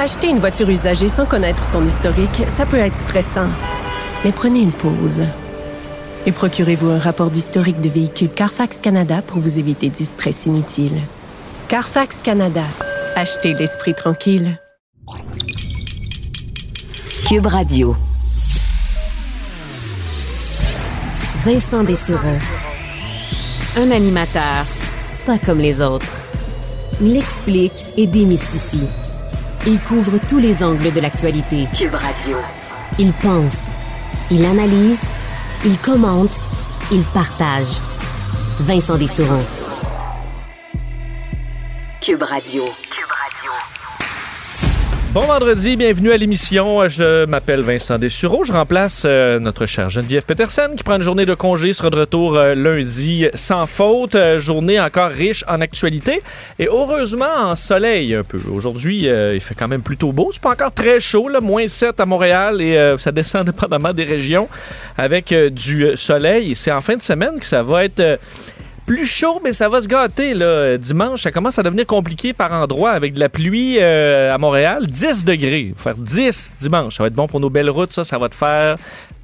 Acheter 0.00 0.30
une 0.30 0.38
voiture 0.38 0.70
usagée 0.70 1.10
sans 1.10 1.26
connaître 1.26 1.62
son 1.62 1.86
historique, 1.86 2.44
ça 2.48 2.64
peut 2.64 2.78
être 2.78 2.96
stressant. 2.96 3.48
Mais 4.24 4.32
prenez 4.32 4.60
une 4.60 4.72
pause. 4.72 5.24
Et 6.24 6.32
procurez-vous 6.32 6.88
un 6.88 6.98
rapport 6.98 7.30
d'historique 7.30 7.82
de 7.82 7.90
véhicule 7.90 8.30
Carfax 8.30 8.80
Canada 8.80 9.20
pour 9.20 9.40
vous 9.40 9.58
éviter 9.58 9.90
du 9.90 10.04
stress 10.04 10.46
inutile. 10.46 11.02
Carfax 11.68 12.22
Canada. 12.22 12.64
Achetez 13.14 13.52
l'esprit 13.52 13.94
tranquille. 13.94 14.58
Cube 17.28 17.44
Radio. 17.44 17.94
Vincent 21.44 21.84
Dessureau. 21.84 22.38
Un 23.76 23.90
animateur 23.90 24.64
pas 25.26 25.38
comme 25.38 25.58
les 25.58 25.82
autres. 25.82 26.20
Il 27.02 27.18
explique 27.18 27.84
et 27.98 28.06
démystifie. 28.06 28.88
Il 29.66 29.78
couvre 29.80 30.18
tous 30.26 30.38
les 30.38 30.62
angles 30.62 30.90
de 30.90 31.00
l'actualité. 31.00 31.68
Cube 31.76 31.94
Radio. 31.94 32.38
Il 32.98 33.12
pense, 33.12 33.68
il 34.30 34.42
analyse, 34.46 35.04
il 35.66 35.78
commente, 35.78 36.40
il 36.90 37.02
partage. 37.12 37.82
Vincent 38.58 38.96
Dessureau. 38.96 39.42
Cube 42.00 42.22
Radio. 42.22 42.64
Bon 45.12 45.22
vendredi, 45.22 45.74
bienvenue 45.74 46.12
à 46.12 46.16
l'émission. 46.16 46.86
Je 46.86 47.26
m'appelle 47.26 47.62
Vincent 47.62 47.98
Dessureau. 47.98 48.44
Je 48.44 48.52
remplace 48.52 49.02
euh, 49.04 49.40
notre 49.40 49.66
chère 49.66 49.90
Geneviève 49.90 50.22
Petersen 50.22 50.76
qui 50.76 50.84
prend 50.84 50.94
une 50.94 51.02
journée 51.02 51.26
de 51.26 51.34
congé, 51.34 51.72
sera 51.72 51.90
de 51.90 51.96
retour 51.96 52.36
euh, 52.36 52.54
lundi 52.54 53.26
sans 53.34 53.66
faute. 53.66 54.14
Euh, 54.14 54.38
journée 54.38 54.80
encore 54.80 55.10
riche 55.10 55.44
en 55.48 55.60
actualité 55.60 56.22
et 56.60 56.68
heureusement 56.68 57.24
en 57.42 57.56
soleil 57.56 58.14
un 58.14 58.22
peu. 58.22 58.38
Aujourd'hui, 58.54 59.06
il 59.08 59.40
fait 59.40 59.56
quand 59.56 59.66
même 59.66 59.82
plutôt 59.82 60.12
beau. 60.12 60.30
C'est 60.32 60.42
pas 60.42 60.52
encore 60.52 60.72
très 60.72 61.00
chaud, 61.00 61.28
là, 61.28 61.40
moins 61.40 61.66
7 61.66 61.98
à 61.98 62.06
Montréal 62.06 62.60
et 62.60 62.94
ça 62.98 63.10
descend 63.10 63.46
dépendamment 63.46 63.92
des 63.92 64.04
régions 64.04 64.48
avec 64.96 65.34
du 65.34 65.88
soleil. 65.96 66.54
C'est 66.54 66.70
en 66.70 66.82
fin 66.82 66.94
de 66.94 67.02
semaine 67.02 67.40
que 67.40 67.46
ça 67.46 67.64
va 67.64 67.84
être. 67.84 68.20
Plus 68.90 69.06
chaud, 69.06 69.40
mais 69.44 69.52
ça 69.52 69.68
va 69.68 69.80
se 69.80 69.86
gâter. 69.86 70.34
Là. 70.34 70.76
Dimanche, 70.76 71.22
ça 71.22 71.30
commence 71.30 71.60
à 71.60 71.62
devenir 71.62 71.86
compliqué 71.86 72.32
par 72.32 72.52
endroits 72.52 72.90
avec 72.90 73.14
de 73.14 73.20
la 73.20 73.28
pluie 73.28 73.76
euh, 73.78 74.34
à 74.34 74.36
Montréal. 74.36 74.88
10 74.88 75.24
degrés. 75.24 75.72
Faire 75.76 75.94
10 75.94 76.56
dimanche. 76.58 76.96
Ça 76.96 77.04
va 77.04 77.06
être 77.06 77.14
bon 77.14 77.28
pour 77.28 77.38
nos 77.38 77.50
belles 77.50 77.70
routes. 77.70 77.92
Ça, 77.92 78.02
ça 78.02 78.18
va 78.18 78.28
te 78.28 78.34
faire 78.34 78.74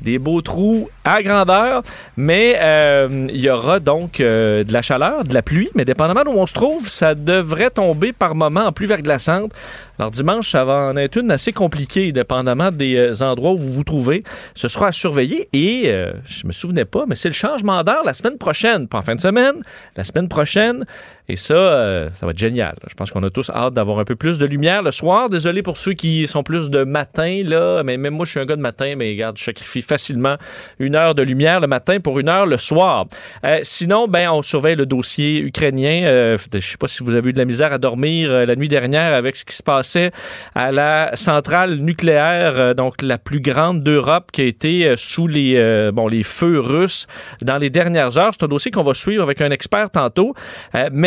des 0.03 0.21
beaux 0.21 0.41
trous 0.41 0.89
à 1.05 1.21
grandeur. 1.21 1.83
Mais 2.17 2.57
euh, 2.61 3.27
il 3.29 3.41
y 3.41 3.51
aura 3.51 3.81
donc 3.81 4.21
euh, 4.21 4.63
de 4.63 4.73
la 4.73 4.83
chaleur, 4.83 5.25
de 5.25 5.35
la 5.35 5.43
pluie. 5.43 5.71
Mais 5.75 5.85
dépendamment 5.85 6.23
d'où 6.23 6.31
on 6.31 6.47
se 6.47 6.55
trouve, 6.55 6.89
ça 6.89 7.17
devrait 7.17 7.71
tomber 7.71 8.13
par 8.13 8.37
moment 8.37 8.67
en 8.67 8.71
pluie 8.71 8.87
verglaçante. 8.87 9.51
Alors 9.99 10.11
dimanche, 10.11 10.51
ça 10.51 10.65
va 10.65 10.91
en 10.91 10.97
être 10.97 11.17
une 11.17 11.31
assez 11.31 11.53
compliquée, 11.53 12.13
dépendamment 12.13 12.71
des 12.71 12.97
euh, 12.97 13.25
endroits 13.25 13.53
où 13.53 13.57
vous 13.59 13.73
vous 13.73 13.85
trouvez. 13.85 14.25
Ce 14.55 14.69
sera 14.69 14.89
à 14.89 14.93
surveiller 14.93 15.49
et 15.53 15.85
euh, 15.87 16.13
je 16.27 16.47
me 16.47 16.53
souvenais 16.53 16.85
pas, 16.85 17.05
mais 17.07 17.15
c'est 17.15 17.29
le 17.29 17.35
changement 17.35 17.83
d'heure 17.83 18.05
la 18.05 18.13
semaine 18.13 18.37
prochaine, 18.37 18.89
pas 18.89 18.99
en 18.99 19.03
fin 19.03 19.15
de 19.15 19.21
semaine, 19.21 19.63
la 19.97 20.05
semaine 20.05 20.29
prochaine. 20.29 20.85
Et 21.29 21.37
ça, 21.37 21.55
euh, 21.55 22.09
ça 22.15 22.27
va 22.27 22.33
être 22.33 22.39
génial. 22.39 22.77
Je 22.89 22.95
pense 22.95 23.11
qu'on 23.11 23.23
a 23.23 23.31
tous 23.31 23.51
hâte 23.51 23.75
d'avoir 23.75 23.99
un 23.99 24.05
peu 24.05 24.17
plus 24.17 24.39
de 24.39 24.47
lumière 24.47 24.83
le 24.83 24.93
soir. 24.93 25.29
Désolé 25.29 25.63
pour 25.63 25.77
ceux 25.77 25.95
qui 25.95 26.27
sont 26.27 26.43
plus 26.43 26.71
de 26.71 26.85
matin, 26.85 27.43
là, 27.45 27.83
mais 27.83 27.97
même 27.97 28.15
moi, 28.15 28.25
je 28.25 28.31
suis 28.33 28.41
un 28.41 28.45
gars 28.45 28.57
de 28.57 28.61
matin, 28.61 28.95
mais 28.97 29.11
regarde, 29.11 29.37
je 29.37 29.45
sacrifie 29.45 29.83
facilement 29.83 30.37
une 30.79 30.95
heure 30.95 31.15
de 31.15 31.23
lumière 31.23 31.61
le 31.61 31.67
matin 31.67 31.99
pour 32.01 32.19
une 32.19 32.29
heure 32.29 32.47
le 32.47 32.57
soir. 32.57 33.07
Euh, 33.45 33.61
sinon, 33.63 34.07
ben, 34.09 34.31
on 34.31 34.43
surveille 34.43 34.77
le 34.77 34.87
dossier 34.87 35.41
ukrainien. 35.41 36.05
Euh, 36.05 36.39
je 36.53 36.61
sais 36.61 36.77
pas 36.77 36.89
si 36.89 37.03
vous 37.03 37.15
avez 37.15 37.31
eu 37.31 37.33
de 37.33 37.39
la 37.39 37.45
misère 37.45 37.73
à 37.73 37.79
dormir 37.79 38.31
euh, 38.31 38.47
la 38.47 38.55
nuit 38.55 38.69
dernière 38.69 39.13
avec 39.15 39.37
ce 39.37 39.45
qui 39.45 39.55
se 39.55 39.63
passait 39.63 40.13
à 40.55 40.73
la 40.73 41.17
centrale 41.17 41.77
nucléaire, 41.77 42.75
donc 42.75 43.03
la 43.03 43.19
plus 43.19 43.41
grande 43.41 43.83
d'Europe, 43.83 44.31
qui 44.33 44.43
a 44.43 44.45
été 44.45 44.95
sous 44.97 45.27
les, 45.27 45.91
bon, 45.93 46.09
les 46.09 46.23
feux 46.23 46.61
russes 46.61 47.07
dans 47.43 47.59
les 47.59 47.71
dernières 47.71 48.19
heures. 48.19 48.33
C'est 48.39 48.45
un 48.45 48.49
dossier 48.49 48.71
qu'on 48.71 48.83
va 48.83 48.95
suivre 48.95 49.23
avec 49.23 49.41
un 49.41 49.51
expert 49.51 49.91
tantôt. 49.91 50.35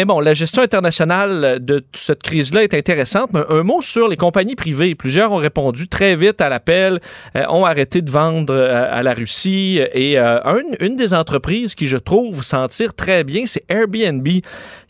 Bon, 0.10 0.20
la 0.22 0.34
gestion 0.34 0.64
internationale 0.64 1.60
de 1.62 1.86
cette 1.94 2.24
crise-là 2.24 2.64
est 2.64 2.74
intéressante. 2.74 3.30
Mais 3.32 3.42
un 3.48 3.62
mot 3.62 3.82
sur 3.82 4.08
les 4.08 4.18
compagnies 4.18 4.56
privées. 4.56 4.96
Plusieurs 4.96 5.32
ont 5.32 5.38
répondu 5.38 5.88
très 5.88 6.16
vite 6.16 6.42
à 6.42 6.50
l'appel, 6.50 7.00
euh, 7.36 7.46
ont 7.50 7.64
arrêté 7.64 8.02
de 8.02 8.10
vendre 8.10 8.52
euh, 8.52 8.88
à 8.90 9.04
la 9.04 9.14
Russie. 9.14 9.80
Et 9.94 10.18
euh, 10.18 10.40
une, 10.58 10.76
une 10.80 10.96
des 10.96 11.14
entreprises 11.14 11.76
qui, 11.76 11.86
je 11.86 11.98
trouve, 11.98 12.42
s'en 12.44 12.68
tire 12.68 12.96
très 12.96 13.24
bien, 13.24 13.44
c'est 13.46 13.64
Airbnb, 13.70 14.28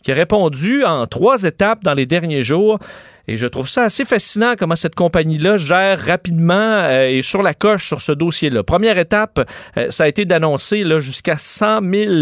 qui 0.01 0.11
a 0.11 0.15
répondu 0.15 0.85
en 0.85 1.05
trois 1.05 1.43
étapes 1.43 1.83
dans 1.83 1.93
les 1.93 2.05
derniers 2.05 2.43
jours. 2.43 2.79
Et 3.27 3.37
je 3.37 3.45
trouve 3.47 3.67
ça 3.69 3.83
assez 3.83 4.05
fascinant 4.05 4.53
comment 4.57 4.75
cette 4.75 4.95
compagnie-là 4.95 5.57
gère 5.57 5.99
rapidement 6.03 6.53
euh, 6.55 7.07
et 7.09 7.21
sur 7.21 7.41
la 7.41 7.53
coche 7.53 7.85
sur 7.87 8.01
ce 8.01 8.11
dossier-là. 8.11 8.63
Première 8.63 8.97
étape, 8.97 9.47
euh, 9.77 9.91
ça 9.91 10.05
a 10.05 10.07
été 10.07 10.25
d'annoncer 10.25 10.83
jusqu'à 10.99 11.37
100 11.37 11.81
000 11.93 12.13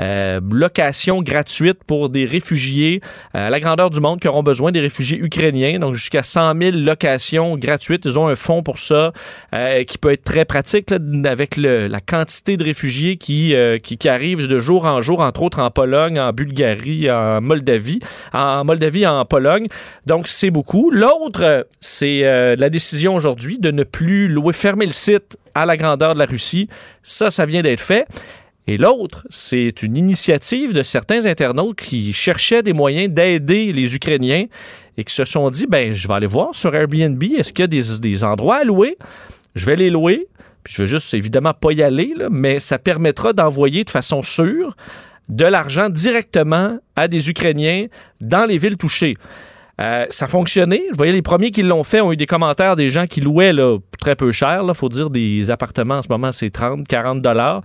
euh, 0.00 0.40
locations 0.52 1.22
gratuites 1.22 1.82
pour 1.86 2.10
des 2.10 2.26
réfugiés 2.26 3.00
euh, 3.34 3.46
à 3.46 3.50
la 3.50 3.58
grandeur 3.60 3.88
du 3.90 4.00
monde 4.00 4.20
qui 4.20 4.28
auront 4.28 4.42
besoin 4.42 4.70
des 4.72 4.80
réfugiés 4.80 5.18
ukrainiens. 5.18 5.78
Donc 5.78 5.94
jusqu'à 5.94 6.22
100 6.22 6.54
000 6.58 6.76
locations 6.76 7.56
gratuites. 7.56 8.04
Ils 8.04 8.18
ont 8.18 8.28
un 8.28 8.36
fonds 8.36 8.62
pour 8.62 8.78
ça 8.78 9.12
euh, 9.54 9.84
qui 9.84 9.96
peut 9.98 10.12
être 10.12 10.24
très 10.24 10.44
pratique 10.44 10.90
là, 10.90 10.98
avec 11.24 11.56
le- 11.56 11.86
la 11.86 12.00
quantité 12.00 12.56
de 12.56 12.64
réfugiés 12.64 13.16
qui, 13.16 13.54
qui, 13.82 13.96
qui 13.96 14.08
arrivent 14.08 14.46
de 14.46 14.58
jour 14.58 14.84
en 14.84 15.00
jour, 15.00 15.20
entre 15.20 15.42
autres 15.42 15.60
en 15.60 15.70
Pologne, 15.70 16.20
en 16.20 16.32
Bulgarie, 16.32 17.10
en 17.10 17.40
Moldavie, 17.40 18.00
en 18.32 18.64
Moldavie, 18.64 19.06
en 19.06 19.24
Pologne. 19.24 19.66
Donc 20.06 20.28
beaucoup. 20.50 20.90
L'autre, 20.90 21.66
c'est 21.80 22.24
euh, 22.24 22.56
la 22.56 22.70
décision 22.70 23.14
aujourd'hui 23.14 23.58
de 23.58 23.70
ne 23.70 23.84
plus 23.84 24.28
louer, 24.28 24.52
fermer 24.52 24.86
le 24.86 24.92
site 24.92 25.36
à 25.54 25.66
la 25.66 25.76
grandeur 25.76 26.14
de 26.14 26.18
la 26.18 26.26
Russie. 26.26 26.68
Ça, 27.02 27.30
ça 27.30 27.46
vient 27.46 27.62
d'être 27.62 27.80
fait. 27.80 28.06
Et 28.66 28.76
l'autre, 28.76 29.26
c'est 29.30 29.82
une 29.82 29.96
initiative 29.96 30.72
de 30.72 30.82
certains 30.82 31.26
internautes 31.26 31.76
qui 31.76 32.12
cherchaient 32.12 32.62
des 32.62 32.72
moyens 32.72 33.12
d'aider 33.12 33.72
les 33.72 33.96
Ukrainiens 33.96 34.46
et 34.96 35.04
qui 35.04 35.14
se 35.14 35.24
sont 35.24 35.50
dit, 35.50 35.66
ben, 35.66 35.92
je 35.92 36.06
vais 36.06 36.14
aller 36.14 36.26
voir 36.26 36.54
sur 36.54 36.74
Airbnb, 36.74 37.22
est-ce 37.22 37.52
qu'il 37.52 37.62
y 37.62 37.64
a 37.64 37.98
des, 37.98 38.24
endroits 38.24 38.56
à 38.56 38.64
louer? 38.64 38.96
Je 39.54 39.66
vais 39.66 39.76
les 39.76 39.90
louer. 39.90 40.28
Puis 40.62 40.74
je 40.74 40.82
vais 40.82 40.86
juste 40.86 41.14
évidemment 41.14 41.54
pas 41.54 41.72
y 41.72 41.82
aller, 41.82 42.14
mais 42.30 42.60
ça 42.60 42.78
permettra 42.78 43.32
d'envoyer 43.32 43.82
de 43.82 43.90
façon 43.90 44.20
sûre 44.20 44.76
de 45.30 45.44
l'argent 45.44 45.88
directement 45.88 46.78
à 46.96 47.08
des 47.08 47.30
Ukrainiens 47.30 47.86
dans 48.20 48.44
les 48.44 48.58
villes 48.58 48.76
touchées. 48.76 49.16
Euh, 49.80 50.06
ça 50.10 50.26
a 50.26 50.28
fonctionné. 50.28 50.84
Je 50.92 50.96
voyais 50.96 51.12
les 51.12 51.22
premiers 51.22 51.50
qui 51.50 51.62
l'ont 51.62 51.84
fait 51.84 52.00
ont 52.00 52.12
eu 52.12 52.16
des 52.16 52.26
commentaires 52.26 52.76
des 52.76 52.90
gens 52.90 53.06
qui 53.06 53.20
louaient 53.20 53.52
là, 53.52 53.78
très 53.98 54.14
peu 54.14 54.30
cher. 54.32 54.62
Il 54.66 54.74
faut 54.74 54.88
dire 54.88 55.10
des 55.10 55.50
appartements 55.50 55.96
en 55.96 56.02
ce 56.02 56.08
moment, 56.08 56.32
c'est 56.32 56.50
30, 56.50 56.86
40 56.86 57.22
dollars. 57.22 57.62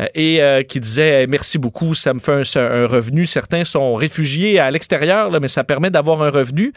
Euh, 0.00 0.06
et 0.14 0.42
euh, 0.42 0.62
qui 0.64 0.80
disaient 0.80 1.22
eh, 1.22 1.26
merci 1.28 1.56
beaucoup, 1.58 1.94
ça 1.94 2.12
me 2.14 2.18
fait 2.18 2.32
un, 2.56 2.86
revenu. 2.86 3.26
Certains 3.26 3.64
sont 3.64 3.94
réfugiés 3.94 4.58
à 4.58 4.70
l'extérieur, 4.70 5.30
mais 5.40 5.46
ça 5.48 5.62
permet 5.62 5.90
d'avoir 5.90 6.22
un 6.22 6.30
revenu 6.30 6.72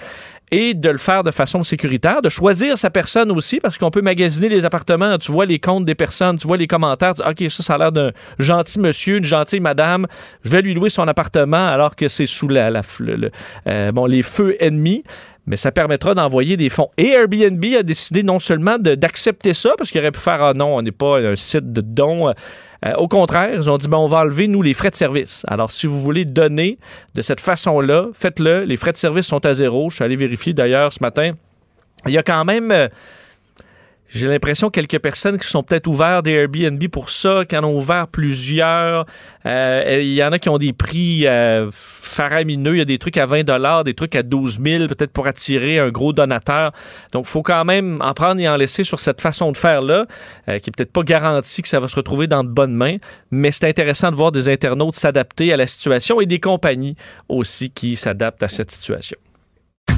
et 0.51 0.73
de 0.75 0.89
le 0.89 0.97
faire 0.97 1.23
de 1.23 1.31
façon 1.31 1.63
sécuritaire, 1.63 2.22
de 2.22 2.29
choisir 2.29 2.77
sa 2.77 2.89
personne 2.89 3.31
aussi, 3.31 3.59
parce 3.59 3.77
qu'on 3.77 3.91
peut 3.91 4.01
magasiner 4.01 4.47
les 4.50 4.65
appartements, 4.65 5.18
tu 5.18 5.31
vois 5.31 5.45
les 5.45 5.59
comptes 5.59 5.83
des 5.83 5.95
personnes, 5.95 6.38
tu 6.38 6.47
vois 6.47 6.57
les 6.57 6.68
commentaires, 6.68 7.15
tu 7.15 7.24
dis, 7.24 7.45
OK, 7.45 7.51
ça, 7.51 7.63
ça 7.63 7.74
a 7.74 7.77
l'air 7.80 7.91
d'un 7.91 8.12
gentil 8.39 8.80
monsieur, 8.80 9.18
une 9.18 9.25
gentille 9.25 9.59
madame, 9.59 10.06
je 10.44 10.50
vais 10.50 10.62
lui 10.62 10.74
louer 10.74 10.89
son 10.89 11.07
appartement 11.07 11.68
alors 11.68 11.95
que 11.95 12.07
c'est 12.07 12.27
sous 12.27 12.47
la, 12.47 12.69
la- 12.69 12.81
le- 13.00 13.15
le- 13.15 13.31
euh, 13.68 13.91
bon, 13.91 14.06
les 14.06 14.21
feux 14.21 14.56
ennemis. 14.63 15.03
Mais 15.50 15.56
ça 15.56 15.71
permettra 15.71 16.13
d'envoyer 16.13 16.57
des 16.57 16.68
fonds. 16.68 16.89
Et 16.97 17.07
Airbnb 17.12 17.63
a 17.80 17.81
décidé 17.81 18.21
non 18.21 18.38
seulement 18.38 18.77
d'accepter 18.80 19.53
ça, 19.53 19.75
parce 19.77 19.91
qu'il 19.91 20.01
aurait 20.01 20.12
pu 20.12 20.19
faire, 20.19 20.44
ah 20.44 20.53
non, 20.53 20.75
on 20.75 20.81
n'est 20.81 20.91
pas 20.91 21.19
un 21.19 21.38
site 21.38 21.71
de 21.71 21.80
dons. 21.80 22.33
Euh, 22.85 22.94
au 22.95 23.07
contraire, 23.07 23.53
ils 23.53 23.69
ont 23.69 23.77
dit, 23.77 23.88
ben, 23.88 23.97
on 23.97 24.07
va 24.07 24.19
enlever, 24.19 24.47
nous, 24.47 24.62
les 24.62 24.74
frais 24.74 24.91
de 24.91 24.95
service. 24.95 25.44
Alors, 25.47 25.71
si 25.71 25.88
vous 25.88 26.00
voulez 26.00 26.25
donner 26.25 26.77
de 27.15 27.21
cette 27.21 27.41
façon-là, 27.41 28.07
faites-le. 28.13 28.63
Les 28.63 28.77
frais 28.77 28.91
de 28.91 28.97
service 28.97 29.25
sont 29.25 29.45
à 29.45 29.53
zéro. 29.53 29.89
Je 29.89 29.95
suis 29.95 30.03
allé 30.03 30.15
vérifier 30.15 30.53
d'ailleurs 30.53 30.94
ce 30.94 31.00
matin. 31.01 31.31
Il 32.06 32.13
y 32.13 32.18
a 32.18 32.24
quand 32.24 32.45
même. 32.45 32.89
J'ai 34.07 34.27
l'impression 34.27 34.69
quelques 34.69 35.00
personnes 35.00 35.38
qui 35.38 35.48
sont 35.48 35.63
peut-être 35.63 35.88
ouvertes 35.88 36.25
des 36.25 36.31
Airbnb 36.31 36.81
pour 36.88 37.09
ça, 37.09 37.44
qui 37.45 37.57
en 37.57 37.63
ont 37.65 37.77
ouvert 37.77 38.07
plusieurs. 38.07 39.06
Euh, 39.45 40.00
il 40.01 40.13
y 40.13 40.24
en 40.24 40.31
a 40.31 40.39
qui 40.39 40.50
ont 40.50 40.57
des 40.57 40.74
prix 40.74 41.27
euh, 41.27 41.69
faramineux. 41.71 42.75
Il 42.75 42.80
y 42.80 42.81
a 42.81 42.86
des 42.86 43.00
trucs 43.00 43.18
à 43.18 43.25
20 43.25 43.44
dollars, 43.44 43.83
des 43.83 43.94
trucs 43.94 44.15
à 44.15 44.24
12 44.24 44.59
000, 44.63 44.88
peut-être 44.88 45.12
pour 45.12 45.27
attirer 45.27 45.80
un 45.80 45.89
gros 45.89 46.13
donateur. 46.13 46.71
Donc, 47.12 47.25
il 47.27 47.30
faut 47.30 47.44
quand 47.44 47.65
même 47.65 48.01
en 48.01 48.13
prendre 48.13 48.39
et 48.39 48.48
en 48.48 48.56
laisser 48.56 48.83
sur 48.83 49.00
cette 49.00 49.21
façon 49.21 49.51
de 49.51 49.57
faire-là, 49.57 50.06
euh, 50.48 50.60
qui 50.60 50.69
est 50.69 50.74
peut-être 50.75 50.94
pas 50.94 51.03
garantie 51.03 51.62
que 51.62 51.68
ça 51.68 51.80
va 51.80 51.88
se 51.88 51.95
retrouver 51.95 52.27
dans 52.27 52.44
de 52.44 52.50
bonnes 52.50 52.75
mains. 52.75 52.98
Mais 53.31 53.51
c'est 53.51 53.68
intéressant 53.68 54.12
de 54.12 54.15
voir 54.15 54.31
des 54.31 54.48
internautes 54.48 54.95
s'adapter 54.95 55.51
à 55.51 55.57
la 55.57 55.68
situation 55.68 56.21
et 56.21 56.25
des 56.25 56.39
compagnies 56.39 56.95
aussi 57.27 57.71
qui 57.71 57.95
s'adaptent 57.95 58.44
à 58.44 58.48
cette 58.48 58.71
situation. 58.71 59.18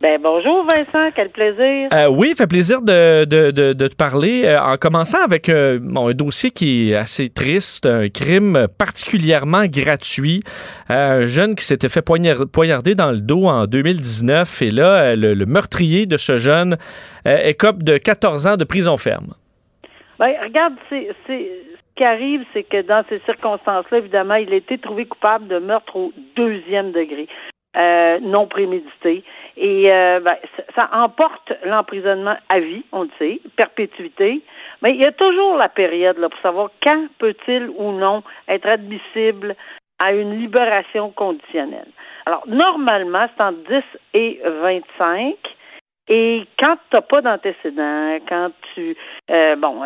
Ben 0.00 0.18
bonjour 0.22 0.64
Vincent, 0.64 1.10
quel 1.14 1.28
plaisir. 1.28 1.90
Euh, 1.92 2.08
oui, 2.08 2.32
fait 2.34 2.46
plaisir 2.46 2.80
de, 2.80 3.26
de, 3.26 3.50
de, 3.50 3.74
de 3.74 3.86
te 3.88 3.94
parler. 3.94 4.44
euh, 4.46 4.58
en 4.58 4.78
commençant 4.78 5.22
avec 5.22 5.50
euh, 5.50 5.78
bon, 5.82 6.08
un 6.08 6.12
dossier 6.14 6.50
qui 6.50 6.90
est 6.90 6.94
assez 6.96 7.28
triste, 7.28 7.84
un 7.84 8.08
crime 8.08 8.66
particulièrement 8.78 9.66
gratuit. 9.66 10.40
Euh, 10.90 11.24
un 11.24 11.26
jeune 11.26 11.54
qui 11.54 11.66
s'était 11.66 11.90
fait 11.90 12.00
poignard- 12.00 12.46
poignarder 12.50 12.94
dans 12.94 13.10
le 13.10 13.20
dos 13.20 13.44
en 13.46 13.66
2019. 13.66 14.62
Et 14.62 14.70
là, 14.70 14.84
euh, 15.02 15.16
le, 15.16 15.34
le 15.34 15.44
meurtrier 15.44 16.06
de 16.06 16.16
ce 16.16 16.38
jeune 16.38 16.78
euh, 17.28 17.36
écope 17.44 17.82
de 17.82 17.98
14 17.98 18.46
ans 18.46 18.56
de 18.56 18.64
prison 18.64 18.96
ferme. 18.96 19.34
Ben 20.18 20.32
regarde, 20.42 20.74
c'est 20.88 21.08
c'est 21.26 21.46
ce 21.74 21.94
qui 21.96 22.04
arrive, 22.04 22.40
c'est 22.54 22.62
que 22.62 22.80
dans 22.86 23.04
ces 23.10 23.18
circonstances-là, 23.26 23.98
évidemment, 23.98 24.36
il 24.36 24.50
a 24.50 24.56
été 24.56 24.78
trouvé 24.78 25.04
coupable 25.04 25.46
de 25.48 25.58
meurtre 25.58 25.94
au 25.96 26.12
deuxième 26.36 26.92
degré, 26.92 27.28
euh, 27.76 28.18
non 28.20 28.46
prémédité. 28.46 29.22
Et 29.56 29.88
euh, 29.92 30.20
ben, 30.20 30.36
ça, 30.76 30.90
emporte 30.92 31.52
l'emprisonnement 31.64 32.36
à 32.52 32.58
vie, 32.58 32.84
on 32.92 33.02
le 33.02 33.10
sait, 33.18 33.40
perpétuité. 33.56 34.42
Mais 34.82 34.94
il 34.94 35.00
y 35.00 35.06
a 35.06 35.12
toujours 35.12 35.56
la 35.56 35.68
période 35.68 36.18
là, 36.18 36.28
pour 36.28 36.40
savoir 36.40 36.70
quand 36.84 37.06
peut-il 37.18 37.70
ou 37.76 37.92
non 37.92 38.22
être 38.48 38.66
admissible 38.66 39.54
à 40.00 40.12
une 40.12 40.40
libération 40.40 41.10
conditionnelle. 41.10 41.88
Alors, 42.26 42.42
normalement, 42.46 43.26
c'est 43.36 43.42
entre 43.44 43.62
10 43.68 43.82
et 44.14 44.40
25. 44.44 45.36
Et 46.08 46.42
quand 46.58 46.74
tu 46.90 46.96
n'as 46.96 47.02
pas 47.02 47.20
d'antécédent, 47.20 48.18
quand 48.28 48.50
tu 48.74 48.96
euh, 49.30 49.54
bon, 49.54 49.82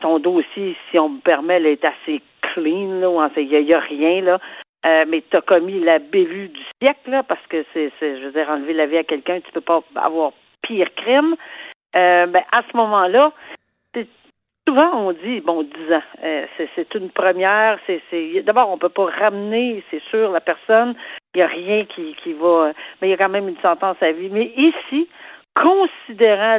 ton 0.00 0.18
dossier, 0.18 0.76
si 0.90 0.98
on 0.98 1.10
me 1.10 1.20
permet, 1.20 1.60
là, 1.60 1.70
est 1.70 1.84
assez 1.84 2.20
clean, 2.40 3.00
là, 3.00 3.28
il 3.36 3.64
n'y 3.64 3.72
a, 3.72 3.78
rien, 3.78 4.22
là. 4.22 4.38
Euh, 4.84 5.04
mais 5.06 5.22
tu 5.30 5.36
as 5.36 5.40
commis 5.42 5.80
la 5.80 5.98
bévue 5.98 6.48
du 6.48 6.60
siècle, 6.82 7.10
là, 7.10 7.22
parce 7.22 7.44
que 7.48 7.64
c'est, 7.72 7.92
c'est, 8.00 8.18
je 8.18 8.26
veux 8.26 8.32
dire, 8.32 8.48
enlever 8.50 8.72
la 8.72 8.86
vie 8.86 8.98
à 8.98 9.04
quelqu'un, 9.04 9.40
tu 9.40 9.52
peux 9.52 9.60
pas 9.60 9.82
avoir 9.94 10.32
pire 10.62 10.88
crime. 10.96 11.36
Euh, 11.94 12.26
ben, 12.26 12.42
à 12.56 12.62
ce 12.70 12.76
moment-là, 12.76 13.32
souvent 14.66 14.90
on 14.94 15.12
dit, 15.12 15.40
bon, 15.40 15.62
10 15.62 15.94
ans, 15.94 16.02
euh, 16.24 16.46
c'est, 16.56 16.94
une 16.94 17.10
première, 17.10 17.78
c'est, 17.86 18.00
d'abord, 18.42 18.70
on 18.70 18.78
peut 18.78 18.88
pas 18.88 19.06
ramener, 19.06 19.82
c'est 19.90 20.02
sûr, 20.04 20.30
la 20.30 20.40
personne, 20.40 20.94
il 21.34 21.38
n'y 21.38 21.42
a 21.42 21.46
rien 21.46 21.84
qui, 21.84 22.16
qui 22.22 22.32
va, 22.32 22.72
mais 23.00 23.08
il 23.08 23.10
y 23.10 23.14
a 23.14 23.16
quand 23.16 23.28
même 23.28 23.48
une 23.48 23.60
sentence 23.60 23.96
à 24.00 24.12
vie. 24.12 24.30
Mais 24.30 24.52
ici, 24.56 25.08
considérant 25.54 26.58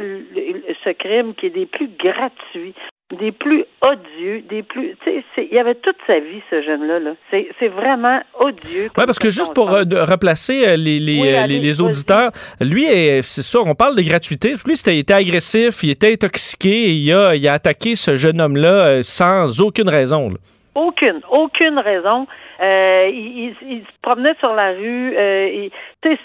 ce 0.84 0.90
crime 0.90 1.34
qui 1.34 1.46
est 1.46 1.50
des 1.50 1.66
plus 1.66 1.88
gratuits, 1.88 2.74
des 3.12 3.32
plus 3.32 3.64
odieux, 3.86 4.42
des 4.48 4.62
plus. 4.62 4.96
Tu 5.04 5.10
sais, 5.10 5.24
c'est- 5.34 5.48
il 5.50 5.54
y 5.56 5.60
avait 5.60 5.74
toute 5.74 5.96
sa 6.06 6.18
vie, 6.18 6.40
ce 6.50 6.62
jeune-là. 6.62 6.98
Là. 7.00 7.10
C'est, 7.30 7.68
vraiment 7.68 8.20
odieux. 8.40 8.88
Oui, 8.96 9.04
parce 9.06 9.18
que 9.18 9.28
juste 9.30 9.54
pour 9.54 9.70
euh, 9.72 9.84
de- 9.84 9.96
replacer 9.98 10.66
euh, 10.66 10.76
les, 10.76 10.98
les, 10.98 11.20
Oui, 11.20 11.28
euh, 11.28 11.42
allez, 11.42 11.54
les, 11.58 11.60
les 11.60 11.72
vas-y. 11.72 11.82
auditeurs, 11.82 12.30
lui, 12.60 12.84
est- 12.84 13.22
c'est 13.22 13.42
ça, 13.42 13.58
on 13.64 13.74
parle 13.74 13.94
de 13.96 14.02
gratuité. 14.02 14.54
Lui, 14.66 14.76
c'était, 14.76 14.96
il 14.96 15.00
était 15.00 15.12
agressif, 15.14 15.82
il 15.82 15.90
était 15.90 16.12
intoxiqué 16.14 16.70
et 16.70 16.90
il 16.92 17.12
a, 17.12 17.34
il 17.36 17.46
a 17.46 17.52
attaqué 17.52 17.94
ce 17.94 18.16
jeune 18.16 18.40
homme-là 18.40 18.86
euh, 18.86 19.02
sans 19.02 19.60
aucune 19.60 19.88
raison. 19.88 20.30
là. 20.30 20.36
Aucune, 20.74 21.20
aucune 21.30 21.78
raison. 21.78 22.26
Euh, 22.60 23.08
il, 23.12 23.38
il- 23.62 23.68
il 23.68 23.80
se 23.80 23.92
promenait 24.02 24.34
sur 24.40 24.54
la 24.54 24.72
rue. 24.72 25.14
Euh, 25.16 25.68
c'est- 26.02 26.18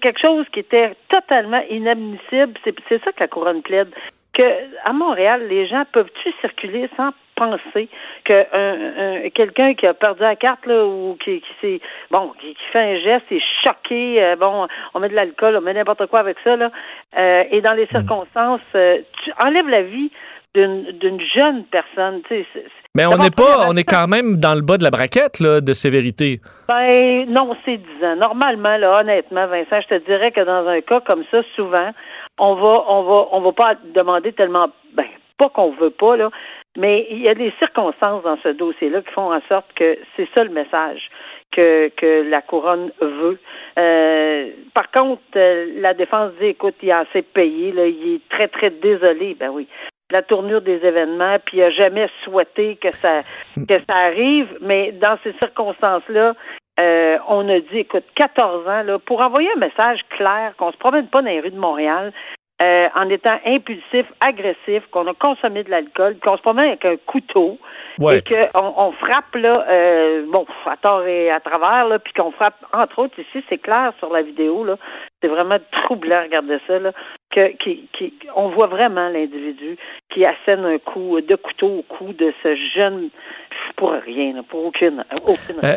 quelque 0.00 0.20
chose 0.24 0.46
qui 0.52 0.60
était 0.60 0.92
totalement 1.12 1.60
inadmissible. 1.70 2.54
C'est 2.64 3.04
ça 3.04 3.12
que 3.12 3.20
la 3.20 3.28
couronne 3.28 3.60
plaide. 3.62 3.90
Que 4.40 4.88
à 4.88 4.92
Montréal, 4.92 5.46
les 5.48 5.66
gens 5.66 5.82
peuvent-tu 5.92 6.32
circuler 6.40 6.88
sans 6.96 7.10
penser 7.36 7.88
que 8.24 8.34
un- 8.34 9.24
un- 9.26 9.30
quelqu'un 9.30 9.74
qui 9.74 9.86
a 9.86 9.94
perdu 9.94 10.20
la 10.22 10.36
carte 10.36 10.64
là 10.66 10.84
ou 10.84 11.16
qui, 11.22 11.40
qui 11.40 11.52
s'est 11.60 11.80
bon 12.10 12.32
qui, 12.40 12.48
qui 12.54 12.64
fait 12.72 12.78
un 12.80 12.98
geste 13.00 13.24
est 13.30 13.42
choqué 13.64 14.22
euh, 14.22 14.36
bon 14.36 14.66
on 14.94 15.00
met 15.00 15.08
de 15.08 15.14
l'alcool 15.16 15.56
on 15.56 15.62
met 15.62 15.72
n'importe 15.72 16.04
quoi 16.06 16.20
avec 16.20 16.36
ça 16.44 16.54
là 16.56 16.70
euh, 17.18 17.44
et 17.50 17.62
dans 17.62 17.72
les 17.72 17.86
circonstances 17.86 18.60
euh, 18.74 18.98
tu 19.24 19.32
enlèves 19.42 19.68
la 19.68 19.82
vie 19.82 20.10
d'une 20.54 20.82
d'une 21.02 21.20
jeune 21.34 21.64
personne 21.70 22.20
tu 22.28 22.44
sais 22.52 22.64
Mais 22.94 23.06
on 23.06 23.16
n'est 23.16 23.30
pas, 23.30 23.66
on 23.68 23.76
est 23.76 23.84
quand 23.84 24.06
même 24.08 24.36
dans 24.36 24.54
le 24.54 24.60
bas 24.62 24.76
de 24.76 24.82
la 24.82 24.90
braquette 24.90 25.40
là, 25.40 25.60
de 25.62 25.72
sévérité. 25.72 26.40
Ben 26.68 27.24
non, 27.28 27.56
c'est 27.64 27.76
10 27.78 28.04
ans. 28.04 28.16
Normalement, 28.16 28.76
là, 28.76 28.98
honnêtement, 29.00 29.46
Vincent, 29.46 29.80
je 29.80 29.94
te 29.96 30.04
dirais 30.06 30.32
que 30.32 30.40
dans 30.44 30.66
un 30.66 30.80
cas 30.80 31.00
comme 31.00 31.22
ça, 31.30 31.38
souvent, 31.54 31.90
on 32.40 32.54
va 32.54 32.84
on 32.88 33.02
va 33.02 33.28
on 33.32 33.40
va 33.40 33.52
pas 33.52 33.74
demander 33.94 34.32
tellement 34.32 34.66
ben 34.94 35.06
pas 35.40 35.48
qu'on 35.48 35.70
veut 35.70 35.90
pas, 35.90 36.16
là, 36.16 36.30
mais 36.76 37.06
il 37.10 37.22
y 37.26 37.28
a 37.28 37.34
des 37.34 37.52
circonstances 37.58 38.22
dans 38.22 38.36
ce 38.42 38.50
dossier-là 38.50 39.00
qui 39.00 39.10
font 39.12 39.32
en 39.32 39.40
sorte 39.48 39.72
que 39.74 39.98
c'est 40.14 40.28
ça 40.36 40.44
le 40.44 40.50
message 40.50 41.10
que, 41.50 41.88
que 41.96 42.28
la 42.28 42.42
couronne 42.42 42.92
veut. 43.00 43.38
Euh, 43.78 44.50
par 44.74 44.90
contre, 44.90 45.22
euh, 45.36 45.66
la 45.76 45.94
défense 45.94 46.32
dit 46.40 46.48
écoute, 46.48 46.76
il 46.82 46.92
a 46.92 47.00
assez 47.00 47.22
payé, 47.22 47.72
là, 47.72 47.86
il 47.86 48.16
est 48.16 48.28
très, 48.28 48.48
très 48.48 48.70
désolé. 48.70 49.34
Ben 49.34 49.48
oui. 49.48 49.66
La 50.12 50.22
tournure 50.22 50.60
des 50.60 50.84
événements, 50.84 51.36
puis 51.44 51.58
il 51.58 51.60
n'a 51.60 51.70
jamais 51.70 52.08
souhaité 52.24 52.76
que 52.76 52.92
ça 52.96 53.22
que 53.56 53.78
ça 53.88 53.94
arrive, 54.06 54.48
mais 54.60 54.92
dans 54.92 55.16
ces 55.22 55.32
circonstances-là, 55.34 56.34
euh, 56.80 57.18
on 57.28 57.48
a 57.48 57.60
dit, 57.60 57.78
écoute, 57.78 58.04
14 58.14 58.66
ans, 58.68 58.82
là, 58.82 58.98
pour 58.98 59.24
envoyer 59.24 59.48
un 59.56 59.58
message 59.60 60.00
clair 60.10 60.54
qu'on 60.56 60.72
se 60.72 60.76
promène 60.78 61.06
pas 61.08 61.20
dans 61.20 61.28
les 61.28 61.40
rues 61.40 61.50
de 61.50 61.58
Montréal, 61.58 62.12
euh, 62.62 62.88
en 62.94 63.08
étant 63.08 63.38
impulsif, 63.46 64.04
agressif, 64.22 64.82
qu'on 64.90 65.06
a 65.06 65.14
consommé 65.14 65.64
de 65.64 65.70
l'alcool, 65.70 66.16
qu'on 66.22 66.36
se 66.36 66.42
promène 66.42 66.66
avec 66.66 66.84
un 66.84 66.96
couteau, 67.06 67.58
Ouais. 67.98 68.18
et 68.18 68.22
qu'on 68.22 68.74
on 68.76 68.92
frappe 68.92 69.34
là, 69.34 69.52
euh, 69.68 70.24
bon, 70.28 70.46
à 70.66 70.76
tort 70.76 71.04
et 71.06 71.30
à 71.30 71.40
travers, 71.40 71.88
là, 71.88 71.98
puis 71.98 72.12
qu'on 72.12 72.30
frappe, 72.32 72.56
entre 72.72 72.98
autres, 72.98 73.18
ici, 73.18 73.42
c'est 73.48 73.58
clair 73.58 73.92
sur 73.98 74.12
la 74.12 74.22
vidéo, 74.22 74.64
là, 74.64 74.76
c'est 75.22 75.28
vraiment 75.28 75.56
troublant, 75.72 76.20
regardez 76.22 76.58
ça, 76.66 76.78
là, 76.78 76.92
que, 77.30 77.48
qui, 77.56 77.88
qui, 77.94 78.12
on 78.36 78.48
voit 78.48 78.66
vraiment 78.66 79.08
l'individu 79.08 79.76
qui 80.12 80.24
assène 80.26 80.64
un 80.66 80.78
coup 80.78 81.18
de 81.20 81.36
couteau 81.36 81.78
au 81.78 81.82
cou 81.82 82.12
de 82.12 82.32
ce 82.42 82.54
jeune, 82.74 83.08
pour 83.76 83.92
rien, 83.92 84.42
pour 84.48 84.66
aucune, 84.66 85.04
aucune 85.26 85.56
Euh, 85.64 85.76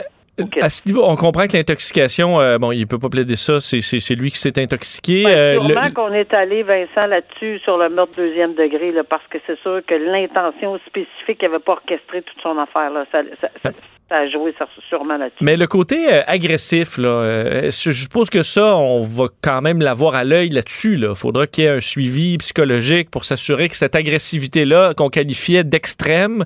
À 0.62 0.70
ce 0.72 0.88
niveau, 0.88 1.04
on 1.06 1.16
comprend 1.16 1.46
que 1.46 1.56
l'intoxication, 1.56 2.40
euh, 2.42 2.58
bon, 2.58 2.72
il 2.72 2.88
peut 2.88 2.98
pas 2.98 3.10
plaider 3.10 3.36
ça, 3.36 3.60
c'est, 3.60 3.82
c'est, 3.82 4.00
c'est 4.00 4.16
lui 4.16 4.32
qui 4.32 4.40
s'est 4.40 4.60
intoxiqué. 4.60 5.24
Ben, 5.26 5.30
Euh, 5.38 5.54
sûrement 5.60 5.86
le- 5.86 5.92
qu'on 5.94 6.12
est 6.14 6.34
allé, 6.36 6.64
Vincent, 6.64 7.08
là-dessus 7.08 7.60
sur 7.60 7.78
le 7.78 7.90
meurtre 7.90 8.14
deuxième 8.18 8.56
degré, 8.56 8.92
là, 8.92 9.04
parce 9.08 9.24
que 9.30 9.38
c'est 9.46 9.60
sûr 9.60 9.82
que 9.88 9.94
l'intention 9.94 10.80
spécifique 10.88 11.42
n'avait 11.44 11.60
pas 11.60 11.74
orchestré 11.74 12.24
toute 12.24 12.42
son 12.42 12.58
affaire. 12.58 12.90
Là. 12.90 13.06
Ça, 13.12 13.20
ça- 13.42 13.50
ça- 13.64 13.72
ça 14.10 14.18
a 14.18 14.28
joué 14.30 14.54
sûrement 14.90 15.18
là-dessus. 15.18 15.38
Mais 15.44 15.56
le 15.56 15.68
côté 15.68 16.12
euh, 16.12 16.22
agressif, 16.26 16.98
là, 16.98 17.08
euh, 17.10 17.62
je 17.72 17.92
suppose 17.92 18.30
que 18.32 18.42
ça, 18.42 18.76
on 18.76 19.02
va 19.02 19.26
quand 19.42 19.62
même 19.62 19.82
l'avoir 19.82 20.16
à 20.16 20.24
l'œil 20.24 20.50
là-dessus. 20.50 20.98
Il 21.00 21.16
faudra 21.16 21.46
qu'il 21.46 21.64
y 21.64 21.68
ait 21.68 21.72
un 21.72 21.80
suivi 21.80 22.38
psychologique 22.40 23.12
pour 23.12 23.24
s'assurer 23.26 23.70
que 23.70 23.76
cette 23.76 23.96
agressivité-là, 23.96 24.94
qu'on 24.96 25.10
qualifiait 25.10 25.64
d'extrême, 25.64 26.44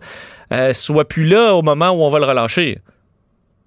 euh, 0.53 0.73
soit 0.73 1.05
plus 1.07 1.25
là 1.25 1.55
au 1.55 1.61
moment 1.61 1.91
où 1.91 2.03
on 2.03 2.09
va 2.09 2.19
le 2.19 2.25
relâcher. 2.25 2.79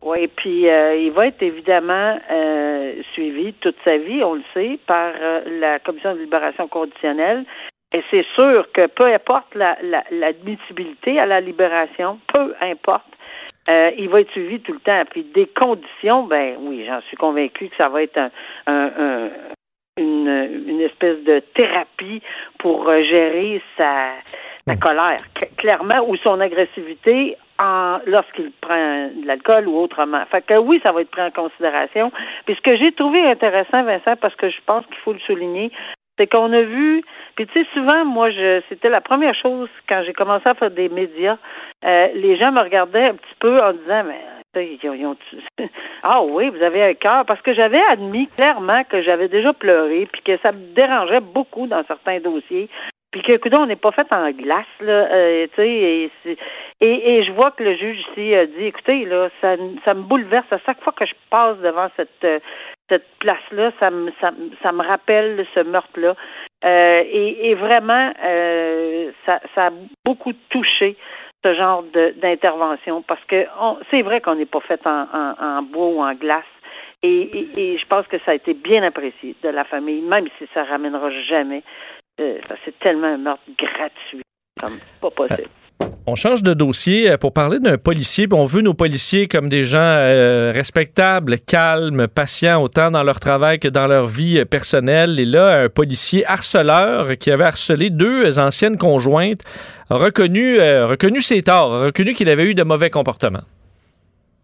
Oui, 0.02 0.28
puis 0.28 0.68
euh, 0.68 0.96
il 0.96 1.10
va 1.12 1.26
être 1.26 1.42
évidemment 1.42 2.18
euh, 2.30 2.94
suivi 3.12 3.52
toute 3.54 3.76
sa 3.86 3.98
vie, 3.98 4.24
on 4.24 4.34
le 4.34 4.42
sait, 4.54 4.78
par 4.86 5.12
euh, 5.20 5.40
la 5.60 5.78
Commission 5.78 6.14
de 6.14 6.20
libération 6.20 6.68
conditionnelle. 6.68 7.44
Et 7.92 8.02
c'est 8.10 8.24
sûr 8.34 8.66
que 8.72 8.86
peu 8.86 9.06
importe 9.12 9.54
la- 9.54 9.76
la- 9.82 10.04
l'admissibilité 10.10 11.18
à 11.18 11.26
la 11.26 11.40
libération, 11.40 12.18
peu 12.32 12.54
importe, 12.62 13.04
euh, 13.68 13.90
il 13.98 14.08
va 14.08 14.20
être 14.22 14.30
suivi 14.30 14.60
tout 14.60 14.72
le 14.72 14.78
temps. 14.80 14.98
Puis 15.10 15.24
des 15.24 15.46
conditions, 15.46 16.22
ben 16.22 16.56
oui, 16.60 16.84
j'en 16.86 17.00
suis 17.02 17.16
convaincu 17.18 17.68
que 17.68 17.76
ça 17.76 17.88
va 17.90 18.02
être 18.02 18.16
un, 18.16 18.30
un- 18.68 18.92
un- 18.98 19.30
une, 19.98 20.62
une 20.66 20.80
espèce 20.80 21.22
de 21.24 21.40
thérapie 21.54 22.22
pour 22.58 22.88
euh, 22.88 23.02
gérer 23.02 23.60
sa, 23.78 24.12
sa 24.66 24.76
colère, 24.76 25.16
cl- 25.36 25.54
clairement, 25.58 26.08
ou 26.08 26.16
son 26.16 26.40
agressivité 26.40 27.36
lorsqu'il 28.06 28.50
prend 28.60 29.08
de 29.14 29.26
l'alcool 29.26 29.68
ou 29.68 29.76
autrement. 29.78 30.24
Fait 30.30 30.42
que 30.42 30.58
oui, 30.58 30.80
ça 30.84 30.92
va 30.92 31.02
être 31.02 31.10
pris 31.10 31.22
en 31.22 31.30
considération. 31.30 32.10
Puis 32.46 32.54
ce 32.54 32.60
que 32.60 32.76
j'ai 32.76 32.92
trouvé 32.92 33.22
intéressant, 33.22 33.82
Vincent, 33.82 34.16
parce 34.20 34.34
que 34.36 34.48
je 34.48 34.58
pense 34.66 34.84
qu'il 34.86 34.96
faut 34.96 35.12
le 35.12 35.18
souligner, 35.20 35.70
c'est 36.18 36.26
qu'on 36.26 36.52
a 36.52 36.62
vu, 36.62 37.02
puis 37.34 37.46
tu 37.46 37.52
sais, 37.58 37.66
souvent, 37.72 38.04
moi, 38.04 38.30
je 38.30 38.60
c'était 38.68 38.90
la 38.90 39.00
première 39.00 39.34
chose 39.34 39.70
quand 39.88 40.02
j'ai 40.04 40.12
commencé 40.12 40.46
à 40.46 40.54
faire 40.54 40.70
des 40.70 40.90
médias, 40.90 41.38
euh, 41.84 42.08
les 42.14 42.36
gens 42.36 42.52
me 42.52 42.60
regardaient 42.60 43.06
un 43.06 43.14
petit 43.14 43.34
peu 43.38 43.56
en 43.56 43.72
disant, 43.72 44.04
mais 44.04 44.20
ils 44.56 45.06
ont, 45.06 45.16
ah 46.02 46.22
oui, 46.22 46.50
vous 46.50 46.62
avez 46.62 46.82
un 46.82 46.94
cœur, 46.94 47.24
parce 47.24 47.40
que 47.40 47.54
j'avais 47.54 47.80
admis 47.90 48.26
clairement 48.36 48.84
que 48.88 49.02
j'avais 49.02 49.28
déjà 49.28 49.52
pleuré, 49.52 50.08
puis 50.12 50.22
que 50.22 50.36
ça 50.38 50.52
me 50.52 50.74
dérangeait 50.74 51.20
beaucoup 51.20 51.66
dans 51.66 51.84
certains 51.84 52.20
dossiers. 52.20 52.68
Puis 53.10 53.22
que, 53.22 53.32
écoute, 53.32 53.52
on 53.58 53.66
n'est 53.66 53.76
pas 53.76 53.90
fait 53.90 54.06
en 54.12 54.30
glace, 54.30 54.66
là, 54.80 55.08
euh, 55.10 55.46
tu 55.48 55.56
sais, 55.56 55.68
et, 55.68 56.10
et, 56.80 57.16
et, 57.16 57.24
je 57.24 57.32
vois 57.32 57.50
que 57.50 57.64
le 57.64 57.76
juge 57.76 57.98
ici 58.10 58.34
a 58.34 58.46
dit, 58.46 58.66
écoutez, 58.66 59.04
là, 59.04 59.28
ça, 59.40 59.56
ça 59.84 59.94
me 59.94 60.02
bouleverse 60.02 60.46
à 60.52 60.58
chaque 60.64 60.80
fois 60.82 60.92
que 60.92 61.04
je 61.04 61.14
passe 61.28 61.58
devant 61.58 61.88
cette 61.96 62.24
euh, 62.24 62.38
cette 62.88 63.06
place-là, 63.20 63.72
ça 63.80 63.90
me 63.90 64.12
ça, 64.20 64.30
ça, 64.62 64.72
me 64.72 64.82
rappelle 64.82 65.44
ce 65.54 65.60
meurtre-là. 65.60 66.14
Euh, 66.64 67.02
et, 67.06 67.50
et, 67.50 67.54
vraiment, 67.54 68.12
euh, 68.22 69.10
ça, 69.24 69.40
ça 69.54 69.66
a 69.68 69.70
beaucoup 70.04 70.32
touché 70.50 70.96
ce 71.44 71.54
genre 71.54 71.82
d'intervention 72.20 73.02
parce 73.02 73.24
que 73.24 73.46
c'est 73.90 74.02
vrai 74.02 74.20
qu'on 74.20 74.34
n'est 74.34 74.44
pas 74.44 74.60
fait 74.60 74.80
en, 74.86 75.06
en, 75.12 75.34
en, 75.40 75.62
bois 75.62 75.86
ou 75.86 76.02
en 76.02 76.14
glace. 76.14 76.44
Et, 77.02 77.48
et, 77.56 77.78
je 77.78 77.86
pense 77.86 78.06
que 78.08 78.18
ça 78.26 78.32
a 78.32 78.34
été 78.34 78.52
bien 78.52 78.82
apprécié 78.82 79.34
de 79.42 79.48
la 79.48 79.64
famille, 79.64 80.02
même 80.02 80.26
si 80.38 80.46
ça 80.52 80.64
ramènera 80.64 81.10
jamais 81.28 81.62
c'est 82.18 82.78
tellement 82.80 83.08
un 83.08 83.18
meurtre 83.18 83.42
gratuit, 83.56 84.22
comme 84.60 84.78
pas 85.00 85.10
possible. 85.10 85.48
On 86.06 86.14
change 86.14 86.42
de 86.42 86.54
dossier 86.54 87.10
euh, 87.10 87.16
pour 87.16 87.32
parler 87.32 87.58
d'un 87.58 87.78
policier. 87.78 88.26
On 88.32 88.44
veut 88.44 88.62
nos 88.62 88.74
policiers 88.74 89.28
comme 89.28 89.48
des 89.48 89.64
gens 89.64 89.78
euh, 89.78 90.50
respectables, 90.52 91.38
calmes, 91.38 92.08
patients, 92.08 92.62
autant 92.62 92.90
dans 92.90 93.02
leur 93.02 93.20
travail 93.20 93.58
que 93.58 93.68
dans 93.68 93.86
leur 93.86 94.06
vie 94.06 94.44
personnelle. 94.44 95.20
Et 95.20 95.24
là, 95.24 95.62
un 95.62 95.68
policier 95.68 96.26
harceleur 96.26 97.16
qui 97.18 97.30
avait 97.30 97.44
harcelé 97.44 97.90
deux 97.90 98.38
anciennes 98.38 98.76
conjointes 98.76 99.42
a 99.88 99.96
reconnu, 99.96 100.58
reconnu 100.58 101.20
ses 101.20 101.42
torts, 101.42 101.74
a 101.74 101.84
reconnu 101.86 102.14
qu'il 102.14 102.28
avait 102.28 102.44
eu 102.44 102.54
de 102.54 102.62
mauvais 102.62 102.90
comportements. 102.90 103.42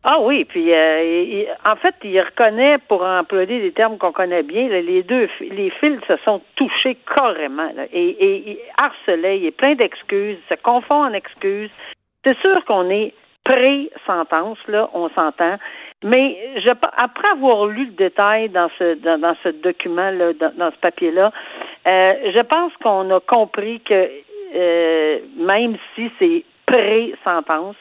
Ah 0.08 0.20
oui, 0.20 0.44
puis 0.44 0.72
euh, 0.72 1.46
en 1.68 1.74
fait, 1.74 1.96
il 2.04 2.20
reconnaît, 2.20 2.78
pour 2.86 3.02
employer 3.02 3.60
des 3.60 3.72
termes 3.72 3.98
qu'on 3.98 4.12
connaît 4.12 4.44
bien, 4.44 4.68
les 4.68 5.02
deux, 5.02 5.28
les 5.40 5.70
fils 5.80 5.98
se 6.06 6.16
sont 6.24 6.40
touchés 6.54 6.96
carrément 7.16 7.68
et, 7.92 8.60
harcelait, 8.80 9.40
il 9.40 9.46
est 9.46 9.50
plein 9.50 9.74
d'excuses, 9.74 10.38
se 10.48 10.54
confond 10.62 11.02
en 11.02 11.12
excuses. 11.12 11.70
C'est 12.24 12.38
sûr 12.38 12.64
qu'on 12.66 12.88
est 12.88 13.14
pré-sentence, 13.44 14.58
là, 14.68 14.88
on 14.94 15.08
s'entend, 15.08 15.56
mais 16.04 16.38
je, 16.56 16.70
après 16.70 17.32
avoir 17.32 17.66
lu 17.66 17.86
le 17.86 17.92
détail 17.92 18.48
dans 18.50 18.70
ce 18.78 18.94
dans, 18.94 19.36
ce 19.42 19.48
document 19.48 20.10
là, 20.10 20.32
dans, 20.34 20.70
ce 20.70 20.76
papier 20.76 21.10
là, 21.10 21.32
euh, 21.88 22.14
je 22.32 22.42
pense 22.42 22.72
qu'on 22.80 23.10
a 23.10 23.18
compris 23.18 23.80
que 23.80 24.08
euh, 24.54 25.18
même 25.36 25.76
si 25.96 26.12
c'est 26.20 26.44
pré-sentence, 26.66 27.76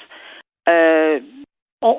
euh, 0.72 1.20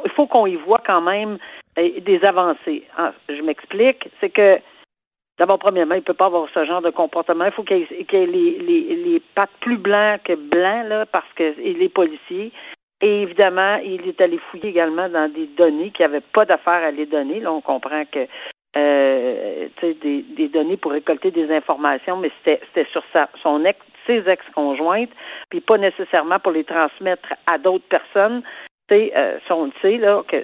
il 0.05 0.11
faut 0.12 0.26
qu'on 0.26 0.47
y 0.47 0.57
voit 0.57 0.83
quand 0.85 1.00
même 1.00 1.38
euh, 1.78 2.00
des 2.00 2.21
avancées. 2.25 2.85
Ah, 2.97 3.12
je 3.28 3.43
m'explique, 3.43 4.09
c'est 4.21 4.31
que 4.31 4.59
D'abord, 5.38 5.59
premièrement, 5.59 5.93
il 5.95 6.00
ne 6.00 6.05
peut 6.05 6.14
pas 6.14 6.26
avoir 6.26 6.49
ce 6.55 6.64
genre 6.64 6.81
de 6.81 6.88
comportement. 6.88 7.45
Il 7.45 7.52
faut 7.52 7.62
qu'il 7.62 7.83
ait, 7.83 8.07
ait 8.11 8.26
les, 8.26 8.59
les, 8.59 8.97
les, 8.97 9.23
pattes 9.35 9.50
plus 9.61 9.76
blancs 9.76 10.23
que 10.25 10.33
blancs, 10.33 10.88
là, 10.88 11.05
parce 11.05 11.31
qu'il 11.37 11.83
est 11.83 11.88
policier. 11.90 12.52
Et 13.02 13.23
évidemment, 13.23 13.76
il 13.85 14.09
est 14.09 14.21
allé 14.23 14.38
fouiller 14.50 14.71
également 14.71 15.11
dans 15.11 15.31
des 15.31 15.47
données 15.49 15.90
qui 15.90 16.00
n'avaient 16.00 16.23
pas 16.23 16.47
d'affaire 16.47 16.83
à 16.83 16.90
les 16.90 17.05
donner. 17.05 17.40
Là, 17.40 17.52
on 17.52 17.61
comprend 17.61 18.05
que 18.11 18.26
euh, 18.78 19.69
des, 19.83 20.23
des 20.23 20.49
données 20.49 20.78
pour 20.78 20.93
récolter 20.93 21.31
des 21.31 21.55
informations, 21.55 22.16
mais 22.16 22.31
c'était 22.43 22.87
sur 22.90 23.02
sa, 23.14 23.28
son 23.43 23.62
ex, 23.66 23.78
ses 24.07 24.26
ex-conjointes, 24.26 25.11
puis 25.50 25.61
pas 25.61 25.76
nécessairement 25.76 26.38
pour 26.38 26.52
les 26.52 26.64
transmettre 26.64 27.35
à 27.50 27.59
d'autres 27.59 27.88
personnes 27.88 28.43
euh, 28.93 29.38
sait, 29.83 29.97
là, 29.99 30.23
que 30.28 30.37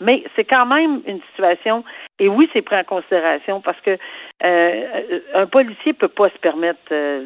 mais 0.00 0.22
c'est 0.36 0.44
quand 0.44 0.66
même 0.66 1.02
une 1.06 1.20
situation, 1.30 1.84
et 2.18 2.28
oui, 2.28 2.48
c'est 2.52 2.62
pris 2.62 2.76
en 2.76 2.84
considération 2.84 3.60
parce 3.60 3.80
que 3.80 3.96
euh, 4.44 5.20
un 5.34 5.46
policier 5.46 5.92
peut 5.92 6.08
pas 6.08 6.28
se 6.30 6.38
permettre 6.38 6.80
euh, 6.92 7.22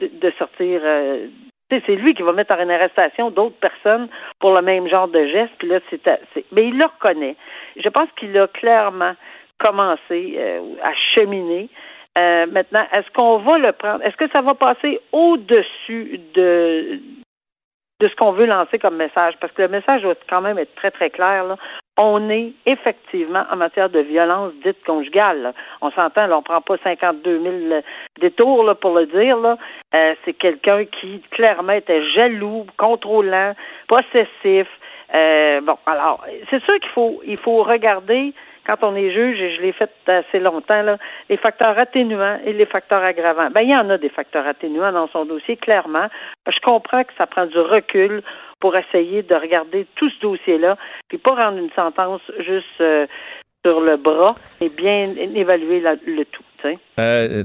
de, 0.00 0.32
sortir. 0.38 0.80
Euh, 0.82 1.26
c'est 1.70 1.94
lui 1.94 2.14
qui 2.14 2.22
va 2.22 2.32
mettre 2.32 2.56
en 2.56 2.68
arrestation 2.68 3.30
d'autres 3.30 3.58
personnes 3.60 4.08
pour 4.40 4.54
le 4.54 4.62
même 4.62 4.88
genre 4.88 5.08
de 5.08 5.24
geste. 5.26 5.52
Puis 5.58 5.68
là, 5.68 5.78
c'est, 5.90 6.02
mais 6.50 6.66
il 6.66 6.78
le 6.78 6.86
reconnaît. 6.86 7.36
Je 7.76 7.88
pense 7.88 8.08
qu'il 8.18 8.36
a 8.38 8.48
clairement 8.48 9.12
commencé 9.58 10.38
à 10.82 10.92
cheminer. 11.14 11.68
maintenant, 12.18 12.82
est-ce 12.92 13.08
qu'on 13.12 13.38
va 13.38 13.58
le 13.58 13.72
prendre? 13.72 14.02
Est-ce 14.04 14.16
que 14.16 14.28
ça 14.34 14.40
va 14.40 14.54
passer 14.54 15.00
au-dessus 15.12 16.18
de 16.34 16.98
de 18.00 18.08
ce 18.08 18.16
qu'on 18.16 18.32
veut 18.32 18.46
lancer 18.46 18.78
comme 18.78 18.96
message, 18.96 19.34
parce 19.40 19.52
que 19.52 19.62
le 19.62 19.68
message 19.68 20.02
doit 20.02 20.14
quand 20.28 20.40
même 20.40 20.58
être 20.58 20.74
très, 20.74 20.90
très 20.90 21.10
clair. 21.10 21.44
Là. 21.44 21.56
On 21.98 22.30
est 22.30 22.52
effectivement 22.64 23.44
en 23.52 23.56
matière 23.56 23.90
de 23.90 24.00
violence 24.00 24.52
dite 24.64 24.82
conjugale. 24.86 25.52
On 25.82 25.90
s'entend, 25.90 26.32
on 26.32 26.42
prend 26.42 26.62
pas 26.62 26.76
52 26.82 27.42
000 27.68 27.82
détours 28.20 28.64
là, 28.64 28.74
pour 28.74 28.94
le 28.94 29.06
dire. 29.06 29.36
Euh, 29.36 30.14
c'est 30.24 30.32
quelqu'un 30.32 30.86
qui 30.86 31.22
clairement 31.30 31.74
était 31.74 32.02
jaloux, 32.12 32.66
contrôlant, 32.78 33.54
possessif. 33.86 34.66
Euh, 35.14 35.60
bon, 35.60 35.76
alors, 35.84 36.24
c'est 36.48 36.62
sûr 36.64 36.80
qu'il 36.80 36.90
faut, 36.90 37.20
il 37.26 37.36
faut 37.36 37.62
regarder 37.62 38.32
quand 38.66 38.76
on 38.82 38.94
est 38.96 39.12
juge, 39.12 39.40
et 39.40 39.56
je 39.56 39.62
l'ai 39.62 39.72
fait 39.72 39.90
assez 40.06 40.38
longtemps, 40.38 40.82
là, 40.82 40.98
les 41.28 41.36
facteurs 41.36 41.78
atténuants 41.78 42.38
et 42.44 42.52
les 42.52 42.66
facteurs 42.66 43.02
aggravants. 43.02 43.50
Ben, 43.50 43.62
il 43.62 43.70
y 43.70 43.76
en 43.76 43.88
a 43.90 43.98
des 43.98 44.08
facteurs 44.08 44.46
atténuants 44.46 44.92
dans 44.92 45.08
son 45.08 45.24
dossier, 45.24 45.56
clairement. 45.56 46.08
Je 46.46 46.60
comprends 46.62 47.04
que 47.04 47.12
ça 47.18 47.26
prend 47.26 47.46
du 47.46 47.58
recul 47.58 48.22
pour 48.60 48.76
essayer 48.76 49.22
de 49.22 49.34
regarder 49.34 49.86
tout 49.96 50.10
ce 50.10 50.20
dossier-là, 50.20 50.76
puis 51.08 51.18
pas 51.18 51.34
rendre 51.34 51.58
une 51.58 51.70
sentence 51.70 52.20
juste 52.38 52.66
euh, 52.80 53.06
sur 53.64 53.80
le 53.80 53.96
bras, 53.96 54.34
et 54.60 54.68
bien 54.68 55.04
évaluer 55.34 55.80
le 55.80 56.24
tout. 56.24 56.42
Euh, 56.98 57.44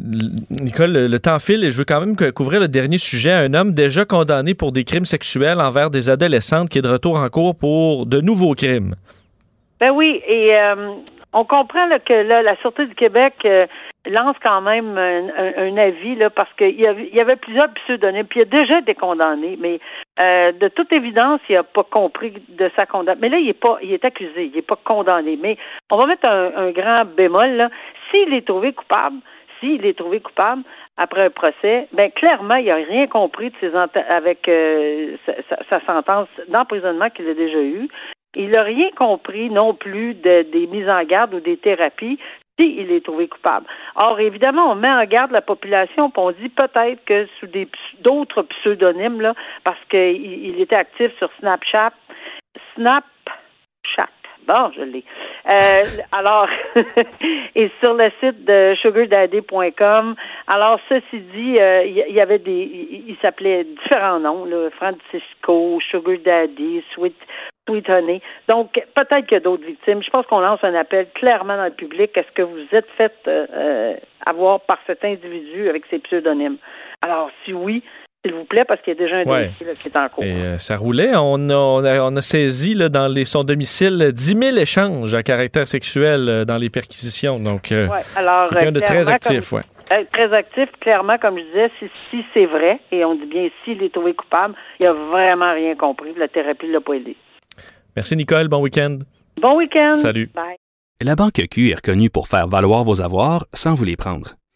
Nicole, 0.49 0.93
le, 0.93 1.19
temps 1.19 1.39
file 1.39 1.63
et 1.63 1.71
je 1.71 1.77
veux 1.77 1.85
quand 1.85 1.99
même 1.99 2.15
couvrir 2.33 2.59
le 2.59 2.67
dernier 2.67 2.97
sujet. 2.97 3.31
Un 3.31 3.53
homme 3.53 3.73
déjà 3.73 4.05
condamné 4.05 4.53
pour 4.53 4.71
des 4.71 4.83
crimes 4.83 5.05
sexuels 5.05 5.59
envers 5.59 5.89
des 5.89 6.09
adolescentes 6.09 6.69
qui 6.69 6.79
est 6.79 6.81
de 6.81 6.89
retour 6.89 7.17
en 7.17 7.29
cours 7.29 7.55
pour 7.55 8.05
de 8.05 8.21
nouveaux 8.21 8.53
crimes. 8.53 8.95
Ben 9.85 9.91
oui, 9.93 10.19
et 10.27 10.59
euh, 10.59 10.95
on 11.31 11.45
comprend 11.45 11.87
que 12.03 12.13
la 12.13 12.55
Sûreté 12.61 12.87
du 12.87 12.95
Québec 12.95 13.35
euh, 13.45 13.67
lance 14.07 14.35
quand 14.43 14.61
même 14.61 14.97
un, 14.97 15.77
avis 15.77 16.17
parce 16.35 16.51
qu'il 16.53 16.81
y 16.81 16.87
avait, 16.87 17.09
y 17.13 17.21
avait 17.21 17.35
plusieurs 17.35 17.71
pseudonymes, 17.75 18.25
puis 18.25 18.39
il 18.39 18.47
a 18.47 18.63
déjà 18.63 18.81
des 18.81 18.95
condamnés, 18.95 19.59
mais 19.61 19.79
euh, 20.23 20.53
de 20.53 20.69
toute 20.69 20.91
évidence, 20.91 21.39
il 21.49 21.55
n'a 21.55 21.61
pas 21.61 21.83
compris 21.83 22.33
de 22.49 22.71
sa 22.75 22.87
condamnation. 22.87 23.21
Mais 23.21 23.29
là, 23.29 23.37
il 23.37 23.47
est 23.47 23.53
pas, 23.53 23.77
il 23.83 23.93
est 23.93 24.03
accusé, 24.03 24.45
il 24.45 24.55
n'est 24.55 24.63
pas 24.63 24.79
condamné. 24.83 25.37
Mais 25.39 25.55
on 25.91 25.97
va 25.97 26.07
mettre 26.07 26.27
un, 26.27 26.71
grand 26.71 27.05
bémol. 27.15 27.69
S'il 28.09 28.33
est 28.33 28.47
trouvé 28.47 28.73
coupable, 28.73 29.17
s'il 29.59 29.85
est 29.85 29.95
trouvé 29.99 30.19
coupable 30.19 30.63
après 30.97 31.25
un 31.25 31.29
procès, 31.29 31.87
ben 31.93 32.09
clairement, 32.09 32.55
il 32.55 32.65
n'a 32.65 32.75
rien 32.75 33.05
compris 33.05 33.51
de 33.51 33.55
ses 33.61 33.75
avec 33.75 34.49
sa, 35.27 35.57
sa, 35.69 35.85
sentence 35.85 36.29
d'emprisonnement 36.47 37.11
qu'il 37.11 37.29
a 37.29 37.35
déjà 37.35 37.61
eue. 37.61 37.87
Il 38.35 38.49
n'a 38.49 38.63
rien 38.63 38.89
compris 38.95 39.49
non 39.49 39.73
plus 39.73 40.13
des 40.13 40.67
mises 40.71 40.89
en 40.89 41.03
garde 41.03 41.33
ou 41.33 41.39
des 41.39 41.57
thérapies 41.57 42.19
s'il 42.59 42.91
est 42.91 43.03
trouvé 43.03 43.27
coupable. 43.27 43.65
Or, 43.95 44.19
évidemment, 44.19 44.71
on 44.71 44.75
met 44.75 44.89
en 44.89 45.03
garde 45.05 45.31
la 45.31 45.41
population, 45.41 46.09
puis 46.09 46.21
on 46.21 46.31
dit 46.31 46.49
peut-être 46.49 47.03
que 47.05 47.27
sous 47.39 47.47
des 47.47 47.67
d'autres 48.01 48.43
pseudonymes, 48.43 49.21
là, 49.21 49.33
parce 49.63 49.83
qu'il 49.89 49.99
il 49.99 50.61
était 50.61 50.77
actif 50.77 51.11
sur 51.17 51.29
Snapchat, 51.39 51.91
Snapchat. 52.75 53.11
Bon, 54.47 54.71
je 54.75 54.81
l'ai. 54.81 55.03
Euh, 55.51 56.03
alors, 56.11 56.47
et 57.55 57.71
sur 57.83 57.93
le 57.93 58.05
site 58.19 58.45
de 58.45 58.75
sugardaddy.com. 58.81 60.15
Alors, 60.47 60.79
ceci 60.87 61.19
dit, 61.19 61.55
euh, 61.59 61.83
il 61.85 62.13
y, 62.13 62.21
avait 62.21 62.39
des, 62.39 63.03
il, 63.07 63.17
s'appelait 63.23 63.63
différents 63.63 64.19
noms, 64.19 64.47
Francisco, 64.71 65.79
Sugar 65.89 66.17
Daddy, 66.23 66.83
Sweet, 66.93 67.15
Sweet 67.67 67.89
Honey. 67.89 68.21
Donc, 68.47 68.73
peut-être 68.73 69.25
qu'il 69.25 69.33
y 69.33 69.37
a 69.37 69.39
d'autres 69.39 69.65
victimes. 69.65 70.03
Je 70.03 70.09
pense 70.11 70.27
qu'on 70.27 70.39
lance 70.39 70.63
un 70.63 70.75
appel 70.75 71.07
clairement 71.15 71.57
dans 71.57 71.65
le 71.65 71.71
public. 71.71 72.15
Est-ce 72.15 72.31
que 72.33 72.43
vous 72.43 72.65
êtes 72.71 72.89
fait 72.97 73.13
euh, 73.27 73.95
avoir 74.29 74.61
par 74.61 74.77
cet 74.85 75.03
individu 75.03 75.69
avec 75.69 75.85
ses 75.89 75.99
pseudonymes? 75.99 76.57
Alors, 77.03 77.29
si 77.43 77.53
oui, 77.53 77.83
s'il 78.25 78.33
vous 78.33 78.45
plaît, 78.45 78.63
parce 78.67 78.81
qu'il 78.81 78.93
y 78.93 78.97
a 78.97 78.99
déjà 78.99 79.17
un 79.17 79.23
dossier 79.23 79.75
qui 79.79 79.87
est 79.87 79.97
en 79.97 80.09
cours. 80.09 80.23
Et, 80.23 80.31
euh, 80.31 80.57
ça 80.57 80.77
roulait. 80.77 81.11
On 81.15 81.49
a, 81.49 82.01
on 82.01 82.15
a, 82.15 82.21
saisi 82.21 82.73
là, 82.73 82.89
dans 82.89 83.07
les, 83.07 83.25
son 83.25 83.43
domicile 83.43 84.11
10 84.11 84.25
000 84.25 84.57
échanges 84.57 85.13
à 85.13 85.21
caractère 85.21 85.67
sexuel 85.67 86.27
euh, 86.27 86.45
dans 86.45 86.57
les 86.57 86.69
perquisitions. 86.69 87.39
Donc, 87.39 87.67
ouais, 87.71 87.87
alors, 88.15 88.49
quelqu'un 88.49 88.71
de 88.71 88.79
très 88.79 89.09
actif. 89.09 89.51
Comme, 89.51 89.61
très 90.11 90.33
actif, 90.33 90.69
clairement, 90.79 91.17
comme 91.19 91.37
je 91.37 91.43
disais, 91.43 91.71
si, 91.79 91.91
si 92.09 92.25
c'est 92.33 92.45
vrai, 92.45 92.79
et 92.91 93.05
on 93.05 93.15
dit 93.15 93.27
bien 93.27 93.49
s'il 93.63 93.81
est 93.83 93.93
trouvé 93.93 94.13
coupable, 94.13 94.55
il 94.79 94.87
a 94.87 94.93
vraiment 94.93 95.53
rien 95.53 95.75
compris. 95.75 96.13
La 96.17 96.27
thérapie 96.27 96.67
ne 96.67 96.73
l'a 96.73 96.81
pas 96.81 96.93
aidé. 96.93 97.15
Merci, 97.95 98.15
Nicole. 98.15 98.47
Bon 98.47 98.61
week-end. 98.61 98.99
Bon 99.39 99.57
week-end. 99.57 99.95
Salut. 99.97 100.29
Bye. 100.33 100.55
La 101.01 101.15
Banque 101.15 101.41
Q 101.51 101.69
est 101.69 101.75
reconnue 101.75 102.09
pour 102.09 102.27
faire 102.27 102.47
valoir 102.47 102.83
vos 102.83 103.01
avoirs 103.01 103.45
sans 103.53 103.75
vous 103.75 103.83
les 103.83 103.97
prendre. 103.97 104.35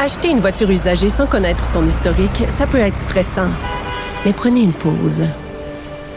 Acheter 0.00 0.30
une 0.30 0.40
voiture 0.40 0.70
usagée 0.70 1.10
sans 1.10 1.26
connaître 1.26 1.66
son 1.66 1.86
historique, 1.86 2.44
ça 2.48 2.66
peut 2.66 2.78
être 2.78 2.96
stressant. 2.96 3.50
Mais 4.24 4.32
prenez 4.32 4.62
une 4.62 4.72
pause. 4.72 5.24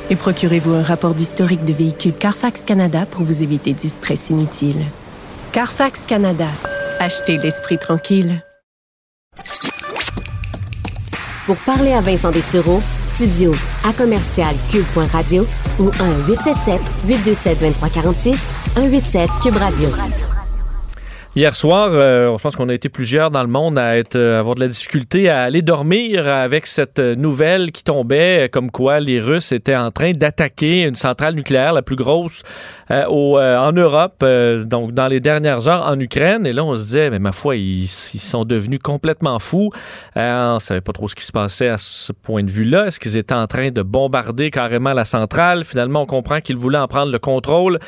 Et 0.09 0.15
procurez-vous 0.15 0.73
un 0.73 0.83
rapport 0.83 1.13
d'historique 1.13 1.65
de 1.65 1.73
véhicule 1.73 2.13
Carfax 2.13 2.63
Canada 2.63 3.05
pour 3.05 3.23
vous 3.23 3.43
éviter 3.43 3.73
du 3.73 3.89
stress 3.89 4.29
inutile. 4.29 4.85
Carfax 5.51 6.05
Canada. 6.05 6.47
Achetez 7.01 7.37
l'esprit 7.37 7.77
tranquille. 7.77 8.41
Pour 11.45 11.57
parler 11.57 11.91
à 11.91 11.99
Vincent 11.99 12.31
Dessureau, 12.31 12.81
studio 13.05 13.53
à 13.85 13.91
commercial 13.91 14.55
cube.radio 14.71 15.45
ou 15.79 15.89
1-877-827-2346, 15.89 18.37
187 18.75 19.29
Cube 19.43 19.57
Radio. 19.57 19.89
Hier 21.35 21.55
soir, 21.55 21.89
euh, 21.93 22.37
je 22.37 22.43
pense 22.43 22.55
qu'on 22.55 22.69
a 22.69 22.75
été 22.75 22.89
plusieurs 22.89 23.31
dans 23.31 23.41
le 23.41 23.47
monde 23.47 23.79
à 23.79 23.97
être, 23.97 24.15
euh, 24.15 24.39
avoir 24.39 24.53
de 24.53 24.59
la 24.59 24.67
difficulté 24.67 25.29
à 25.29 25.41
aller 25.41 25.63
dormir 25.63 26.27
avec 26.27 26.67
cette 26.67 26.99
nouvelle 26.99 27.71
qui 27.71 27.83
tombait, 27.83 28.45
euh, 28.45 28.47
comme 28.47 28.69
quoi 28.69 28.99
les 28.99 29.19
Russes 29.19 29.51
étaient 29.51 29.75
en 29.75 29.89
train 29.89 30.11
d'attaquer 30.11 30.83
une 30.83 30.93
centrale 30.93 31.33
nucléaire, 31.33 31.73
la 31.73 31.81
plus 31.81 31.95
grosse 31.95 32.43
euh, 32.91 33.03
euh, 33.07 33.57
en 33.57 33.71
Europe, 33.71 34.21
euh, 34.23 34.63
donc 34.63 34.91
dans 34.91 35.07
les 35.07 35.19
dernières 35.19 35.67
heures 35.67 35.85
en 35.85 35.99
Ukraine. 35.99 36.45
Et 36.45 36.53
là, 36.53 36.63
on 36.63 36.75
se 36.75 36.83
disait, 36.83 37.09
mais 37.09 37.19
ma 37.19 37.31
foi, 37.31 37.55
ils, 37.55 37.87
sont 37.87 38.45
devenus 38.45 38.79
complètement 38.83 39.39
fous. 39.39 39.71
On 40.15 40.55
ne 40.55 40.59
savait 40.59 40.81
pas 40.81 40.91
trop 40.91 41.07
ce 41.07 41.15
qui 41.15 41.25
se 41.25 41.31
passait 41.31 41.69
à 41.69 41.77
ce 41.77 42.11
point 42.11 42.43
de 42.43 42.51
vue-là. 42.51 42.87
Est-ce 42.87 42.99
qu'ils 42.99 43.17
étaient 43.17 43.33
en 43.33 43.47
train 43.47 43.71
de 43.71 43.81
bombarder 43.81 44.51
carrément 44.51 44.93
la 44.93 45.05
centrale? 45.05 45.63
Finalement, 45.63 46.01
on 46.01 46.05
comprend 46.05 46.41
qu'ils 46.41 46.57
voulaient 46.57 46.77
en 46.77 46.87
prendre 46.87 47.11
le 47.11 47.19
contrôle 47.19 47.79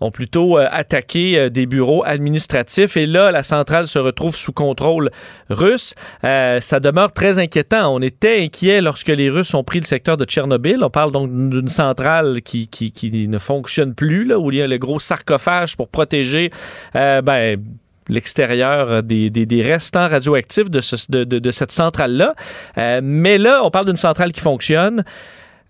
ont 0.00 0.10
plutôt 0.10 0.56
attaqué 0.56 1.48
des 1.48 1.64
bureaux 1.64 2.02
administratifs. 2.04 2.96
Et 2.96 3.06
là, 3.06 3.30
la 3.30 3.44
centrale 3.44 3.86
se 3.86 4.00
retrouve 4.00 4.34
sous 4.34 4.50
contrôle 4.50 5.10
russe. 5.48 5.94
Ça 6.24 6.80
demeure 6.80 7.12
très 7.12 7.38
inquiétant. 7.38 7.94
On 7.94 8.00
était 8.00 8.42
inquiet 8.42 8.80
lorsque 8.80 9.08
les 9.08 9.30
Russes 9.30 9.54
ont 9.54 9.62
pris 9.62 9.78
le 9.78 9.84
secteur 9.84 10.16
de 10.16 10.24
Tchernobyl. 10.24 10.82
On 10.82 10.90
parle 10.90 11.12
donc 11.12 11.30
d'une 11.30 11.68
centrale 11.68 12.42
qui, 12.42 12.66
qui, 12.66 12.90
qui 12.90 13.28
ne 13.28 13.38
fonctionne 13.38 13.94
plus, 13.94 14.24
là, 14.24 14.38
où 14.42 14.50
il 14.50 14.58
y 14.58 14.62
a 14.62 14.66
le 14.66 14.78
gros 14.78 15.00
sarcophage 15.00 15.76
pour 15.76 15.88
protéger 15.88 16.50
euh, 16.96 17.22
ben, 17.22 17.62
l'extérieur 18.08 19.02
des, 19.02 19.62
restants 19.62 20.08
radioactifs 20.08 20.70
de 20.70 21.50
cette 21.50 21.72
centrale-là. 21.72 22.34
Euh, 22.78 23.00
mais 23.02 23.38
là, 23.38 23.62
on 23.64 23.70
parle 23.70 23.86
d'une 23.86 23.96
centrale 23.96 24.32
qui 24.32 24.40
fonctionne. 24.40 25.04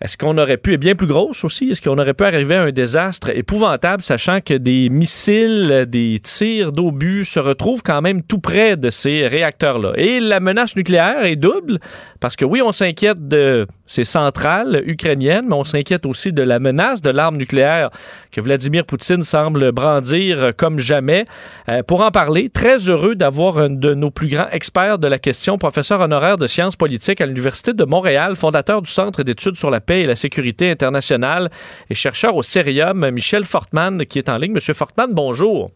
Est-ce 0.02 0.18
qu'on 0.18 0.36
aurait 0.36 0.56
pu, 0.56 0.72
et 0.72 0.78
bien 0.78 0.96
plus 0.96 1.06
grosse 1.06 1.44
aussi, 1.44 1.70
est-ce 1.70 1.80
qu'on 1.80 1.96
aurait 1.96 2.12
pu 2.12 2.24
arriver 2.24 2.56
à 2.56 2.62
un 2.64 2.72
désastre 2.72 3.30
épouvantable, 3.30 4.02
sachant 4.02 4.40
que 4.40 4.54
des 4.54 4.88
missiles, 4.88 5.86
des 5.88 6.18
tirs 6.20 6.72
d'obus 6.72 7.24
se 7.24 7.38
retrouvent 7.38 7.84
quand 7.84 8.02
même 8.02 8.24
tout 8.24 8.40
près 8.40 8.76
de 8.76 8.90
ces 8.90 9.28
réacteurs-là? 9.28 9.92
Et 9.94 10.18
la 10.18 10.40
menace 10.40 10.74
nucléaire 10.74 11.24
est 11.24 11.36
double, 11.36 11.78
parce 12.18 12.34
que 12.34 12.44
oui, 12.44 12.60
on 12.62 12.72
s'inquiète 12.72 13.28
de 13.28 13.68
ces 13.86 14.02
centrales 14.02 14.82
ukrainiennes, 14.86 15.46
mais 15.48 15.54
on 15.54 15.62
s'inquiète 15.62 16.04
aussi 16.04 16.32
de 16.32 16.42
la 16.42 16.58
menace 16.58 17.00
de 17.00 17.10
l'arme 17.10 17.36
nucléaire 17.36 17.90
que 18.32 18.40
Vladimir 18.40 18.84
Poutine 18.86 19.22
semble 19.22 19.70
brandir 19.70 20.50
comme 20.56 20.80
jamais. 20.80 21.26
Euh, 21.68 21.84
pour 21.84 22.00
en 22.00 22.10
parler, 22.10 22.48
très 22.48 22.88
heureux 22.88 23.14
d'avoir 23.14 23.58
un 23.58 23.70
de 23.70 23.94
nos 23.94 24.10
plus 24.10 24.28
grands 24.28 24.48
experts 24.50 24.98
de 24.98 25.06
la 25.06 25.20
question, 25.20 25.58
professeur 25.58 26.00
honoraire 26.00 26.38
de 26.38 26.48
sciences 26.48 26.74
politiques 26.74 27.20
à 27.20 27.26
l'Université 27.26 27.72
de 27.72 27.84
Montréal, 27.84 28.34
fondateur 28.34 28.82
du 28.82 28.90
Centre 28.90 29.22
d'études 29.22 29.56
sur 29.56 29.70
la 29.70 29.80
paix 29.80 29.91
et 30.00 30.06
la 30.06 30.16
sécurité 30.16 30.70
internationale 30.70 31.50
et 31.90 31.94
chercheur 31.94 32.36
au 32.36 32.42
Cérium, 32.42 33.10
Michel 33.10 33.44
Fortman, 33.44 34.06
qui 34.06 34.18
est 34.18 34.28
en 34.28 34.38
ligne. 34.38 34.52
Monsieur 34.52 34.74
Fortman, 34.74 35.12
bonjour. 35.12 35.70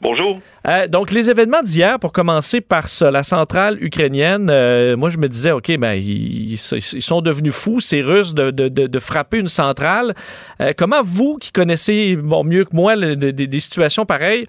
Bonjour. 0.00 0.38
Euh, 0.68 0.86
donc, 0.86 1.10
les 1.10 1.28
événements 1.28 1.62
d'hier, 1.62 1.98
pour 1.98 2.12
commencer 2.12 2.60
par 2.60 2.88
ça, 2.88 3.10
la 3.10 3.24
centrale 3.24 3.82
ukrainienne, 3.82 4.48
euh, 4.48 4.96
moi, 4.96 5.10
je 5.10 5.18
me 5.18 5.28
disais, 5.28 5.50
OK, 5.50 5.76
ben, 5.76 5.94
ils, 5.94 6.52
ils, 6.52 6.58
sont 7.02 7.20
devenus 7.20 7.52
fous, 7.52 7.80
ces 7.80 8.00
Russes, 8.00 8.32
de, 8.32 8.52
de, 8.52 8.68
de 8.68 8.98
frapper 9.00 9.38
une 9.38 9.48
centrale. 9.48 10.14
Euh, 10.60 10.72
comment 10.76 11.02
vous, 11.02 11.36
qui 11.40 11.50
connaissez 11.50 12.14
bon, 12.14 12.44
mieux 12.44 12.64
que 12.64 12.76
moi 12.76 12.94
le, 12.94 13.16
de, 13.16 13.30
des 13.30 13.60
situations 13.60 14.06
pareilles, 14.06 14.44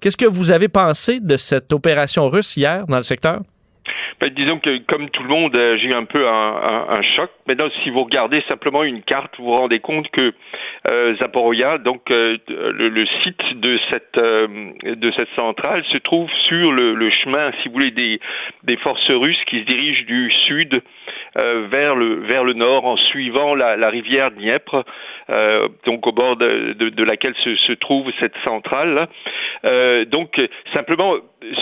qu'est-ce 0.00 0.16
que 0.16 0.26
vous 0.26 0.50
avez 0.50 0.68
pensé 0.68 1.20
de 1.20 1.36
cette 1.36 1.72
opération 1.72 2.28
russe 2.28 2.56
hier 2.56 2.84
dans 2.88 2.96
le 2.96 3.04
secteur? 3.04 3.42
Ben, 4.20 4.30
disons 4.34 4.58
que 4.58 4.78
comme 4.78 5.10
tout 5.10 5.22
le 5.22 5.28
monde, 5.28 5.52
j'ai 5.54 5.88
eu 5.88 5.94
un 5.94 6.04
peu 6.04 6.26
un, 6.26 7.02
choc. 7.16 7.30
Maintenant, 7.46 7.68
si 7.84 7.90
vous 7.90 8.02
regardez 8.02 8.42
simplement 8.48 8.82
une 8.82 9.02
carte, 9.02 9.32
vous 9.38 9.44
vous 9.44 9.54
rendez 9.54 9.78
compte 9.78 10.10
que 10.10 10.32
euh, 10.90 11.14
Zaporoya, 11.22 11.78
donc 11.78 12.10
euh, 12.10 12.36
le, 12.48 13.06
site 13.22 13.60
de 13.60 13.78
cette 13.90 14.18
euh, 14.18 14.72
de 14.82 15.12
cette 15.16 15.28
centrale, 15.38 15.84
se 15.92 15.98
trouve 15.98 16.28
sur 16.48 16.72
le, 16.72 17.10
chemin, 17.10 17.52
si 17.62 17.68
vous 17.68 17.74
voulez, 17.74 17.92
des, 17.92 18.76
forces 18.78 19.10
russes 19.10 19.42
qui 19.46 19.60
se 19.60 19.64
dirigent 19.66 20.04
du 20.06 20.32
sud 20.48 20.82
euh, 21.42 21.68
vers 21.70 21.94
le 21.94 22.26
vers 22.28 22.42
le 22.42 22.54
nord 22.54 22.86
en 22.86 22.96
suivant 22.96 23.54
la, 23.54 23.76
la 23.76 23.88
rivière 23.88 24.32
Dniepr, 24.32 24.84
euh, 25.30 25.68
donc 25.86 26.06
au 26.06 26.12
bord 26.12 26.36
de, 26.36 26.74
de, 26.74 26.88
de 26.88 27.04
laquelle 27.04 27.34
se, 27.44 27.56
se, 27.56 27.72
trouve 27.72 28.10
cette 28.20 28.34
centrale. 28.46 29.08
donc 30.06 30.40
simplement, 30.74 31.14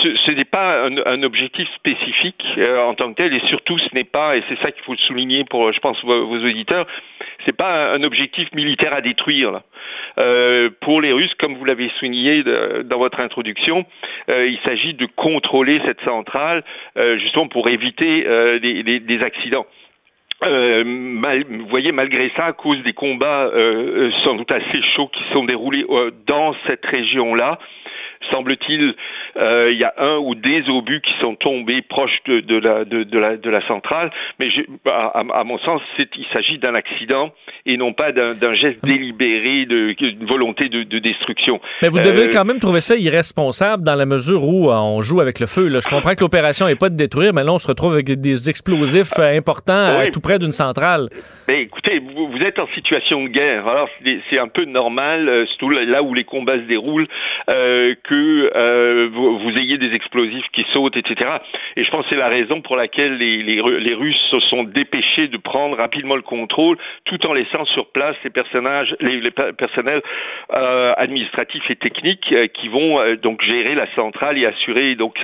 ce, 0.02 0.16
ce 0.16 0.30
n'est 0.32 0.44
pas 0.44 0.84
un, 0.84 0.96
un, 1.04 1.22
objectif 1.22 1.68
spécifique 1.74 2.44
en 2.58 2.94
tant 2.94 3.12
que 3.12 3.22
tel, 3.22 3.34
et 3.34 3.40
surtout 3.48 3.78
ce 3.78 3.94
n'est 3.94 4.04
pas, 4.04 4.36
et 4.36 4.42
c'est 4.48 4.58
ça 4.64 4.70
qu'il 4.72 4.82
faut 4.84 4.96
souligner 4.96 5.44
pour, 5.44 5.72
je 5.72 5.80
pense, 5.80 6.02
vos, 6.04 6.26
vos 6.26 6.38
auditeurs, 6.38 6.86
c'est 7.44 7.56
pas 7.56 7.92
un 7.92 8.02
objectif 8.02 8.52
militaire 8.54 8.92
à 8.94 9.00
détruire. 9.00 9.52
Là. 9.52 9.62
Euh, 10.18 10.70
pour 10.80 11.00
les 11.00 11.12
Russes, 11.12 11.34
comme 11.38 11.54
vous 11.56 11.64
l'avez 11.64 11.90
souligné 11.98 12.42
dans 12.42 12.98
votre 12.98 13.22
introduction, 13.22 13.84
euh, 14.34 14.46
il 14.46 14.58
s'agit 14.66 14.94
de 14.94 15.06
contrôler 15.14 15.80
cette 15.86 16.00
centrale 16.08 16.64
euh, 16.98 17.18
justement 17.18 17.48
pour 17.48 17.68
éviter 17.68 18.24
des, 18.60 18.82
des, 18.82 19.00
des, 19.00 19.18
accidents. 19.24 19.66
Euh, 20.44 20.84
mal, 20.84 21.44
vous 21.48 21.66
voyez, 21.68 21.92
malgré 21.92 22.30
ça, 22.36 22.46
à 22.46 22.52
cause 22.52 22.82
des 22.82 22.92
combats 22.92 23.46
euh, 23.46 24.10
sans 24.24 24.34
doute 24.34 24.50
assez 24.52 24.82
chauds 24.94 25.08
qui 25.08 25.22
sont 25.32 25.44
déroulés 25.44 25.82
euh, 25.88 26.10
dans 26.26 26.54
cette 26.68 26.84
région-là, 26.84 27.58
semble-t-il, 28.32 28.94
euh, 29.36 29.70
il 29.72 29.78
y 29.78 29.84
a 29.84 29.94
un 29.98 30.16
ou 30.18 30.34
des 30.34 30.62
obus 30.68 31.00
qui 31.00 31.12
sont 31.22 31.34
tombés 31.34 31.82
proches 31.82 32.18
de, 32.26 32.40
de, 32.40 32.58
la, 32.58 32.84
de, 32.84 33.02
de, 33.02 33.18
la, 33.18 33.36
de 33.36 33.50
la 33.50 33.66
centrale, 33.66 34.10
mais 34.38 34.50
je, 34.50 34.62
à, 34.90 35.22
à, 35.34 35.44
mon 35.44 35.58
sens, 35.58 35.80
il 35.98 36.26
s'agit 36.34 36.58
d'un 36.58 36.74
accident 36.74 37.32
et 37.64 37.76
non 37.76 37.92
pas 37.92 38.12
d'un 38.12 38.54
geste 38.54 38.84
délibéré, 38.84 39.66
d'une 39.66 40.26
volonté 40.26 40.68
de, 40.68 40.82
de, 40.82 40.98
destruction. 40.98 41.60
Mais 41.82 41.88
vous 41.88 41.98
devez 41.98 42.24
euh, 42.24 42.32
quand 42.32 42.44
même 42.44 42.58
trouver 42.58 42.80
ça 42.80 42.96
irresponsable 42.96 43.82
dans 43.82 43.94
la 43.94 44.06
mesure 44.06 44.44
où 44.44 44.70
euh, 44.70 44.74
on 44.74 45.00
joue 45.00 45.20
avec 45.20 45.40
le 45.40 45.46
feu. 45.46 45.68
Là. 45.68 45.80
Je 45.80 45.88
comprends 45.88 46.14
que 46.14 46.20
l'opération 46.20 46.66
n'est 46.66 46.76
pas 46.76 46.88
de 46.88 46.96
détruire, 46.96 47.32
mais 47.34 47.44
là, 47.44 47.52
on 47.52 47.58
se 47.58 47.66
retrouve 47.66 47.94
avec 47.94 48.06
des 48.06 48.48
explosifs 48.48 49.18
importants 49.18 50.00
oui. 50.00 50.10
tout 50.10 50.20
près 50.20 50.38
d'une 50.38 50.52
centrale. 50.52 51.08
Mais 51.48 51.60
écoutez, 51.60 51.98
vous, 51.98 52.28
vous, 52.28 52.38
êtes 52.38 52.58
en 52.58 52.68
situation 52.74 53.24
de 53.24 53.28
guerre, 53.28 53.66
alors 53.66 53.88
c'est 54.30 54.38
un 54.38 54.48
peu 54.48 54.64
normal, 54.64 55.46
surtout 55.48 55.70
là 55.70 56.02
où 56.02 56.14
les 56.14 56.24
combats 56.24 56.56
se 56.56 56.66
déroulent, 56.66 57.08
euh, 57.54 57.94
que 58.04 58.15
euh, 58.54 59.08
vous, 59.12 59.50
ayez 59.58 59.78
des 59.78 59.94
explosifs 59.94 60.46
qui 60.52 60.64
sautent, 60.72 60.96
etc. 60.96 61.30
Et 61.76 61.84
je 61.84 61.90
pense 61.90 62.02
que 62.02 62.10
c'est 62.10 62.18
la 62.18 62.28
raison 62.28 62.60
pour 62.60 62.76
laquelle 62.76 63.16
les, 63.16 63.94
Russes 63.94 64.20
se 64.30 64.40
sont 64.40 64.64
dépêchés 64.64 65.28
de 65.28 65.36
prendre 65.38 65.76
rapidement 65.76 66.16
le 66.16 66.22
contrôle, 66.22 66.76
tout 67.04 67.26
en 67.26 67.32
laissant 67.32 67.64
sur 67.66 67.86
place 67.88 68.16
les 68.24 68.30
personnels 68.30 70.02
euh, 70.58 70.92
administratifs 70.96 71.70
et 71.70 71.76
techniques 71.76 72.32
euh, 72.32 72.46
qui 72.48 72.68
vont 72.68 72.98
donc 73.22 73.42
gérer 73.42 73.74
la 73.74 73.86
centrale 73.94 74.38
et 74.38 74.46
assurer 74.46 74.94
donc 74.94 75.16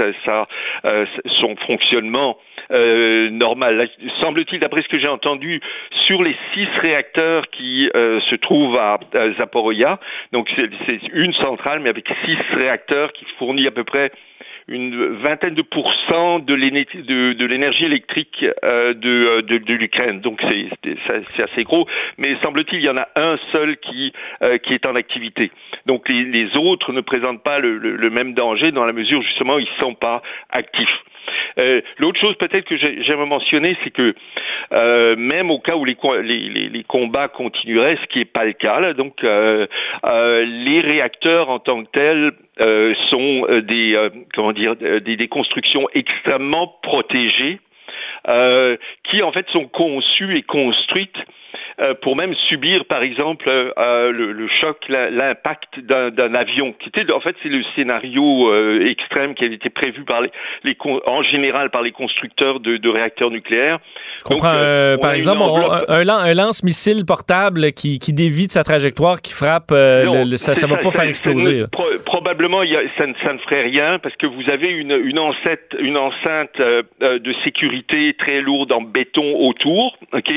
son 1.41 1.57
fonctionnement 1.67 2.39
euh, 2.71 3.31
normal. 3.31 3.89
Semble-t-il, 4.23 4.61
d'après 4.61 4.83
ce 4.83 4.89
que 4.89 4.99
j'ai 4.99 5.09
entendu, 5.09 5.61
sur 6.07 6.23
les 6.23 6.37
six 6.55 6.67
réacteurs 6.81 7.49
qui 7.51 7.91
euh, 7.95 8.21
se 8.31 8.37
trouvent 8.37 8.79
à, 8.79 8.99
à 9.15 9.33
Zaporoya, 9.41 9.99
donc 10.33 10.51
c'est 10.57 11.01
une 11.13 11.35
centrale, 11.35 11.81
mais 11.81 11.91
avec 11.91 12.07
six 12.25 12.39
réacteurs 12.61 13.13
qui 13.13 13.25
fournit 13.39 13.67
à 13.67 13.71
peu 13.71 13.85
près 13.85 14.11
une 14.69 15.17
vingtaine 15.27 15.55
de 15.55 15.63
pourcents 15.63 16.39
de 16.39 16.55
l'énergie 16.55 17.85
électrique 17.85 18.45
euh, 18.65 18.95
de, 18.95 19.41
de, 19.41 19.59
de 19.59 19.75
l'Ukraine. 19.75 20.21
Donc 20.21 20.41
c'est 20.49 21.43
assez 21.43 21.65
gros, 21.65 21.87
mais 22.19 22.37
semble-t-il 22.45 22.79
il 22.79 22.85
y 22.85 22.89
en 22.89 22.97
a 22.97 23.09
un 23.17 23.37
seul 23.51 23.77
qui 23.79 24.13
qui 24.63 24.75
est 24.75 24.89
en 24.89 24.95
activité. 24.95 25.51
Donc 25.87 26.09
les, 26.09 26.25
les 26.25 26.57
autres 26.57 26.93
ne 26.93 27.01
présentent 27.01 27.43
pas 27.43 27.59
le, 27.59 27.77
le, 27.79 27.97
le, 27.97 28.11
même 28.11 28.35
danger 28.35 28.71
dans 28.71 28.85
la 28.85 28.93
mesure 28.93 29.21
justement 29.23 29.59
ils 29.59 29.69
sont 29.81 29.95
pas 29.95 30.23
actifs. 30.51 30.99
Euh, 31.61 31.81
L'autre 31.99 32.21
chose 32.21 32.37
peut-être 32.37 32.65
que 32.65 32.77
j'aimerais 32.77 33.27
mentionner, 33.27 33.77
c'est 33.85 33.91
que 33.91 34.15
euh, 34.73 35.17
même 35.17 35.51
au 35.51 35.59
cas 35.59 35.77
où 35.77 35.85
les, 35.85 35.97
les, 36.23 36.69
les, 36.69 36.85
combats 36.85 37.29
continueraient, 37.29 37.99
ce 38.03 38.07
qui 38.07 38.19
n'est 38.21 38.25
pas 38.25 38.45
le 38.45 38.53
cas, 38.53 38.81
là, 38.81 38.95
donc 38.95 39.23
euh, 39.25 39.67
euh, 40.11 40.45
les 40.45 40.81
réacteurs 40.81 41.51
en 41.51 41.59
tant 41.59 41.85
que 41.85 41.91
tels 41.93 42.33
euh, 42.65 42.95
sont 43.11 43.47
des 43.63 43.97
comment 44.35 44.53
dire 44.53 44.77
des, 44.77 45.17
des 45.17 45.29
constructions 45.29 45.89
extrêmement 45.95 46.75
protégées. 46.83 47.61
qui 49.05 49.23
en 49.23 49.33
fait 49.33 49.49
sont 49.51 49.69
conçues 49.69 50.37
et 50.37 50.43
construites 50.43 51.19
euh, 51.19 51.23
pour 52.01 52.17
même 52.17 52.35
subir, 52.49 52.85
par 52.85 53.03
exemple, 53.03 53.49
euh, 53.49 53.71
euh, 53.79 54.13
le, 54.13 54.33
le, 54.33 54.49
choc, 54.63 54.77
l'impact 54.89 55.81
d'un 55.81 56.35
avion, 56.35 56.75
qui 56.75 56.89
était, 56.89 57.11
en 57.13 57.21
fait, 57.21 57.35
c'est 57.43 57.49
le 57.49 57.63
scénario 57.75 58.53
extrême 58.85 59.35
qui 59.35 59.45
avait 59.45 59.55
été 59.55 59.71
prévu 59.71 60.05
par 60.05 60.21
les, 60.21 60.31
les, 60.65 60.77
en 61.07 61.23
général 61.23 61.71
par 61.71 61.83
les 61.83 61.93
constructeurs 61.93 62.61
de, 62.61 62.77
de 62.77 62.89
réacteurs 62.89 63.31
nucléaires. 63.31 63.79
Je 64.19 64.25
comprends. 64.25 64.53
Donc, 64.53 65.01
par 65.01 65.13
exemple, 65.13 65.43
un, 65.89 66.09
un 66.09 66.35
lance-missile 66.35 67.05
portable 67.07 67.73
qui, 67.73 67.99
qui 67.99 68.13
dévie 68.13 68.47
de 68.47 68.53
sa 68.53 68.65
trajectoire, 68.65 69.21
qui 69.21 69.33
frappe, 69.33 69.71
le, 69.71 70.37
ça 70.37 70.53
ne 70.53 70.71
va 70.71 70.79
pas 70.79 70.91
faire 70.91 71.05
exploser. 71.09 71.65
Pro, 71.71 71.85
probablement, 72.05 72.63
y 72.63 72.77
a, 72.77 72.81
ça, 72.99 73.07
ne, 73.07 73.15
ça, 73.25 73.33
ne 73.33 73.39
ferait 73.39 73.63
rien 73.63 73.99
parce 73.99 74.17
que 74.17 74.27
vous 74.27 74.45
avez 74.53 74.69
une, 74.69 74.93
une 74.93 75.19
enceinte, 75.19 75.61
une 75.79 75.97
enceinte 75.97 76.59
de 77.01 77.35
sécurité 77.45 78.15
très 78.19 78.41
lourde 78.41 78.73
en 78.73 78.83
béton 78.83 79.37
autour, 79.37 79.97
ok, 80.13 80.33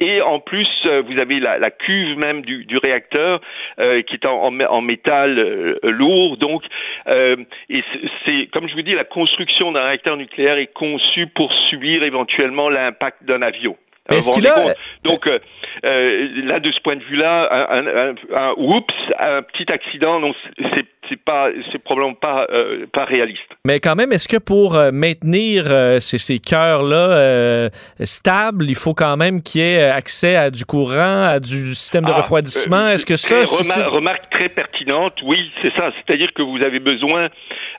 et 0.00 0.20
en 0.22 0.40
plus 0.40 0.66
euh, 0.66 0.73
vous 1.06 1.18
avez 1.18 1.40
la, 1.40 1.70
cuve 1.70 2.16
même 2.18 2.42
du, 2.42 2.78
réacteur 2.78 3.40
euh, 3.78 4.02
qui 4.02 4.14
est 4.14 4.26
en, 4.26 4.60
en, 4.60 4.80
métal 4.80 5.38
euh, 5.38 5.78
lourd. 5.82 6.36
Donc, 6.36 6.62
et 7.06 7.82
c'est 8.26 8.48
comme 8.52 8.68
je 8.68 8.74
vous 8.74 8.82
dis, 8.82 8.94
la 8.94 9.04
construction 9.04 9.72
d'un 9.72 9.84
réacteur 9.84 10.16
nucléaire 10.16 10.58
est 10.58 10.72
conçue 10.72 11.26
pour 11.28 11.52
subir 11.70 12.02
éventuellement 12.02 12.68
l'impact 12.68 13.24
d'un 13.24 13.42
avion. 13.42 13.76
Est-ce 14.10 14.30
qu'il 14.30 14.46
a... 14.46 14.74
Donc 15.02 15.26
là, 15.26 16.60
de 16.60 16.72
ce 16.72 16.80
point 16.80 16.96
de 16.96 17.04
vue-là, 17.04 17.48
un, 17.70 17.86
un, 17.86 18.14
un, 18.36 18.52
oups, 18.56 18.94
un 19.18 19.42
petit 19.42 19.72
accident, 19.72 20.20
non, 20.20 20.32
c'est 20.74 20.86
c'est 21.08 21.22
pas 21.22 21.48
c'est 21.70 21.82
probablement 21.82 22.14
pas 22.14 22.46
euh, 22.50 22.86
pas 22.92 23.04
réaliste. 23.04 23.40
Mais 23.66 23.80
quand 23.80 23.94
même, 23.94 24.12
est-ce 24.12 24.28
que 24.28 24.36
pour 24.36 24.74
euh, 24.74 24.90
maintenir 24.92 25.64
euh, 25.66 26.00
ces, 26.00 26.18
ces 26.18 26.38
cœurs 26.38 26.82
là 26.82 27.68
stables, 28.00 28.64
il 28.68 28.74
faut 28.74 28.94
quand 28.94 29.16
même 29.16 29.42
qu'il 29.42 29.60
y 29.60 29.64
ait 29.64 29.90
accès 29.90 30.36
à 30.36 30.50
du 30.50 30.64
courant, 30.64 31.26
à 31.26 31.40
du 31.40 31.74
système 31.74 32.04
de 32.04 32.12
ah, 32.12 32.16
refroidissement? 32.16 32.88
Est-ce 32.88 33.06
que 33.06 33.16
ça 33.16 33.88
remarque 33.88 34.30
très 34.30 34.48
pertinente 34.48 35.14
Oui, 35.24 35.50
c'est 35.62 35.72
ça. 35.76 35.90
C'est-à-dire 35.96 36.32
que 36.34 36.42
vous 36.42 36.62
avez 36.62 36.78
besoin 36.78 37.28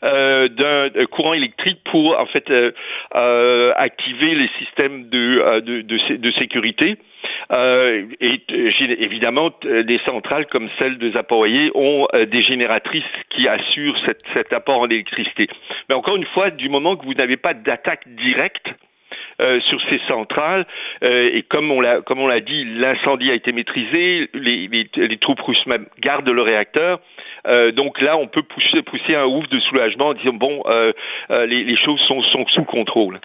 d'un 0.01 0.89
courant 1.12 1.34
électrique 1.34 1.79
pour 1.86 2.19
en 2.19 2.25
fait 2.25 2.51
activer 3.12 4.36
les 4.36 4.49
systèmes 4.60 5.10
de 5.10 5.36
de, 5.62 6.29
sécurité. 6.31 6.97
Euh, 7.58 8.05
et 8.21 8.41
évidemment, 8.99 9.51
des 9.63 9.99
centrales 10.05 10.47
comme 10.47 10.69
celle 10.79 10.97
de 10.97 11.12
Zapoye 11.12 11.71
ont 11.75 12.08
euh, 12.13 12.25
des 12.25 12.43
génératrices 12.43 13.03
qui 13.29 13.47
assurent 13.47 13.97
cet, 14.36 14.53
apport 14.53 14.79
en 14.79 14.88
électricité. 14.88 15.47
Mais 15.89 15.95
encore 15.95 16.15
une 16.15 16.25
fois, 16.25 16.49
du 16.49 16.69
moment 16.69 16.95
que 16.95 17.05
vous 17.05 17.13
n'avez 17.13 17.38
pas 17.38 17.53
d'attaque 17.53 18.08
directe, 18.08 18.67
euh, 19.43 19.60
sur 19.67 19.81
ces 19.89 19.99
centrales 20.08 20.65
euh, 21.03 21.29
et 21.34 21.43
comme 21.43 21.69
on 21.69 21.81
l'a 21.81 21.99
comme 21.99 22.19
on 22.19 22.27
l'a 22.27 22.39
dit, 22.39 22.63
l'incendie 22.63 23.29
a 23.29 23.34
été 23.34 23.51
maîtrisé, 23.51 24.29
les, 24.34 24.69
les, 24.69 24.89
les 24.95 25.17
troupes 25.17 25.41
russes 25.41 25.65
même 25.67 25.88
gardent 25.99 26.29
le 26.29 26.41
réacteur. 26.41 27.01
Euh, 27.47 27.71
donc 27.71 28.01
là, 28.01 28.17
on 28.17 28.27
peut 28.27 28.43
pousser, 28.43 29.15
un 29.15 29.25
ouf 29.25 29.47
de 29.49 29.60
soulagement 29.62 30.08
en 30.08 30.13
disant 30.13 30.34
bon, 30.34 30.63
euh, 30.67 30.91
les, 31.45 31.63
les, 31.63 31.77
choses 31.77 31.99
sont, 32.08 32.21
sous 32.47 32.63
contrôle. 32.63 33.19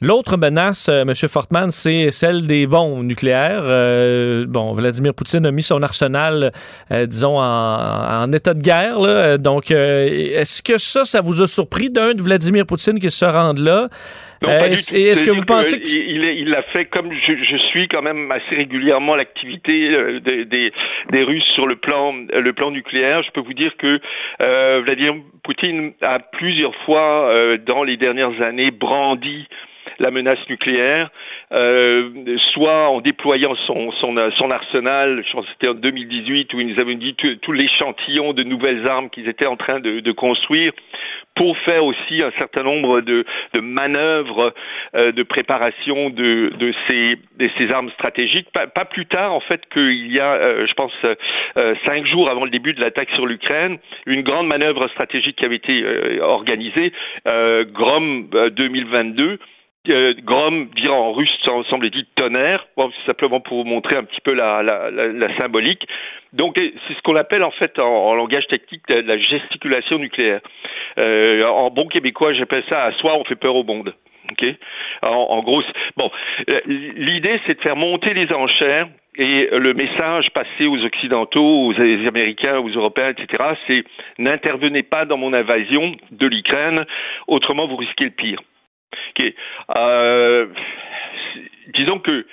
L'autre 0.00 0.36
menace, 0.36 0.88
euh, 0.88 1.02
M. 1.02 1.12
Fortman, 1.28 1.72
c'est 1.72 2.12
celle 2.12 2.46
des 2.46 2.68
bombes 2.68 3.02
nucléaires. 3.02 3.62
Euh, 3.64 4.44
bon, 4.46 4.72
Vladimir 4.72 5.12
Poutine 5.12 5.44
a 5.44 5.50
mis 5.50 5.64
son 5.64 5.82
arsenal, 5.82 6.52
euh, 6.92 7.06
disons, 7.06 7.40
en, 7.40 8.32
état 8.32 8.54
de 8.54 8.62
guerre. 8.62 9.38
Donc, 9.40 9.72
euh, 9.72 10.06
est-ce 10.06 10.62
que 10.62 10.78
ça, 10.78 11.04
ça 11.04 11.20
vous 11.20 11.42
a 11.42 11.48
surpris 11.48 11.90
d'un 11.90 12.14
de 12.14 12.22
Vladimir 12.22 12.64
Poutine 12.64 13.00
qui 13.00 13.10
se 13.10 13.24
rende 13.24 13.58
là? 13.58 13.88
Non, 14.42 14.50
pas 14.50 14.68
est-ce, 14.68 15.24
que 15.24 15.30
vous 15.30 15.44
pensez 15.44 15.80
que... 15.80 15.88
Il, 15.98 16.24
il, 16.24 16.54
a 16.54 16.62
fait 16.62 16.84
comme 16.84 17.12
je, 17.12 17.32
je, 17.42 17.56
suis 17.70 17.88
quand 17.88 18.02
même 18.02 18.30
assez 18.30 18.54
régulièrement 18.54 19.16
l'activité 19.16 20.20
des, 20.20 20.44
des, 20.44 20.72
des, 21.10 21.22
Russes 21.22 21.48
sur 21.54 21.66
le 21.66 21.76
plan 21.76 22.12
le 22.32 22.52
plan 22.52 22.70
nucléaire. 22.70 23.22
Je 23.24 23.30
peux 23.32 23.40
vous 23.40 23.54
dire 23.54 23.76
que 23.78 24.00
euh, 24.40 24.80
Vladimir 24.84 25.14
Poutine 25.42 25.92
a 26.02 26.20
plusieurs 26.20 26.74
fois 26.84 27.30
euh, 27.30 27.58
dans 27.58 27.82
les 27.82 27.96
dernières 27.96 28.40
années 28.40 28.70
brandi 28.70 29.48
la 29.98 30.10
menace 30.10 30.38
nucléaire, 30.48 31.10
euh, 31.52 32.36
soit 32.52 32.90
en 32.90 33.00
déployant 33.00 33.54
son, 33.66 33.90
son, 33.92 34.14
son 34.36 34.50
arsenal, 34.50 35.24
je 35.26 35.32
pense 35.32 35.46
que 35.46 35.52
c'était 35.52 35.68
en 35.68 35.74
2018 35.74 36.52
où 36.52 36.60
ils 36.60 36.74
nous 36.74 36.80
avaient 36.80 36.94
dit 36.94 37.14
tout, 37.14 37.52
l'échantillon 37.52 38.32
de 38.32 38.42
nouvelles 38.42 38.86
armes 38.86 39.08
qu'ils 39.10 39.28
étaient 39.28 39.46
en 39.46 39.56
train 39.56 39.80
de, 39.80 40.00
de, 40.00 40.12
construire 40.12 40.72
pour 41.34 41.56
faire 41.58 41.84
aussi 41.84 42.22
un 42.22 42.32
certain 42.38 42.64
nombre 42.64 43.00
de, 43.00 43.24
de 43.54 43.60
manœuvres 43.60 44.52
euh, 44.94 45.12
de 45.12 45.22
préparation 45.22 46.10
de, 46.10 46.52
de, 46.58 46.74
ces, 46.88 47.16
de 47.38 47.50
ces 47.56 47.72
armes 47.72 47.90
stratégiques. 47.90 48.48
Pas, 48.52 48.66
pas 48.66 48.84
plus 48.84 49.06
tard, 49.06 49.32
en 49.32 49.40
fait, 49.40 49.62
qu'il 49.72 50.12
y 50.12 50.20
a, 50.20 50.34
euh, 50.34 50.66
je 50.66 50.74
pense, 50.74 50.92
euh, 51.04 51.74
cinq 51.86 52.06
jours 52.06 52.30
avant 52.30 52.44
le 52.44 52.50
début 52.50 52.74
de 52.74 52.82
l'attaque 52.82 53.10
sur 53.14 53.26
l'Ukraine, 53.26 53.78
une 54.06 54.22
grande 54.22 54.48
manœuvre 54.48 54.88
stratégique 54.88 55.36
qui 55.36 55.44
avait 55.44 55.56
été 55.56 55.82
euh, 55.82 56.18
organisée, 56.22 56.92
Grom 57.72 58.28
2022, 58.28 59.38
Grom 60.22 60.66
dire 60.76 60.94
en 60.94 61.12
russe, 61.12 61.30
semble-t-il, 61.70 62.04
tonnerre, 62.16 62.66
simplement 63.06 63.40
pour 63.40 63.62
vous 63.62 63.68
montrer 63.68 63.98
un 63.98 64.04
petit 64.04 64.20
peu 64.20 64.34
la, 64.34 64.62
la, 64.62 64.90
la, 64.90 65.38
symbolique. 65.38 65.86
Donc 66.32 66.56
c'est 66.56 66.94
ce 66.94 67.02
qu'on 67.02 67.16
appelle 67.16 67.42
en 67.42 67.50
fait 67.50 67.78
en, 67.78 68.14
langage 68.14 68.46
technique 68.48 68.82
la 68.88 69.18
gesticulation 69.18 69.98
nucléaire. 69.98 70.40
Euh, 70.98 71.44
en 71.46 71.70
bon 71.70 71.86
québécois, 71.86 72.32
j'appelle 72.34 72.64
ça 72.68 72.84
à 72.84 72.92
soi 72.92 73.16
on 73.16 73.24
fait 73.24 73.36
peur 73.36 73.56
au 73.56 73.64
monde. 73.64 73.94
En 75.02 75.42
gros, 75.42 75.62
bon, 75.96 76.10
euh, 76.52 76.60
l'idée 76.66 77.40
c'est 77.46 77.54
de 77.54 77.62
faire 77.62 77.76
monter 77.76 78.12
les 78.12 78.28
enchères 78.34 78.88
et 79.16 79.48
le 79.50 79.74
message 79.74 80.30
passé 80.30 80.66
aux 80.66 80.84
Occidentaux, 80.84 81.66
aux 81.66 81.74
Américains, 81.80 82.58
aux 82.58 82.68
Européens, 82.68 83.10
etc., 83.10 83.54
c'est 83.66 83.84
n'intervenez 84.18 84.84
pas 84.84 85.06
dans 85.06 85.16
mon 85.16 85.32
invasion 85.32 85.96
de 86.12 86.26
l'Ukraine, 86.26 86.84
autrement 87.26 87.66
vous 87.66 87.76
risquez 87.76 88.04
le 88.04 88.10
pire. 88.10 88.40
Okay. 89.10 89.34
Euh, 89.78 90.46
disons 91.74 91.98
que 91.98 92.26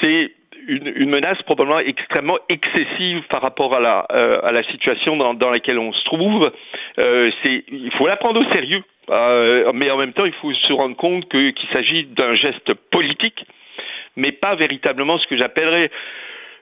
c'est 0.00 0.32
une, 0.68 0.92
une, 0.94 1.10
menace 1.10 1.42
probablement 1.42 1.80
extrêmement 1.80 2.38
excessive 2.48 3.22
par 3.28 3.42
rapport 3.42 3.74
à 3.74 3.80
la, 3.80 4.06
euh, 4.12 4.28
la 4.52 4.62
situation 4.64 5.16
dans, 5.16 5.50
laquelle 5.50 5.78
on 5.78 5.92
se 5.92 6.04
trouve. 6.04 6.52
Euh, 7.04 7.30
il 7.44 7.90
faut 7.98 8.06
la 8.06 8.16
prendre 8.16 8.40
au 8.40 8.54
sérieux, 8.54 8.82
mais 9.74 9.90
en 9.90 9.98
même 9.98 10.12
temps, 10.12 10.24
il 10.24 10.32
faut 10.34 10.52
se 10.52 10.72
rendre 10.72 10.96
compte 10.96 11.28
qu'il 11.28 11.68
s'agit 11.74 12.04
d'un 12.04 12.34
geste 12.34 12.74
politique, 12.90 13.44
mais 14.16 14.32
pas 14.32 14.54
véritablement 14.54 15.18
ce 15.18 15.26
que 15.26 15.36
j'appellerais 15.36 15.90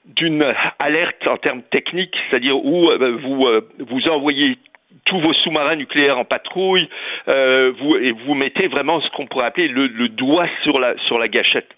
d'une 0.07 0.43
alerte 0.83 1.27
en 1.27 1.37
termes 1.37 1.63
techniques, 1.71 2.17
c'est-à-dire 2.29 2.57
où 2.57 2.91
vous, 3.21 3.47
vous 3.79 4.03
envoyez 4.11 4.57
tous 5.05 5.21
vos 5.21 5.33
sous-marins 5.33 5.77
nucléaires 5.77 6.19
en 6.19 6.25
patrouille, 6.25 6.89
euh, 7.29 7.73
vous, 7.79 7.97
et 7.97 8.13
vous 8.13 8.35
mettez 8.35 8.69
vraiment 8.69 9.01
ce 9.01 9.11
qu'on 9.11 9.27
pourrait 9.27 9.47
appeler 9.47 9.69
le, 9.69 9.87
le 9.87 10.09
doigt 10.09 10.47
sur 10.65 10.79
la, 10.79 10.97
sur 11.07 11.19
la 11.19 11.29
gâchette. 11.29 11.69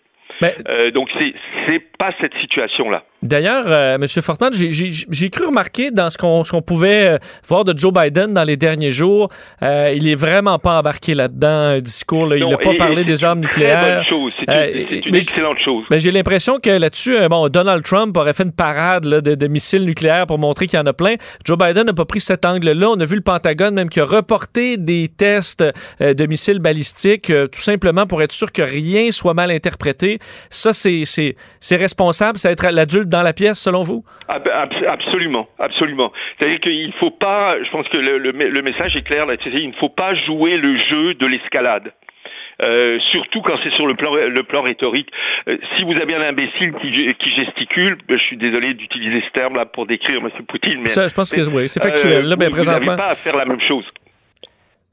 Mais... 0.41 0.55
Euh, 0.69 0.91
donc, 0.91 1.11
c'est 1.67 1.97
pas 1.99 2.13
cette 2.21 2.35
situation-là. 2.39 3.05
D'ailleurs, 3.23 3.65
euh, 3.69 3.95
M. 3.95 4.07
Fortman, 4.09 4.51
j'ai 4.53 5.31
cru 5.31 5.47
remarquer 5.47 5.93
dans 5.93 6.11
ce 6.11 6.19
qu'on 6.19 6.43
qu 6.43 6.61
pouvait 6.61 7.07
euh, 7.07 7.19
voir 7.47 7.65
de 7.65 7.77
Joe 7.79 7.93
Biden 7.93 8.35
dans 8.35 8.43
les 8.43 8.57
derniers 8.57 8.91
jours, 8.91 9.29
euh, 9.63 9.93
il 9.95 10.09
est 10.09 10.17
vraiment 10.17 10.59
pas 10.59 10.79
embarqué 10.79 11.15
là-dedans, 11.15 11.49
un 11.49 11.81
discours. 11.81 12.27
Là, 12.27 12.37
il 12.37 12.49
n'a 12.49 12.57
pas 12.57 12.75
parlé 12.77 13.05
des 13.05 13.25
armes 13.25 13.41
nucléaires. 13.41 14.05
C'est 14.09 14.93
une, 14.97 15.09
une 15.09 15.15
excellente 15.15 15.59
chose. 15.65 15.85
Mais 15.91 16.01
j'ai 16.01 16.11
l'impression 16.11 16.59
que 16.59 16.71
là-dessus, 16.71 17.17
bon, 17.31 17.49
Donald 17.49 17.85
Trump 17.85 18.17
aurait 18.17 18.33
fait 18.33 18.43
une 18.43 18.53
parade 18.53 19.05
là, 19.05 19.21
de, 19.21 19.37
de, 19.37 19.47
missiles 19.47 19.85
nucléaires 19.85 20.27
pour 20.27 20.39
montrer 20.39 20.67
qu'il 20.67 20.79
y 20.79 20.83
en 20.83 20.87
a 20.87 20.93
plein. 20.93 21.15
Joe 21.45 21.57
Biden 21.57 21.85
n'a 21.85 21.93
pas 21.93 22.05
pris 22.05 22.21
cet 22.21 22.45
angle-là. 22.45 22.91
On 22.91 22.99
a 22.99 23.05
vu 23.05 23.15
le 23.15 23.23
Pentagone 23.23 23.75
même 23.75 23.89
qui 23.89 24.01
a 24.01 24.05
reporté 24.05 24.77
des 24.77 25.09
tests 25.09 25.65
de 26.01 26.27
missiles 26.27 26.59
balistiques, 26.59 27.33
tout 27.53 27.61
simplement 27.61 28.07
pour 28.07 28.21
être 28.23 28.33
sûr 28.33 28.51
que 28.51 28.63
rien 28.63 29.13
soit 29.13 29.35
mal 29.35 29.53
interprété. 29.53 30.19
Ça, 30.51 30.73
c'est 30.73 31.77
responsable. 31.77 32.39
Ça 32.39 32.49
va 32.49 32.53
être 32.53 32.67
l'adulte 32.69 33.12
dans 33.13 33.23
la 33.23 33.33
pièce, 33.33 33.59
selon 33.61 33.83
vous? 33.83 34.03
Absolument, 34.29 35.47
absolument. 35.59 36.13
C'est-à-dire 36.39 36.61
qu'il 36.61 36.93
faut 36.95 37.11
pas, 37.11 37.63
je 37.63 37.71
pense 37.71 37.87
que 37.89 37.99
le, 37.99 38.19
le 38.19 38.63
message 38.63 38.97
est 38.97 39.03
clair 39.03 39.27
là, 39.27 39.35
il 39.45 39.69
ne 39.69 39.73
faut 39.75 39.89
pas 39.89 40.15
jouer 40.27 40.57
le 40.57 40.77
jeu 40.91 41.15
de 41.15 41.27
l'escalade. 41.27 41.93
Euh, 42.63 42.99
surtout 43.13 43.41
quand 43.43 43.57
c'est 43.65 43.73
sur 43.73 43.87
le 43.87 43.95
plan, 43.95 44.15
le 44.15 44.43
plan 44.45 44.63
rhétorique. 44.63 45.09
Euh, 45.49 45.57
si 45.77 45.85
vous 45.85 46.01
avez 46.01 46.15
un 46.15 46.23
imbécile 46.23 46.73
qui, 46.81 46.91
qui 47.19 47.31
gesticule, 47.35 47.99
ben, 48.07 48.19
je 48.19 48.25
suis 48.25 48.37
désolé 48.37 48.75
d'utiliser 48.75 49.23
ce 49.27 49.33
terme-là 49.33 49.67
pour 49.67 49.87
décrire 49.87 50.21
M. 50.21 50.31
Poutine, 50.47 50.81
mais... 50.81 50.87
Ça, 50.87 51.09
je 51.09 51.15
pense 51.15 51.33
que 51.33 51.41
oui, 51.51 51.69
c'est 51.69 51.83
factuel. 51.83 52.27
là, 52.29 52.37
ben, 52.37 52.49
vous 52.49 52.57
présentement... 52.57 52.97
pas 52.97 53.11
à 53.11 53.15
faire 53.15 53.37
la 53.37 53.47
même 53.47 53.61
chose. 53.67 53.85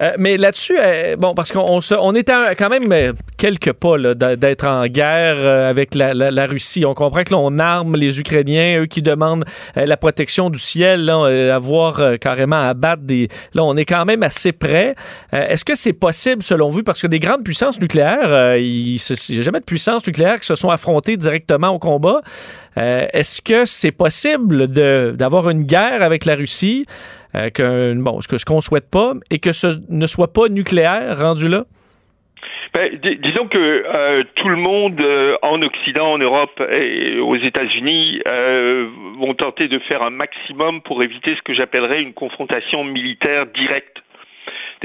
Euh, 0.02 0.14
mais 0.18 0.38
là-dessus, 0.38 0.78
euh, 0.80 1.18
bon, 1.18 1.34
parce 1.34 1.52
qu'on 1.52 1.80
on, 2.00 2.16
est 2.16 2.32
quand 2.58 2.70
même 2.70 2.90
euh, 2.92 3.12
quelques 3.38 3.74
pas 3.74 3.98
d'être 4.16 4.66
en 4.66 4.88
guerre 4.88 5.46
avec 5.46 5.94
la, 5.94 6.46
Russie. 6.46 6.86
On 6.86 6.94
comprend 6.94 7.24
que 7.24 7.34
là, 7.34 7.38
on 7.38 7.60
arme 7.60 7.98
les 7.98 8.20
Ukrainiens, 8.20 8.82
eux 8.82 8.86
qui 8.86 9.02
demandent 9.02 9.44
la 9.76 9.98
protection 9.98 10.50
du 10.50 10.58
ciel, 10.58 11.06
là, 11.06 11.54
avoir 11.54 12.18
carrément 12.20 12.68
à 12.68 12.74
battre 12.74 13.04
des. 13.04 13.28
Là, 13.54 13.64
on 13.64 13.76
est 13.76 13.86
quand 13.86 14.06
même 14.06 14.24
assez 14.24 14.52
près. 14.52 14.96
Est-ce 15.32 15.66
que 15.66 15.76
c'est 15.76 15.94
possible, 15.94 16.42
selon 16.42 16.70
vous, 16.70 16.84
parce 16.84 17.02
que 17.02 17.08
des 17.08 17.20
grandes 17.20 17.44
puissances 17.44 17.80
nucléaires, 17.80 18.56
il 18.56 19.00
n'y 19.30 19.40
a 19.40 19.42
jamais 19.42 19.60
de 19.60 19.66
puissances 19.66 20.06
nucléaires 20.08 20.40
qui 20.40 20.48
se 20.48 20.56
sont 20.56 20.70
affrontées 20.70 21.18
directement 21.18 21.70
au 21.70 21.80
combat. 21.80 22.22
Est-ce 22.78 23.42
que 23.42 23.66
c'est 23.66 23.92
possible 23.92 24.68
d'avoir 24.68 25.50
une 25.50 25.64
guerre 25.64 26.02
avec 26.02 26.26
la 26.26 26.36
Russie? 26.36 26.86
Euh, 27.36 27.50
que, 27.50 27.94
bon, 28.02 28.22
ce 28.22 28.46
qu'on 28.46 28.62
souhaite 28.62 28.89
pas, 28.89 29.13
et 29.30 29.39
que 29.39 29.52
ce 29.52 29.68
ne 29.89 30.08
soit 30.08 30.34
pas 30.34 30.50
nucléaire 30.50 31.18
rendu 31.20 31.48
là? 31.48 31.63
Ben, 32.74 33.00
disons 33.02 33.48
que 33.48 33.58
euh, 33.58 34.24
tout 34.36 34.48
le 34.48 34.56
monde 34.56 35.02
euh, 35.02 35.36
en 35.42 35.60
Occident, 35.63 36.12
en 36.12 36.18
Europe 36.20 36.62
et 36.72 37.18
aux 37.20 37.36
États-Unis 37.36 38.22
vont 39.18 39.34
tenter 39.34 39.68
de 39.68 39.80
faire 39.80 40.04
un 40.04 40.12
maximum 40.12 40.82
pour 40.82 41.02
éviter 41.02 41.36
ce 41.36 41.42
que 41.42 41.54
j'appellerais 41.54 42.02
une 42.02 42.13
confrontation 42.13 42.84
militaire 42.84 43.48
directe 43.48 43.98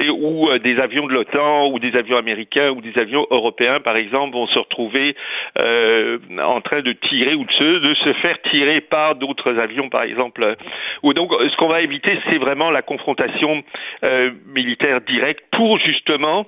où 0.02 0.48
euh, 0.48 0.58
des 0.58 0.78
avions 0.78 1.06
de 1.06 1.12
l'OTAN 1.12 1.70
ou 1.70 1.78
des 1.78 1.96
avions 1.96 2.16
américains 2.16 2.70
ou 2.70 2.80
des 2.80 2.98
avions 2.98 3.26
européens, 3.30 3.80
par 3.80 3.96
exemple, 3.96 4.34
vont 4.34 4.46
se 4.48 4.58
retrouver 4.58 5.16
euh, 5.62 6.18
en 6.42 6.60
train 6.60 6.82
de 6.82 6.92
tirer 6.92 7.34
ou 7.34 7.44
de 7.44 7.94
se, 7.94 8.12
faire 8.14 8.40
tirer 8.50 8.80
par 8.80 9.14
d'autres 9.14 9.60
avions, 9.60 9.88
par 9.88 10.02
exemple. 10.02 10.56
Ou 11.02 11.14
donc, 11.14 11.32
ce 11.32 11.56
qu'on 11.56 11.68
va 11.68 11.80
éviter, 11.82 12.18
c'est 12.28 12.38
vraiment 12.38 12.70
la 12.70 12.82
confrontation 12.82 13.62
euh, 14.04 14.30
militaire 14.46 15.00
directe 15.02 15.44
pour 15.52 15.78
justement 15.78 16.46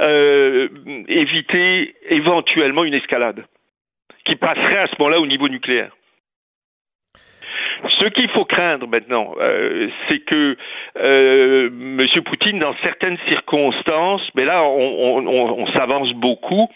euh, 0.00 0.68
éviter 1.08 1.94
éventuellement 2.08 2.84
une 2.84 2.94
escalade 2.94 3.44
qui 4.24 4.36
passerait 4.36 4.78
à 4.78 4.86
ce 4.88 4.94
moment-là 4.98 5.20
au 5.20 5.26
niveau 5.26 5.48
nucléaire. 5.48 5.92
Ce 8.00 8.08
qu'il 8.08 8.28
faut 8.30 8.44
craindre 8.44 8.86
maintenant, 8.86 9.34
euh, 9.40 9.88
c'est 10.08 10.20
que 10.20 10.56
euh, 10.98 11.66
M. 11.68 12.22
Poutine, 12.24 12.58
dans 12.58 12.74
certaines 12.82 13.18
circonstances, 13.28 14.22
mais 14.34 14.44
là 14.44 14.62
on, 14.64 15.66
s'avance 15.76 16.12
beaucoup, 16.14 16.68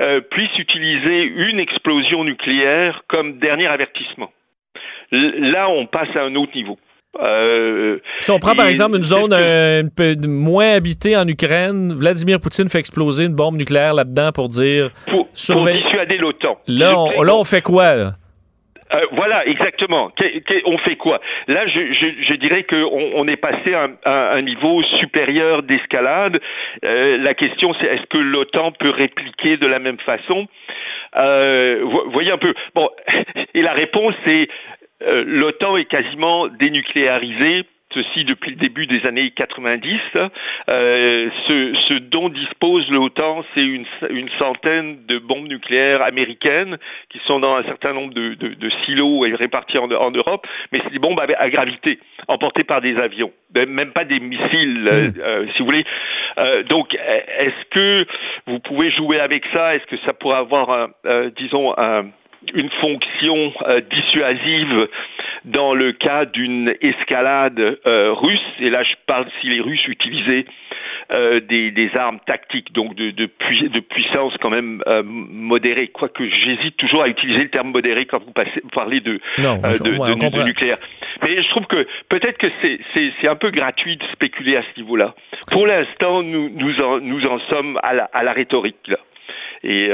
euh, 0.00 0.20
puisse 0.20 0.56
utiliser 0.58 1.22
une 1.22 1.60
explosion 1.60 2.24
nucléaire 2.24 3.02
comme 3.08 3.38
dernier 3.38 3.66
avertissement. 3.66 4.30
Là, 5.12 5.68
on 5.68 5.86
passe 5.86 6.08
à 6.14 6.22
un 6.22 6.34
autre 6.36 6.52
niveau. 6.54 6.78
si 8.20 8.30
on 8.30 8.38
prend 8.38 8.54
par 8.54 8.66
exemple 8.66 8.96
une 8.96 9.02
zone 9.02 9.32
un 9.32 9.88
peu 9.94 10.14
moins 10.26 10.74
habitée 10.74 11.16
en 11.16 11.26
Ukraine, 11.26 11.92
Vladimir 11.92 12.40
Poutine 12.40 12.68
fait 12.68 12.78
exploser 12.78 13.24
une 13.24 13.34
bombe 13.34 13.56
nucléaire 13.56 13.94
là-dedans 13.94 14.30
pour 14.32 14.48
dire 14.48 14.90
pour, 15.06 15.26
dissuader 15.34 16.18
l'OTAN. 16.18 16.58
Là, 16.68 16.94
là, 17.22 17.34
on 17.34 17.44
fait 17.44 17.62
quoi 17.62 17.94
là? 17.94 18.12
Euh, 18.94 19.06
voilà, 19.12 19.46
exactement. 19.46 20.10
on 20.64 20.78
fait 20.78 20.96
quoi? 20.96 21.20
Là, 21.46 21.66
je, 21.66 21.92
je, 21.92 22.24
je 22.28 22.34
dirais 22.34 22.64
qu'on 22.64 23.12
on 23.14 23.28
est 23.28 23.36
passé 23.36 23.74
à 23.74 23.88
un, 24.34 24.42
niveau 24.42 24.82
supérieur 24.98 25.62
d'escalade. 25.62 26.40
Euh, 26.84 27.18
la 27.18 27.34
question, 27.34 27.74
c'est 27.80 27.86
est-ce 27.86 28.06
que 28.06 28.18
l'OTAN 28.18 28.72
peut 28.72 28.90
répliquer 28.90 29.56
de 29.56 29.66
la 29.66 29.78
même 29.78 29.98
façon? 29.98 30.46
Euh, 31.16 31.84
Voyez 32.12 32.32
un 32.32 32.38
peu. 32.38 32.54
Bon, 32.74 32.88
et 33.54 33.62
la 33.62 33.72
réponse, 33.72 34.14
c'est 34.24 34.48
euh, 35.02 35.24
l'OTAN 35.26 35.76
est 35.76 35.86
quasiment 35.86 36.48
dénucléarisée 36.48 37.64
ceci 37.94 38.24
depuis 38.24 38.50
le 38.52 38.56
début 38.56 38.86
des 38.86 39.00
années 39.06 39.30
90. 39.30 39.98
Euh, 40.72 41.28
ce, 41.46 41.74
ce, 41.88 41.94
dont 41.94 42.28
dispose 42.28 42.88
l'OTAN, 42.90 43.44
c'est 43.54 43.62
une, 43.62 43.86
une, 44.10 44.28
centaine 44.40 44.98
de 45.06 45.18
bombes 45.18 45.48
nucléaires 45.48 46.02
américaines 46.02 46.78
qui 47.10 47.18
sont 47.26 47.40
dans 47.40 47.54
un 47.56 47.64
certain 47.64 47.92
nombre 47.92 48.14
de, 48.14 48.34
de, 48.34 48.54
de 48.54 48.70
silos 48.84 49.26
et 49.26 49.34
réparties 49.34 49.78
en, 49.78 49.90
en, 49.90 50.10
Europe, 50.10 50.46
mais 50.72 50.78
c'est 50.84 50.92
des 50.92 50.98
bombes 50.98 51.20
à, 51.20 51.50
gravité, 51.50 51.98
emportées 52.28 52.64
par 52.64 52.80
des 52.80 52.96
avions, 52.96 53.32
même 53.54 53.92
pas 53.92 54.04
des 54.04 54.20
missiles, 54.20 54.88
euh, 54.88 55.08
hmm. 55.08 55.14
euh, 55.20 55.46
si 55.52 55.58
vous 55.58 55.66
voulez. 55.66 55.84
Euh, 56.38 56.62
donc, 56.64 56.94
est-ce 56.94 57.64
que 57.70 58.06
vous 58.46 58.60
pouvez 58.60 58.90
jouer 58.90 59.20
avec 59.20 59.44
ça? 59.52 59.74
Est-ce 59.74 59.86
que 59.86 59.96
ça 60.04 60.12
pourrait 60.12 60.38
avoir, 60.38 60.70
un, 60.70 60.90
euh, 61.06 61.30
disons, 61.36 61.74
un 61.76 62.04
une 62.54 62.70
fonction 62.80 63.52
euh, 63.62 63.80
dissuasive 63.80 64.88
dans 65.44 65.74
le 65.74 65.92
cas 65.92 66.24
d'une 66.24 66.74
escalade 66.80 67.78
euh, 67.86 68.12
russe. 68.12 68.40
Et 68.60 68.70
là, 68.70 68.82
je 68.82 68.94
parle 69.06 69.26
si 69.40 69.48
les 69.48 69.60
Russes 69.60 69.86
utilisaient 69.88 70.44
euh, 71.16 71.40
des, 71.40 71.70
des, 71.70 71.90
armes 71.98 72.20
tactiques, 72.26 72.72
donc 72.72 72.94
de, 72.94 73.10
de, 73.10 73.28
de 73.68 73.80
puissance 73.80 74.32
quand 74.40 74.50
même 74.50 74.82
modérée. 75.04 75.88
Quoique 75.88 76.24
j'hésite 76.28 76.76
toujours 76.76 77.02
à 77.02 77.08
utiliser 77.08 77.42
le 77.42 77.50
terme 77.50 77.70
modéré 77.70 78.06
quand 78.06 78.22
vous, 78.24 78.32
passez, 78.32 78.60
vous 78.62 78.70
parlez 78.70 79.00
de, 79.00 79.20
de, 79.38 80.44
nucléaire. 80.44 80.78
Mais 81.22 81.42
je 81.42 81.48
trouve 81.48 81.66
que 81.66 81.86
peut-être 82.08 82.38
que 82.38 82.46
c'est 82.94 83.28
un 83.28 83.36
peu 83.36 83.50
gratuit 83.50 83.96
de 83.96 84.04
spéculer 84.12 84.56
à 84.56 84.62
ce 84.62 84.80
niveau-là. 84.80 85.14
Pour 85.50 85.66
l'instant, 85.66 86.22
nous, 86.22 86.50
nous, 86.50 86.78
en, 86.80 87.00
nous 87.00 87.22
en 87.26 87.38
sommes 87.50 87.78
à 87.82 87.94
la, 87.94 88.04
à 88.04 88.22
la 88.22 88.32
rhétorique. 88.32 88.86
Là. 88.86 88.98
Et 89.62 89.90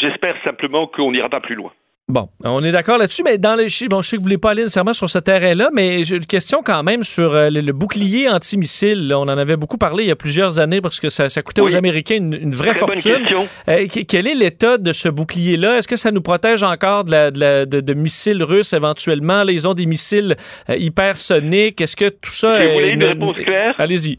j'espère 0.00 0.36
simplement 0.44 0.86
qu'on 0.86 1.12
n'ira 1.12 1.28
pas 1.28 1.40
plus 1.40 1.54
loin. 1.54 1.72
Bon, 2.10 2.26
on 2.42 2.64
est 2.64 2.72
d'accord 2.72 2.98
là-dessus, 2.98 3.22
mais 3.22 3.38
dans 3.38 3.54
les 3.54 3.68
bon, 3.88 4.02
je 4.02 4.08
sais 4.08 4.16
que 4.16 4.20
vous 4.20 4.24
voulez 4.24 4.36
pas 4.36 4.50
aller 4.50 4.62
nécessairement 4.62 4.94
sur 4.94 5.08
ce 5.08 5.20
terrain-là, 5.20 5.70
mais 5.72 6.02
j'ai 6.02 6.16
une 6.16 6.26
question 6.26 6.60
quand 6.64 6.82
même 6.82 7.04
sur 7.04 7.34
euh, 7.34 7.50
le, 7.50 7.72
bouclier 7.72 8.28
antimissile. 8.28 9.14
On 9.14 9.22
en 9.22 9.38
avait 9.38 9.56
beaucoup 9.56 9.78
parlé 9.78 10.02
il 10.04 10.08
y 10.08 10.10
a 10.10 10.16
plusieurs 10.16 10.58
années 10.58 10.80
parce 10.80 10.98
que 10.98 11.08
ça, 11.08 11.28
coûtait 11.42 11.60
aux 11.60 11.76
Américains 11.76 12.16
une, 12.16 12.50
vraie 12.50 12.74
fortune. 12.74 13.28
Euh, 13.68 13.86
quel 14.08 14.26
est 14.26 14.34
l'état 14.34 14.76
de 14.76 14.92
ce 14.92 15.08
bouclier-là? 15.08 15.78
Est-ce 15.78 15.86
que 15.86 15.96
ça 15.96 16.10
nous 16.10 16.20
protège 16.20 16.64
encore 16.64 17.04
de, 17.04 17.64
de, 17.64 17.94
missiles 17.94 18.42
russes 18.42 18.72
éventuellement? 18.72 19.44
Là, 19.44 19.52
ils 19.52 19.68
ont 19.68 19.74
des 19.74 19.86
missiles 19.86 20.34
euh, 20.68 20.76
hypersoniques. 20.76 21.80
Est-ce 21.80 21.94
que 21.94 22.08
tout 22.08 22.32
ça... 22.32 22.58
Vous 22.58 22.72
voulez 22.72 22.88
une, 22.90 23.04
réponse 23.04 23.36
claire? 23.36 23.76
Allez-y. 23.78 24.18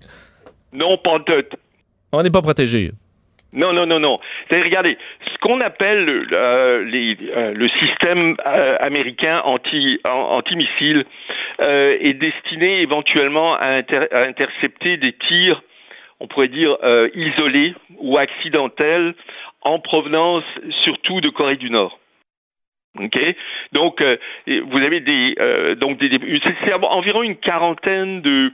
Non, 0.71 0.97
pas 0.97 1.19
de... 1.27 1.45
On 2.13 2.23
n'est 2.23 2.32
pas 2.32 2.41
protégé. 2.41 2.93
Non, 3.53 3.73
non, 3.73 3.85
non, 3.85 3.99
non. 3.99 4.17
regardez, 4.49 4.97
ce 5.33 5.37
qu'on 5.39 5.59
appelle 5.59 6.07
euh, 6.31 6.85
euh, 6.85 7.53
le 7.53 7.69
système 7.69 8.37
euh, 8.45 8.77
américain 8.79 9.41
anti, 9.43 9.99
anti-missile 10.07 11.05
est 11.67 12.13
destiné 12.13 12.81
éventuellement 12.81 13.55
à, 13.55 13.81
intercepter 14.13 14.97
des 14.97 15.13
tirs, 15.13 15.61
on 16.19 16.27
pourrait 16.27 16.47
dire 16.47 16.75
isolés 17.13 17.75
ou 17.97 18.17
accidentels, 18.17 19.13
en 19.63 19.79
provenance 19.79 20.43
surtout 20.83 21.21
de 21.21 21.29
Corée 21.29 21.57
du 21.57 21.69
Nord. 21.69 21.99
Ok, 22.99 23.19
donc 23.73 24.01
vous 24.47 24.77
avez 24.77 25.01
des 25.01 25.35
donc 25.79 25.99
c'est 26.01 26.73
environ 26.73 27.21
une 27.21 27.37
quarantaine 27.37 28.21
de 28.21 28.51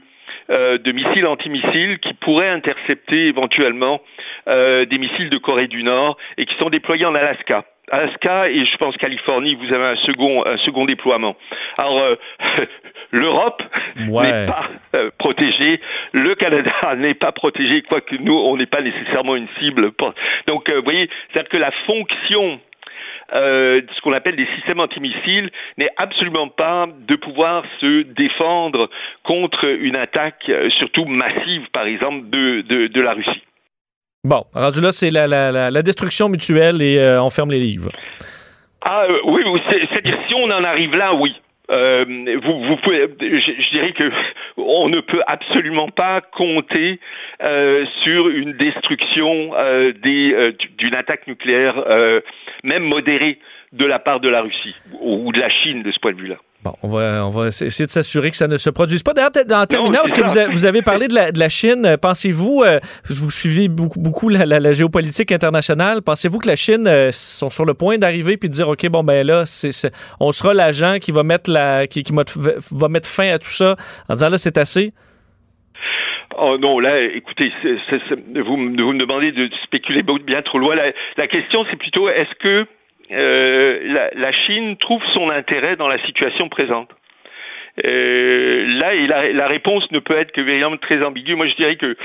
de 0.48 0.92
missiles 0.92 1.26
antimissiles 1.26 1.98
qui 1.98 2.14
pourraient 2.14 2.48
intercepter 2.48 3.26
éventuellement 3.28 4.00
euh, 4.48 4.86
des 4.86 4.98
missiles 4.98 5.28
de 5.28 5.36
Corée 5.36 5.68
du 5.68 5.82
Nord 5.82 6.16
et 6.38 6.46
qui 6.46 6.54
sont 6.56 6.70
déployés 6.70 7.04
en 7.04 7.14
Alaska. 7.14 7.64
Alaska 7.90 8.48
et 8.48 8.64
je 8.64 8.76
pense 8.78 8.96
Californie, 8.96 9.54
vous 9.54 9.72
avez 9.74 9.84
un 9.84 9.96
second, 9.96 10.42
un 10.46 10.56
second 10.58 10.86
déploiement. 10.86 11.36
Alors, 11.82 11.98
euh, 11.98 12.16
l'Europe 13.12 13.62
n'est 13.96 14.46
pas 14.46 14.70
protégée, 15.18 15.80
le 16.12 16.34
Canada 16.34 16.72
n'est 16.96 17.14
pas 17.14 17.32
protégé, 17.32 17.82
quoique 17.82 18.16
nous, 18.16 18.34
on 18.34 18.56
n'est 18.56 18.66
pas 18.66 18.82
nécessairement 18.82 19.36
une 19.36 19.48
cible. 19.58 19.90
Donc, 20.48 20.70
vous 20.70 20.82
voyez, 20.82 21.10
c'est-à-dire 21.30 21.50
que 21.50 21.56
la 21.56 21.72
fonction 21.86 22.60
euh, 23.34 23.80
ce 23.94 24.00
qu'on 24.00 24.12
appelle 24.12 24.36
des 24.36 24.46
systèmes 24.56 24.80
antimissiles 24.80 25.50
n'est 25.76 25.90
absolument 25.96 26.48
pas 26.48 26.86
de 26.86 27.16
pouvoir 27.16 27.64
se 27.80 28.02
défendre 28.02 28.88
contre 29.22 29.68
une 29.68 29.98
attaque, 29.98 30.44
euh, 30.48 30.70
surtout 30.70 31.04
massive, 31.04 31.66
par 31.72 31.86
exemple, 31.86 32.30
de, 32.30 32.62
de, 32.62 32.86
de 32.86 33.00
la 33.00 33.12
Russie. 33.12 33.42
Bon, 34.24 34.44
rendu 34.54 34.80
là, 34.80 34.92
c'est 34.92 35.10
la, 35.10 35.26
la, 35.26 35.70
la, 35.70 35.82
destruction 35.82 36.28
mutuelle 36.28 36.82
et 36.82 36.98
euh, 36.98 37.22
on 37.22 37.30
ferme 37.30 37.50
les 37.50 37.60
livres. 37.60 37.90
Ah 38.80 39.06
oui, 39.24 39.42
c'est-à-dire 39.64 40.18
si 40.28 40.34
on 40.34 40.50
en 40.50 40.64
arrive 40.64 40.94
là, 40.94 41.14
oui. 41.14 41.34
Euh, 41.70 42.04
vous, 42.42 42.64
vous 42.64 42.76
pouvez, 42.76 43.06
je, 43.20 43.70
dirais 43.70 43.92
que 43.92 44.10
on 44.56 44.88
ne 44.88 45.00
peut 45.00 45.22
absolument 45.26 45.88
pas 45.88 46.20
compter 46.20 46.98
euh, 47.46 47.84
sur 48.02 48.28
une 48.28 48.54
destruction 48.54 49.54
euh, 49.54 49.92
des, 49.92 50.54
d'une 50.78 50.94
attaque 50.94 51.26
nucléaire, 51.26 51.84
même 52.64 52.84
modérée, 52.84 53.38
de 53.72 53.84
la 53.84 53.98
part 53.98 54.20
de 54.20 54.28
la 54.28 54.40
Russie 54.40 54.74
ou 55.00 55.30
de 55.30 55.38
la 55.38 55.50
Chine 55.50 55.82
de 55.82 55.92
ce 55.92 55.98
point 55.98 56.12
de 56.12 56.20
vue-là. 56.20 56.38
Bon, 56.64 56.72
on 56.82 56.88
va, 56.88 57.24
on 57.24 57.30
va 57.30 57.46
essayer 57.46 57.86
de 57.86 57.90
s'assurer 57.90 58.32
que 58.32 58.36
ça 58.36 58.48
ne 58.48 58.56
se 58.56 58.68
produise 58.68 59.04
pas. 59.04 59.12
D'ailleurs, 59.12 59.30
peut-être 59.30 59.52
en 59.52 59.64
terminant, 59.66 60.00
parce 60.00 60.10
que 60.10 60.22
vous, 60.22 60.52
vous, 60.52 60.64
avez 60.64 60.82
parlé 60.82 61.06
de 61.06 61.14
la, 61.14 61.30
de 61.30 61.38
la 61.38 61.48
Chine, 61.48 61.86
euh, 61.86 61.96
pensez-vous, 61.96 62.64
euh, 62.66 62.80
vous 63.08 63.30
suivez 63.30 63.68
beaucoup, 63.68 64.00
beaucoup 64.00 64.28
la, 64.28 64.44
la, 64.44 64.72
géopolitique 64.72 65.30
internationale, 65.30 66.02
pensez-vous 66.02 66.40
que 66.40 66.48
la 66.48 66.56
Chine 66.56 66.88
euh, 66.88 67.10
sont 67.12 67.48
sur 67.48 67.64
le 67.64 67.74
point 67.74 67.98
d'arriver 67.98 68.36
puis 68.36 68.48
de 68.48 68.54
dire, 68.54 68.68
OK, 68.68 68.88
bon, 68.88 69.04
ben 69.04 69.24
là, 69.24 69.44
c'est, 69.46 69.70
on 70.18 70.32
sera 70.32 70.52
l'agent 70.52 70.98
qui 71.00 71.12
va 71.12 71.22
mettre 71.22 71.48
la, 71.48 71.86
qui, 71.86 72.02
qui 72.02 72.12
va 72.12 72.88
mettre 72.88 73.08
fin 73.08 73.28
à 73.28 73.38
tout 73.38 73.50
ça 73.50 73.76
en 74.08 74.14
disant, 74.14 74.28
là, 74.28 74.36
c'est 74.36 74.58
assez? 74.58 74.92
Oh 76.36 76.58
non, 76.58 76.80
là, 76.80 77.00
écoutez, 77.02 77.52
vous, 78.34 78.42
vous, 78.44 78.56
me 78.56 78.98
demandez 78.98 79.30
de 79.30 79.48
spéculer 79.62 80.02
bien 80.02 80.42
trop 80.42 80.58
loin. 80.58 80.74
La, 80.74 80.92
la 81.16 81.28
question, 81.28 81.64
c'est 81.70 81.76
plutôt, 81.76 82.08
est-ce 82.08 82.34
que 82.40 82.66
euh, 83.10 83.78
la, 83.84 84.10
la, 84.14 84.32
Chine 84.32 84.76
trouve 84.76 85.02
son 85.14 85.30
intérêt 85.30 85.76
dans 85.76 85.88
la 85.88 85.98
situation 86.04 86.48
présente. 86.48 86.90
Euh, 87.88 88.66
là, 88.80 88.92
la, 88.94 89.32
la, 89.32 89.46
réponse 89.46 89.88
ne 89.92 90.00
peut 90.00 90.18
être 90.18 90.32
que 90.32 90.40
véritablement 90.40 90.78
très 90.78 91.02
ambiguë. 91.02 91.36
Moi, 91.36 91.46
je 91.46 91.54
dirais 91.54 91.76
que 91.76 91.96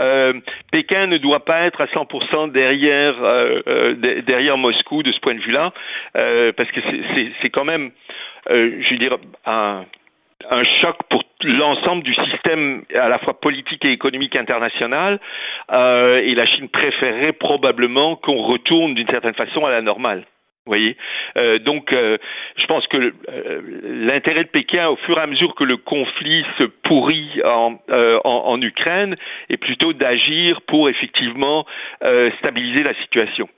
euh, 0.00 0.34
Pékin 0.70 1.06
ne 1.06 1.16
doit 1.16 1.44
pas 1.44 1.62
être 1.62 1.80
à 1.80 1.86
100% 1.86 2.52
derrière 2.52 3.14
derrière 4.22 4.58
Moscou 4.58 5.02
de 5.02 5.10
ce 5.10 5.20
point 5.20 5.34
de 5.34 5.40
vue-là, 5.40 5.72
parce 6.12 6.70
que 6.70 6.80
c'est 7.40 7.50
quand 7.50 7.64
même, 7.64 7.92
je 8.50 8.90
veux 8.90 8.98
dire, 8.98 9.16
un, 9.46 9.84
choc 10.82 10.96
pour 11.08 11.22
l'ensemble 11.44 12.02
du 12.02 12.14
système 12.14 12.82
à 12.94 13.08
la 13.08 13.18
fois 13.18 13.40
politique 13.40 13.84
et 13.86 13.92
économique 13.92 14.36
international 14.36 15.18
et 15.70 16.34
la 16.34 16.46
Chine 16.46 16.68
préférerait 16.68 17.32
probablement 17.32 18.16
qu'on 18.16 18.42
retourne 18.42 18.94
d'une 18.94 19.08
certaine 19.08 19.34
façon 19.34 19.64
à 19.64 19.70
la 19.70 19.80
normale. 19.80 20.24
Voyez, 20.64 20.96
euh, 21.36 21.58
donc 21.58 21.92
euh, 21.92 22.18
je 22.56 22.66
pense 22.66 22.86
que 22.86 22.96
euh, 22.96 23.60
l'intérêt 23.82 24.44
de 24.44 24.48
Pékin, 24.48 24.88
au 24.88 24.96
fur 24.96 25.18
et 25.18 25.22
à 25.22 25.26
mesure 25.26 25.56
que 25.56 25.64
le 25.64 25.76
conflit 25.76 26.44
se 26.56 26.64
pourrit 26.64 27.42
en, 27.44 27.80
en, 27.90 28.20
en 28.24 28.62
Ukraine, 28.62 29.16
est 29.50 29.56
plutôt 29.56 29.92
d'agir 29.92 30.62
pour 30.62 30.88
effectivement 30.88 31.66
stabiliser 32.38 32.84
la 32.84 32.94
situation. 33.02 33.48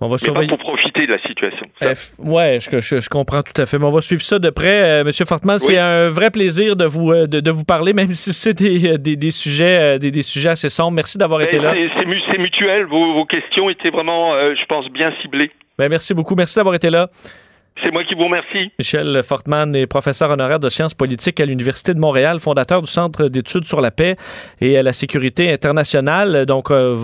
On 0.00 0.08
va 0.08 0.18
surveiller. 0.18 0.48
Pas 0.48 0.56
pour 0.56 0.74
profiter 0.74 1.06
de 1.06 1.12
la 1.12 1.18
situation. 1.22 1.66
Oui, 1.80 2.32
ouais, 2.32 2.58
je, 2.60 2.80
je, 2.80 3.08
comprends 3.08 3.42
tout 3.42 3.60
à 3.60 3.64
fait. 3.64 3.78
Mais 3.78 3.86
on 3.86 3.90
va 3.90 4.02
suivre 4.02 4.22
ça 4.22 4.38
de 4.38 4.50
près. 4.50 5.02
Monsieur 5.04 5.24
Fortman, 5.24 5.58
c'est 5.58 5.78
un 5.78 6.08
vrai 6.08 6.30
plaisir 6.30 6.76
de 6.76 6.84
vous, 6.84 7.12
de, 7.12 7.40
de, 7.40 7.50
vous 7.50 7.64
parler, 7.64 7.92
même 7.92 8.12
si 8.12 8.32
c'est 8.32 8.52
des, 8.52 8.98
des, 8.98 9.16
des, 9.16 9.30
sujets, 9.30 9.98
des, 9.98 10.10
des, 10.10 10.22
sujets 10.22 10.50
assez 10.50 10.68
sombres. 10.68 10.92
Merci 10.92 11.16
d'avoir 11.16 11.40
été 11.40 11.58
là. 11.58 11.74
C'est 11.96 12.38
mutuel. 12.38 12.84
Vos, 12.86 13.14
vos, 13.14 13.24
questions 13.24 13.70
étaient 13.70 13.90
vraiment, 13.90 14.34
je 14.34 14.64
pense, 14.66 14.86
bien 14.90 15.12
ciblées. 15.22 15.50
Ben, 15.78 15.88
merci 15.88 16.14
beaucoup. 16.14 16.34
Merci 16.34 16.56
d'avoir 16.56 16.74
été 16.74 16.90
là. 16.90 17.08
C'est 17.82 17.90
moi 17.92 18.04
qui 18.04 18.14
vous 18.14 18.24
remercie. 18.24 18.72
Michel 18.78 19.22
Fortman 19.22 19.74
est 19.76 19.86
professeur 19.86 20.30
honoraire 20.30 20.58
de 20.58 20.70
sciences 20.70 20.94
politiques 20.94 21.38
à 21.40 21.44
l'Université 21.44 21.92
de 21.92 21.98
Montréal, 21.98 22.40
fondateur 22.40 22.80
du 22.80 22.90
Centre 22.90 23.28
d'études 23.28 23.66
sur 23.66 23.82
la 23.82 23.90
paix 23.90 24.16
et 24.60 24.82
la 24.82 24.94
sécurité 24.94 25.52
internationale. 25.52 26.46
Donc, 26.46 26.70
euh, 26.70 26.96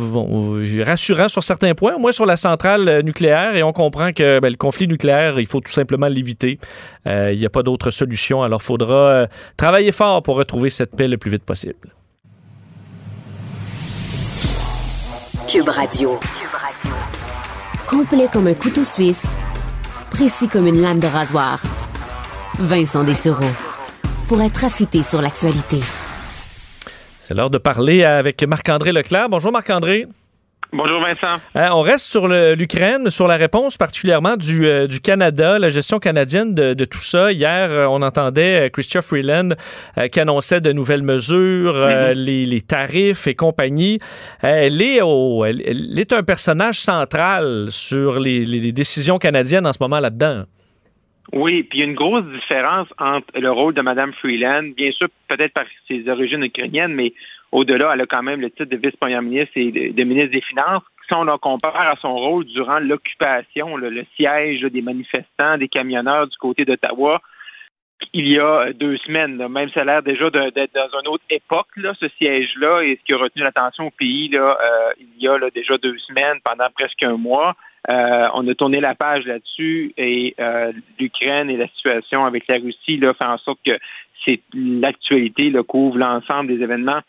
rassurant 0.84 1.28
sur 1.28 1.42
certains 1.42 1.74
points, 1.74 1.96
au 1.96 1.98
moins 1.98 2.12
sur 2.12 2.24
la 2.24 2.38
centrale 2.38 3.02
nucléaire. 3.04 3.54
Et 3.54 3.62
on 3.62 3.72
comprend 3.72 4.12
que 4.12 4.40
ben, 4.40 4.48
le 4.48 4.56
conflit 4.56 4.88
nucléaire, 4.88 5.38
il 5.38 5.46
faut 5.46 5.60
tout 5.60 5.72
simplement 5.72 6.08
l'éviter. 6.08 6.58
Euh, 7.06 7.32
il 7.32 7.38
n'y 7.38 7.46
a 7.46 7.50
pas 7.50 7.62
d'autre 7.62 7.90
solution. 7.90 8.42
Alors, 8.42 8.60
il 8.62 8.64
faudra 8.64 8.94
euh, 8.94 9.26
travailler 9.58 9.92
fort 9.92 10.22
pour 10.22 10.36
retrouver 10.36 10.70
cette 10.70 10.96
paix 10.96 11.06
le 11.06 11.18
plus 11.18 11.30
vite 11.30 11.44
possible. 11.44 11.90
Cube 15.46 15.68
Radio. 15.68 16.18
Complet 17.86 18.26
comme 18.32 18.46
un 18.46 18.54
couteau 18.54 18.84
suisse 18.84 19.34
précis 20.12 20.46
comme 20.46 20.66
une 20.66 20.80
lame 20.80 21.00
de 21.00 21.06
rasoir. 21.06 21.62
Vincent 22.58 23.02
Dessereau. 23.02 23.50
Pour 24.28 24.42
être 24.42 24.64
affûté 24.64 25.02
sur 25.02 25.22
l'actualité. 25.22 25.80
C'est 27.18 27.34
l'heure 27.34 27.50
de 27.50 27.58
parler 27.58 28.04
avec 28.04 28.42
Marc-André 28.44 28.92
Leclerc. 28.92 29.30
Bonjour 29.30 29.52
Marc-André. 29.52 30.06
Bonjour 30.74 31.00
Vincent. 31.00 31.38
Euh, 31.54 31.68
on 31.72 31.82
reste 31.82 32.06
sur 32.06 32.28
l'Ukraine, 32.28 33.10
sur 33.10 33.26
la 33.26 33.36
réponse 33.36 33.76
particulièrement 33.76 34.36
du, 34.36 34.64
euh, 34.64 34.86
du 34.86 35.00
Canada, 35.00 35.58
la 35.58 35.68
gestion 35.68 35.98
canadienne 35.98 36.54
de, 36.54 36.72
de 36.72 36.84
tout 36.86 36.98
ça. 36.98 37.30
Hier, 37.30 37.70
euh, 37.70 37.86
on 37.90 38.00
entendait 38.00 38.70
Christophe 38.72 39.04
Freeland 39.04 39.50
qui 40.10 40.18
annonçait 40.18 40.62
de 40.62 40.72
nouvelles 40.72 41.02
mesures, 41.02 41.74
mm-hmm. 41.74 42.12
les, 42.14 42.42
les, 42.46 42.60
tarifs 42.62 43.26
et 43.26 43.34
compagnie. 43.34 43.98
elle, 44.40 44.80
est 44.80 45.02
au, 45.02 45.44
elle, 45.44 45.60
est 45.98 46.12
un 46.14 46.22
personnage 46.22 46.76
central 46.76 47.66
sur 47.68 48.18
les, 48.18 48.46
les 48.46 48.72
décisions 48.72 49.18
canadiennes 49.18 49.66
en 49.66 49.74
ce 49.74 49.78
moment 49.80 50.00
là-dedans. 50.00 50.44
Oui, 51.32 51.62
puis 51.64 51.78
il 51.78 51.82
y 51.82 51.84
a 51.84 51.86
une 51.86 51.94
grosse 51.94 52.24
différence 52.24 52.88
entre 52.98 53.26
le 53.38 53.50
rôle 53.50 53.74
de 53.74 53.82
Mme 53.82 54.12
Freeland, 54.14 54.70
bien 54.76 54.90
sûr, 54.92 55.08
peut-être 55.28 55.52
par 55.52 55.64
ses 55.88 56.08
origines 56.08 56.42
ukrainiennes, 56.42 56.94
mais 56.94 57.12
au-delà, 57.52 57.92
elle 57.94 58.00
a 58.00 58.06
quand 58.06 58.22
même 58.22 58.40
le 58.40 58.50
titre 58.50 58.64
de 58.64 58.76
vice-première 58.76 59.22
ministre 59.22 59.52
et 59.56 59.70
de, 59.70 60.04
ministre 60.04 60.32
des 60.32 60.40
Finances. 60.40 60.82
Si 61.06 61.14
on 61.14 61.24
la 61.24 61.36
compare 61.36 61.76
à 61.76 61.96
son 62.00 62.14
rôle 62.14 62.44
durant 62.46 62.78
l'occupation, 62.78 63.76
le, 63.76 64.04
siège 64.16 64.62
des 64.62 64.82
manifestants, 64.82 65.58
des 65.58 65.68
camionneurs 65.68 66.26
du 66.26 66.36
côté 66.38 66.64
d'Ottawa, 66.64 67.20
il 68.12 68.26
y 68.26 68.38
a 68.38 68.72
deux 68.72 68.96
semaines. 68.98 69.36
Même 69.48 69.70
ça 69.70 69.82
a 69.82 69.84
l'air 69.84 70.02
déjà 70.02 70.30
d'être 70.30 70.74
dans 70.74 71.00
une 71.00 71.08
autre 71.08 71.24
époque, 71.30 71.68
là, 71.76 71.92
ce 72.00 72.08
siège-là, 72.18 72.82
et 72.82 72.96
ce 72.96 73.04
qui 73.04 73.12
a 73.12 73.18
retenu 73.18 73.42
l'attention 73.42 73.86
au 73.86 73.90
pays, 73.90 74.28
là, 74.28 74.58
euh, 74.60 74.92
il 74.98 75.22
y 75.22 75.28
a 75.28 75.38
déjà 75.54 75.76
deux 75.78 75.98
semaines, 75.98 76.38
pendant 76.44 76.68
presque 76.74 77.02
un 77.02 77.16
mois. 77.16 77.54
Euh, 77.90 78.28
on 78.34 78.46
a 78.46 78.54
tourné 78.54 78.80
la 78.80 78.94
page 78.94 79.24
là-dessus 79.24 79.92
et 79.96 80.34
euh, 80.38 80.72
l'Ukraine 81.00 81.50
et 81.50 81.56
la 81.56 81.66
situation 81.68 82.24
avec 82.24 82.46
la 82.46 82.56
Russie 82.56 82.96
là, 82.96 83.12
fait 83.12 83.26
en 83.26 83.38
sorte 83.38 83.58
que 83.66 83.76
c'est 84.24 84.40
l'actualité 84.54 85.52
couvre 85.66 85.98
l'ensemble 85.98 86.46
des 86.46 86.62
événements 86.62 87.00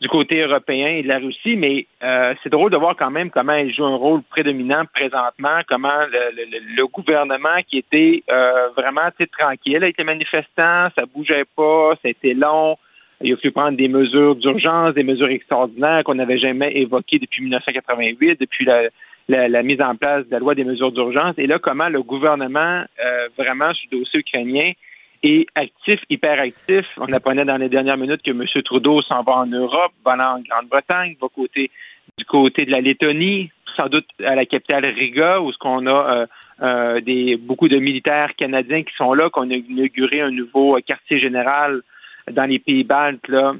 du 0.00 0.08
côté 0.08 0.40
européen 0.40 0.86
et 0.86 1.02
de 1.02 1.08
la 1.08 1.18
Russie, 1.18 1.56
mais 1.56 1.86
euh, 2.02 2.34
c'est 2.42 2.48
drôle 2.48 2.70
de 2.70 2.76
voir 2.76 2.96
quand 2.96 3.10
même 3.10 3.30
comment 3.30 3.52
elle 3.52 3.74
joue 3.74 3.84
un 3.84 3.96
rôle 3.96 4.22
prédominant 4.22 4.84
présentement, 4.94 5.60
comment 5.68 6.06
le, 6.10 6.86
gouvernement 6.86 7.60
qui 7.68 7.78
était 7.78 8.22
euh, 8.30 8.68
vraiment 8.76 9.10
tranquille 9.38 9.76
avec 9.76 9.98
les 9.98 10.04
manifestants, 10.04 10.88
ça 10.96 11.04
bougeait 11.14 11.44
pas, 11.54 11.92
c'était 12.02 12.32
long, 12.32 12.78
il 13.22 13.34
a 13.34 13.36
fallu 13.36 13.52
prendre 13.52 13.76
des 13.76 13.88
mesures 13.88 14.36
d'urgence, 14.36 14.94
des 14.94 15.02
mesures 15.02 15.28
extraordinaires 15.28 16.02
qu'on 16.04 16.14
n'avait 16.14 16.38
jamais 16.38 16.72
évoquées 16.76 17.18
depuis 17.18 17.42
1988, 17.42 18.40
depuis 18.40 18.64
la, 18.64 19.62
mise 19.62 19.82
en 19.82 19.94
place 19.96 20.26
de 20.26 20.32
la 20.32 20.38
loi 20.38 20.54
des 20.54 20.64
mesures 20.64 20.92
d'urgence. 20.92 21.34
Et 21.36 21.46
là, 21.46 21.58
comment 21.58 21.90
le 21.90 22.02
gouvernement, 22.02 22.84
euh, 23.04 23.28
vraiment, 23.36 23.74
sur 23.74 23.88
le 23.92 23.98
dossier 23.98 24.20
ukrainien, 24.20 24.72
et 25.22 25.46
actif, 25.54 26.00
hyperactif. 26.08 26.86
On 26.96 27.12
apprenait 27.12 27.44
dans 27.44 27.56
les 27.56 27.68
dernières 27.68 27.96
minutes 27.96 28.22
que 28.22 28.32
M. 28.32 28.44
Trudeau 28.64 29.02
s'en 29.02 29.22
va 29.22 29.32
en 29.32 29.46
Europe, 29.46 29.92
va 30.04 30.12
en 30.12 30.40
Grande-Bretagne, 30.40 31.16
va 31.20 31.28
côté, 31.34 31.70
du 32.16 32.24
côté 32.24 32.64
de 32.64 32.70
la 32.70 32.80
Lettonie, 32.80 33.50
sans 33.78 33.88
doute 33.88 34.06
à 34.24 34.34
la 34.34 34.46
capitale 34.46 34.86
Riga, 34.86 35.40
où 35.40 35.52
ce 35.52 35.58
qu'on 35.58 35.86
a 35.86 35.90
euh, 35.90 36.26
euh, 36.62 37.00
des 37.00 37.36
beaucoup 37.36 37.68
de 37.68 37.76
militaires 37.76 38.34
canadiens 38.36 38.82
qui 38.82 38.94
sont 38.96 39.12
là, 39.14 39.30
qu'on 39.30 39.50
a 39.50 39.54
inauguré 39.54 40.20
un 40.20 40.30
nouveau 40.30 40.78
quartier 40.86 41.20
général 41.20 41.82
dans 42.30 42.44
les 42.44 42.58
pays 42.58 42.84
baltes 42.84 43.28
là, 43.28 43.54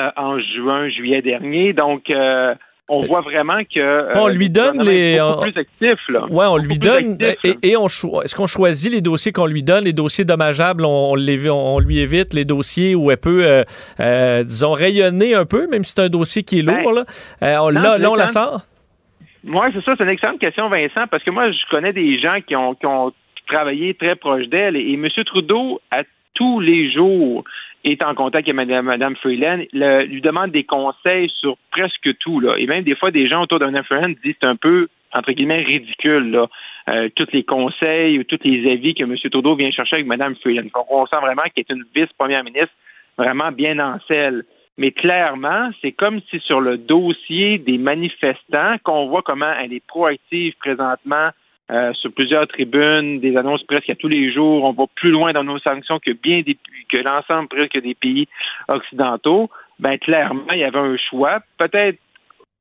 euh, 0.00 0.10
en 0.16 0.38
juin, 0.38 0.88
juillet 0.88 1.22
dernier. 1.22 1.72
Donc 1.72 2.10
on 2.88 3.02
voit 3.02 3.20
vraiment 3.20 3.58
que 3.64 3.78
euh, 3.78 4.14
on 4.14 4.28
lui 4.28 4.48
donne 4.50 4.82
les 4.82 5.18
plus 5.42 5.60
actif 5.60 6.08
là. 6.08 6.26
Ouais, 6.30 6.46
on 6.46 6.56
lui 6.56 6.78
donne 6.78 7.18
et, 7.62 7.76
on 7.76 7.86
est-ce 7.86 8.34
qu'on 8.34 8.46
choisit 8.46 8.92
les 8.92 9.00
dossiers 9.00 9.32
qu'on 9.32 9.46
lui 9.46 9.62
donne, 9.62 9.84
les 9.84 9.92
dossiers 9.92 10.24
dommageables, 10.24 10.84
on, 10.84 11.14
les, 11.14 11.48
on 11.50 11.78
lui 11.78 11.98
évite 11.98 12.32
les 12.34 12.44
dossiers 12.44 12.94
où 12.94 13.10
elle 13.10 13.18
peut 13.18 13.44
euh, 13.44 13.64
euh, 14.00 14.42
disons 14.42 14.72
rayonner 14.72 15.34
un 15.34 15.44
peu 15.44 15.66
même 15.66 15.84
si 15.84 15.92
c'est 15.92 16.02
un 16.02 16.08
dossier 16.08 16.42
qui 16.42 16.60
est 16.60 16.62
ben, 16.62 16.82
lourd 16.82 16.92
là. 16.92 17.04
on, 17.62 17.68
là, 17.68 17.98
là 17.98 18.10
on 18.10 18.14
la 18.14 18.28
sort? 18.28 18.62
Moi, 19.44 19.68
c'est 19.72 19.84
ça, 19.84 19.94
c'est 19.96 20.02
une 20.02 20.10
excellente 20.10 20.40
question 20.40 20.68
Vincent 20.68 21.06
parce 21.10 21.22
que 21.22 21.30
moi 21.30 21.50
je 21.50 21.58
connais 21.70 21.92
des 21.92 22.18
gens 22.18 22.38
qui 22.46 22.56
ont, 22.56 22.74
qui 22.74 22.86
ont 22.86 23.12
travaillé 23.46 23.94
très 23.94 24.16
proche 24.16 24.46
d'elle 24.48 24.76
et, 24.76 24.80
et 24.80 24.94
M. 24.94 25.08
Trudeau 25.26 25.80
a 25.90 26.02
tous 26.34 26.60
les 26.60 26.90
jours 26.92 27.44
est 27.92 28.02
en 28.02 28.14
contact 28.14 28.48
avec 28.48 28.68
Mme, 28.68 29.16
Freeland, 29.16 29.64
lui 29.72 30.20
demande 30.20 30.50
des 30.50 30.64
conseils 30.64 31.30
sur 31.40 31.56
presque 31.70 32.16
tout. 32.18 32.40
Là. 32.40 32.56
Et 32.58 32.66
même 32.66 32.84
des 32.84 32.94
fois, 32.94 33.10
des 33.10 33.28
gens 33.28 33.42
autour 33.42 33.58
de 33.58 33.66
Mme 33.66 33.84
Freeland 33.84 34.14
disent 34.24 34.34
c'est 34.40 34.46
un 34.46 34.56
peu, 34.56 34.88
entre 35.12 35.32
guillemets, 35.32 35.62
ridicule, 35.62 36.46
euh, 36.92 37.08
tous 37.16 37.28
les 37.32 37.44
conseils 37.44 38.18
ou 38.18 38.24
tous 38.24 38.38
les 38.44 38.70
avis 38.70 38.94
que 38.94 39.04
M. 39.04 39.16
Trudeau 39.30 39.54
vient 39.54 39.70
chercher 39.70 39.96
avec 39.96 40.06
Mme 40.06 40.36
Freeland. 40.36 40.68
Donc, 40.74 40.90
on 40.90 41.06
sent 41.06 41.16
vraiment 41.20 41.42
qu'elle 41.42 41.64
est 41.68 41.72
une 41.72 41.84
vice-première 41.94 42.44
ministre 42.44 42.74
vraiment 43.16 43.52
bien 43.52 43.78
en 43.78 43.98
selle. 44.06 44.44
Mais 44.78 44.92
clairement, 44.92 45.70
c'est 45.82 45.92
comme 45.92 46.20
si 46.30 46.38
sur 46.40 46.60
le 46.60 46.78
dossier 46.78 47.58
des 47.58 47.78
manifestants, 47.78 48.76
qu'on 48.84 49.08
voit 49.08 49.22
comment 49.22 49.52
elle 49.60 49.72
est 49.72 49.84
proactive 49.84 50.54
présentement 50.60 51.30
euh, 51.70 51.92
sur 51.94 52.12
plusieurs 52.12 52.46
tribunes, 52.46 53.20
des 53.20 53.36
annonces 53.36 53.62
presque 53.64 53.90
à 53.90 53.94
tous 53.94 54.08
les 54.08 54.32
jours. 54.32 54.64
On 54.64 54.72
va 54.72 54.84
plus 54.94 55.10
loin 55.10 55.32
dans 55.32 55.44
nos 55.44 55.58
sanctions 55.58 55.98
que 55.98 56.12
bien 56.12 56.40
des, 56.40 56.56
que 56.88 56.98
l'ensemble 56.98 57.48
presque 57.48 57.80
des 57.80 57.94
pays 57.94 58.26
occidentaux. 58.68 59.50
Ben 59.78 59.98
clairement, 59.98 60.50
il 60.52 60.58
y 60.58 60.64
avait 60.64 60.78
un 60.78 60.96
choix. 60.96 61.40
Peut-être 61.58 61.98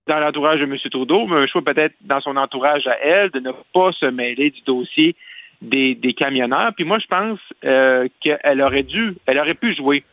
dans 0.08 0.20
l'entourage 0.20 0.60
de 0.60 0.66
M. 0.66 0.78
Trudeau, 0.92 1.26
mais 1.28 1.38
un 1.38 1.48
choix 1.48 1.62
peut-être 1.62 1.96
dans 2.02 2.22
son 2.22 2.36
entourage 2.38 2.88
à 2.88 2.98
elle 3.02 3.30
de 3.32 3.40
ne 3.40 3.52
pas 3.74 3.92
se 3.94 4.06
mêler 4.06 4.52
du 4.52 4.62
dossier 4.62 5.16
des, 5.62 5.96
des 5.96 6.14
camionneurs. 6.14 6.74
Puis 6.76 6.86
moi, 6.86 6.98
je 7.00 7.08
pense 7.08 7.40
euh, 7.66 8.08
qu'elle 8.22 8.62
aurait 8.62 8.84
dû, 8.84 9.16
elle 9.26 9.40
aurait 9.40 9.54
pu 9.54 9.76
jouer 9.76 10.04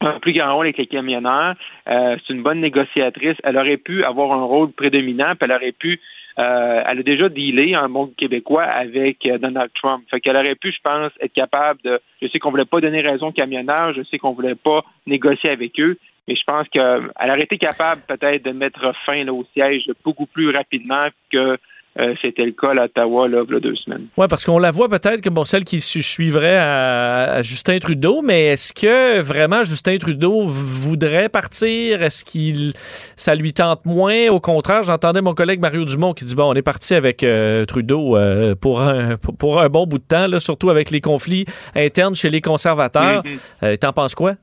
un 0.00 0.18
plus 0.18 0.32
grand 0.32 0.54
rôle 0.54 0.66
avec 0.66 0.78
les 0.78 0.86
camionneurs. 0.86 1.54
Euh, 1.88 2.16
c'est 2.26 2.32
une 2.32 2.42
bonne 2.42 2.60
négociatrice. 2.60 3.36
Elle 3.44 3.58
aurait 3.58 3.76
pu 3.76 4.02
avoir 4.04 4.32
un 4.32 4.44
rôle 4.44 4.72
prédominant, 4.72 5.34
puis 5.34 5.48
elle 5.48 5.52
aurait 5.52 5.72
pu 5.72 6.00
euh, 6.40 6.82
elle 6.86 7.00
a 7.00 7.02
déjà 7.02 7.28
dealé 7.28 7.74
un 7.74 7.88
monde 7.88 8.14
québécois 8.16 8.62
avec 8.62 9.26
euh, 9.26 9.36
Donald 9.36 9.70
Trump. 9.74 10.04
Fait 10.10 10.20
qu'elle 10.20 10.36
aurait 10.36 10.54
pu, 10.54 10.72
je 10.72 10.80
pense, 10.82 11.12
être 11.20 11.34
capable 11.34 11.80
de. 11.82 12.00
Je 12.22 12.28
sais 12.28 12.38
qu'on 12.38 12.50
voulait 12.50 12.64
pas 12.64 12.80
donner 12.80 13.02
raison 13.02 13.26
aux 13.26 13.32
camionneurs, 13.32 13.92
je 13.92 14.02
sais 14.04 14.18
qu'on 14.18 14.32
voulait 14.32 14.54
pas 14.54 14.82
négocier 15.06 15.50
avec 15.50 15.78
eux, 15.78 15.98
mais 16.26 16.34
je 16.36 16.42
pense 16.46 16.66
qu'elle 16.68 17.10
aurait 17.20 17.40
été 17.40 17.58
capable 17.58 18.00
peut-être 18.08 18.44
de 18.44 18.52
mettre 18.52 18.94
fin 19.06 19.26
au 19.28 19.44
siège 19.52 19.84
beaucoup 20.02 20.26
plus 20.26 20.50
rapidement 20.50 21.08
que 21.30 21.58
euh, 21.98 22.14
c'était 22.22 22.44
le 22.44 22.52
cas 22.52 22.68
à 22.68 22.84
Ottawa 22.84 23.28
là, 23.28 23.42
il 23.48 23.52
y 23.52 23.56
a 23.56 23.60
deux 23.60 23.74
semaines. 23.74 24.06
Oui, 24.16 24.26
parce 24.30 24.44
qu'on 24.44 24.60
la 24.60 24.70
voit 24.70 24.88
peut-être 24.88 25.20
comme 25.22 25.34
bon, 25.34 25.44
celle 25.44 25.64
qui 25.64 25.80
suivrait 25.80 26.58
à, 26.58 27.42
Justin 27.42 27.80
Trudeau, 27.80 28.22
mais 28.22 28.46
est-ce 28.46 28.72
que 28.72 29.20
vraiment 29.20 29.64
Justin 29.64 29.98
Trudeau 29.98 30.44
voudrait 30.44 31.28
partir? 31.28 32.02
Est-ce 32.02 32.24
qu'il 32.24 32.72
ça 33.16 33.34
lui 33.34 33.52
tente 33.52 33.84
moins? 33.84 34.28
Au 34.28 34.38
contraire, 34.38 34.84
j'entendais 34.84 35.20
mon 35.20 35.34
collègue 35.34 35.60
Mario 35.60 35.84
Dumont 35.84 36.14
qui 36.14 36.24
dit 36.24 36.36
bon, 36.36 36.50
on 36.50 36.54
est 36.54 36.62
parti 36.62 36.94
avec 36.94 37.24
euh, 37.24 37.64
Trudeau 37.64 38.16
euh, 38.16 38.54
pour, 38.54 38.80
un, 38.80 39.16
pour 39.16 39.60
un 39.60 39.68
bon 39.68 39.86
bout 39.86 39.98
de 39.98 40.04
temps, 40.04 40.28
là, 40.28 40.38
surtout 40.38 40.70
avec 40.70 40.92
les 40.92 41.00
conflits 41.00 41.44
internes 41.74 42.14
chez 42.14 42.30
les 42.30 42.40
conservateurs. 42.40 43.24
Mm-hmm. 43.24 43.78
T'en 43.78 43.92
penses 43.92 44.14
quoi? 44.14 44.36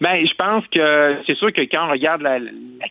Ben, 0.00 0.26
je 0.26 0.34
pense 0.34 0.66
que 0.68 1.18
c'est 1.26 1.36
sûr 1.36 1.52
que 1.52 1.60
quand 1.62 1.86
on 1.86 1.90
regarde 1.90 2.22
la, 2.22 2.38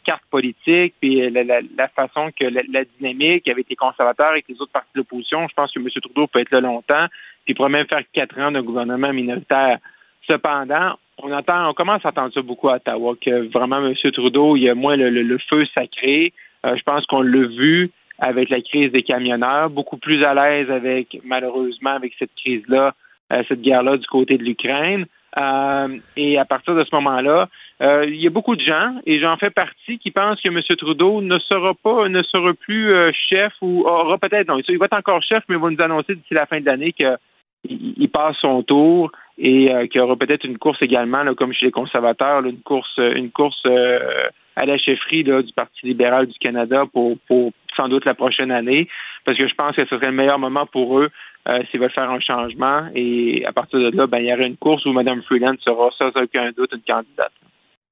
carte 0.05 0.21
politique 0.29 0.93
et 1.01 1.29
la, 1.31 1.87
façon 1.87 2.29
que 2.39 2.45
la, 2.45 2.83
dynamique 2.99 3.47
avec 3.47 3.67
les 3.67 3.75
conservateurs 3.75 4.35
et 4.35 4.43
les 4.47 4.61
autres 4.61 4.71
partis 4.71 4.91
de 4.93 4.99
l'opposition, 4.99 5.47
je 5.47 5.53
pense 5.55 5.71
que 5.71 5.79
M. 5.79 5.87
Trudeau 5.89 6.27
peut 6.27 6.39
être 6.39 6.51
là 6.51 6.61
longtemps, 6.61 7.07
puis 7.45 7.55
pourrait 7.55 7.69
même 7.69 7.87
faire 7.87 8.03
quatre 8.13 8.37
ans 8.39 8.51
d'un 8.51 8.61
gouvernement 8.61 9.11
minoritaire. 9.11 9.79
Cependant, 10.27 10.99
on 11.17 11.31
entend, 11.31 11.69
on 11.69 11.73
commence 11.73 12.05
à 12.05 12.09
entendre 12.09 12.31
ça 12.31 12.43
beaucoup 12.43 12.69
à 12.69 12.75
Ottawa, 12.75 13.15
que 13.19 13.51
vraiment 13.51 13.83
M. 13.83 13.95
Trudeau, 14.11 14.55
il 14.55 14.63
y 14.63 14.69
a 14.69 14.75
moins 14.75 14.95
le, 14.95 15.37
feu 15.49 15.65
sacré. 15.75 16.31
Euh, 16.67 16.75
je 16.77 16.83
pense 16.83 17.07
qu'on 17.07 17.21
l'a 17.21 17.47
vu 17.47 17.89
avec 18.19 18.49
la 18.49 18.61
crise 18.61 18.91
des 18.91 19.01
camionneurs, 19.01 19.71
beaucoup 19.71 19.97
plus 19.97 20.23
à 20.23 20.35
l'aise 20.35 20.69
avec, 20.69 21.19
malheureusement, 21.23 21.91
avec 21.91 22.13
cette 22.19 22.35
crise-là, 22.35 22.93
euh, 23.33 23.43
cette 23.47 23.61
guerre-là 23.61 23.97
du 23.97 24.05
côté 24.05 24.37
de 24.37 24.43
l'Ukraine. 24.43 25.07
Euh, 25.39 25.97
et 26.17 26.37
à 26.37 26.45
partir 26.45 26.75
de 26.75 26.83
ce 26.83 26.95
moment-là, 26.95 27.49
euh, 27.81 28.05
il 28.07 28.15
y 28.15 28.27
a 28.27 28.31
beaucoup 28.31 28.55
de 28.55 28.65
gens, 28.65 28.95
et 29.05 29.19
j'en 29.19 29.37
fais 29.37 29.51
partie, 29.51 29.99
qui 29.99 30.11
pensent 30.11 30.41
que 30.41 30.49
M. 30.49 30.61
Trudeau 30.77 31.21
ne 31.21 31.37
sera 31.39 31.73
pas, 31.73 32.09
ne 32.09 32.23
sera 32.23 32.53
plus 32.53 32.93
euh, 32.93 33.11
chef 33.29 33.53
ou 33.61 33.85
aura 33.85 34.17
peut-être, 34.17 34.47
non, 34.47 34.59
il 34.67 34.77
va 34.77 34.85
être 34.85 34.97
encore 34.97 35.21
chef, 35.21 35.43
mais 35.47 35.55
il 35.55 35.61
va 35.61 35.69
nous 35.69 35.81
annoncer 35.81 36.15
d'ici 36.15 36.33
la 36.33 36.45
fin 36.45 36.59
de 36.59 36.65
l'année 36.65 36.93
qu'il 36.93 38.09
passe 38.09 38.37
son 38.37 38.63
tour 38.63 39.11
et 39.37 39.67
qu'il 39.89 40.01
y 40.01 40.03
aura 40.03 40.17
peut-être 40.17 40.43
une 40.43 40.57
course 40.57 40.81
également, 40.81 41.23
comme 41.35 41.53
chez 41.53 41.67
les 41.67 41.71
conservateurs, 41.71 42.43
une 42.43 42.59
course, 42.59 42.97
une 42.97 43.31
course 43.31 43.65
à 43.65 44.65
la 44.65 44.77
chefferie 44.77 45.23
du 45.23 45.53
Parti 45.55 45.85
libéral 45.85 46.27
du 46.27 46.37
Canada 46.39 46.83
pour, 46.91 47.17
pour 47.27 47.53
sans 47.79 47.87
doute 47.87 48.03
la 48.03 48.15
prochaine 48.15 48.51
année, 48.51 48.89
parce 49.23 49.37
que 49.37 49.47
je 49.47 49.53
pense 49.55 49.75
que 49.75 49.85
ce 49.85 49.95
serait 49.95 50.07
le 50.07 50.11
meilleur 50.11 50.39
moment 50.39 50.65
pour 50.65 50.99
eux 50.99 51.09
euh, 51.47 51.59
s'ils 51.71 51.79
veulent 51.79 51.91
faire 51.91 52.09
un 52.09 52.19
changement. 52.19 52.87
Et 52.93 53.43
à 53.47 53.51
partir 53.51 53.79
de 53.79 53.95
là, 53.95 54.07
ben, 54.07 54.19
il 54.19 54.25
y 54.25 54.33
aura 54.33 54.43
une 54.43 54.57
course 54.57 54.85
où 54.85 54.91
Mme 54.91 55.21
Freeland 55.23 55.55
sera 55.63 55.89
sans 55.97 56.09
aucun 56.09 56.51
doute 56.55 56.71
une 56.73 56.81
candidate. 56.81 57.31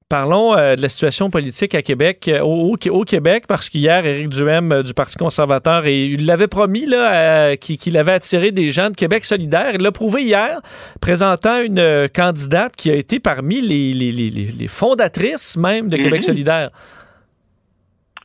Parlons 0.09 0.55
euh, 0.55 0.75
de 0.75 0.81
la 0.81 0.89
situation 0.89 1.29
politique 1.29 1.73
à 1.75 1.81
Québec, 1.81 2.29
euh, 2.29 2.39
au, 2.41 3.03
Québec, 3.03 3.45
parce 3.47 3.69
qu'hier, 3.69 4.05
Éric 4.05 4.29
Duhem 4.29 4.83
du 4.83 4.93
Parti 4.93 5.17
conservateur, 5.17 5.85
et 5.85 6.05
il 6.05 6.25
l'avait 6.25 6.47
promis 6.47 6.85
là, 6.85 7.57
qu'il 7.57 7.97
avait 7.97 8.13
attiré 8.13 8.51
des 8.51 8.69
gens 8.69 8.89
de 8.89 8.95
Québec 8.95 9.25
solidaire. 9.25 9.71
Il 9.73 9.81
l'a 9.81 9.91
prouvé 9.91 10.23
hier, 10.23 10.59
présentant 11.01 11.61
une 11.61 12.07
candidate 12.13 12.75
qui 12.75 12.89
a 12.89 12.95
été 12.95 13.19
parmi 13.19 13.59
les, 13.59 13.91
les, 13.93 14.67
fondatrices 14.67 15.57
même 15.57 15.89
de 15.89 15.97
Québec 15.97 16.21
mhm. 16.21 16.21
solidaire. 16.21 16.69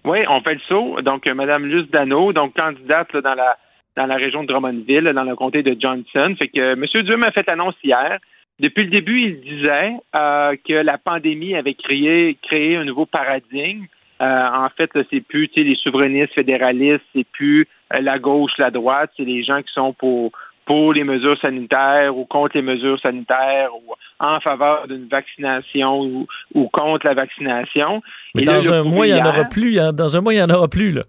Oui, 0.05 0.19
on 0.29 0.41
fait 0.43 0.55
le 0.55 0.61
saut. 0.69 1.01
Donc, 1.03 1.27
Mme 1.27 1.67
Luce 1.67 1.91
Dano, 1.91 2.33
donc 2.33 2.55
candidate 2.57 3.17
dans 3.17 3.35
la 3.35 3.57
dans 3.97 4.07
la 4.07 4.17
région 4.17 4.43
de 4.43 4.49
Drummondville, 4.49 5.13
dans 5.15 5.25
le 5.25 5.37
comté 5.37 5.63
de 5.63 5.77
Johnson. 5.79 6.35
Fait 6.39 6.49
que 6.49 6.61
euh, 6.61 6.73
M. 6.73 7.03
Duhem 7.03 7.23
a 7.23 7.33
fait 7.33 7.47
l'annonce 7.47 7.75
hier. 7.83 8.19
Depuis 8.61 8.85
le 8.85 8.91
début, 8.91 9.23
il 9.23 9.41
disait 9.41 9.95
euh, 10.19 10.55
que 10.67 10.75
la 10.75 10.99
pandémie 10.99 11.55
avait 11.55 11.75
créé, 11.75 12.37
créé 12.43 12.77
un 12.77 12.85
nouveau 12.85 13.07
paradigme. 13.07 13.85
Euh, 14.21 14.49
en 14.49 14.69
fait, 14.77 14.91
c'est 15.11 15.21
plus 15.21 15.51
les 15.57 15.75
souverainistes 15.77 16.35
fédéralistes, 16.35 17.05
c'est 17.15 17.27
plus 17.33 17.67
la 18.01 18.19
gauche, 18.19 18.53
la 18.59 18.71
droite, 18.71 19.11
c'est 19.17 19.25
les 19.25 19.43
gens 19.43 19.63
qui 19.63 19.73
sont 19.73 19.93
pour 19.93 20.33
pour 20.65 20.93
les 20.93 21.05
mesures 21.05 21.39
sanitaires 21.41 22.17
ou 22.17 22.25
contre 22.25 22.57
les 22.57 22.63
mesures 22.63 23.01
sanitaires 23.01 23.71
ou 23.75 23.95
en 24.21 24.39
faveur 24.41 24.87
d'une 24.87 25.09
vaccination 25.09 26.27
ou, 26.55 26.69
contre 26.69 27.07
la 27.07 27.15
vaccination. 27.15 28.01
Mais 28.35 28.45
dans 28.45 28.73
un 28.73 28.85
mois, 28.85 29.07
il 29.07 29.15
n'y 29.15 29.21
en 29.21 29.27
aura 29.27 29.45
plus. 29.45 29.79
Hein. 29.81 29.93
Dans 29.93 30.17
un 30.17 30.21
mois, 30.21 30.33
il 30.33 30.37
n'y 30.37 30.43
en 30.43 30.55
aura 30.55 30.69
plus. 30.69 30.93
Là. 30.93 31.03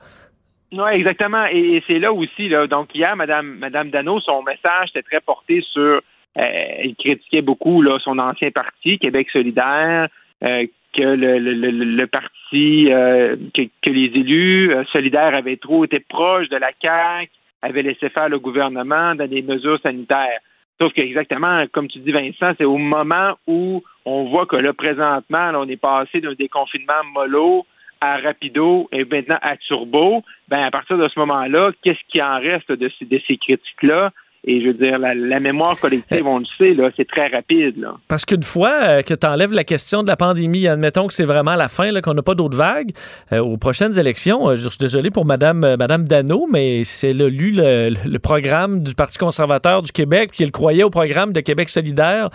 Oui, 0.73 0.91
exactement. 0.93 1.45
Et, 1.51 1.83
c'est 1.85 1.99
là 1.99 2.11
aussi, 2.11 2.49
là. 2.49 2.65
Donc, 2.65 2.95
hier, 2.95 3.15
Madame, 3.15 3.57
Madame 3.59 3.91
Dano, 3.91 4.19
son 4.19 4.41
message 4.41 4.89
était 4.89 5.03
très 5.03 5.21
porté 5.21 5.61
sur. 5.61 5.81
Euh, 5.81 6.01
elle 6.35 6.95
critiquait 6.95 7.43
beaucoup 7.43 7.83
là, 7.83 7.99
son 8.03 8.17
ancien 8.17 8.49
parti, 8.49 8.97
Québec 8.97 9.29
solidaire, 9.31 10.07
euh, 10.43 10.65
que 10.97 11.03
le, 11.03 11.37
le, 11.37 11.53
le, 11.53 12.07
parti, 12.07 12.91
euh, 12.91 13.35
que, 13.53 13.61
que, 13.83 13.91
les 13.91 14.05
élus 14.05 14.73
solidaires 14.91 15.35
avaient 15.35 15.57
trop 15.57 15.85
été 15.85 16.03
proches 16.09 16.49
de 16.49 16.57
la 16.57 16.71
CAQ, 16.81 17.29
avaient 17.61 17.83
laissé 17.83 18.09
faire 18.09 18.29
le 18.29 18.39
gouvernement 18.39 19.13
dans 19.13 19.27
des 19.27 19.43
mesures 19.43 19.79
sanitaires. 19.83 20.39
Sauf 20.81 20.91
que 20.93 21.05
exactement, 21.05 21.65
comme 21.71 21.87
tu 21.87 21.99
dis, 21.99 22.11
Vincent, 22.11 22.53
c'est 22.57 22.65
au 22.65 22.77
moment 22.79 23.37
où 23.45 23.83
on 24.05 24.23
voit 24.25 24.47
que 24.47 24.55
là, 24.55 24.73
présentement, 24.73 25.51
on 25.53 25.69
est 25.69 25.77
passé 25.77 26.19
d'un 26.19 26.33
déconfinement 26.33 27.03
mollo 27.13 27.63
à 28.03 28.17
rapido 28.17 28.89
et 28.91 29.05
maintenant 29.05 29.39
à 29.41 29.55
turbo, 29.55 30.23
ben 30.49 30.63
à 30.63 30.71
partir 30.71 30.97
de 30.97 31.07
ce 31.07 31.17
moment-là, 31.19 31.71
qu'est-ce 31.83 31.99
qui 32.09 32.21
en 32.21 32.39
reste 32.39 32.69
de, 32.69 32.91
de 33.01 33.21
ces 33.27 33.37
critiques-là? 33.37 34.11
Et 34.45 34.59
je 34.59 34.67
veux 34.67 34.73
dire, 34.73 34.99
la, 34.99 35.39
mémoire 35.39 35.79
collective, 35.79 36.27
on 36.27 36.39
le 36.39 36.45
sait, 36.57 36.73
là, 36.73 36.89
c'est 36.97 37.07
très 37.07 37.27
rapide. 37.27 37.77
Là. 37.77 37.95
Parce 38.09 38.25
qu'une 38.25 38.43
fois 38.43 38.73
euh, 38.83 39.01
que 39.01 39.13
tu 39.13 39.25
enlèves 39.25 39.53
la 39.53 39.63
question 39.63 40.03
de 40.03 40.09
la 40.09 40.17
pandémie, 40.17 40.67
admettons 40.67 41.07
que 41.07 41.13
c'est 41.13 41.23
vraiment 41.23 41.55
la 41.55 41.69
fin, 41.69 42.01
qu'on 42.01 42.13
n'a 42.13 42.21
pas 42.21 42.35
d'autres 42.35 42.57
vagues, 42.57 42.91
euh, 43.31 43.39
aux 43.39 43.55
prochaines 43.55 43.97
élections, 43.97 44.49
euh, 44.49 44.55
je 44.57 44.67
suis 44.67 44.77
désolé 44.77 45.11
pour 45.11 45.23
Mme, 45.23 45.77
Madame 45.79 46.03
Dano, 46.03 46.45
mais 46.51 46.83
c'est 46.83 47.13
le, 47.13 47.29
lu 47.29 47.53
le, 47.55 48.17
programme 48.17 48.83
du 48.83 48.95
Parti 48.95 49.17
conservateur 49.17 49.81
du 49.81 49.93
Québec, 49.93 50.31
puis 50.33 50.43
elle 50.43 50.51
croyait 50.51 50.83
au 50.83 50.89
programme 50.89 51.31
de 51.31 51.39
Québec 51.39 51.69
solidaire. 51.69 52.29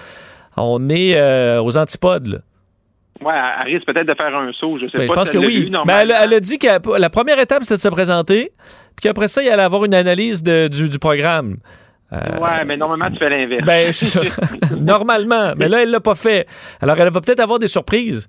On 0.56 0.88
est 0.88 1.20
aux 1.58 1.76
antipodes. 1.76 2.26
Là. 2.26 2.38
Ouais, 3.20 3.34
elle 3.34 3.72
risque 3.72 3.86
peut-être 3.86 4.06
de 4.06 4.14
faire 4.14 4.34
un 4.34 4.52
saut, 4.52 4.78
je 4.78 4.86
sais 4.86 4.98
ben, 4.98 5.06
pas. 5.08 5.14
Je 5.14 5.18
pense 5.18 5.30
que 5.30 5.38
oui. 5.38 5.70
Ben, 5.70 6.00
elle, 6.02 6.14
elle, 6.22 6.34
a 6.34 6.40
dit 6.40 6.58
que 6.58 6.98
la 6.98 7.10
première 7.10 7.38
étape, 7.38 7.62
c'était 7.62 7.76
de 7.76 7.80
se 7.80 7.88
présenter, 7.88 8.52
puis 8.96 9.02
qu'après 9.02 9.28
ça, 9.28 9.42
il 9.42 9.48
allait 9.48 9.62
avoir 9.62 9.84
une 9.84 9.94
analyse 9.94 10.42
de, 10.42 10.68
du, 10.68 10.88
du, 10.88 10.98
programme. 10.98 11.56
Euh, 12.12 12.16
ouais, 12.40 12.64
mais 12.64 12.76
normalement, 12.76 13.10
tu 13.10 13.18
fais 13.18 13.28
l'inverse. 13.28 13.64
Ben, 13.64 13.92
normalement. 14.84 15.52
Mais 15.56 15.68
là, 15.68 15.82
elle 15.82 15.90
l'a 15.90 16.00
pas 16.00 16.14
fait. 16.14 16.46
Alors, 16.80 16.96
elle 16.98 17.12
va 17.12 17.20
peut-être 17.20 17.40
avoir 17.40 17.58
des 17.58 17.68
surprises. 17.68 18.28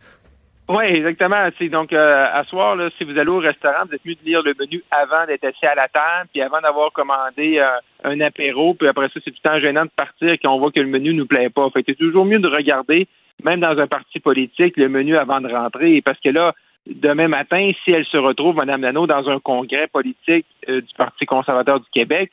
Oui, 0.69 0.83
exactement. 0.85 1.49
donc, 1.71 1.91
euh, 1.93 2.25
à 2.31 2.43
soir, 2.43 2.75
là, 2.75 2.89
si 2.95 3.03
vous 3.03 3.17
allez 3.17 3.29
au 3.29 3.39
restaurant, 3.39 3.85
vous 3.87 3.95
êtes 3.95 4.05
mieux 4.05 4.13
de 4.13 4.23
lire 4.23 4.43
le 4.43 4.53
menu 4.59 4.83
avant 4.91 5.25
d'être 5.25 5.43
assis 5.43 5.65
à 5.65 5.73
la 5.73 5.87
table, 5.87 6.29
puis 6.31 6.43
avant 6.43 6.61
d'avoir 6.61 6.91
commandé 6.91 7.57
euh, 7.57 7.69
un 8.03 8.21
apéro, 8.21 8.75
puis 8.75 8.87
après 8.87 9.07
ça, 9.07 9.19
c'est 9.23 9.31
tout 9.31 9.37
le 9.43 9.49
temps 9.49 9.59
gênant 9.59 9.85
de 9.85 9.91
partir 9.95 10.31
quand 10.33 10.53
on 10.53 10.59
voit 10.59 10.71
que 10.71 10.79
le 10.79 10.85
menu 10.85 11.15
nous 11.15 11.25
plaît 11.25 11.49
pas. 11.49 11.67
Fait 11.71 11.81
que 11.81 11.91
c'est 11.91 11.97
toujours 11.97 12.23
mieux 12.23 12.37
de 12.37 12.47
regarder 12.47 13.07
même 13.43 13.59
dans 13.59 13.77
un 13.77 13.87
parti 13.87 14.19
politique, 14.19 14.77
le 14.77 14.89
menu 14.89 15.17
avant 15.17 15.41
de 15.41 15.47
rentrer. 15.47 16.01
Parce 16.01 16.19
que 16.19 16.29
là, 16.29 16.53
demain 16.87 17.27
matin, 17.27 17.71
si 17.83 17.91
elle 17.91 18.05
se 18.05 18.17
retrouve, 18.17 18.55
Mme 18.55 18.81
Dano, 18.81 19.07
dans 19.07 19.29
un 19.29 19.39
congrès 19.39 19.87
politique 19.87 20.45
euh, 20.67 20.81
du 20.81 20.93
Parti 20.97 21.25
conservateur 21.25 21.79
du 21.79 21.87
Québec, 21.91 22.31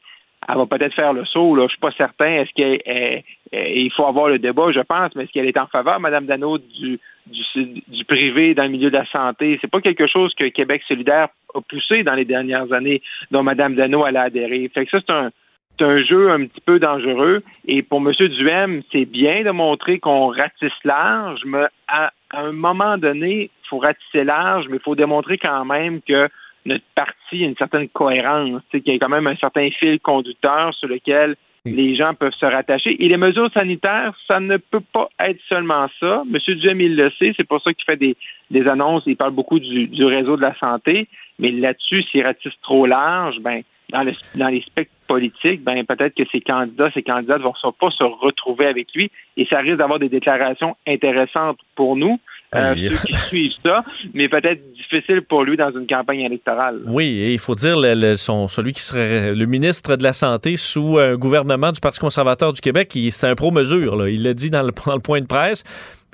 elle 0.49 0.57
va 0.57 0.67
peut-être 0.67 0.95
faire 0.95 1.13
le 1.13 1.25
saut. 1.25 1.57
Là. 1.57 1.65
Je 1.65 1.71
suis 1.71 1.81
pas 1.81 1.93
certain. 1.97 2.43
Est-ce 2.43 2.53
qu'il 2.53 3.93
faut 3.93 4.07
avoir 4.07 4.29
le 4.29 4.39
débat, 4.39 4.71
je 4.73 4.81
pense, 4.81 5.15
mais 5.15 5.25
est-ce 5.25 5.33
qu'elle 5.33 5.49
est 5.49 5.59
en 5.59 5.67
faveur, 5.67 5.99
Mme 5.99 6.27
Dano, 6.27 6.59
du, 6.59 7.01
du, 7.27 8.05
privé 8.05 8.55
dans 8.55 8.65
le 8.65 8.69
milieu 8.71 8.91
de 8.91 8.97
la 8.97 9.07
santé? 9.07 9.59
C'est 9.61 9.71
pas 9.71 9.81
quelque 9.81 10.07
chose 10.07 10.33
que 10.35 10.47
Québec 10.49 10.83
solidaire 10.87 11.29
a 11.55 11.61
poussé 11.61 12.03
dans 12.03 12.15
les 12.15 12.25
dernières 12.25 12.73
années, 12.73 13.03
dont 13.31 13.43
Mme 13.43 13.75
Dano 13.75 14.07
elle 14.07 14.17
a 14.17 14.23
adhéré. 14.23 14.71
Fait 14.73 14.85
que 14.85 14.91
ça, 14.91 14.99
c'est 15.05 15.13
un 15.13 15.31
c'est 15.79 15.85
un 15.85 16.03
jeu 16.03 16.31
un 16.31 16.47
petit 16.47 16.61
peu 16.65 16.79
dangereux. 16.79 17.43
Et 17.67 17.83
pour 17.83 17.99
M. 17.99 18.13
Duhem, 18.13 18.83
c'est 18.93 19.05
bien 19.05 19.43
de 19.43 19.51
montrer 19.51 19.99
qu'on 19.99 20.29
ratisse 20.29 20.73
large, 20.85 21.41
mais 21.45 21.67
à, 21.89 22.13
un 22.33 22.53
moment 22.53 22.99
donné, 22.99 23.51
il 23.65 23.69
faut 23.69 23.79
ratisser 23.79 24.25
large, 24.25 24.67
mais 24.69 24.77
il 24.77 24.83
faut 24.83 24.95
démontrer 24.95 25.39
quand 25.39 25.65
même 25.65 26.01
que 26.03 26.29
notre 26.65 26.85
parti 26.95 27.45
a 27.45 27.47
une 27.47 27.57
certaine 27.57 27.89
cohérence, 27.89 28.63
qu'il 28.71 28.83
y 28.87 28.91
a 28.91 28.99
quand 28.99 29.09
même 29.09 29.27
un 29.27 29.37
certain 29.37 29.69
fil 29.71 30.01
conducteur 30.01 30.75
sur 30.75 30.89
lequel 30.89 31.37
les 31.65 31.97
gens 31.97 32.15
peuvent 32.15 32.35
se 32.39 32.47
rattacher. 32.47 33.03
Et 33.05 33.09
les 33.09 33.17
mesures 33.17 33.51
sanitaires, 33.53 34.15
ça 34.29 34.39
ne 34.39 34.57
peut 34.57 34.83
pas 34.93 35.09
être 35.21 35.41
seulement 35.49 35.89
ça. 35.99 36.23
Monsieur 36.29 36.55
Duhem, 36.55 36.81
il 36.81 36.97
le 36.97 37.11
sait, 37.19 37.33
c'est 37.37 37.47
pour 37.47 37.61
ça 37.63 37.73
qu'il 37.73 37.85
fait 37.85 37.97
des, 37.97 38.17
des 38.51 38.67
annonces, 38.69 39.03
il 39.07 39.17
parle 39.17 39.33
beaucoup 39.33 39.59
du, 39.59 39.89
du 39.89 40.05
réseau 40.05 40.37
de 40.37 40.43
la 40.43 40.57
santé, 40.59 41.09
mais 41.39 41.51
là-dessus, 41.51 42.03
s'il 42.05 42.25
ratisse 42.25 42.53
trop 42.63 42.87
large, 42.87 43.39
ben 43.41 43.63
dans, 43.91 44.03
le, 44.03 44.13
dans 44.37 44.49
les 44.49 44.63
spectres 44.63 44.93
politiques, 45.07 45.63
ben 45.63 45.85
peut-être 45.85 46.15
que 46.15 46.25
ces 46.31 46.41
candidats, 46.41 46.91
ces 46.93 47.03
candidates 47.03 47.43
vont 47.43 47.55
pas 47.79 47.91
se 47.91 48.05
retrouver 48.05 48.67
avec 48.67 48.89
lui 48.95 49.11
et 49.37 49.47
ça 49.47 49.59
risque 49.59 49.79
d'avoir 49.79 49.99
des 49.99 50.09
déclarations 50.09 50.77
intéressantes 50.87 51.59
pour 51.75 51.97
nous. 51.97 52.19
Euh, 52.55 52.75
ceux 52.75 52.97
qui 53.07 53.15
suivent 53.29 53.53
ça, 53.65 53.85
mais 54.15 54.29
peut-être 54.29 54.61
difficile 54.73 55.23
pour 55.23 55.45
lui 55.45 55.57
dans 55.57 55.71
une 55.71 55.87
campagne 55.87 56.21
électorale. 56.21 56.81
Oui, 56.87 57.07
et 57.07 57.33
il 57.33 57.39
faut 57.39 57.57
dire 57.57 57.77
le, 57.79 58.15
son, 58.15 58.47
celui 58.47 58.73
qui 58.73 58.83
serait 58.83 59.35
le 59.35 59.47
ministre 59.47 59.97
de 59.97 60.03
la 60.03 60.13
Santé 60.13 60.57
sous 60.57 60.99
un 60.99 61.17
gouvernement 61.17 61.73
du 61.73 61.81
Parti 61.81 61.99
conservateur 61.99 62.53
du 62.53 62.61
Québec, 62.61 62.97
c'est 63.11 63.27
un 63.27 63.35
pro-mesure. 63.35 64.09
Il 64.09 64.23
l'a 64.23 64.33
dit 64.33 64.51
dans 64.51 64.63
le, 64.63 64.73
dans 64.87 64.95
le 64.95 65.01
point 65.01 65.21
de 65.21 65.27
presse. 65.27 65.65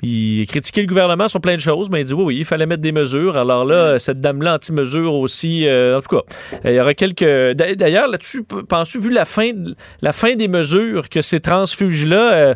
Il 0.01 0.45
critiquait 0.47 0.81
le 0.81 0.87
gouvernement 0.87 1.29
sur 1.29 1.39
plein 1.39 1.55
de 1.55 1.61
choses, 1.61 1.89
mais 1.89 2.01
il 2.01 2.05
dit 2.05 2.13
oui, 2.13 2.23
oui, 2.23 2.37
il 2.39 2.45
fallait 2.45 2.65
mettre 2.65 2.81
des 2.81 2.91
mesures. 2.91 3.37
Alors 3.37 3.63
là, 3.63 3.99
cette 3.99 4.19
dame-là 4.19 4.55
anti-mesure 4.55 5.13
aussi, 5.13 5.65
euh, 5.65 5.97
en 5.97 6.01
tout 6.01 6.17
cas, 6.17 6.23
il 6.65 6.73
y 6.73 6.79
aura 6.79 6.93
quelques. 6.93 7.23
D'ailleurs, 7.23 8.09
là-dessus, 8.09 8.43
penses-tu, 8.43 8.99
vu 8.99 9.11
la 9.11 9.23
fin, 9.23 9.51
la 10.01 10.11
fin 10.11 10.35
des 10.35 10.49
mesures, 10.49 11.07
que 11.07 11.21
ces 11.21 11.39
transfuges-là, 11.39 12.33
euh, 12.33 12.53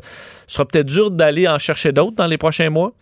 sera 0.48 0.66
peut-être 0.66 0.88
dur 0.88 1.12
d'aller 1.12 1.48
en 1.48 1.58
chercher 1.58 1.94
d'autres 1.94 2.16
dans 2.16 2.28
les 2.28 2.38
prochains 2.38 2.70
mois? 2.70 2.94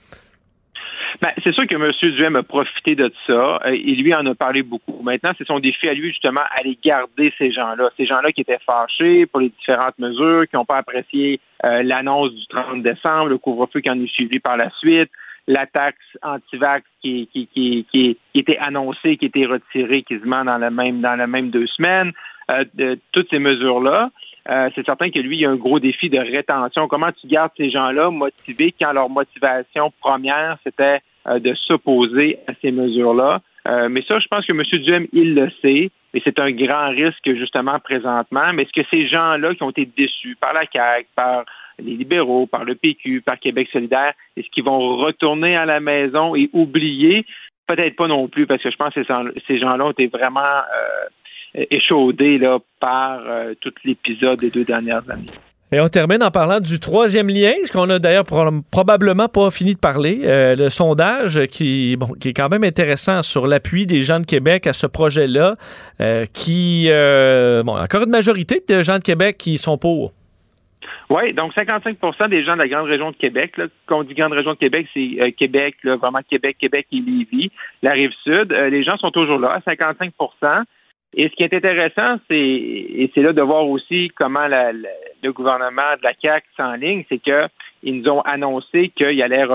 Ben, 1.26 1.32
c'est 1.43 1.55
sûr 1.55 1.65
que 1.65 1.76
M. 1.76 1.91
Duhem 2.13 2.36
a 2.36 2.43
profité 2.43 2.93
de 2.93 3.11
ça 3.26 3.59
euh, 3.65 3.71
et 3.71 3.95
lui 3.95 4.13
en 4.13 4.23
a 4.28 4.36
parlé 4.36 4.61
beaucoup. 4.61 5.01
Maintenant, 5.01 5.32
c'est 5.36 5.47
son 5.47 5.59
défi 5.59 5.89
à 5.89 5.95
lui, 5.95 6.09
justement, 6.09 6.43
aller 6.59 6.78
garder 6.84 7.34
ces 7.39 7.51
gens-là. 7.51 7.89
Ces 7.97 8.05
gens-là 8.05 8.32
qui 8.32 8.41
étaient 8.41 8.59
fâchés 8.63 9.26
pour 9.26 9.39
les 9.39 9.49
différentes 9.49 9.97
mesures, 9.97 10.47
qui 10.47 10.55
n'ont 10.55 10.65
pas 10.65 10.78
apprécié 10.78 11.39
euh, 11.63 11.82
l'annonce 11.82 12.32
du 12.32 12.45
30 12.45 12.84
décembre, 12.84 13.30
le 13.30 13.39
couvre-feu 13.39 13.80
qui 13.80 13.89
en 13.89 13.99
est 13.99 14.13
suivi 14.13 14.38
par 14.38 14.55
la 14.55 14.69
suite, 14.78 15.09
la 15.47 15.65
taxe 15.65 15.97
anti-vax 16.21 16.86
qui, 17.01 17.28
qui, 17.34 17.47
qui, 17.47 17.88
qui, 17.91 18.19
était 18.36 18.59
annoncée, 18.59 19.17
qui 19.17 19.26
était 19.26 19.47
retirée 19.47 20.03
quasiment 20.03 20.45
dans 20.45 20.59
la 20.59 20.69
même, 20.69 21.01
dans 21.01 21.15
la 21.15 21.26
même 21.26 21.49
deux 21.49 21.65
semaines. 21.65 22.11
Euh, 22.53 22.95
toutes 23.11 23.32
ces 23.32 23.39
mesures-là. 23.39 24.11
Euh, 24.47 24.69
c'est 24.76 24.86
certain 24.86 25.09
que 25.09 25.19
lui, 25.19 25.38
il 25.38 25.39
y 25.39 25.45
a 25.47 25.49
un 25.49 25.55
gros 25.55 25.80
défi 25.80 26.07
de 26.07 26.19
rétention. 26.19 26.88
Comment 26.88 27.11
tu 27.19 27.26
gardes 27.26 27.51
ces 27.57 27.71
gens-là 27.71 28.11
motivés 28.11 28.76
quand 28.80 28.93
leur 28.93 29.09
motivation 29.09 29.91
première, 29.99 30.59
c'était 30.63 30.99
de 31.26 31.53
s'opposer 31.53 32.39
à 32.47 32.53
ces 32.61 32.71
mesures-là? 32.71 33.41
Euh, 33.67 33.89
mais 33.89 34.01
ça, 34.07 34.19
je 34.19 34.28
pense 34.28 34.45
que 34.45 34.51
M. 34.51 34.61
Duhem, 34.84 35.07
il 35.11 35.34
le 35.34 35.49
sait, 35.61 35.89
et 36.13 36.21
c'est 36.23 36.39
un 36.39 36.51
grand 36.51 36.89
risque 36.89 37.34
justement 37.36 37.80
présentement. 37.80 38.53
Mais 38.53 38.63
est-ce 38.63 38.82
que 38.82 38.88
ces 38.91 39.07
gens-là 39.07 39.55
qui 39.55 39.63
ont 39.63 39.71
été 39.71 39.86
déçus 39.86 40.38
par 40.39 40.53
la 40.53 40.65
CAQ, 40.71 41.07
par 41.15 41.45
les 41.80 41.95
libéraux, 41.95 42.45
par 42.45 42.63
le 42.63 42.76
PQ, 42.76 43.21
par 43.21 43.39
Québec 43.39 43.67
solidaire, 43.71 44.13
est-ce 44.38 44.47
qu'ils 44.49 44.63
vont 44.63 44.97
retourner 44.97 45.57
à 45.57 45.65
la 45.65 45.80
maison 45.80 46.36
et 46.36 46.49
oublier? 46.53 47.26
Peut-être 47.67 47.95
pas 47.95 48.07
non 48.07 48.28
plus, 48.28 48.45
parce 48.45 48.61
que 48.61 48.69
je 48.69 48.78
pense 48.78 48.93
que 48.93 49.03
ces 49.47 49.59
gens-là 49.59 49.86
ont 49.86 49.91
été 49.91 50.07
vraiment 50.07 50.61
échaudé 51.71 52.38
là, 52.38 52.59
par 52.80 53.21
euh, 53.26 53.53
tout 53.59 53.73
l'épisode 53.84 54.38
des 54.38 54.49
deux 54.49 54.65
dernières 54.65 55.09
années. 55.09 55.32
Et 55.72 55.80
on 55.80 55.88
termine 55.88 56.22
en 56.22 56.30
parlant 56.30 56.59
du 56.59 56.80
troisième 56.80 57.28
lien, 57.28 57.53
ce 57.66 57.72
qu'on 57.72 57.89
a 57.89 57.97
d'ailleurs 57.97 58.24
probablement 58.72 59.28
pas 59.28 59.49
fini 59.49 59.74
de 59.74 59.80
parler, 59.80 60.20
euh, 60.24 60.55
le 60.55 60.70
sondage 60.70 61.47
qui, 61.47 61.93
est 61.93 62.34
quand 62.34 62.49
même 62.49 62.63
intéressant 62.63 63.24
sur 63.24 63.47
l'appui 63.47 63.88
des 63.88 64.03
gens 64.03 64.20
de 64.20 64.28
Québec 64.28 64.68
à 64.68 64.74
ce 64.74 64.86
projet-là, 64.86 65.55
euh, 66.01 66.26
qui, 66.32 66.88
bon, 67.66 67.78
encore 67.82 68.03
une 68.03 68.11
majorité 68.11 68.61
de 68.68 68.84
gens 68.84 68.99
de 68.99 69.03
Québec 69.03 69.38
qui 69.39 69.57
sont 69.57 69.80
pour. 69.80 70.13
Oui, 71.09 71.34
donc 71.34 71.53
55% 71.53 72.30
des 72.30 72.43
gens 72.43 72.53
de 72.53 72.59
la 72.59 72.68
grande 72.68 72.88
région 72.88 73.09
de 73.09 73.16
Québec, 73.16 73.57
là, 73.57 73.66
quand 73.88 73.99
on 73.99 74.03
dit 74.03 74.13
grande 74.13 74.34
région 74.34 74.53
de 74.53 74.57
Québec, 74.57 74.88
c'est 74.93 75.32
Québec, 75.34 75.78
là, 75.84 75.95
vraiment 75.95 76.20
Québec, 76.30 76.57
Québec 76.59 76.86
et 76.91 76.97
Lévis, 76.97 77.51
la 77.82 77.91
rive 77.91 78.11
sud. 78.24 78.51
les 78.51 78.84
gens 78.84 78.97
sont 78.97 79.11
toujours 79.11 79.39
là, 79.39 79.53
à 79.53 79.61
55 79.61 80.11
et 81.16 81.30
ce 81.30 81.36
qui 81.36 81.43
est 81.43 81.53
intéressant, 81.53 82.18
c'est 82.28 82.38
et 82.38 83.09
c'est 83.13 83.22
là 83.22 83.32
de 83.32 83.41
voir 83.41 83.68
aussi 83.68 84.11
comment 84.16 84.47
le 84.47 85.32
gouvernement 85.32 85.95
de 85.97 86.03
la 86.03 86.13
CAQ 86.22 86.45
s'enligne, 86.57 87.05
c'est 87.07 87.22
que 87.24 87.47
ils 87.84 88.01
nous 88.01 88.09
ont 88.09 88.22
annoncé 88.22 88.89
qu'ils 88.89 89.22
allaient 89.22 89.45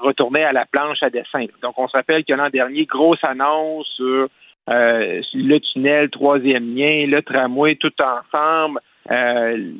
retourner 0.00 0.42
à 0.42 0.52
la 0.52 0.64
planche 0.64 1.02
à 1.02 1.10
dessin. 1.10 1.44
Donc, 1.62 1.78
on 1.78 1.86
se 1.88 1.96
rappelle 1.96 2.24
que 2.24 2.32
l'an 2.32 2.48
dernier, 2.48 2.86
grosse 2.86 3.20
annonce 3.22 3.86
sur 3.96 4.28
euh, 4.68 5.22
le 5.34 5.58
tunnel, 5.58 6.08
troisième 6.10 6.74
lien, 6.74 7.06
le 7.06 7.20
tramway, 7.20 7.76
tout 7.76 7.92
ensemble. 8.00 8.80
Euh, 9.10 9.72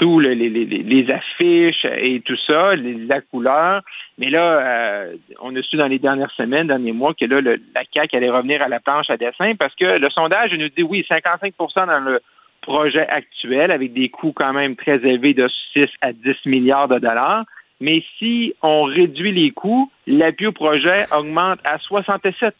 les, 0.00 1.10
affiches 1.10 1.84
et 1.84 2.20
tout 2.20 2.36
ça, 2.46 2.74
la 2.76 3.20
couleur. 3.20 3.82
Mais 4.18 4.30
là, 4.30 4.42
euh, 4.42 5.16
on 5.40 5.54
a 5.56 5.62
su 5.62 5.76
dans 5.76 5.86
les 5.86 5.98
dernières 5.98 6.30
semaines, 6.32 6.66
derniers 6.66 6.92
mois, 6.92 7.14
que 7.14 7.24
là, 7.24 7.40
la 7.40 7.82
CAQ 7.94 8.16
allait 8.16 8.30
revenir 8.30 8.62
à 8.62 8.68
la 8.68 8.80
planche 8.80 9.10
à 9.10 9.16
dessin 9.16 9.54
parce 9.58 9.74
que 9.74 9.98
le 9.98 10.10
sondage 10.10 10.52
nous 10.52 10.68
dit 10.68 10.82
oui, 10.82 11.04
55% 11.08 11.86
dans 11.86 12.00
le 12.00 12.20
projet 12.62 13.06
actuel 13.08 13.70
avec 13.70 13.92
des 13.92 14.08
coûts 14.08 14.32
quand 14.32 14.52
même 14.52 14.76
très 14.76 14.96
élevés 14.96 15.34
de 15.34 15.48
6 15.72 15.86
à 16.02 16.12
10 16.12 16.34
milliards 16.46 16.88
de 16.88 16.98
dollars. 16.98 17.44
Mais 17.82 18.02
si 18.18 18.52
on 18.62 18.82
réduit 18.82 19.32
les 19.32 19.52
coûts, 19.52 19.90
l'appui 20.06 20.46
au 20.46 20.52
projet 20.52 21.06
augmente 21.16 21.60
à 21.64 21.78
67% 21.78 22.52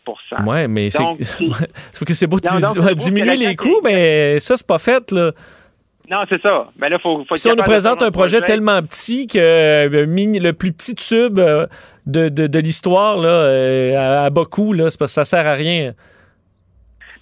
Oui, 0.47 0.67
mais 0.67 0.89
c'est 0.89 1.05
que 2.07 2.15
c'est 2.15 2.27
beau 2.27 2.41
de 2.41 2.95
diminuer 2.95 3.37
les 3.37 3.55
coûts, 3.55 3.81
mais 3.85 4.41
ça, 4.41 4.57
c'est 4.57 4.67
pas 4.67 4.79
fait, 4.79 5.13
là. 5.13 5.33
Non, 6.11 6.25
c'est 6.29 6.43
ça. 6.43 6.67
Mais 6.77 6.89
là, 6.89 6.99
faut, 6.99 7.25
faut 7.29 7.37
si 7.37 7.49
on 7.49 7.55
nous 7.55 7.63
présente 7.63 8.03
un 8.03 8.11
projet, 8.11 8.41
tellement 8.41 8.83
petit 8.83 9.29
que 9.29 9.39
euh, 9.39 10.07
le 10.07 10.53
plus 10.53 10.73
petit 10.73 10.97
tube 10.97 11.39
euh, 11.39 11.67
de, 12.07 12.29
de, 12.29 12.59
l'histoire 12.59 13.17
là, 13.17 13.29
euh, 13.29 14.25
à, 14.25 14.31
bas 14.31 14.45
coût, 14.45 14.73
là, 14.73 14.85
parce 14.85 14.97
que 14.97 15.07
ça 15.07 15.25
sert 15.25 15.47
à 15.47 15.55
rien. 15.55 15.93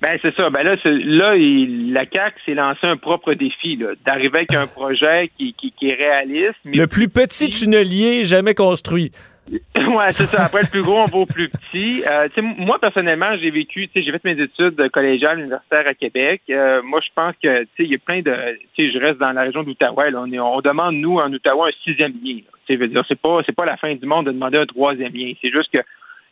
Ben 0.01 0.17
c'est 0.23 0.35
ça. 0.37 0.49
Ben 0.49 0.63
là, 0.63 0.77
là, 0.85 1.35
la 1.37 2.07
CAC 2.07 2.35
s'est 2.47 2.55
lancé 2.55 2.87
un 2.87 2.97
propre 2.97 3.35
défi 3.35 3.79
d'arriver 4.07 4.39
avec 4.39 4.55
un 4.55 4.67
projet 4.75 5.31
qui, 5.37 5.55
qui, 5.55 5.73
qui 5.73 5.89
est 5.89 5.95
réaliste. 5.95 6.57
le 6.65 6.87
plus 6.87 7.09
petit 7.09 7.49
tunnelier 7.49 8.25
jamais 8.25 8.55
construit. 8.55 9.11
ouais, 9.79 10.11
c'est 10.11 10.27
ça. 10.27 10.45
Après, 10.45 10.63
le 10.63 10.69
plus 10.69 10.83
gros, 10.83 10.99
on 10.99 11.05
va 11.05 11.19
au 11.19 11.27
plus 11.27 11.49
petit. 11.49 12.03
Euh, 12.07 12.29
moi, 12.59 12.79
personnellement, 12.79 13.37
j'ai 13.41 13.51
vécu, 13.51 13.89
j'ai 13.95 14.13
fait 14.13 14.25
mes 14.25 14.43
études 14.43 14.91
collégiales, 14.91 15.41
universitaires 15.41 15.87
à 15.87 15.95
Québec. 15.95 16.43
Euh, 16.51 16.83
moi, 16.83 17.01
je 17.01 17.09
pense 17.15 17.35
que, 17.43 17.67
il 17.79 17.87
y 17.87 17.95
a 17.95 17.99
plein 17.99 18.21
de, 18.21 18.59
je 18.77 18.99
reste 18.99 19.19
dans 19.19 19.33
la 19.33 19.43
région 19.43 19.63
d'Outaouais. 19.63 20.15
On, 20.15 20.25
on 20.25 20.61
demande, 20.61 20.97
nous, 20.97 21.19
en 21.19 21.33
Outaouais, 21.33 21.71
un 21.71 21.85
sixième 21.85 22.13
lien. 22.23 22.41
Tu 22.67 22.77
veux 22.77 22.89
dire, 22.89 23.05
c'est 23.09 23.21
pas, 23.21 23.41
c'est 23.47 23.55
pas 23.55 23.65
la 23.65 23.77
fin 23.77 23.95
du 23.95 24.07
monde 24.07 24.27
de 24.27 24.33
demander 24.33 24.59
un 24.59 24.67
troisième 24.67 25.13
lien. 25.15 25.33
C'est 25.41 25.51
juste 25.51 25.73
que 25.73 25.79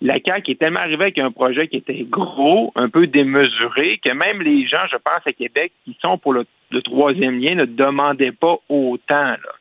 la 0.03 0.19
CAQ 0.25 0.53
est 0.53 0.59
tellement 0.59 0.81
arrivée 0.81 1.05
avec 1.05 1.19
un 1.19 1.31
projet 1.31 1.69
qui 1.69 1.79
était 1.79 2.05
gros, 2.09 2.73
un 2.77 2.91
peu 2.91 3.07
démesuré, 3.07 3.99
que 4.05 4.11
même 4.11 4.43
les 4.43 4.67
gens, 4.67 4.87
je 4.91 4.97
pense, 4.97 5.27
à 5.27 5.33
Québec, 5.33 5.73
qui 5.85 5.97
sont 6.03 6.19
pour 6.19 6.35
le, 6.35 6.45
le 6.71 6.83
troisième 6.83 7.41
lien, 7.41 7.55
ne 7.55 7.65
demandaient 7.65 8.33
pas 8.33 8.57
autant, 8.69 9.31
là. 9.31 9.56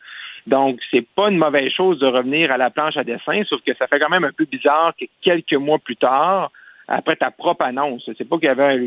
Donc, 0.48 0.80
c'est 0.92 1.06
pas 1.16 1.30
une 1.30 1.38
mauvaise 1.38 1.72
chose 1.72 2.00
de 2.00 2.08
revenir 2.08 2.54
à 2.54 2.58
la 2.58 2.70
planche 2.70 2.98
à 2.98 3.04
dessin, 3.04 3.44
sauf 3.46 3.62
que 3.62 3.74
ça 3.76 3.88
fait 3.88 4.00
quand 4.00 4.10
même 4.10 4.24
un 4.24 4.32
peu 4.32 4.46
bizarre 4.46 4.94
que 5.00 5.06
quelques 5.22 5.54
mois 5.54 5.80
plus 5.80 5.96
tard, 5.96 6.52
après 6.88 7.16
ta 7.16 7.32
propre 7.32 7.66
annonce. 7.66 8.08
C'est 8.18 8.30
pas 8.30 8.38
qu'il 8.38 8.46
y 8.46 8.50
avait 8.50 8.80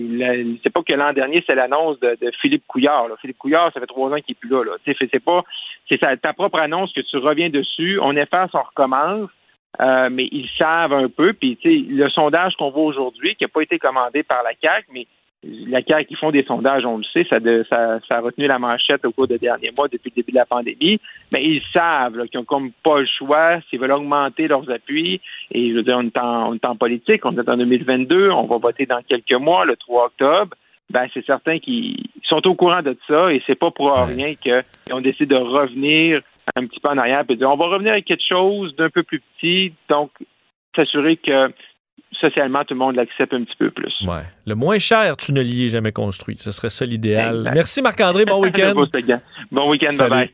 c'est 0.63 0.73
pas 0.73 0.83
que 0.83 0.95
l'an 0.95 1.13
dernier, 1.13 1.43
c'est 1.47 1.57
l'annonce 1.57 1.99
de, 2.01 2.17
Philippe 2.41 2.65
Couillard. 2.69 3.07
Philippe 3.21 3.39
Couillard, 3.39 3.73
ça 3.73 3.81
fait 3.81 3.87
trois 3.87 4.11
ans 4.11 4.21
qu'il 4.21 4.33
est 4.33 4.39
plus 4.39 4.51
là. 4.51 4.65
là. 4.65 4.73
C'est 4.85 5.25
pas 5.25 5.43
c'est 5.89 5.99
ta 5.99 6.33
propre 6.33 6.61
annonce 6.61 6.93
que 6.93 7.01
tu 7.01 7.17
reviens 7.17 7.51
dessus, 7.51 7.99
on 8.01 8.15
efface, 8.17 8.51
on 8.55 8.63
recommence. 8.63 9.31
Euh, 9.81 10.09
mais 10.11 10.29
ils 10.33 10.49
savent 10.57 10.95
un 10.95 11.09
peu. 11.09 11.35
Puis, 11.35 11.59
le 11.65 12.09
sondage 12.09 12.55
qu'on 12.57 12.71
voit 12.71 12.85
aujourd'hui, 12.85 13.37
qui 13.37 13.45
n'a 13.45 13.49
pas 13.49 13.61
été 13.61 13.79
commandé 13.79 14.23
par 14.23 14.43
la 14.43 14.55
CAC, 14.55 14.87
mais 14.93 15.07
la 15.45 15.83
CAQ 15.83 16.07
qui 16.07 16.15
font 16.17 16.31
des 16.31 16.43
sondages, 16.43 16.85
on 16.85 16.99
le 16.99 17.05
sait, 17.05 17.25
ça, 17.31 17.39
ça, 17.69 18.17
a 18.17 18.21
retenu 18.21 18.47
la 18.47 18.59
manchette 18.59 19.05
au 19.05 19.13
cours 19.13 19.29
des 19.29 19.39
derniers 19.39 19.71
mois 19.77 19.87
depuis 19.87 20.11
le 20.11 20.23
début 20.23 20.33
de 20.33 20.37
la 20.37 20.47
pandémie. 20.47 21.01
Mais 21.33 21.45
ils 21.45 21.63
savent 21.73 22.27
qu'ils 22.27 22.41
n'ont 22.41 22.45
comme 22.45 22.73
pas 22.83 23.01
le 23.01 23.07
choix 23.07 23.61
s'ils 23.69 23.79
veulent 23.79 23.93
augmenter 23.93 24.49
leurs 24.49 24.69
appuis. 24.71 25.21
Et 25.53 25.71
je 25.71 25.77
veux 25.77 25.83
dire, 25.83 25.97
on 25.99 26.07
est 26.07 26.21
en, 26.21 26.51
on 26.51 26.55
est 26.55 26.67
en 26.67 26.77
politique, 26.77 27.25
on 27.25 27.37
est 27.37 27.49
en 27.49 27.57
2022, 27.57 28.31
on 28.31 28.47
va 28.47 28.59
voter 28.59 28.87
dans 28.87 29.01
quelques 29.03 29.33
mois, 29.33 29.65
le 29.65 29.77
3 29.77 30.07
octobre. 30.07 30.57
Ben, 30.91 31.07
c'est 31.13 31.25
certain 31.25 31.59
qu'ils 31.59 32.09
sont 32.25 32.47
au 32.47 32.55
courant 32.55 32.83
de 32.83 32.97
ça 33.07 33.31
et 33.33 33.43
c'est 33.47 33.59
pas 33.59 33.71
pour 33.71 33.93
rien 33.93 34.35
qu'ils 34.35 34.65
ont 34.91 35.03
décidé 35.03 35.27
de 35.27 35.37
revenir 35.37 36.23
un 36.57 36.67
petit 36.67 36.81
peu 36.81 36.89
en 36.89 36.97
arrière 36.97 37.21
et 37.21 37.25
de 37.25 37.35
dire 37.35 37.51
on 37.51 37.57
va 37.57 37.67
revenir 37.67 37.93
avec 37.93 38.07
quelque 38.07 38.27
chose 38.27 38.75
d'un 38.77 38.89
peu 38.89 39.03
plus 39.03 39.21
petit, 39.21 39.75
donc 39.91 40.11
s'assurer 40.75 41.17
que 41.17 41.53
socialement, 42.21 42.65
tout 42.65 42.75
le 42.75 42.79
monde 42.81 42.97
l'accepte 42.97 43.33
un 43.33 43.45
petit 43.45 43.57
peu 43.59 43.71
plus. 43.71 43.95
Ouais. 44.07 44.25
Le 44.47 44.55
moins 44.55 44.79
cher 44.79 45.17
tunnelier 45.17 45.69
jamais 45.69 45.93
construit. 45.93 46.37
Ce 46.39 46.51
serait 46.53 46.71
ça 46.71 46.85
l'idéal. 46.85 47.51
Merci 47.55 47.83
Marc-André. 47.83 48.25
Bon 48.25 48.41
week-end. 48.43 48.75
bon 49.51 49.71
week-end. 49.71 49.91
Bye-bye. 49.93 50.31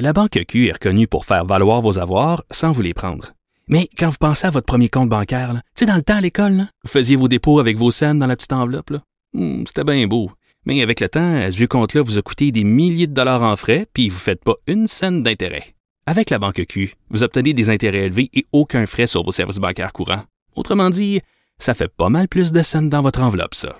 La 0.00 0.12
Banque 0.12 0.44
Q 0.46 0.68
est 0.68 0.72
reconnue 0.72 1.08
pour 1.08 1.24
faire 1.24 1.44
valoir 1.44 1.80
vos 1.80 1.98
avoirs 1.98 2.44
sans 2.50 2.72
vous 2.72 2.82
les 2.82 2.94
prendre. 2.94 3.32
Mais 3.68 3.88
quand 3.98 4.08
vous 4.08 4.16
pensez 4.18 4.46
à 4.46 4.50
votre 4.50 4.66
premier 4.66 4.88
compte 4.88 5.08
bancaire, 5.08 5.52
tu 5.54 5.60
sais, 5.80 5.86
dans 5.86 5.96
le 5.96 6.02
temps 6.02 6.16
à 6.16 6.20
l'école, 6.20 6.66
vous 6.84 6.90
faisiez 6.90 7.16
vos 7.16 7.28
dépôts 7.28 7.58
avec 7.58 7.76
vos 7.76 7.90
scènes 7.90 8.18
dans 8.18 8.26
la 8.26 8.36
petite 8.36 8.52
enveloppe. 8.52 8.92
Hmm, 9.34 9.64
c'était 9.66 9.84
bien 9.84 10.06
beau. 10.06 10.30
Mais 10.64 10.82
avec 10.82 11.00
le 11.00 11.08
temps, 11.08 11.50
ce 11.50 11.56
vieux 11.56 11.66
compte-là 11.66 12.02
vous 12.02 12.18
a 12.18 12.22
coûté 12.22 12.50
des 12.52 12.64
milliers 12.64 13.06
de 13.06 13.12
dollars 13.14 13.42
en 13.42 13.56
frais, 13.56 13.86
puis 13.92 14.08
vous 14.08 14.16
ne 14.16 14.20
faites 14.20 14.42
pas 14.44 14.54
une 14.66 14.86
scène 14.86 15.22
d'intérêt. 15.22 15.74
Avec 16.06 16.30
la 16.30 16.38
banque 16.38 16.64
Q, 16.66 16.94
vous 17.10 17.22
obtenez 17.22 17.52
des 17.52 17.68
intérêts 17.68 18.06
élevés 18.06 18.30
et 18.32 18.46
aucun 18.52 18.86
frais 18.86 19.06
sur 19.06 19.22
vos 19.24 19.32
services 19.32 19.58
bancaires 19.58 19.92
courants. 19.92 20.24
Autrement 20.58 20.90
dit, 20.90 21.20
ça 21.60 21.72
fait 21.72 21.86
pas 21.86 22.08
mal 22.08 22.26
plus 22.26 22.50
de 22.50 22.62
scènes 22.62 22.88
dans 22.88 23.00
votre 23.00 23.22
enveloppe, 23.22 23.54
ça. 23.54 23.78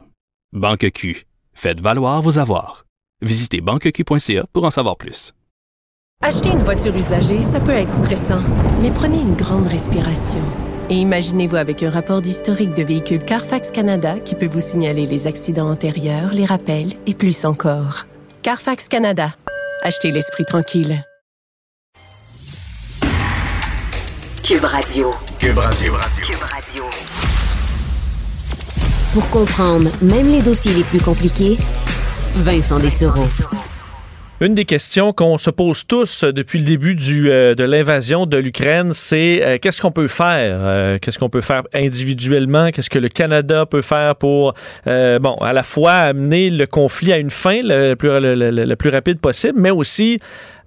Banque 0.52 0.92
Q, 0.92 1.26
faites 1.52 1.80
valoir 1.80 2.22
vos 2.22 2.38
avoirs. 2.38 2.84
Visitez 3.20 3.60
banqueq.ca 3.60 4.46
pour 4.52 4.62
en 4.62 4.70
savoir 4.70 4.96
plus. 4.96 5.32
Acheter 6.22 6.50
une 6.50 6.62
voiture 6.62 6.96
usagée, 6.96 7.42
ça 7.42 7.58
peut 7.58 7.72
être 7.72 7.90
stressant, 7.90 8.42
mais 8.80 8.92
prenez 8.92 9.18
une 9.20 9.34
grande 9.34 9.66
respiration. 9.66 10.40
Et 10.88 10.94
imaginez-vous 10.94 11.56
avec 11.56 11.82
un 11.82 11.90
rapport 11.90 12.22
d'historique 12.22 12.74
de 12.74 12.84
véhicule 12.84 13.24
Carfax 13.24 13.72
Canada 13.72 14.20
qui 14.20 14.36
peut 14.36 14.46
vous 14.46 14.60
signaler 14.60 15.04
les 15.04 15.26
accidents 15.26 15.70
antérieurs, 15.70 16.32
les 16.32 16.44
rappels 16.44 16.92
et 17.06 17.14
plus 17.14 17.44
encore. 17.44 18.06
Carfax 18.42 18.86
Canada. 18.86 19.34
Achetez 19.82 20.12
l'esprit 20.12 20.44
tranquille. 20.44 21.04
Cube 24.48 24.64
Radio. 24.64 25.10
Cube 25.38 25.58
Radio. 25.58 25.92
Cube 26.22 26.40
Radio. 26.40 26.84
Pour 29.12 29.28
comprendre 29.28 29.90
même 30.00 30.32
les 30.32 30.40
dossiers 30.40 30.72
les 30.72 30.84
plus 30.84 31.00
compliqués, 31.00 31.58
Vincent 32.34 32.78
Dessereau. 32.78 33.26
Une 34.40 34.54
des 34.54 34.64
questions 34.64 35.12
qu'on 35.12 35.36
se 35.36 35.50
pose 35.50 35.86
tous 35.86 36.24
depuis 36.24 36.60
le 36.60 36.64
début 36.64 36.94
du, 36.94 37.30
euh, 37.30 37.54
de 37.54 37.64
l'invasion 37.64 38.24
de 38.24 38.38
l'Ukraine, 38.38 38.94
c'est 38.94 39.44
euh, 39.44 39.58
qu'est-ce 39.60 39.82
qu'on 39.82 39.90
peut 39.90 40.06
faire? 40.06 40.60
Euh, 40.62 40.98
qu'est-ce 40.98 41.18
qu'on 41.18 41.28
peut 41.28 41.42
faire 41.42 41.64
individuellement? 41.74 42.70
Qu'est-ce 42.70 42.88
que 42.88 43.00
le 43.00 43.10
Canada 43.10 43.66
peut 43.66 43.82
faire 43.82 44.16
pour, 44.16 44.54
bon, 44.86 45.34
à 45.42 45.52
la 45.52 45.62
fois 45.62 45.92
amener 45.92 46.48
le 46.48 46.66
conflit 46.66 47.12
à 47.12 47.18
une 47.18 47.30
fin 47.30 47.60
le 47.62 47.96
plus, 47.96 48.08
le 48.18 48.74
plus 48.76 48.88
rapide 48.88 49.18
possible, 49.18 49.60
mais 49.60 49.70
aussi 49.70 50.20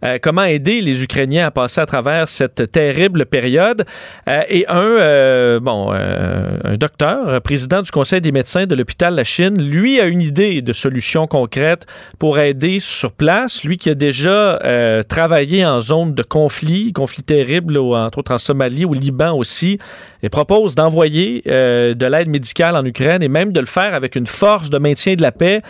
euh, 0.04 0.18
comment 0.22 0.43
aider 0.43 0.82
les 0.82 1.04
Ukrainiens 1.04 1.47
à 1.47 1.52
passer 1.52 1.82
à 1.82 1.86
travers 1.86 2.30
cette 2.30 2.72
terrible 2.72 3.26
période? 3.26 3.86
Euh, 4.30 4.41
et 4.49 4.66
un, 4.68 4.82
euh, 4.82 5.60
bon, 5.60 5.91
un 5.91 6.78
docteur, 6.78 7.41
président 7.41 7.82
du 7.82 7.91
Conseil 7.91 8.22
des 8.22 8.32
médecins 8.32 8.66
de 8.66 8.76
l'hôpital 8.76 9.16
La 9.16 9.24
Chine, 9.24 9.62
lui 9.62 9.99
a 9.99 10.06
une 10.06 10.22
idée 10.22 10.62
de 10.62 10.74
solution 10.74 11.28
concrète 11.28 11.86
pour 12.20 12.39
aider 12.39 12.80
sur 12.80 13.12
place. 13.12 13.64
Lui 13.64 13.78
qui 13.78 13.89
a 13.89 13.95
déjà 13.95 14.60
travaillé 15.08 15.66
en 15.66 15.80
zone 15.80 16.14
de 16.14 16.24
conflit, 16.24 16.93
conflit 16.93 17.24
terrible, 17.24 17.78
entre 17.78 18.20
autres 18.20 18.34
en 18.34 18.38
Somalie, 18.38 18.86
au 18.86 18.93
Liban 18.93 19.34
aussi, 19.34 19.78
et 20.24 20.30
propose 20.30 20.76
d'envoyer 20.76 21.41
de 21.45 22.06
l'aide 22.06 22.30
médicale 22.30 22.76
en 22.76 22.86
Ukraine 22.86 23.24
et 23.24 23.28
même 23.28 23.52
de 23.52 23.60
le 23.60 23.66
faire 23.66 23.93
avec 23.93 24.16
une 24.16 24.28
force 24.28 24.70
de 24.70 24.78
maintien 24.78 25.16
de 25.16 25.22
la 25.22 25.32
paix, 25.32 25.62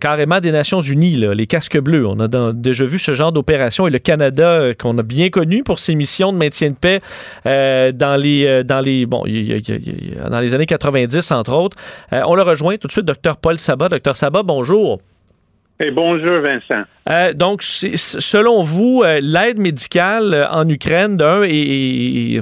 carrément 0.00 0.40
des 0.40 0.52
Nations 0.52 0.80
Unies, 0.80 1.16
les 1.16 1.46
casques 1.46 1.78
bleus. 1.78 2.06
On 2.06 2.20
a 2.20 2.52
déjà 2.52 2.84
vu 2.84 2.98
ce 2.98 3.12
genre 3.14 3.32
d'opération 3.32 3.86
et 3.86 3.90
le 3.90 3.98
Canada 3.98 4.50
euh, 4.50 4.74
qu'on 4.74 4.96
a 4.98 5.02
bien 5.02 5.30
connu 5.30 5.62
pour 5.62 5.78
ses 5.78 5.94
missions 5.94 6.32
de 6.32 6.38
maintien 6.38 6.70
de 6.70 6.74
paix 6.74 7.00
euh, 7.46 7.92
dans 7.92 8.16
les 8.16 8.46
euh, 8.46 8.62
dans 8.62 8.80
les 8.80 9.06
bon 9.06 9.24
dans 9.24 10.40
les 10.40 10.54
années 10.54 10.66
90 10.66 11.30
entre 11.32 11.52
autres. 11.52 11.76
on 12.10 12.34
le 12.34 12.42
rejoint 12.42 12.76
tout 12.76 12.86
de 12.86 12.92
suite, 12.92 13.04
docteur 13.04 13.36
Paul 13.36 13.58
Sabat. 13.58 13.88
Docteur 13.88 14.16
Sabat, 14.16 14.42
bonjour. 14.42 14.98
Et 15.80 15.90
bonjour 15.90 16.40
Vincent. 16.40 16.84
donc, 17.34 17.62
selon 17.62 18.62
vous, 18.62 19.02
l'aide 19.20 19.58
médicale 19.58 20.46
en 20.50 20.68
Ukraine, 20.68 21.16
d'un, 21.16 21.42
est, 21.42 22.36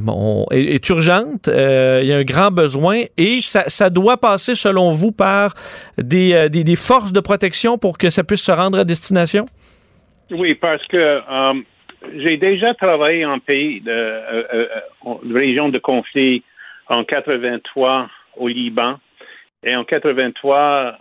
est, 0.52 0.88
urgente. 0.90 1.46
il 1.46 2.06
y 2.06 2.12
a 2.12 2.16
un 2.16 2.24
grand 2.24 2.50
besoin 2.50 3.04
et 3.16 3.40
ça, 3.40 3.64
ça 3.68 3.88
doit 3.88 4.18
passer, 4.18 4.54
selon 4.54 4.90
vous, 4.90 5.12
par 5.12 5.54
des, 5.96 6.50
des, 6.50 6.64
des, 6.64 6.76
forces 6.76 7.12
de 7.12 7.20
protection 7.20 7.78
pour 7.78 7.96
que 7.96 8.10
ça 8.10 8.24
puisse 8.24 8.44
se 8.44 8.52
rendre 8.52 8.78
à 8.78 8.84
destination? 8.84 9.46
Oui, 10.30 10.54
parce 10.54 10.84
que 10.86 10.96
euh, 10.96 11.54
j'ai 12.16 12.36
déjà 12.36 12.74
travaillé 12.74 13.24
en 13.24 13.38
pays 13.38 13.80
de, 13.80 13.90
euh, 13.90 14.42
euh, 14.54 15.14
région 15.32 15.68
de 15.68 15.78
conflit 15.78 16.42
en 16.88 17.04
83 17.04 18.08
au 18.36 18.48
Liban. 18.48 18.98
Et 19.62 19.74
en 19.76 19.84
83, 19.84 20.96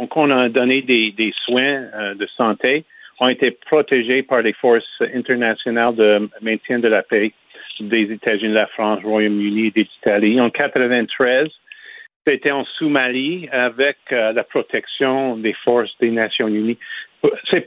euh, 0.00 0.06
on 0.14 0.30
a 0.30 0.48
donné 0.48 0.82
des, 0.82 1.32
soins 1.44 2.14
de 2.14 2.26
santé, 2.36 2.84
ont 3.20 3.28
été 3.28 3.52
protégés 3.52 4.22
par 4.22 4.42
les 4.42 4.52
forces 4.54 5.02
internationales 5.14 5.94
de 5.94 6.28
maintien 6.40 6.78
de 6.78 6.88
la 6.88 7.02
paix 7.02 7.32
des 7.80 8.12
États-Unis, 8.12 8.54
la 8.54 8.66
France, 8.68 9.00
Royaume-Uni 9.04 9.72
et 9.74 9.80
l'Italie. 9.80 10.40
En 10.40 10.50
93, 10.50 11.48
c'était 12.26 12.50
en 12.50 12.64
Somalie 12.78 13.48
avec 13.52 13.98
la 14.10 14.44
protection 14.44 15.36
des 15.36 15.54
forces 15.64 15.96
des 16.00 16.10
Nations 16.10 16.48
Unies 16.48 16.78
c'est 17.50 17.66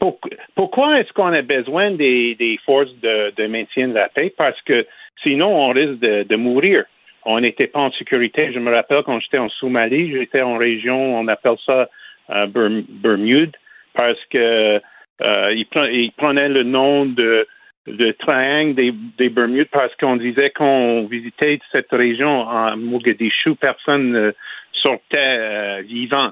pourquoi 0.55 0.99
est-ce 0.99 1.11
qu'on 1.13 1.33
a 1.33 1.41
besoin 1.41 1.91
des, 1.91 2.59
forces 2.65 2.93
de, 3.01 3.47
maintien 3.47 3.89
de 3.89 3.93
la 3.93 4.09
paix? 4.09 4.33
Parce 4.35 4.59
que 4.61 4.85
sinon, 5.25 5.47
on 5.47 5.69
risque 5.69 5.99
de, 5.99 6.35
mourir. 6.35 6.85
On 7.25 7.39
n'était 7.39 7.67
pas 7.67 7.79
en 7.79 7.91
sécurité. 7.91 8.51
Je 8.53 8.59
me 8.59 8.71
rappelle 8.71 9.03
quand 9.03 9.19
j'étais 9.19 9.37
en 9.37 9.49
Somalie, 9.49 10.11
j'étais 10.11 10.41
en 10.41 10.57
région, 10.57 11.19
on 11.19 11.27
appelle 11.27 11.57
ça 11.65 11.89
euh, 12.29 12.47
Bermude, 12.89 13.55
parce 13.93 14.19
que 14.29 14.81
euh, 15.21 15.53
ils, 15.53 16.11
prenaient 16.15 16.49
le 16.49 16.63
nom 16.63 17.05
de, 17.05 17.47
de 17.87 18.11
triangle 18.11 18.75
des, 18.75 18.93
des 19.17 19.29
Bermudes 19.29 19.69
parce 19.71 19.95
qu'on 19.95 20.15
disait 20.15 20.51
qu'on 20.51 21.07
visitait 21.09 21.59
cette 21.71 21.91
région 21.91 22.41
en 22.41 22.77
Mogadishu, 22.77 23.55
personne 23.59 24.11
ne 24.11 24.31
sortait 24.73 25.17
euh, 25.17 25.81
vivant 25.87 26.31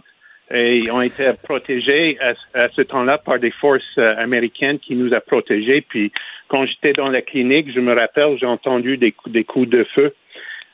et 0.51 0.91
ont 0.91 1.01
été 1.01 1.31
protégés 1.41 2.19
à, 2.21 2.69
ce 2.69 2.83
temps-là 2.83 3.17
par 3.17 3.39
des 3.39 3.49
forces 3.49 3.81
euh, 3.97 4.15
américaines 4.17 4.77
qui 4.77 4.95
nous 4.95 5.11
a 5.13 5.19
protégés. 5.19 5.81
Puis 5.81 6.11
quand 6.47 6.67
j'étais 6.67 6.93
dans 6.93 7.09
la 7.09 7.23
clinique, 7.23 7.73
je 7.73 7.79
me 7.79 7.95
rappelle, 7.95 8.37
j'ai 8.39 8.45
entendu 8.45 8.97
des 8.97 9.43
coups 9.43 9.69
de 9.69 9.83
feu. 9.95 10.13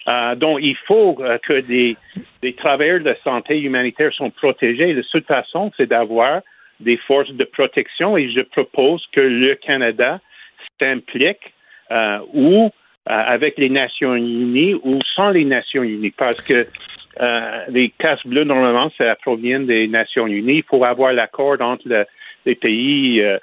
Euh, 0.10 0.36
donc, 0.36 0.60
il 0.62 0.76
faut 0.88 1.18
euh, 1.20 1.38
que 1.38 1.60
des, 1.62 1.96
des 2.42 2.54
travailleurs 2.54 3.02
de 3.02 3.16
santé 3.24 3.60
humanitaire 3.60 4.12
sont 4.14 4.32
protégés. 4.32 4.94
La 4.94 5.04
seule 5.04 5.24
façon, 5.24 5.72
c'est 5.78 5.88
d'avoir 5.88 6.42
des 6.80 6.98
forces 6.98 7.32
de 7.32 7.46
protection 7.46 8.18
et 8.18 8.32
je 8.32 8.42
propose 8.42 9.06
que 9.12 9.22
le 9.22 9.56
Canada 9.56 10.20
s'implique 10.80 11.54
euh, 11.92 12.20
ou 12.34 12.72
avec 13.06 13.58
les 13.58 13.70
Nations 13.70 14.16
Unies 14.16 14.76
ou 14.76 14.92
sans 15.16 15.32
les 15.32 15.44
Nations 15.44 15.84
Unies 15.84 16.12
parce 16.12 16.42
que 16.42 16.68
euh, 17.20 17.66
les 17.70 17.90
casques 17.90 18.28
bleus, 18.28 18.44
normalement, 18.44 18.92
ça 18.98 19.16
provient 19.16 19.60
des 19.60 19.88
Nations 19.88 20.28
Unies. 20.28 20.58
Il 20.58 20.64
faut 20.64 20.84
avoir 20.84 21.14
l'accord 21.14 21.62
entre 21.62 21.88
les 22.46 22.56
pays 22.56 23.22
euh, 23.22 23.38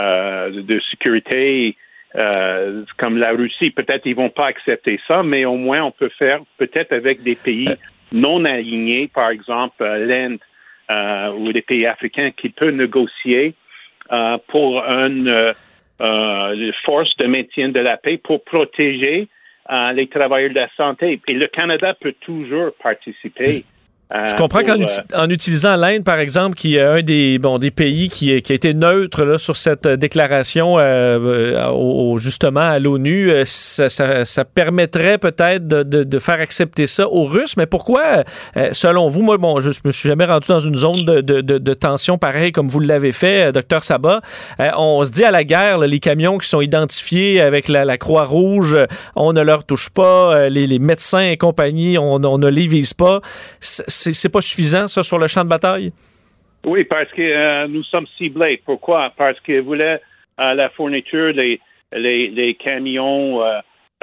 euh, 0.00 0.62
de 0.62 0.80
sécurité 0.90 1.76
comme 2.14 3.18
la 3.18 3.32
Russie. 3.32 3.70
Peut-être 3.70 4.06
ils 4.06 4.14
vont 4.14 4.30
pas 4.30 4.46
accepter 4.46 5.00
ça, 5.08 5.22
mais 5.22 5.44
au 5.44 5.56
moins 5.56 5.82
on 5.82 5.90
peut 5.90 6.10
faire 6.18 6.40
peut-être 6.58 6.92
avec 6.92 7.22
des 7.22 7.34
pays 7.34 7.68
non 8.12 8.44
alignés, 8.44 9.08
par 9.12 9.30
exemple 9.30 9.84
l'Inde 9.84 10.38
ou 11.38 11.52
des 11.52 11.62
pays 11.62 11.86
africains 11.86 12.30
qui 12.30 12.50
peuvent 12.50 12.74
négocier 12.74 13.54
pour 14.48 14.82
une 14.84 15.54
force 16.84 17.16
de 17.18 17.26
maintien 17.26 17.70
de 17.70 17.80
la 17.80 17.96
paix 17.96 18.18
pour 18.18 18.44
protéger 18.44 19.28
les 19.94 20.06
travailleurs 20.08 20.50
de 20.50 20.54
la 20.54 20.68
santé. 20.76 21.20
Et 21.28 21.34
le 21.34 21.46
Canada 21.48 21.94
peut 21.94 22.14
toujours 22.20 22.72
participer 22.82 23.64
euh, 23.64 23.73
Je 24.12 24.34
comprends 24.36 24.62
qu'en 24.62 24.78
euh, 24.78 25.28
utilisant 25.28 25.76
l'Inde, 25.76 26.04
par 26.04 26.18
exemple, 26.18 26.56
qui 26.56 26.76
est 26.76 26.82
un 26.82 27.02
des, 27.02 27.38
bon, 27.38 27.58
des 27.58 27.70
pays 27.70 28.10
qui, 28.10 28.40
qui 28.42 28.52
a 28.52 28.54
été 28.54 28.74
neutre 28.74 29.24
là, 29.24 29.38
sur 29.38 29.56
cette 29.56 29.88
déclaration 29.88 30.78
euh, 30.78 31.68
au, 31.70 32.18
justement 32.18 32.60
à 32.60 32.78
l'ONU, 32.78 33.32
ça, 33.44 33.88
ça, 33.88 34.24
ça, 34.24 34.44
permettrait 34.44 35.16
peut-être 35.16 35.66
de, 35.66 35.82
de, 35.82 36.04
de, 36.04 36.18
faire 36.18 36.38
accepter 36.40 36.86
ça 36.86 37.08
aux 37.08 37.24
Russes. 37.24 37.56
Mais 37.56 37.66
pourquoi, 37.66 38.24
selon 38.72 39.08
vous, 39.08 39.22
moi, 39.22 39.38
bon, 39.38 39.58
je 39.58 39.70
me 39.84 39.90
suis 39.90 40.08
jamais 40.08 40.26
rendu 40.26 40.48
dans 40.48 40.60
une 40.60 40.76
zone 40.76 41.04
de, 41.06 41.20
de 41.20 41.74
tension 41.74 42.18
pareille 42.18 42.52
comme 42.52 42.68
vous 42.68 42.80
l'avez 42.80 43.12
fait, 43.12 43.52
docteur 43.52 43.84
Sabat. 43.84 44.20
on 44.76 45.02
se 45.04 45.10
dit 45.10 45.24
à 45.24 45.30
la 45.30 45.44
guerre, 45.44 45.78
les 45.78 45.98
camions 45.98 46.36
qui 46.38 46.48
sont 46.48 46.60
identifiés 46.60 47.40
avec 47.40 47.68
la, 47.68 47.84
la 47.84 47.96
Croix-Rouge, 47.96 48.76
on 49.16 49.32
ne 49.32 49.40
leur 49.40 49.64
touche 49.64 49.88
pas, 49.88 50.48
les, 50.50 50.66
les 50.66 50.78
médecins 50.78 51.26
et 51.26 51.36
compagnie, 51.36 51.98
on, 51.98 52.22
on 52.22 52.38
ne 52.38 52.48
les 52.48 52.66
vise 52.66 52.92
pas 52.92 53.20
c'est 53.94 54.28
pas 54.28 54.40
suffisant, 54.40 54.88
ça, 54.88 55.02
sur 55.02 55.18
le 55.18 55.26
champ 55.26 55.44
de 55.44 55.48
bataille? 55.48 55.92
Oui, 56.64 56.84
parce 56.84 57.10
que 57.12 57.22
euh, 57.22 57.68
nous 57.68 57.84
sommes 57.84 58.06
ciblés. 58.16 58.60
Pourquoi? 58.64 59.12
Parce 59.16 59.38
qu'ils 59.40 59.60
voulaient 59.60 60.00
euh, 60.40 60.54
la 60.54 60.70
fourniture, 60.70 61.32
les, 61.32 62.56
camions, 62.64 63.42
euh, 63.42 63.60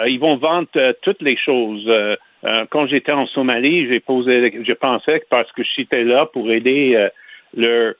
ils 0.07 0.19
vont 0.19 0.37
vendre 0.37 0.67
toutes 1.01 1.21
les 1.21 1.37
choses. 1.37 1.89
quand 2.69 2.87
j'étais 2.87 3.11
en 3.11 3.27
Somalie, 3.27 3.87
j'ai 3.87 3.99
posé, 3.99 4.63
je 4.65 4.73
pensais 4.73 5.19
que 5.19 5.25
parce 5.29 5.51
que 5.51 5.63
j'étais 5.75 6.03
là 6.03 6.25
pour 6.25 6.49
aider 6.51 7.09
leur, 7.55 7.95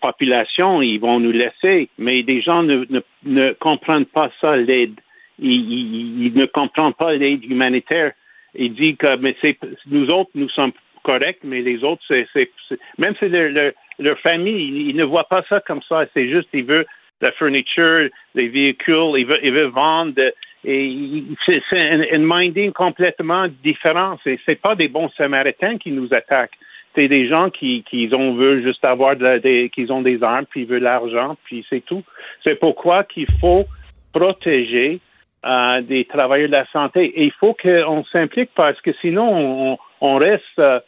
population, 0.00 0.82
ils 0.82 0.98
vont 0.98 1.20
nous 1.20 1.32
laisser. 1.32 1.88
Mais 1.98 2.22
des 2.22 2.42
gens 2.42 2.62
ne, 2.62 3.52
comprennent 3.54 4.06
pas 4.06 4.30
ça, 4.40 4.56
l'aide. 4.56 5.00
ils, 5.38 6.32
ne 6.34 6.46
comprennent 6.46 6.92
pas 6.92 7.14
l'aide 7.14 7.44
humanitaire 7.44 8.12
il 8.54 8.74
dit 8.74 8.96
que 8.96 9.16
mais 9.16 9.36
c'est 9.40 9.58
nous 9.86 10.08
autres, 10.10 10.30
nous 10.34 10.48
sommes 10.50 10.72
corrects, 11.04 11.44
mais 11.44 11.62
les 11.62 11.84
autres, 11.84 12.02
c'est, 12.08 12.26
c'est, 12.32 12.50
même 12.98 13.14
si 13.18 13.28
leur, 13.28 13.72
leur, 13.98 14.18
famille, 14.18 14.88
ils, 14.88 14.96
ne 14.96 15.04
voient 15.04 15.28
pas 15.28 15.44
ça 15.48 15.60
comme 15.60 15.82
ça. 15.88 16.06
C'est 16.14 16.28
juste, 16.28 16.48
ils 16.52 16.64
veulent 16.64 16.86
la 17.20 17.30
fourniture, 17.32 18.08
les 18.34 18.48
véhicules, 18.48 19.12
ils 19.16 19.26
veulent, 19.26 19.40
ils 19.42 19.52
veulent 19.52 19.70
vendre. 19.70 20.20
Et 20.64 21.22
c'est, 21.46 21.62
c'est 21.70 22.12
un, 22.12 22.18
minding 22.18 22.72
complètement 22.72 23.46
différent. 23.62 24.18
C'est, 24.24 24.40
c'est 24.46 24.60
pas 24.60 24.74
des 24.74 24.88
bons 24.88 25.10
Samaritains 25.16 25.78
qui 25.78 25.92
nous 25.92 26.08
attaquent. 26.12 26.58
C'est 26.94 27.08
des 27.08 27.28
gens 27.28 27.50
qui, 27.50 27.84
qui 27.88 28.08
ont 28.12 28.34
veulent 28.34 28.62
juste 28.62 28.84
avoir 28.84 29.16
des, 29.16 29.70
qu'ils 29.74 29.92
ont 29.92 30.02
des 30.02 30.22
armes, 30.22 30.46
puis 30.46 30.62
ils 30.62 30.66
veulent 30.66 30.82
l'argent, 30.82 31.36
puis 31.44 31.66
c'est 31.68 31.84
tout. 31.84 32.02
C'est 32.44 32.58
pourquoi 32.58 33.04
qu'il 33.04 33.26
faut 33.40 33.64
protéger 34.12 35.00
euh, 35.46 35.82
des 35.82 36.06
travailleurs 36.06 36.48
de 36.48 36.52
la 36.52 36.66
santé. 36.72 37.04
Et 37.04 37.24
il 37.24 37.32
faut 37.32 37.52
qu'on 37.52 38.02
s'implique 38.04 38.48
parce 38.54 38.80
que 38.80 38.92
sinon, 39.02 39.76
on, 40.00 40.16
reste, 40.16 40.42
euh, 40.58 40.80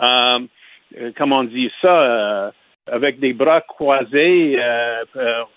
euh, 0.00 0.38
comment 1.16 1.38
on 1.38 1.44
dit 1.44 1.68
ça, 1.82 2.52
avec 2.86 3.18
des 3.18 3.32
bras 3.32 3.60
croisés, 3.60 4.56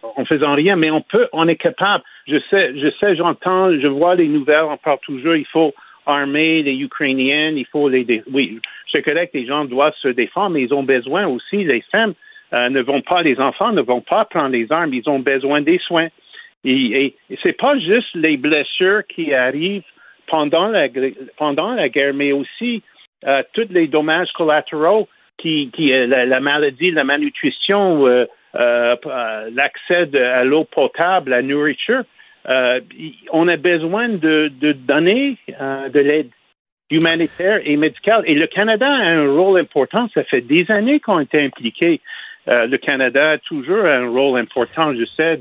en 0.01 0.25
faisant 0.25 0.55
rien. 0.55 0.75
Mais 0.75 0.89
on 0.89 1.01
peut, 1.01 1.27
on 1.33 1.47
est 1.47 1.55
capable. 1.55 2.03
Je 2.27 2.37
sais, 2.49 2.73
je 2.79 2.89
sais, 2.99 3.15
j'entends, 3.15 3.71
je 3.79 3.85
vois 3.85 4.15
les 4.15 4.27
nouvelles, 4.27 4.63
on 4.63 4.77
parle 4.77 4.99
toujours, 5.03 5.35
il 5.35 5.45
faut 5.45 5.75
armer 6.07 6.63
les 6.63 6.77
Ukrainiens, 6.77 7.51
il 7.55 7.65
faut 7.67 7.89
les... 7.89 8.23
Oui, 8.31 8.59
je 8.91 9.01
connais 9.01 9.27
que 9.27 9.37
les 9.37 9.45
gens 9.45 9.65
doivent 9.65 9.93
se 10.01 10.07
défendre, 10.07 10.51
mais 10.51 10.63
ils 10.63 10.73
ont 10.73 10.83
besoin 10.83 11.27
aussi, 11.27 11.63
les 11.63 11.83
femmes 11.91 12.15
ne 12.53 12.81
vont 12.81 13.01
pas, 13.01 13.21
les 13.21 13.39
enfants 13.39 13.71
ne 13.71 13.81
vont 13.81 14.01
pas 14.01 14.25
prendre 14.25 14.49
les 14.49 14.71
armes, 14.71 14.95
ils 14.95 15.07
ont 15.07 15.19
besoin 15.19 15.61
des 15.61 15.77
soins. 15.77 16.07
Et, 16.63 17.05
et, 17.29 17.37
c'est 17.43 17.57
pas 17.57 17.77
juste 17.79 18.13
les 18.15 18.37
blessures 18.37 19.05
qui 19.07 19.33
arrivent 19.33 19.83
pendant 20.27 20.67
la, 20.67 20.87
pendant 21.37 21.73
la 21.73 21.89
guerre, 21.89 22.13
mais 22.13 22.31
aussi 22.31 22.83
euh, 23.25 23.41
tous 23.53 23.67
les 23.71 23.87
dommages 23.87 24.31
collatéraux 24.33 25.07
qui, 25.37 25.71
euh, 25.79 26.05
la, 26.05 26.39
maladie, 26.39 26.91
la 26.91 27.03
malnutrition, 27.03 28.05
euh, 28.07 28.25
l'accès 28.53 30.15
à 30.17 30.43
l'eau 30.43 30.65
potable, 30.65 31.31
la 31.31 31.41
nourriture. 31.41 32.03
on 33.31 33.47
a 33.47 33.57
besoin 33.57 34.09
de, 34.09 34.51
donner 34.73 35.37
de 35.49 35.99
l'aide 35.99 36.29
humanitaire 36.89 37.61
et 37.65 37.75
médicale. 37.75 38.23
Et 38.25 38.35
le 38.35 38.47
Canada 38.47 38.87
a 38.87 39.09
un 39.09 39.29
rôle 39.29 39.59
important. 39.59 40.07
Ça 40.13 40.23
fait 40.23 40.41
des 40.41 40.65
années 40.69 40.99
qu'on 40.99 41.19
été 41.19 41.43
impliqué. 41.43 42.01
le 42.47 42.77
Canada 42.77 43.31
a 43.31 43.37
toujours 43.37 43.85
un 43.85 44.07
rôle 44.07 44.39
important, 44.39 44.93
je 44.95 45.05
sais, 45.05 45.39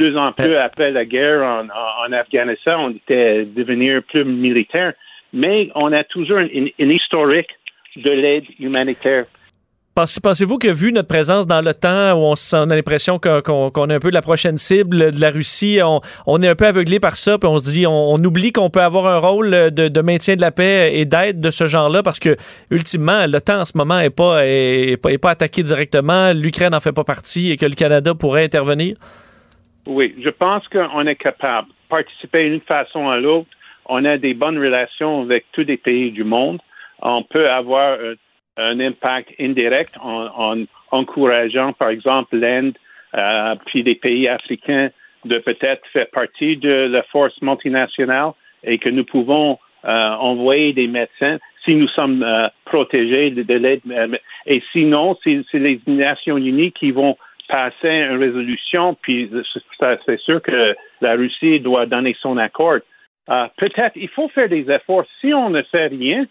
plus 0.00 0.16
en 0.16 0.32
plus 0.32 0.56
après 0.56 0.90
la 0.92 1.04
guerre 1.04 1.42
en, 1.42 2.12
Afghanistan, 2.12 2.86
on 2.86 2.90
était 2.90 3.44
devenu 3.44 4.00
plus 4.00 4.24
militaire, 4.24 4.94
mais 5.34 5.70
on 5.74 5.92
a 5.92 6.02
toujours 6.04 6.38
une, 6.38 6.70
historique 6.78 7.50
de 7.96 8.10
l'aide 8.10 8.44
humanitaire. 8.58 9.26
Pensez-vous 9.94 10.56
que 10.56 10.68
vu 10.68 10.92
notre 10.92 11.08
présence 11.08 11.46
dans 11.46 11.62
temps, 11.74 12.14
où 12.14 12.32
on, 12.32 12.70
a 12.70 12.74
l'impression 12.74 13.18
qu'on 13.18 13.90
est 13.90 13.94
un 13.94 13.98
peu 13.98 14.10
la 14.10 14.22
prochaine 14.22 14.56
cible 14.56 15.10
de 15.10 15.20
la 15.20 15.30
Russie, 15.30 15.80
on, 16.26 16.42
est 16.42 16.48
un 16.48 16.54
peu 16.54 16.66
aveuglé 16.66 16.98
par 16.98 17.16
ça, 17.16 17.36
puis 17.36 17.48
on 17.48 17.58
se 17.58 17.70
dit, 17.70 17.86
on, 17.86 18.14
oublie 18.14 18.52
qu'on 18.52 18.70
peut 18.70 18.80
avoir 18.80 19.06
un 19.06 19.18
rôle 19.18 19.50
de, 19.50 20.00
maintien 20.00 20.36
de 20.36 20.40
la 20.40 20.50
paix 20.50 20.92
et 20.94 21.04
d'aide 21.04 21.40
de 21.40 21.50
ce 21.50 21.66
genre-là, 21.66 22.02
parce 22.02 22.20
que 22.20 22.36
ultimement, 22.70 23.26
temps 23.44 23.60
en 23.60 23.64
ce 23.66 23.76
moment 23.76 23.98
n'est 23.98 24.08
pas, 24.08 24.36
pas, 24.36 25.12
est 25.12 25.20
pas 25.20 25.30
attaqué 25.30 25.62
directement, 25.62 26.32
l'Ukraine 26.32 26.70
n'en 26.70 26.80
fait 26.80 26.92
pas 26.92 27.04
partie 27.04 27.50
et 27.50 27.58
que 27.58 27.66
le 27.66 27.74
Canada 27.74 28.14
pourrait 28.14 28.44
intervenir? 28.44 28.96
Oui, 29.86 30.14
je 30.22 30.30
pense 30.30 30.66
qu'on 30.68 31.06
est 31.06 31.16
capable 31.16 31.68
de 31.68 31.74
participer 31.88 32.50
d'une 32.50 32.60
façon 32.60 33.08
à 33.08 33.18
l'autre. 33.18 33.48
On 33.86 34.04
a 34.04 34.18
des 34.18 34.34
bonnes 34.34 34.58
relations 34.58 35.22
avec 35.22 35.46
tous 35.52 35.64
les 35.64 35.76
pays 35.76 36.10
du 36.10 36.24
monde. 36.24 36.60
On 37.02 37.22
peut 37.22 37.48
avoir 37.50 37.98
euh, 37.98 38.14
un 38.56 38.78
impact 38.78 39.32
indirect 39.40 39.96
en, 40.02 40.64
encourageant, 40.90 41.72
par 41.72 41.88
exemple, 41.88 42.36
l'Inde, 42.36 42.76
euh, 43.14 43.54
puis 43.66 43.82
des 43.82 43.94
pays 43.94 44.28
africains 44.28 44.90
de 45.24 45.38
peut-être 45.38 45.82
faire 45.92 46.08
partie 46.12 46.56
de 46.56 46.88
la 46.90 47.02
force 47.04 47.40
multinationale 47.42 48.32
et 48.62 48.78
que 48.78 48.88
nous 48.88 49.04
pouvons 49.04 49.58
euh, 49.84 49.88
envoyer 49.88 50.72
des 50.72 50.86
médecins 50.86 51.38
si 51.64 51.74
nous 51.74 51.88
sommes 51.88 52.24
protégés 52.64 53.30
de, 53.30 53.42
de 53.42 53.54
l'aide. 53.54 53.82
Et 54.46 54.62
sinon, 54.72 55.16
c'est 55.22 55.42
les 55.52 55.78
Nations 55.86 56.38
Unies 56.38 56.72
qui 56.72 56.90
vont 56.90 57.16
passer 57.50 57.88
une 57.88 58.18
résolution, 58.18 58.96
puis 59.00 59.30
c'est 59.80 60.20
sûr 60.20 60.40
que 60.40 60.74
la 61.00 61.14
Russie 61.14 61.60
doit 61.60 61.86
donner 61.86 62.16
son 62.20 62.36
accord. 62.38 62.78
Euh, 63.30 63.46
peut-être 63.56 63.92
il 63.96 64.08
faut 64.08 64.28
faire 64.28 64.48
des 64.48 64.70
efforts. 64.70 65.04
Si 65.20 65.32
on 65.32 65.50
ne 65.50 65.62
fait 65.62 65.88
rien, 65.88 66.26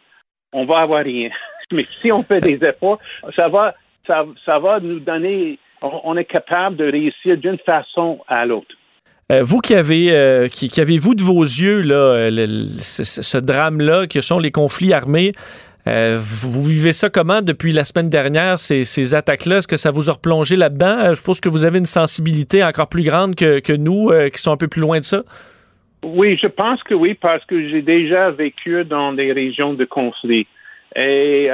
on 0.53 0.65
va 0.65 0.79
avoir 0.79 1.03
rien. 1.03 1.29
Mais 1.71 1.83
si 1.83 2.11
on 2.11 2.23
fait 2.23 2.41
des 2.41 2.59
efforts, 2.65 2.99
ça 3.35 3.47
va, 3.47 3.75
ça, 4.07 4.59
va 4.59 4.79
nous 4.79 4.99
donner, 4.99 5.59
on, 5.81 6.17
est 6.17 6.25
capable 6.25 6.77
de 6.77 6.85
réussir 6.85 7.37
d'une 7.37 7.59
façon 7.59 8.19
à 8.27 8.45
l'autre. 8.45 8.75
Euh, 9.31 9.43
vous 9.43 9.59
qui 9.59 9.75
avez, 9.75 10.11
euh, 10.11 10.47
qui, 10.47 10.81
avez-vous 10.81 11.13
de 11.13 11.21
vos 11.21 11.43
yeux 11.43 11.81
là, 11.81 12.31
ce 12.31 13.37
drame-là, 13.37 14.07
que 14.07 14.21
sont 14.21 14.39
les 14.39 14.49
conflits 14.49 14.93
armés, 14.93 15.33
euh, 15.89 16.17
vous 16.19 16.63
vivez 16.63 16.93
ça 16.93 17.09
comment 17.09 17.41
depuis 17.41 17.71
la 17.71 17.83
semaine 17.83 18.09
dernière, 18.09 18.59
ces, 18.59 19.15
attaques-là? 19.15 19.57
Est-ce 19.57 19.67
que 19.67 19.77
ça 19.77 19.91
vous 19.91 20.09
a 20.09 20.13
replongé 20.13 20.55
là-dedans? 20.55 20.99
Euh, 20.99 21.13
je 21.15 21.21
pense 21.21 21.41
que 21.41 21.49
vous 21.49 21.65
avez 21.65 21.79
une 21.79 21.85
sensibilité 21.85 22.63
encore 22.63 22.87
plus 22.89 23.03
grande 23.03 23.35
que, 23.35 23.75
nous, 23.75 24.09
euh, 24.09 24.29
qui 24.29 24.39
sont 24.41 24.51
un 24.51 24.57
peu 24.57 24.67
plus 24.67 24.81
loin 24.81 24.99
de 24.99 25.03
ça. 25.03 25.23
Oui, 26.03 26.37
je 26.41 26.47
pense 26.47 26.81
que 26.83 26.93
oui, 26.93 27.15
parce 27.15 27.43
que 27.45 27.69
j'ai 27.69 27.81
déjà 27.81 28.29
vécu 28.31 28.85
dans 28.85 29.13
des 29.13 29.33
régions 29.33 29.73
de 29.73 29.83
conflit. 29.85 30.47
Et 30.95 31.49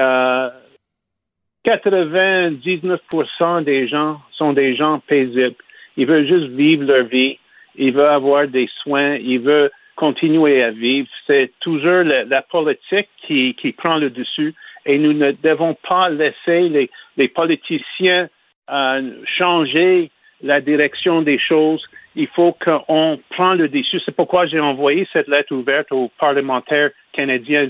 99% 1.65 3.63
des 3.63 3.87
gens 3.87 4.19
sont 4.37 4.53
des 4.53 4.75
gens 4.75 4.99
paisibles. 5.07 5.55
Ils 5.97 6.05
veulent 6.05 6.27
juste 6.27 6.51
vivre 6.51 6.83
leur 6.83 7.05
vie. 7.05 7.39
Ils 7.75 7.91
veulent 7.93 8.05
avoir 8.05 8.47
des 8.47 8.69
soins. 8.83 9.15
Ils 9.15 9.39
veulent 9.39 9.71
continuer 9.95 10.63
à 10.63 10.71
vivre. 10.71 11.07
C'est 11.27 11.51
toujours 11.59 12.03
la, 12.03 12.41
politique 12.41 13.09
qui, 13.27 13.75
prend 13.77 13.97
le 13.97 14.09
dessus 14.09 14.53
et 14.85 14.97
nous 14.97 15.13
ne 15.13 15.31
devons 15.31 15.75
pas 15.87 16.09
laisser 16.09 16.69
les, 16.69 16.89
les 17.17 17.27
politiciens 17.27 18.29
euh, 18.71 19.11
changer 19.37 20.11
la 20.41 20.61
direction 20.61 21.21
des 21.21 21.39
choses. 21.39 21.83
Il 22.15 22.27
faut 22.27 22.55
qu'on 22.63 23.19
prenne 23.29 23.57
le 23.57 23.67
dessus. 23.67 23.99
C'est 24.05 24.15
pourquoi 24.15 24.47
j'ai 24.47 24.59
envoyé 24.59 25.07
cette 25.11 25.27
lettre 25.27 25.53
ouverte 25.53 25.91
aux 25.91 26.11
parlementaires 26.19 26.91
canadiens. 27.13 27.69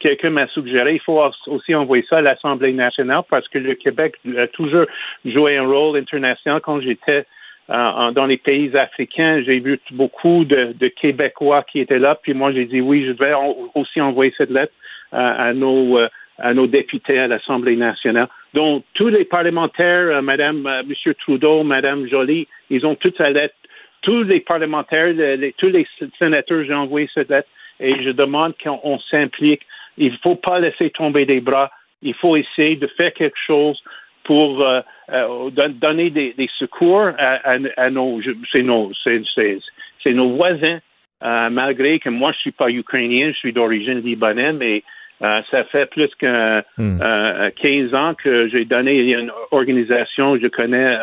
Quelqu'un 0.00 0.30
m'a 0.30 0.46
suggéré, 0.48 0.94
il 0.94 1.00
faut 1.00 1.22
aussi 1.46 1.74
envoyer 1.74 2.04
ça 2.08 2.18
à 2.18 2.20
l'Assemblée 2.20 2.72
nationale 2.72 3.22
parce 3.30 3.48
que 3.48 3.58
le 3.58 3.74
Québec 3.74 4.16
a 4.36 4.46
toujours 4.48 4.86
joué 5.24 5.56
un 5.56 5.66
rôle 5.66 5.98
international 5.98 6.60
quand 6.60 6.80
j'étais 6.80 7.24
euh, 7.68 8.12
dans 8.12 8.26
les 8.26 8.36
pays 8.36 8.76
africains, 8.76 9.42
j'ai 9.44 9.58
vu 9.58 9.80
beaucoup 9.90 10.44
de, 10.44 10.88
Québécois 10.88 11.64
qui 11.64 11.80
étaient 11.80 11.98
là. 11.98 12.14
Puis 12.14 12.32
moi, 12.32 12.52
j'ai 12.52 12.64
dit 12.64 12.80
oui, 12.80 13.04
je 13.06 13.12
vais 13.12 13.32
aussi 13.74 14.00
envoyer 14.00 14.32
cette 14.36 14.50
lettre 14.50 14.72
euh, 15.14 15.48
à 15.48 15.52
nos 15.52 15.98
euh, 15.98 16.08
à 16.38 16.52
nos 16.52 16.66
députés 16.66 17.18
à 17.18 17.28
l'Assemblée 17.28 17.76
nationale. 17.76 18.28
Donc 18.52 18.84
tous 18.92 19.08
les 19.08 19.24
parlementaires, 19.24 20.22
Madame, 20.22 20.68
Monsieur 20.86 21.14
Trudeau, 21.14 21.62
Madame 21.62 22.06
Joly, 22.06 22.46
ils 22.68 22.84
ont 22.84 22.94
toute 22.94 23.16
sa 23.16 23.30
lettre. 23.30 23.54
Tous 24.02 24.22
les 24.22 24.40
parlementaires, 24.40 25.14
tous 25.56 25.68
les 25.68 25.86
sénateurs, 26.18 26.64
j'ai 26.64 26.74
envoyé 26.74 27.08
cette 27.14 27.30
lettre 27.30 27.48
et 27.80 28.02
je 28.04 28.10
demande 28.10 28.52
qu'on 28.62 28.98
s'implique. 29.10 29.62
Il 29.96 30.12
ne 30.12 30.18
faut 30.18 30.34
pas 30.34 30.60
laisser 30.60 30.90
tomber 30.90 31.24
des 31.24 31.40
bras. 31.40 31.70
Il 32.02 32.12
faut 32.12 32.36
essayer 32.36 32.76
de 32.76 32.86
faire 32.86 33.14
quelque 33.14 33.38
chose 33.46 33.82
pour 34.26 34.60
euh, 34.60 34.80
euh, 35.12 35.50
donner 35.50 36.10
des, 36.10 36.34
secours 36.58 37.10
à, 37.16 37.90
nos, 37.90 38.20
c'est 38.54 38.62
nos, 38.62 38.90
c'est, 39.02 40.12
nos 40.12 40.36
voisins. 40.36 40.78
Euh, 41.24 41.48
malgré 41.48 41.98
que 41.98 42.10
moi 42.10 42.32
je 42.32 42.38
suis 42.38 42.50
pas 42.50 42.68
ukrainien, 42.68 43.30
je 43.32 43.38
suis 43.38 43.52
d'origine 43.52 44.00
libanaise, 44.00 44.56
mais 44.58 44.82
ça 45.20 45.64
fait 45.72 45.86
plus 45.86 46.10
que 46.18 46.60
15 46.76 47.92
hmm. 47.92 47.94
ans 47.94 48.14
que 48.14 48.48
j'ai 48.48 48.66
donné 48.66 48.98
une 48.98 49.32
organisation, 49.50 50.36
je 50.36 50.48
connais, 50.48 50.98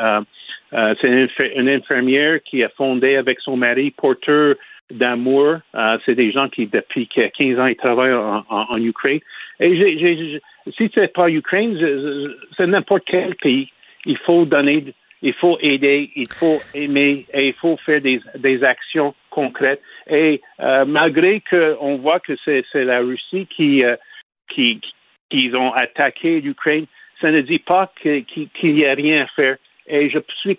c'est 1.01 1.27
une, 1.55 1.69
infirmière 1.69 2.43
qui 2.43 2.63
a 2.63 2.69
fondé 2.69 3.15
avec 3.15 3.39
son 3.39 3.57
mari 3.57 3.89
Porteur 3.89 4.55
d'amour. 4.91 5.55
c'est 6.05 6.13
des 6.13 6.31
gens 6.31 6.47
qui, 6.47 6.67
depuis 6.67 7.07
15 7.07 7.59
ans, 7.59 7.65
ils 7.65 7.75
travaillent 7.75 8.13
en, 8.13 8.77
Ukraine. 8.77 9.19
Et 9.59 9.75
j'ai, 9.77 10.41
si 10.77 10.89
c'est 10.93 11.13
pas 11.13 11.29
Ukraine, 11.29 11.77
c'est 12.57 12.67
n'importe 12.67 13.03
quel 13.05 13.35
pays. 13.35 13.69
Il 14.05 14.17
faut 14.17 14.45
donner, 14.45 14.93
il 15.21 15.33
faut 15.33 15.57
aider, 15.61 16.11
il 16.15 16.27
faut 16.29 16.59
aimer 16.73 17.25
et 17.33 17.47
il 17.47 17.53
faut 17.53 17.77
faire 17.77 18.01
des, 18.01 18.21
des 18.37 18.63
actions 18.63 19.13
concrètes. 19.29 19.81
Et 20.09 20.41
euh, 20.59 20.85
malgré 20.85 21.41
qu'on 21.49 21.97
voit 21.97 22.19
que 22.19 22.33
c'est 22.45 22.63
la 22.75 22.99
Russie 22.99 23.47
qui, 23.47 23.83
euh, 23.83 23.95
qui, 24.49 24.81
qui 25.29 25.51
ont 25.55 25.73
attaqué 25.73 26.41
l'Ukraine, 26.41 26.85
ça 27.21 27.31
ne 27.31 27.41
dit 27.41 27.59
pas 27.59 27.91
qu'il 28.01 28.25
n'y 28.63 28.85
a 28.85 28.93
rien 28.93 29.23
à 29.23 29.27
faire. 29.27 29.57
Et 29.87 30.09
je 30.09 30.19
suis, 30.39 30.57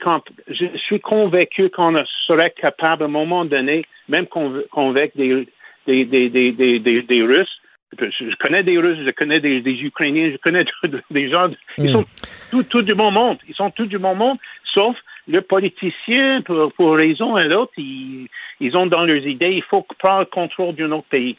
je 0.48 0.78
suis 0.78 1.00
convaincu 1.00 1.70
qu'on 1.70 2.02
serait 2.26 2.50
capable 2.50 3.04
à 3.04 3.06
un 3.06 3.08
moment 3.08 3.44
donné, 3.44 3.84
même 4.08 4.26
convaincre 4.26 5.16
des, 5.16 5.46
des, 5.86 6.04
des, 6.04 6.52
des, 6.52 7.02
des, 7.02 7.22
Russes, 7.22 7.60
je 7.98 8.36
connais 8.36 8.62
des 8.62 8.78
Russes, 8.78 8.98
je 9.04 9.10
connais 9.10 9.40
des, 9.40 9.58
Ukrainiens, 9.82 10.30
je 10.32 10.36
connais 10.38 10.64
des 11.10 11.30
gens. 11.30 11.48
Ils 11.78 11.84
Hmm. 11.90 12.02
sont 12.50 12.62
tout, 12.70 12.82
du 12.82 12.94
bon 12.94 13.10
monde. 13.10 13.38
Ils 13.48 13.54
sont 13.54 13.70
tout 13.70 13.86
du 13.86 13.98
bon 13.98 14.14
monde, 14.14 14.38
sauf 14.72 14.96
le 15.28 15.40
politicien, 15.40 16.42
pour, 16.42 16.72
pour 16.74 16.94
raison 16.96 17.36
et 17.38 17.44
l'autre, 17.48 17.72
ils, 17.78 18.28
ils 18.60 18.76
ont 18.76 18.86
dans 18.86 19.04
leurs 19.04 19.26
idées, 19.26 19.52
il 19.52 19.62
faut 19.62 19.86
prendre 19.98 20.20
le 20.20 20.26
contrôle 20.26 20.74
d'un 20.74 20.92
autre 20.92 21.06
pays. 21.10 21.36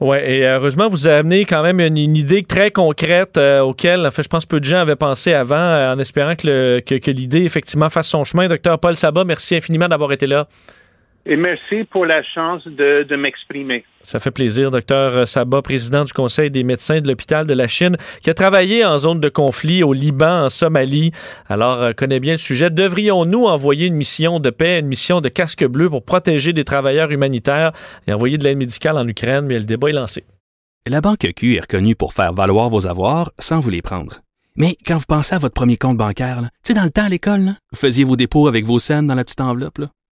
Oui, 0.00 0.16
et 0.24 0.46
heureusement, 0.46 0.88
vous 0.88 1.06
avez 1.06 1.16
amené 1.16 1.44
quand 1.44 1.62
même 1.62 1.78
une, 1.78 1.96
une 1.98 2.16
idée 2.16 2.42
très 2.42 2.70
concrète 2.70 3.36
euh, 3.36 3.60
auquel, 3.60 4.06
en 4.06 4.10
fait, 4.10 4.22
je 4.22 4.28
pense 4.28 4.46
peu 4.46 4.58
de 4.60 4.64
gens 4.64 4.78
avaient 4.78 4.96
pensé 4.96 5.34
avant, 5.34 5.54
euh, 5.56 5.92
en 5.94 5.98
espérant 5.98 6.34
que, 6.34 6.46
le- 6.46 6.80
que, 6.80 6.94
que 6.94 7.10
l'idée, 7.10 7.44
effectivement, 7.44 7.88
fasse 7.90 8.08
son 8.08 8.24
chemin. 8.24 8.48
Docteur 8.48 8.78
Paul 8.80 8.96
Sabat, 8.96 9.24
merci 9.24 9.54
infiniment 9.56 9.88
d'avoir 9.88 10.10
été 10.12 10.26
là. 10.26 10.46
Et 11.24 11.36
merci 11.36 11.84
pour 11.84 12.04
la 12.04 12.22
chance 12.22 12.64
de, 12.66 13.04
de 13.08 13.16
m'exprimer. 13.16 13.84
Ça 14.02 14.18
fait 14.18 14.32
plaisir, 14.32 14.72
docteur 14.72 15.28
Sabat, 15.28 15.62
président 15.62 16.02
du 16.02 16.12
Conseil 16.12 16.50
des 16.50 16.64
médecins 16.64 17.00
de 17.00 17.06
l'hôpital 17.06 17.46
de 17.46 17.54
la 17.54 17.68
Chine, 17.68 17.96
qui 18.22 18.30
a 18.30 18.34
travaillé 18.34 18.84
en 18.84 18.98
zone 18.98 19.20
de 19.20 19.28
conflit 19.28 19.84
au 19.84 19.92
Liban, 19.92 20.46
en 20.46 20.50
Somalie. 20.50 21.12
Alors, 21.48 21.80
euh, 21.80 21.92
connaît 21.92 22.18
bien 22.18 22.32
le 22.32 22.38
sujet. 22.38 22.70
Devrions-nous 22.70 23.44
envoyer 23.44 23.86
une 23.86 23.94
mission 23.94 24.40
de 24.40 24.50
paix, 24.50 24.80
une 24.80 24.88
mission 24.88 25.20
de 25.20 25.28
casque 25.28 25.64
bleu 25.64 25.88
pour 25.88 26.04
protéger 26.04 26.52
des 26.52 26.64
travailleurs 26.64 27.12
humanitaires 27.12 27.70
et 28.08 28.12
envoyer 28.12 28.36
de 28.36 28.42
l'aide 28.42 28.58
médicale 28.58 28.98
en 28.98 29.06
Ukraine? 29.06 29.46
Mais 29.46 29.58
le 29.58 29.64
débat 29.64 29.90
est 29.90 29.92
lancé. 29.92 30.24
La 30.88 31.00
Banque 31.00 31.28
Q 31.36 31.54
est 31.54 31.60
reconnue 31.60 31.94
pour 31.94 32.14
faire 32.14 32.32
valoir 32.32 32.68
vos 32.68 32.88
avoirs 32.88 33.30
sans 33.38 33.60
vous 33.60 33.70
les 33.70 33.82
prendre. 33.82 34.22
Mais 34.56 34.76
quand 34.84 34.96
vous 34.96 35.06
pensez 35.08 35.36
à 35.36 35.38
votre 35.38 35.54
premier 35.54 35.76
compte 35.76 35.96
bancaire, 35.96 36.40
tu 36.42 36.48
sais, 36.64 36.74
dans 36.74 36.82
le 36.82 36.90
temps 36.90 37.04
à 37.04 37.08
l'école, 37.08 37.52
vous 37.70 37.78
faisiez 37.78 38.02
vos 38.02 38.16
dépôts 38.16 38.48
avec 38.48 38.64
vos 38.64 38.80
scènes 38.80 39.06
dans 39.06 39.14
la 39.14 39.22
petite 39.22 39.40
enveloppe. 39.40 39.78
là. 39.78 39.86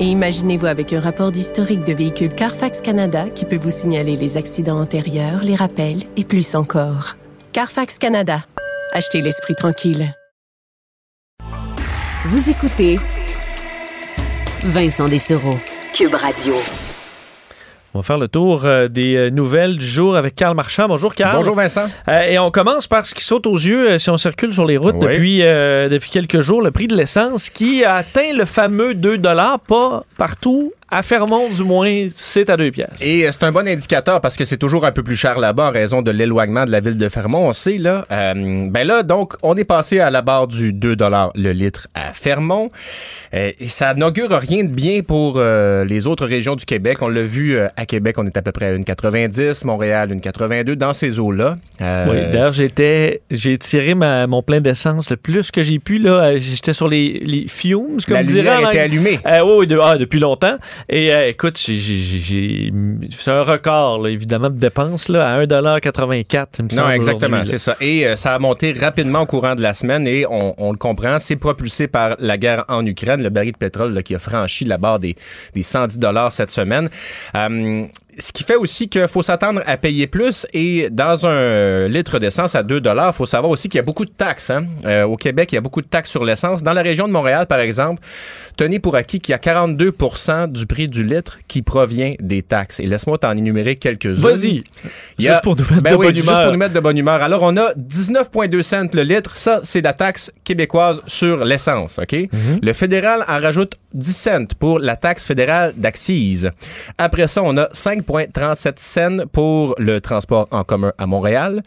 Et 0.00 0.06
imaginez-vous 0.06 0.66
avec 0.66 0.92
un 0.92 1.00
rapport 1.00 1.30
d'historique 1.30 1.84
de 1.84 1.92
véhicule 1.92 2.34
Carfax 2.34 2.80
Canada 2.80 3.30
qui 3.30 3.44
peut 3.44 3.56
vous 3.56 3.70
signaler 3.70 4.16
les 4.16 4.36
accidents 4.36 4.80
antérieurs, 4.80 5.44
les 5.44 5.54
rappels 5.54 6.02
et 6.16 6.24
plus 6.24 6.56
encore. 6.56 7.16
Carfax 7.52 7.98
Canada. 7.98 8.44
Achetez 8.92 9.22
l'esprit 9.22 9.54
tranquille. 9.54 10.12
Vous 12.26 12.50
écoutez 12.50 12.98
Vincent 14.64 15.06
Dessereau, 15.06 15.54
Cube 15.92 16.14
Radio. 16.14 16.54
On 17.96 18.00
va 18.00 18.02
faire 18.02 18.18
le 18.18 18.26
tour 18.26 18.62
euh, 18.64 18.88
des 18.88 19.14
euh, 19.14 19.30
nouvelles 19.30 19.78
du 19.78 19.86
jour 19.86 20.16
avec 20.16 20.34
Carl 20.34 20.56
Marchand. 20.56 20.88
Bonjour, 20.88 21.14
Carl. 21.14 21.36
Bonjour 21.36 21.54
Vincent. 21.54 21.86
Euh, 22.08 22.22
et 22.22 22.40
on 22.40 22.50
commence 22.50 22.88
par 22.88 23.06
ce 23.06 23.14
qui 23.14 23.22
saute 23.22 23.46
aux 23.46 23.54
yeux 23.54 23.88
euh, 23.92 23.98
si 24.00 24.10
on 24.10 24.16
circule 24.16 24.52
sur 24.52 24.66
les 24.66 24.76
routes 24.76 24.96
Oui. 24.98 25.06
depuis, 25.12 25.40
euh, 25.44 25.88
depuis 25.88 26.10
quelques 26.10 26.40
jours, 26.40 26.60
le 26.60 26.72
prix 26.72 26.88
de 26.88 26.96
l'essence 26.96 27.50
qui 27.50 27.84
a 27.84 27.94
atteint 27.94 28.32
le 28.36 28.46
fameux 28.46 28.96
2 28.96 29.18
pas 29.22 30.04
partout. 30.18 30.72
À 30.96 31.02
Fermont, 31.02 31.48
du 31.50 31.64
moins, 31.64 32.06
c'est 32.14 32.48
à 32.50 32.56
2 32.56 32.70
piastres. 32.70 33.02
Et 33.04 33.26
euh, 33.26 33.30
c'est 33.32 33.42
un 33.42 33.50
bon 33.50 33.66
indicateur 33.66 34.20
parce 34.20 34.36
que 34.36 34.44
c'est 34.44 34.58
toujours 34.58 34.86
un 34.86 34.92
peu 34.92 35.02
plus 35.02 35.16
cher 35.16 35.40
là-bas 35.40 35.64
en 35.64 35.70
raison 35.72 36.02
de 36.02 36.12
l'éloignement 36.12 36.66
de 36.66 36.70
la 36.70 36.78
ville 36.78 36.96
de 36.96 37.08
Fermont. 37.08 37.48
On 37.48 37.52
sait, 37.52 37.78
là. 37.78 38.06
Euh, 38.12 38.68
ben 38.70 38.86
là, 38.86 39.02
donc, 39.02 39.34
on 39.42 39.56
est 39.56 39.64
passé 39.64 39.98
à 39.98 40.10
la 40.12 40.22
barre 40.22 40.46
du 40.46 40.72
2 40.72 40.94
le 41.34 41.50
litre 41.50 41.88
à 41.94 42.12
Fermont. 42.12 42.70
Euh, 43.34 43.50
et 43.58 43.68
ça 43.68 43.94
n'augure 43.94 44.30
rien 44.30 44.62
de 44.62 44.68
bien 44.68 45.00
pour 45.02 45.34
euh, 45.38 45.84
les 45.84 46.06
autres 46.06 46.26
régions 46.26 46.54
du 46.54 46.64
Québec. 46.64 46.98
On 47.00 47.08
l'a 47.08 47.22
vu 47.22 47.58
à 47.58 47.86
Québec, 47.86 48.16
on 48.20 48.26
est 48.28 48.36
à 48.36 48.42
peu 48.42 48.52
près 48.52 48.66
à 48.66 48.76
1,90. 48.78 49.66
Montréal, 49.66 50.10
1,82. 50.14 50.76
Dans 50.76 50.92
ces 50.92 51.18
eaux-là. 51.18 51.56
Oui, 51.80 52.16
d'ailleurs, 52.32 52.52
j'étais, 52.52 53.22
j'ai 53.32 53.58
tiré 53.58 53.96
ma- 53.96 54.28
mon 54.28 54.44
plein 54.44 54.60
d'essence 54.60 55.10
le 55.10 55.16
plus 55.16 55.50
que 55.50 55.64
j'ai 55.64 55.80
pu. 55.80 55.98
Là, 55.98 56.36
j'étais 56.38 56.72
sur 56.72 56.86
les, 56.86 57.20
les 57.24 57.46
fumes, 57.48 57.98
comme 58.06 58.14
la 58.14 58.22
dirait 58.22 58.42
lumière 58.42 58.68
en 58.68 58.70
était 58.70 58.78
allumée. 58.78 59.18
Oui, 59.26 59.52
oui, 59.58 59.66
de- 59.66 59.78
ah, 59.82 59.98
depuis 59.98 60.20
longtemps. 60.20 60.54
Et 60.88 61.12
euh, 61.14 61.28
écoute, 61.28 61.58
j'ai, 61.58 62.72
c'est 63.10 63.30
un 63.30 63.42
record, 63.42 64.02
là, 64.02 64.10
évidemment, 64.10 64.50
de 64.50 64.58
dépenses 64.58 65.08
là, 65.08 65.34
à 65.34 65.44
1,84 65.44 66.46
il 66.58 66.64
me 66.64 66.68
Non, 66.70 66.82
semble, 66.82 66.92
exactement, 66.92 67.26
aujourd'hui, 67.38 67.38
là. 67.38 67.44
c'est 67.44 67.58
ça. 67.58 67.76
Et 67.80 68.06
euh, 68.06 68.16
ça 68.16 68.34
a 68.34 68.38
monté 68.38 68.72
rapidement 68.72 69.20
au 69.22 69.26
courant 69.26 69.54
de 69.54 69.62
la 69.62 69.74
semaine 69.74 70.06
et 70.06 70.26
on, 70.26 70.54
on 70.58 70.72
le 70.72 70.78
comprend, 70.78 71.18
c'est 71.18 71.36
propulsé 71.36 71.88
par 71.88 72.16
la 72.18 72.36
guerre 72.36 72.64
en 72.68 72.84
Ukraine, 72.84 73.22
le 73.22 73.30
baril 73.30 73.52
de 73.52 73.56
pétrole 73.58 73.92
là, 73.92 74.02
qui 74.02 74.14
a 74.14 74.18
franchi 74.18 74.64
la 74.64 74.78
barre 74.78 74.98
des, 74.98 75.16
des 75.54 75.62
110 75.62 75.98
dollars 75.98 76.32
cette 76.32 76.50
semaine. 76.50 76.88
Euh, 77.36 77.86
ce 78.18 78.30
qui 78.32 78.44
fait 78.44 78.54
aussi 78.54 78.88
qu'il 78.88 79.08
faut 79.08 79.22
s'attendre 79.22 79.60
à 79.66 79.76
payer 79.76 80.06
plus 80.06 80.46
et 80.52 80.88
dans 80.90 81.26
un 81.26 81.88
litre 81.88 82.18
d'essence 82.20 82.54
à 82.54 82.62
2 82.62 82.80
dollars, 82.80 83.14
faut 83.14 83.26
savoir 83.26 83.50
aussi 83.50 83.68
qu'il 83.68 83.78
y 83.78 83.80
a 83.80 83.84
beaucoup 83.84 84.04
de 84.04 84.10
taxes. 84.10 84.50
Hein? 84.50 84.66
Euh, 84.84 85.02
au 85.04 85.16
Québec, 85.16 85.50
il 85.52 85.56
y 85.56 85.58
a 85.58 85.60
beaucoup 85.60 85.82
de 85.82 85.86
taxes 85.88 86.10
sur 86.10 86.24
l'essence. 86.24 86.62
Dans 86.62 86.72
la 86.72 86.82
région 86.82 87.08
de 87.08 87.12
Montréal, 87.12 87.46
par 87.46 87.58
exemple, 87.58 88.00
tenez 88.56 88.78
pour 88.78 88.96
acquis 88.96 89.20
qu'il 89.20 89.32
y 89.32 89.34
a 89.34 89.38
42% 89.38 90.50
du 90.52 90.66
prix 90.66 90.88
du 90.88 91.02
litre 91.02 91.38
qui 91.48 91.62
provient 91.62 92.14
des 92.20 92.42
taxes. 92.42 92.80
Et 92.80 92.86
laisse-moi 92.86 93.18
t'en 93.18 93.32
énumérer 93.32 93.76
quelques-unes. 93.76 94.12
Vas-y. 94.14 94.64
Juste 95.18 95.42
pour 95.42 95.56
nous 95.56 95.62
mettre 95.64 95.82
Ben 95.82 95.90
de 95.92 95.96
oui, 95.96 96.06
bonne 96.06 96.14
juste 96.14 96.26
humeur. 96.26 96.42
pour 96.42 96.52
nous 96.52 96.58
mettre 96.58 96.74
de 96.74 96.80
bonne 96.80 96.96
humeur. 96.98 97.22
Alors, 97.22 97.42
on 97.42 97.56
a 97.56 97.72
19,2 97.74 98.62
cents 98.62 98.86
le 98.92 99.02
litre. 99.02 99.36
Ça, 99.36 99.60
c'est 99.62 99.80
la 99.80 99.92
taxe 99.92 100.32
québécoise 100.44 101.02
sur 101.06 101.44
l'essence, 101.44 101.98
OK? 101.98 102.14
Le 102.62 102.72
fédéral 102.72 103.24
en 103.28 103.40
rajoute 103.40 103.74
10 103.94 104.12
cents 104.16 104.44
pour 104.58 104.78
la 104.78 104.96
taxe 104.96 105.26
fédérale 105.26 105.72
d'accise. 105.76 106.50
Après 106.98 107.28
ça, 107.28 107.42
on 107.42 107.56
a 107.56 107.66
5,37 107.68 108.72
cents 108.76 109.26
pour 109.32 109.74
le 109.78 110.00
transport 110.00 110.48
en 110.50 110.64
commun 110.64 110.92
à 110.98 111.06
Montréal. 111.06 111.62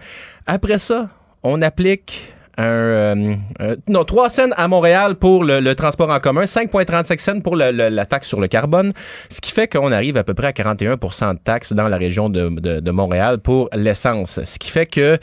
Après 0.45 0.79
ça, 0.79 1.09
on 1.43 1.61
applique 1.61 2.33
un, 2.57 2.63
euh, 2.63 3.33
euh, 3.61 3.75
non, 3.87 4.03
3 4.03 4.29
cents 4.29 4.49
à 4.55 4.67
Montréal 4.67 5.15
pour 5.15 5.43
le, 5.43 5.59
le 5.59 5.75
transport 5.75 6.09
en 6.09 6.19
commun, 6.19 6.43
5,35 6.45 7.19
cents 7.19 7.39
pour 7.41 7.55
le- 7.55 7.71
le- 7.71 7.89
la 7.89 8.05
taxe 8.05 8.27
sur 8.27 8.39
le 8.39 8.47
carbone, 8.47 8.93
ce 9.29 9.41
qui 9.41 9.51
fait 9.51 9.67
qu'on 9.67 9.91
arrive 9.91 10.17
à 10.17 10.23
peu 10.23 10.33
près 10.33 10.47
à 10.47 10.51
41% 10.51 11.33
de 11.33 11.39
taxes 11.43 11.73
dans 11.73 11.87
la 11.87 11.97
région 11.97 12.29
de, 12.29 12.49
de- 12.49 12.79
de 12.79 12.91
Montréal 12.91 13.39
pour 13.39 13.69
l'essence. 13.73 14.39
Ce 14.45 14.57
qui 14.59 14.69
fait 14.69 14.85
que 14.87 15.17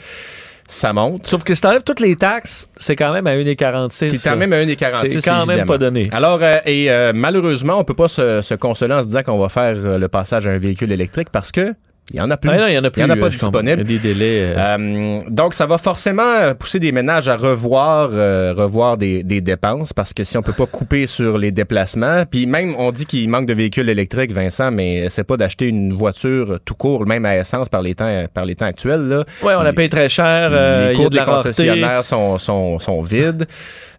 ça 0.67 0.93
monte. 0.93 1.27
Sauf 1.27 1.43
que 1.43 1.53
si 1.53 1.61
t'enlèves 1.61 1.83
toutes 1.83 1.99
les 1.99 2.15
taxes, 2.15 2.69
c'est 2.77 2.95
quand 2.95 3.13
même 3.13 3.27
à 3.27 3.35
1,46. 3.35 4.09
C'est 4.17 4.29
quand 4.29 4.35
même 4.35 4.51
à 4.51 4.57
1,46. 4.63 5.09
C'est 5.09 5.21
quand 5.29 5.45
même 5.45 5.65
pas 5.67 5.77
donné. 5.77 6.09
Alors, 6.11 6.39
euh, 6.41 6.57
et 6.65 6.89
euh, 6.89 7.11
malheureusement, 7.13 7.77
on 7.79 7.83
peut 7.83 7.93
pas 7.93 8.07
se, 8.07 8.41
se 8.41 8.55
consoler 8.55 8.93
en 8.95 9.01
se 9.01 9.05
disant 9.07 9.21
qu'on 9.23 9.37
va 9.37 9.49
faire 9.49 9.75
euh, 9.75 9.97
le 9.99 10.07
passage 10.07 10.47
à 10.47 10.49
un 10.51 10.57
véhicule 10.57 10.91
électrique 10.91 11.29
parce 11.31 11.51
que 11.51 11.75
il 12.11 12.17
y 12.17 12.21
en 12.21 12.29
a 12.29 12.37
plus. 12.37 12.51
Ah 12.51 12.57
non, 12.57 12.67
il 12.67 12.73
y 12.73 12.77
en 12.77 12.83
a 12.83 12.89
plus. 12.89 13.01
Il 13.01 13.07
y 13.07 13.11
en 13.11 13.13
a 13.13 13.15
pas 13.17 13.25
euh, 13.25 13.29
disponible. 13.29 13.81
Il 13.85 13.91
y 13.91 13.95
a 13.95 13.99
des 13.99 14.13
délais. 14.13 14.53
euh, 14.55 14.77
Euh, 14.77 15.19
donc, 15.29 15.53
ça 15.55 15.65
va 15.65 15.77
forcément 15.77 16.53
pousser 16.59 16.77
des 16.79 16.91
ménages 16.91 17.27
à 17.27 17.35
revoir, 17.35 18.09
euh, 18.13 18.53
revoir 18.55 18.97
des, 18.97 19.23
des 19.23 19.41
dépenses 19.41 19.91
parce 19.93 20.13
que 20.13 20.23
si 20.23 20.37
on 20.37 20.41
peut 20.43 20.53
pas 20.53 20.67
couper 20.67 21.07
sur 21.07 21.37
les 21.37 21.51
déplacements, 21.51 22.23
puis 22.29 22.45
même 22.45 22.75
on 22.77 22.91
dit 22.91 23.05
qu'il 23.05 23.27
manque 23.29 23.47
de 23.47 23.53
véhicules 23.53 23.89
électriques, 23.89 24.31
Vincent, 24.31 24.69
mais 24.71 25.09
c'est 25.09 25.23
pas 25.23 25.37
d'acheter 25.37 25.67
une 25.67 25.93
voiture 25.93 26.59
tout 26.63 26.75
court, 26.75 27.05
même 27.07 27.25
à 27.25 27.37
essence 27.37 27.69
par 27.69 27.81
les 27.81 27.95
temps, 27.95 28.25
par 28.33 28.45
les 28.45 28.55
temps 28.55 28.65
actuels. 28.67 29.07
Là. 29.07 29.23
ouais, 29.43 29.55
on 29.55 29.63
la 29.63 29.73
paye 29.73 29.89
très 29.89 30.07
cher. 30.09 30.49
euh, 30.51 30.89
les 30.89 30.93
il 30.93 30.97
y 30.97 30.99
a 30.99 31.01
cours 31.01 31.09
de 31.09 31.15
la 31.15 31.23
des 31.25 31.31
concessionnaires 31.31 32.03
sont, 32.03 32.37
sont, 32.37 32.77
sont 32.79 33.01
vides. 33.01 33.47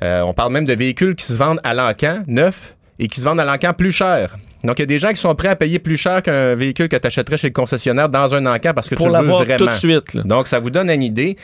Euh, 0.03 0.21
on 0.23 0.33
parle 0.33 0.53
même 0.53 0.65
de 0.67 0.75
véhicules 0.75 1.15
qui 1.17 1.25
se 1.27 1.33
vendent 1.35 1.61
à 1.65 1.75
l'encan, 1.75 2.19
neufs, 2.29 2.75
et 2.99 3.09
qui 3.09 3.21
se 3.21 3.25
vendent 3.25 3.41
à 3.41 3.45
l'encan 3.45 3.73
plus 3.73 3.93
cher. 3.93 4.37
Donc, 4.65 4.79
il 4.79 4.83
y 4.83 4.85
a 4.85 4.87
des 4.87 4.99
gens 4.99 5.11
qui 5.11 5.17
sont 5.17 5.35
prêts 5.35 5.49
à 5.49 5.57
payer 5.57 5.79
plus 5.79 5.97
cher 5.97 6.23
qu'un 6.23 6.55
véhicule 6.55 6.89
que 6.89 6.97
tu 6.97 7.07
achèterais 7.07 7.37
chez 7.39 7.49
le 7.49 7.53
concessionnaire 7.53 8.09
dans 8.09 8.35
un 8.35 8.45
encan 8.47 8.73
parce 8.75 8.89
que 8.89 8.95
Pour 8.95 9.07
tu 9.07 9.13
le 9.13 9.19
veux 9.19 9.31
vraiment. 9.33 9.57
tout 9.59 9.67
de 9.67 9.73
suite. 9.75 10.15
là. 10.15 10.23
Donc, 10.25 10.49
ça 10.49 10.59
vous 10.59 10.71
donne 10.71 10.91
une 10.91 11.03
idée. 11.03 11.37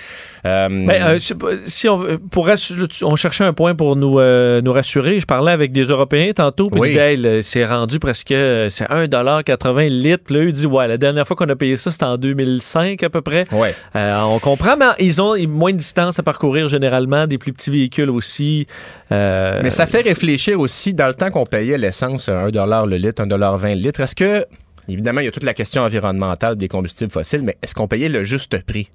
Euh, 0.45 0.69
Ben, 0.69 0.91
euh, 0.91 1.19
si 1.67 1.89
on, 1.89 1.97
veut- 1.99 2.19
pour 2.19 2.47
rassurer- 2.49 2.89
on 3.05 3.15
cherchait 3.17 3.45
un 3.45 3.53
point 3.53 3.75
pour 3.75 3.95
nous, 3.97 4.19
euh, 4.19 4.61
nous 4.63 4.73
rassurer, 4.73 5.21
je 5.21 5.27
parlais 5.27 5.53
avec 5.53 5.73
des 5.73 5.85
Européens 5.85 6.33
tantôt, 6.35 6.69
puis 6.69 6.81
Oui. 6.81 6.97
Hey, 6.99 7.43
c'est 7.43 7.65
rendu 7.65 7.99
presque 7.99 8.33
euh, 8.33 8.69
c'est 8.71 8.87
1,80 8.91 9.89
le 9.89 9.95
litre. 9.95 10.25
Puis 10.27 10.35
là, 10.35 10.43
ils 10.45 10.53
disent, 10.53 10.67
ouais, 10.67 10.89
la 10.89 10.97
dernière 10.97 11.27
fois 11.27 11.37
qu'on 11.37 11.49
a 11.49 11.57
payé 11.57 11.77
ça, 11.77 11.91
c'était 11.91 12.05
en 12.05 12.17
2005 12.17 13.03
à 13.03 13.11
peu 13.11 13.21
près. 13.21 13.45
ouais. 13.53 13.73
Euh, 13.97 14.21
on 14.23 14.39
comprend, 14.39 14.77
mais 14.77 14.87
ils 14.99 15.21
ont 15.23 15.37
moins 15.47 15.73
de 15.73 15.77
distance 15.77 16.19
à 16.19 16.23
parcourir 16.23 16.69
généralement, 16.69 17.27
des 17.27 17.39
plus 17.39 17.53
petits 17.53 17.71
véhicules 17.71 18.11
aussi. 18.11 18.67
Mais 19.11 19.71
ça 19.71 19.87
fait 19.87 20.01
réfléchir 20.01 20.59
aussi, 20.59 20.95
dans 20.95 21.07
le 21.07 21.15
temps 21.15 21.31
qu'on 21.31 21.45
payait 21.45 21.79
l'essence 21.79 22.29
à 22.29 22.45
1 22.47 22.87
le 22.87 22.97
litre, 23.03 23.23
1,20 23.23 23.75
le 23.75 23.81
litre, 23.81 24.01
est-ce 24.01 24.15
que 24.15 24.47
évidemment, 24.89 25.21
il 25.21 25.25
y 25.25 25.29
a 25.29 25.31
toute 25.31 25.45
la 25.45 25.55
question 25.55 25.83
environnementale 25.83 26.57
des 26.57 26.69
combustibles 26.69 27.11
fossiles, 27.11 27.43
mais 27.43 27.57
est-ce 27.63 27.75
qu'on 27.75 27.89
payait 27.89 28.09
le 28.09 28.25
juste 28.25 28.63
prix? 28.65 28.91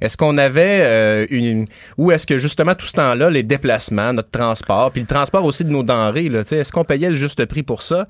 Est-ce 0.00 0.16
qu'on 0.16 0.38
avait 0.38 0.80
euh, 0.82 1.26
une... 1.30 1.66
Ou 1.98 2.10
est-ce 2.12 2.26
que 2.26 2.38
justement 2.38 2.74
tout 2.74 2.86
ce 2.86 2.92
temps-là, 2.92 3.30
les 3.30 3.42
déplacements, 3.42 4.12
notre 4.12 4.30
transport, 4.30 4.90
puis 4.92 5.00
le 5.02 5.06
transport 5.06 5.44
aussi 5.44 5.64
de 5.64 5.70
nos 5.70 5.82
denrées, 5.82 6.26
est-ce 6.26 6.72
qu'on 6.72 6.84
payait 6.84 7.10
le 7.10 7.16
juste 7.16 7.44
prix 7.46 7.62
pour 7.62 7.82
ça? 7.82 8.06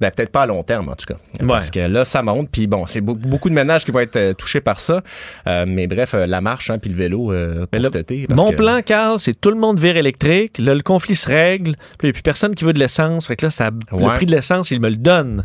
Ben 0.00 0.10
peut-être 0.10 0.30
pas 0.32 0.42
à 0.42 0.46
long 0.46 0.62
terme, 0.62 0.88
en 0.88 0.94
tout 0.96 1.06
cas. 1.06 1.16
Parce 1.46 1.70
que 1.70 1.80
là, 1.80 2.04
ça 2.04 2.22
monte, 2.22 2.50
puis 2.50 2.66
bon, 2.66 2.86
c'est 2.86 3.00
be- 3.00 3.14
beaucoup 3.16 3.48
de 3.48 3.54
ménages 3.54 3.84
qui 3.84 3.90
vont 3.90 4.00
être 4.00 4.16
euh, 4.16 4.32
touchés 4.34 4.60
par 4.60 4.80
ça. 4.80 5.02
Euh, 5.46 5.64
mais 5.68 5.86
bref, 5.86 6.14
euh, 6.14 6.26
la 6.26 6.40
marche, 6.40 6.70
hein, 6.70 6.78
puis 6.78 6.90
le 6.90 6.96
vélo 6.96 7.32
euh, 7.32 7.66
pour 7.70 7.80
là, 7.82 7.88
cet 7.92 8.10
été. 8.10 8.26
parce 8.26 8.40
Mon 8.40 8.50
que- 8.50 8.56
plan, 8.56 8.80
Carl, 8.84 9.18
c'est 9.18 9.38
tout 9.40 9.50
le 9.50 9.56
monde 9.58 9.78
vire 9.78 9.96
électrique. 9.96 10.58
Là, 10.58 10.74
le 10.74 10.82
conflit 10.82 11.16
se 11.16 11.28
règle. 11.28 11.72
Puis 11.98 12.04
il 12.04 12.06
n'y 12.06 12.10
a 12.10 12.12
plus 12.12 12.22
personne 12.22 12.54
qui 12.54 12.64
veut 12.64 12.72
de 12.72 12.78
l'essence. 12.78 13.26
Fait 13.26 13.36
que 13.36 13.46
là, 13.46 13.50
ça, 13.50 13.70
le 13.92 13.96
Ouais. 13.98 14.14
prix 14.14 14.26
de 14.26 14.32
l'essence, 14.32 14.70
il 14.70 14.80
me 14.80 14.88
le 14.88 14.96
donne. 14.96 15.44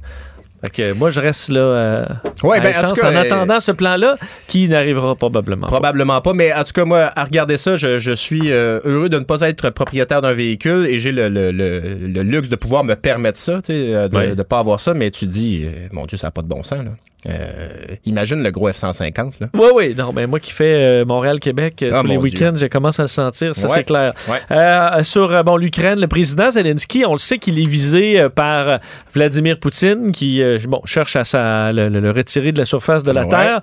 Fait 0.63 0.69
que 0.69 0.93
moi, 0.93 1.09
je 1.09 1.19
reste 1.19 1.49
là 1.49 1.59
euh, 1.59 2.05
Ouais, 2.43 2.57
à 2.57 2.61
ben, 2.61 2.67
en 2.67 2.69
essence, 2.71 2.93
tout 2.93 3.01
cas, 3.01 3.11
en 3.11 3.15
euh, 3.15 3.21
attendant 3.21 3.59
ce 3.59 3.71
plan-là 3.71 4.17
qui 4.47 4.67
n'arrivera 4.67 5.15
probablement. 5.15 5.65
Probablement 5.67 6.21
pas, 6.21 6.33
mais 6.33 6.53
en 6.53 6.63
tout 6.63 6.73
cas, 6.73 6.85
moi, 6.85 7.09
à 7.15 7.23
regarder 7.23 7.57
ça, 7.57 7.77
je, 7.77 7.97
je 7.97 8.11
suis 8.11 8.51
euh, 8.51 8.79
heureux 8.85 9.09
de 9.09 9.17
ne 9.17 9.23
pas 9.23 9.41
être 9.41 9.71
propriétaire 9.71 10.21
d'un 10.21 10.33
véhicule 10.33 10.85
et 10.87 10.99
j'ai 10.99 11.11
le, 11.11 11.29
le, 11.29 11.51
le, 11.51 11.79
le 11.79 12.21
luxe 12.23 12.49
de 12.49 12.55
pouvoir 12.55 12.83
me 12.83 12.95
permettre 12.95 13.39
ça, 13.39 13.55
tu 13.61 13.73
sais, 13.73 13.95
euh, 13.95 14.07
de 14.07 14.35
ne 14.35 14.43
pas 14.43 14.59
avoir 14.59 14.79
ça, 14.79 14.93
mais 14.93 15.09
tu 15.09 15.25
dis, 15.25 15.65
mon 15.91 16.05
Dieu, 16.05 16.17
ça 16.17 16.27
n'a 16.27 16.31
pas 16.31 16.43
de 16.43 16.47
bon 16.47 16.61
sens, 16.61 16.83
là. 16.85 16.91
Euh, 17.27 17.69
imagine 18.05 18.41
le 18.41 18.49
gros 18.51 18.69
F-150, 18.69 19.33
là. 19.41 19.47
Oui, 19.53 19.67
oui. 19.75 19.95
Non, 19.97 20.11
ben 20.11 20.27
moi 20.27 20.39
qui 20.39 20.51
fais 20.51 20.73
euh, 21.01 21.05
Montréal-Québec 21.05 21.83
euh, 21.83 21.91
Ah, 21.93 22.01
tous 22.01 22.07
les 22.07 22.17
week-ends, 22.17 22.53
je 22.55 22.65
commence 22.65 22.99
à 22.99 23.03
le 23.03 23.07
sentir, 23.07 23.55
ça 23.55 23.67
Ouais. 23.67 23.73
c'est 23.75 23.83
clair. 23.83 24.13
Ouais. 24.27 24.39
Euh, 24.51 25.03
sur 25.03 25.43
bon, 25.43 25.55
l'Ukraine, 25.57 25.99
le 25.99 26.07
président 26.07 26.49
Zelensky, 26.49 27.05
on 27.05 27.11
le 27.13 27.17
sait 27.19 27.37
qu'il 27.37 27.59
est 27.59 27.67
visé 27.67 28.27
par 28.33 28.79
Vladimir 29.13 29.59
Poutine, 29.59 30.11
qui 30.11 30.41
bon, 30.67 30.81
cherche 30.85 31.15
à 31.15 31.23
sa- 31.23 31.71
le, 31.71 31.89
le- 31.89 31.99
le 31.99 32.11
retirer 32.11 32.51
de 32.51 32.57
la 32.57 32.65
surface 32.65 33.03
de 33.03 33.11
la 33.11 33.23
Ouais. 33.25 33.29
Terre. 33.29 33.61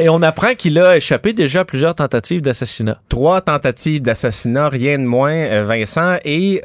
Et 0.00 0.08
on 0.08 0.22
apprend 0.22 0.54
qu'il 0.54 0.78
a 0.78 0.96
échappé 0.96 1.32
déjà 1.32 1.60
à 1.60 1.64
plusieurs 1.64 1.94
tentatives 1.96 2.40
d'assassinat. 2.40 3.00
Trois 3.08 3.40
tentatives 3.40 4.00
d'assassinat, 4.02 4.68
rien 4.68 4.98
de 4.98 5.04
moins, 5.04 5.62
Vincent. 5.64 6.18
Et 6.24 6.62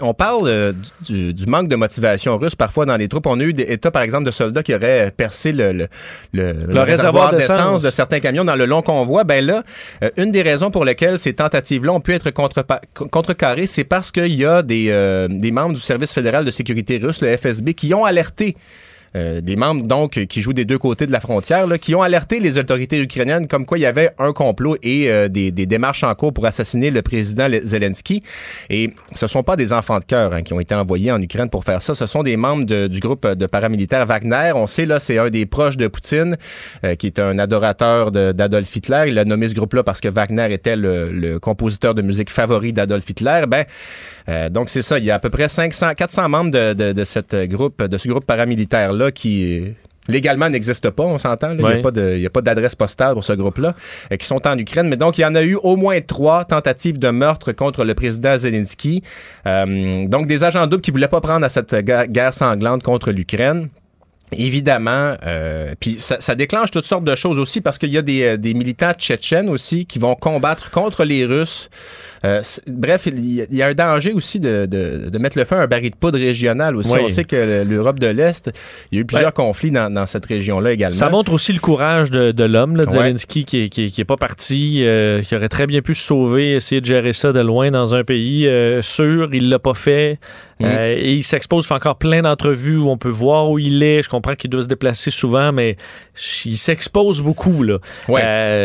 on 0.00 0.14
parle 0.14 0.74
du, 1.08 1.32
du 1.32 1.46
manque 1.46 1.68
de 1.68 1.76
motivation 1.76 2.36
russe 2.38 2.54
parfois 2.56 2.86
dans 2.86 2.96
les 2.96 3.06
troupes. 3.08 3.26
On 3.26 3.38
a 3.38 3.44
eu 3.44 3.52
des 3.52 3.62
états, 3.62 3.90
par 3.92 4.02
exemple, 4.02 4.24
de 4.24 4.30
soldats 4.32 4.62
qui 4.64 4.74
auraient 4.74 5.12
percé 5.16 5.52
le, 5.52 5.75
le, 5.76 5.88
le- 6.32 6.52
le 6.74 6.80
réservoir 6.82 7.30
d'essence. 7.34 7.82
de 7.82 7.90
certains 7.90 8.20
camions 8.20 8.44
dans 8.44 8.56
le 8.56 8.66
long 8.66 8.82
convoi. 8.82 9.24
Ben 9.24 9.44
là, 9.44 9.62
euh, 10.02 10.10
une 10.16 10.32
des 10.32 10.42
raisons 10.42 10.70
pour 10.70 10.84
lesquelles 10.84 11.18
ces 11.18 11.34
tentatives-là 11.34 11.92
ont 11.92 12.00
pu 12.00 12.14
être 12.14 12.30
contrecarrées, 13.10 13.66
c'est 13.66 13.84
parce 13.84 14.10
qu'il 14.10 14.34
y 14.34 14.44
a 14.44 14.62
des, 14.62 14.86
euh, 14.90 15.28
des 15.30 15.50
membres 15.50 15.74
du 15.74 15.80
service 15.80 16.12
fédéral 16.12 16.44
de 16.44 16.50
sécurité 16.50 16.98
russe, 16.98 17.20
le 17.20 17.36
FSB, 17.36 17.74
qui 17.74 17.92
ont 17.94 18.04
alerté 18.04 18.56
euh, 19.16 19.40
des 19.40 19.56
membres 19.56 19.86
donc 19.86 20.12
qui 20.26 20.40
jouent 20.40 20.52
des 20.52 20.64
deux 20.64 20.78
côtés 20.78 21.06
de 21.06 21.12
la 21.12 21.20
frontière, 21.20 21.66
là, 21.66 21.78
qui 21.78 21.94
ont 21.94 22.02
alerté 22.02 22.38
les 22.38 22.58
autorités 22.58 23.00
ukrainiennes 23.00 23.48
comme 23.48 23.66
quoi 23.66 23.78
il 23.78 23.82
y 23.82 23.86
avait 23.86 24.10
un 24.18 24.32
complot 24.32 24.76
et 24.82 25.10
euh, 25.10 25.28
des, 25.28 25.50
des 25.50 25.66
démarches 25.66 26.04
en 26.04 26.14
cours 26.14 26.32
pour 26.32 26.46
assassiner 26.46 26.90
le 26.90 27.02
président 27.02 27.48
Le- 27.48 27.62
Zelensky. 27.66 28.22
Et 28.70 28.92
ce 29.14 29.26
sont 29.26 29.42
pas 29.42 29.56
des 29.56 29.72
enfants 29.72 29.98
de 29.98 30.04
cœur 30.04 30.32
hein, 30.32 30.42
qui 30.42 30.52
ont 30.52 30.60
été 30.60 30.74
envoyés 30.74 31.10
en 31.10 31.20
Ukraine 31.20 31.50
pour 31.50 31.64
faire 31.64 31.82
ça. 31.82 31.94
Ce 31.94 32.06
sont 32.06 32.22
des 32.22 32.36
membres 32.36 32.64
du 32.88 33.00
groupe 33.00 33.26
de 33.26 33.46
paramilitaires 33.46 34.04
Wagner. 34.06 34.52
On 34.54 34.66
sait 34.66 34.84
là, 34.86 35.00
c'est 35.00 35.18
un 35.18 35.30
des 35.30 35.46
proches 35.46 35.76
de 35.76 35.88
Poutine, 35.88 36.36
euh, 36.84 36.94
qui 36.94 37.06
est 37.06 37.18
un 37.18 37.38
adorateur 37.38 38.12
d'Adolf 38.12 38.74
Hitler. 38.76 39.04
Il 39.08 39.18
a 39.18 39.24
nommé 39.24 39.48
ce 39.48 39.54
groupe-là 39.54 39.82
parce 39.82 40.00
que 40.00 40.08
Wagner 40.08 40.52
était 40.52 40.76
le, 40.76 41.10
le 41.10 41.38
compositeur 41.38 41.94
de 41.94 42.02
musique 42.02 42.30
favori 42.30 42.72
d'Adolf 42.72 43.08
Hitler. 43.08 43.44
Ben 43.48 43.64
euh, 44.28 44.48
donc 44.48 44.68
c'est 44.68 44.82
ça, 44.82 44.98
il 44.98 45.04
y 45.04 45.10
a 45.10 45.14
à 45.16 45.18
peu 45.18 45.30
près 45.30 45.48
500, 45.48 45.94
400 45.94 46.28
membres 46.28 46.50
de, 46.50 46.72
de, 46.72 46.92
de 46.92 47.04
cette 47.04 47.34
groupe, 47.48 47.82
de 47.82 47.96
ce 47.98 48.08
groupe 48.08 48.24
paramilitaire 48.26 48.92
là 48.92 49.10
qui 49.10 49.62
légalement 50.08 50.48
n'existe 50.48 50.88
pas, 50.90 51.02
on 51.02 51.18
s'entend. 51.18 51.50
Il 51.50 51.56
n'y 51.58 51.64
Ouais. 51.64 51.78
a 51.80 51.82
pas 51.82 51.90
de- 51.90 52.14
il 52.16 52.22
y 52.22 52.26
a 52.26 52.30
pas 52.30 52.40
d'adresse 52.40 52.76
postale 52.76 53.14
pour 53.14 53.24
ce 53.24 53.32
groupe-là 53.32 53.74
euh, 54.12 54.16
qui 54.16 54.24
sont 54.24 54.46
en 54.46 54.56
Ukraine. 54.56 54.86
Mais 54.88 54.96
donc 54.96 55.18
il 55.18 55.22
y 55.22 55.24
en 55.24 55.34
a 55.34 55.42
eu 55.42 55.56
au 55.56 55.74
moins 55.76 56.00
trois 56.00 56.44
tentatives 56.44 56.98
de 57.00 57.10
meurtre 57.10 57.50
contre 57.50 57.82
le 57.84 57.92
président 57.94 58.38
Zelensky. 58.38 59.02
Euh, 59.48 60.06
donc 60.06 60.28
des 60.28 60.44
agents 60.44 60.66
doubles 60.68 60.82
qui 60.82 60.92
voulaient 60.92 61.08
pas 61.08 61.20
prendre 61.20 61.44
à 61.44 61.48
cette 61.48 61.74
guerre 61.74 62.34
sanglante 62.34 62.84
contre 62.84 63.10
l'Ukraine. 63.10 63.68
Évidemment, 64.32 65.14
euh, 65.24 65.72
puis 65.78 65.96
ça, 66.00 66.16
ça 66.20 66.34
déclenche 66.34 66.72
toutes 66.72 66.84
sortes 66.84 67.04
de 67.04 67.14
choses 67.14 67.38
aussi 67.38 67.60
parce 67.60 67.78
qu'il 67.78 67.92
y 67.92 67.98
a 67.98 68.02
des, 68.02 68.36
des 68.36 68.54
militants 68.54 68.92
tchétchènes 68.92 69.48
aussi 69.48 69.86
qui 69.86 70.00
vont 70.00 70.16
combattre 70.16 70.72
contre 70.72 71.04
les 71.04 71.24
Russes. 71.24 71.70
Euh, 72.26 72.42
bref, 72.66 73.06
il 73.06 73.34
y, 73.34 73.40
a, 73.42 73.44
il 73.50 73.56
y 73.56 73.62
a 73.62 73.66
un 73.68 73.74
danger 73.74 74.12
aussi 74.12 74.40
de, 74.40 74.66
de, 74.66 75.08
de 75.10 75.18
mettre 75.18 75.38
le 75.38 75.44
feu 75.44 75.56
à 75.56 75.60
un 75.62 75.66
baril 75.66 75.90
de 75.90 75.96
poudre 75.96 76.18
régional 76.18 76.76
aussi. 76.76 76.90
Oui. 76.92 77.00
On 77.04 77.08
sait 77.08 77.24
que 77.24 77.64
l'Europe 77.68 78.00
de 78.00 78.08
l'Est, 78.08 78.50
il 78.90 78.96
y 78.96 78.98
a 78.98 79.02
eu 79.02 79.04
plusieurs 79.04 79.32
conflits 79.32 79.70
dans, 79.70 79.92
dans 79.92 80.06
cette 80.06 80.26
région-là 80.26 80.72
également. 80.72 80.96
Ça 80.96 81.08
montre 81.08 81.32
aussi 81.32 81.52
le 81.52 81.60
courage 81.60 82.10
de, 82.10 82.32
de 82.32 82.44
l'homme, 82.44 82.76
Ouais. 82.76 82.84
Zelensky, 82.90 83.44
qui, 83.44 83.64
est- 83.64 83.68
qui, 83.68 83.90
qui 83.92 84.00
est 84.00 84.04
pas 84.04 84.16
parti, 84.16 84.82
euh, 84.84 85.22
qui 85.22 85.34
aurait 85.36 85.48
très 85.48 85.66
bien 85.66 85.82
pu 85.82 85.94
se 85.94 86.02
sauver, 86.04 86.54
essayer 86.54 86.80
de 86.80 86.86
gérer 86.86 87.12
ça 87.12 87.32
de 87.32 87.40
loin 87.40 87.70
dans 87.70 87.94
un 87.94 88.02
pays 88.04 88.46
euh, 88.46 88.82
sûr. 88.82 89.30
Il 89.32 89.48
l'a 89.48 89.58
pas 89.58 89.74
fait. 89.74 90.18
Mm. 90.58 90.64
Euh, 90.64 90.96
et 90.98 91.12
il 91.12 91.22
s'expose, 91.22 91.66
fait 91.66 91.74
encore 91.74 91.96
plein 91.96 92.22
d'entrevues 92.22 92.78
où 92.78 92.88
on 92.88 92.96
peut 92.96 93.10
voir 93.10 93.50
où 93.50 93.58
il 93.58 93.82
est. 93.82 94.02
Je 94.02 94.08
comprends 94.08 94.34
qu'il 94.34 94.48
doit 94.50 94.62
se 94.62 94.68
déplacer 94.68 95.10
souvent, 95.10 95.52
mais 95.52 95.76
il 96.46 96.56
s'expose 96.56 97.20
beaucoup. 97.20 97.62
Là. 97.62 97.78
Ouais. 98.08 98.22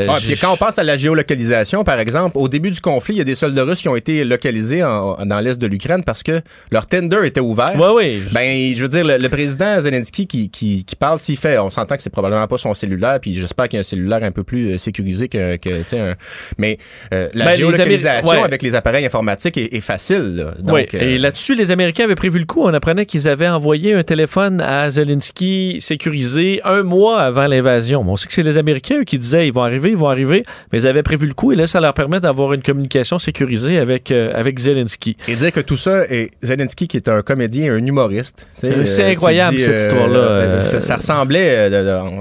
Ah, 0.07 0.17
puis 0.21 0.37
quand 0.37 0.53
on 0.53 0.57
pense 0.57 0.79
à 0.79 0.83
la 0.83 0.95
géolocalisation, 0.95 1.83
par 1.83 1.99
exemple, 1.99 2.37
au 2.37 2.47
début 2.47 2.71
du 2.71 2.79
conflit, 2.79 3.15
il 3.15 3.17
y 3.17 3.21
a 3.21 3.25
des 3.25 3.35
soldats 3.35 3.50
russes 3.59 3.81
qui 3.81 3.89
ont 3.89 3.95
été 3.97 4.23
localisés 4.23 4.83
en- 4.83 5.17
dans 5.25 5.39
l'est 5.41 5.59
de 5.59 5.67
l'Ukraine 5.67 6.03
parce 6.05 6.23
que 6.23 6.41
leur 6.71 6.87
tender 6.87 7.19
était 7.25 7.41
ouvert. 7.41 7.77
Ouais, 7.77 7.89
ouais. 7.89 8.19
Ben, 8.33 8.73
je 8.73 8.81
veux 8.81 8.87
dire, 8.87 9.03
le, 9.03 9.17
le 9.17 9.27
président 9.29 9.81
Zelensky 9.81 10.27
qui, 10.27 10.49
qui, 10.49 10.85
qui 10.85 10.95
parle, 10.95 11.19
s'il 11.19 11.35
fait, 11.37 11.57
on 11.57 11.69
s'entend 11.69 11.97
que 11.97 12.01
c'est 12.01 12.09
probablement 12.09 12.47
pas 12.47 12.57
son 12.57 12.73
cellulaire, 12.73 13.19
puis 13.19 13.33
j'espère 13.33 13.67
qu'il 13.67 13.77
y 13.77 13.79
a 13.79 13.81
un 13.81 13.83
cellulaire 13.83 14.23
un 14.23 14.31
peu 14.31 14.43
plus 14.43 14.71
euh, 14.73 14.77
sécurisé 14.77 15.27
que, 15.27 15.57
que 15.57 15.69
tu 15.69 15.83
sais, 15.87 15.99
un- 15.99 16.15
mais 16.57 16.77
euh, 17.13 17.27
la 17.33 17.45
Ben, 17.45 17.57
géolocalisation 17.57 18.29
ouais. 18.31 18.43
avec 18.43 18.61
les 18.61 18.75
appareils 18.75 19.05
informatiques 19.05 19.57
est, 19.57 19.73
est 19.73 19.81
facile. 19.81 20.35
là. 20.35 20.53
Donc, 20.59 20.75
Oui, 20.75 20.87
euh, 20.93 20.99
et 21.01 21.17
là-dessus, 21.17 21.55
les 21.55 21.71
Américains 21.71 22.03
avaient 22.05 22.15
prévu 22.15 22.39
le 22.39 22.45
coup. 22.45 22.61
On 22.63 22.73
apprenait 22.73 23.05
qu'ils 23.05 23.27
avaient 23.27 23.47
envoyé 23.49 23.93
un 23.93 24.03
téléphone 24.03 24.61
à 24.61 24.89
Zelensky 24.89 25.77
sécurisé 25.79 26.61
un 26.63 26.83
mois 26.83 27.21
avant 27.21 27.47
l'invasion. 27.47 28.03
Mais 28.03 28.11
on 28.11 28.17
sait 28.17 28.27
que 28.27 28.33
c'est 28.33 28.43
les 28.43 28.57
Américains 28.57 28.99
eux, 28.99 29.03
qui 29.03 29.17
disaient 29.17 29.47
ils 29.47 29.53
vont 29.53 29.63
arriver, 29.63 29.89
ils 29.89 29.97
vont 29.97 30.09
arriver, 30.09 30.43
mais 30.71 30.79
ils 30.81 30.87
avaient 30.87 31.03
prévu 31.03 31.27
le 31.27 31.33
coup 31.33 31.51
et 31.51 31.55
là, 31.55 31.67
ça 31.67 31.79
leur 31.79 31.93
permet 31.93 32.19
d'avoir 32.19 32.53
une 32.53 32.61
communication 32.61 33.17
sécurisée 33.19 33.30
avec, 33.79 34.11
euh, 34.11 34.31
avec 34.33 34.59
Zelensky. 34.59 35.17
Et 35.27 35.35
dire 35.35 35.51
que 35.51 35.59
tout 35.59 35.77
ça 35.77 36.05
est 36.05 36.31
Zelensky 36.41 36.87
qui 36.87 36.97
est 36.97 37.07
un 37.07 37.21
comédien 37.21 37.65
et 37.65 37.69
un 37.69 37.85
humoriste. 37.85 38.45
Euh, 38.63 38.85
c'est 38.85 39.03
euh, 39.03 39.11
incroyable, 39.11 39.57
dis, 39.57 39.63
cette 39.63 39.81
histoire-là, 39.81 40.61
ça, 40.61 40.79
ça 40.79 40.95
ressemblait, 40.97 41.69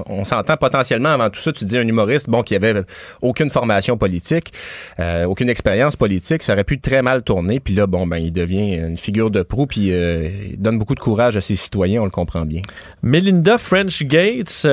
on, 0.07 0.25
s'entend 0.25 0.57
potentiellement 0.57 1.09
avant 1.09 1.29
tout 1.29 1.39
ça, 1.39 1.51
tu 1.51 1.65
dis 1.65 1.77
un 1.77 1.87
humoriste, 1.87 2.29
bon, 2.29 2.43
qui 2.43 2.55
avait 2.55 2.83
aucune 3.21 3.49
formation 3.49 3.97
politique, 3.97 4.51
aucune 5.25 5.49
expérience 5.49 5.95
politique, 5.95 6.43
ça 6.43 6.53
aurait 6.53 6.63
pu 6.63 6.79
très 6.79 7.01
mal 7.01 7.23
tourner, 7.23 7.59
puis 7.59 7.73
là, 7.73 7.87
bon, 7.87 8.07
ben, 8.07 8.17
il 8.17 8.31
devient 8.31 8.75
une 8.75 8.97
figure 8.97 9.31
de 9.31 9.41
proue, 9.41 9.67
puis 9.67 9.87
il 9.89 10.57
donne 10.57 10.77
beaucoup 10.77 10.95
de 10.95 10.99
courage 10.99 11.37
à 11.37 11.41
ses 11.41 11.55
citoyens, 11.55 12.01
on 12.01 12.05
le 12.05 12.11
comprend 12.11 12.45
bien. 12.45 12.61
Melinda 13.03 13.57
French 13.57 14.03
Gates 14.03 14.67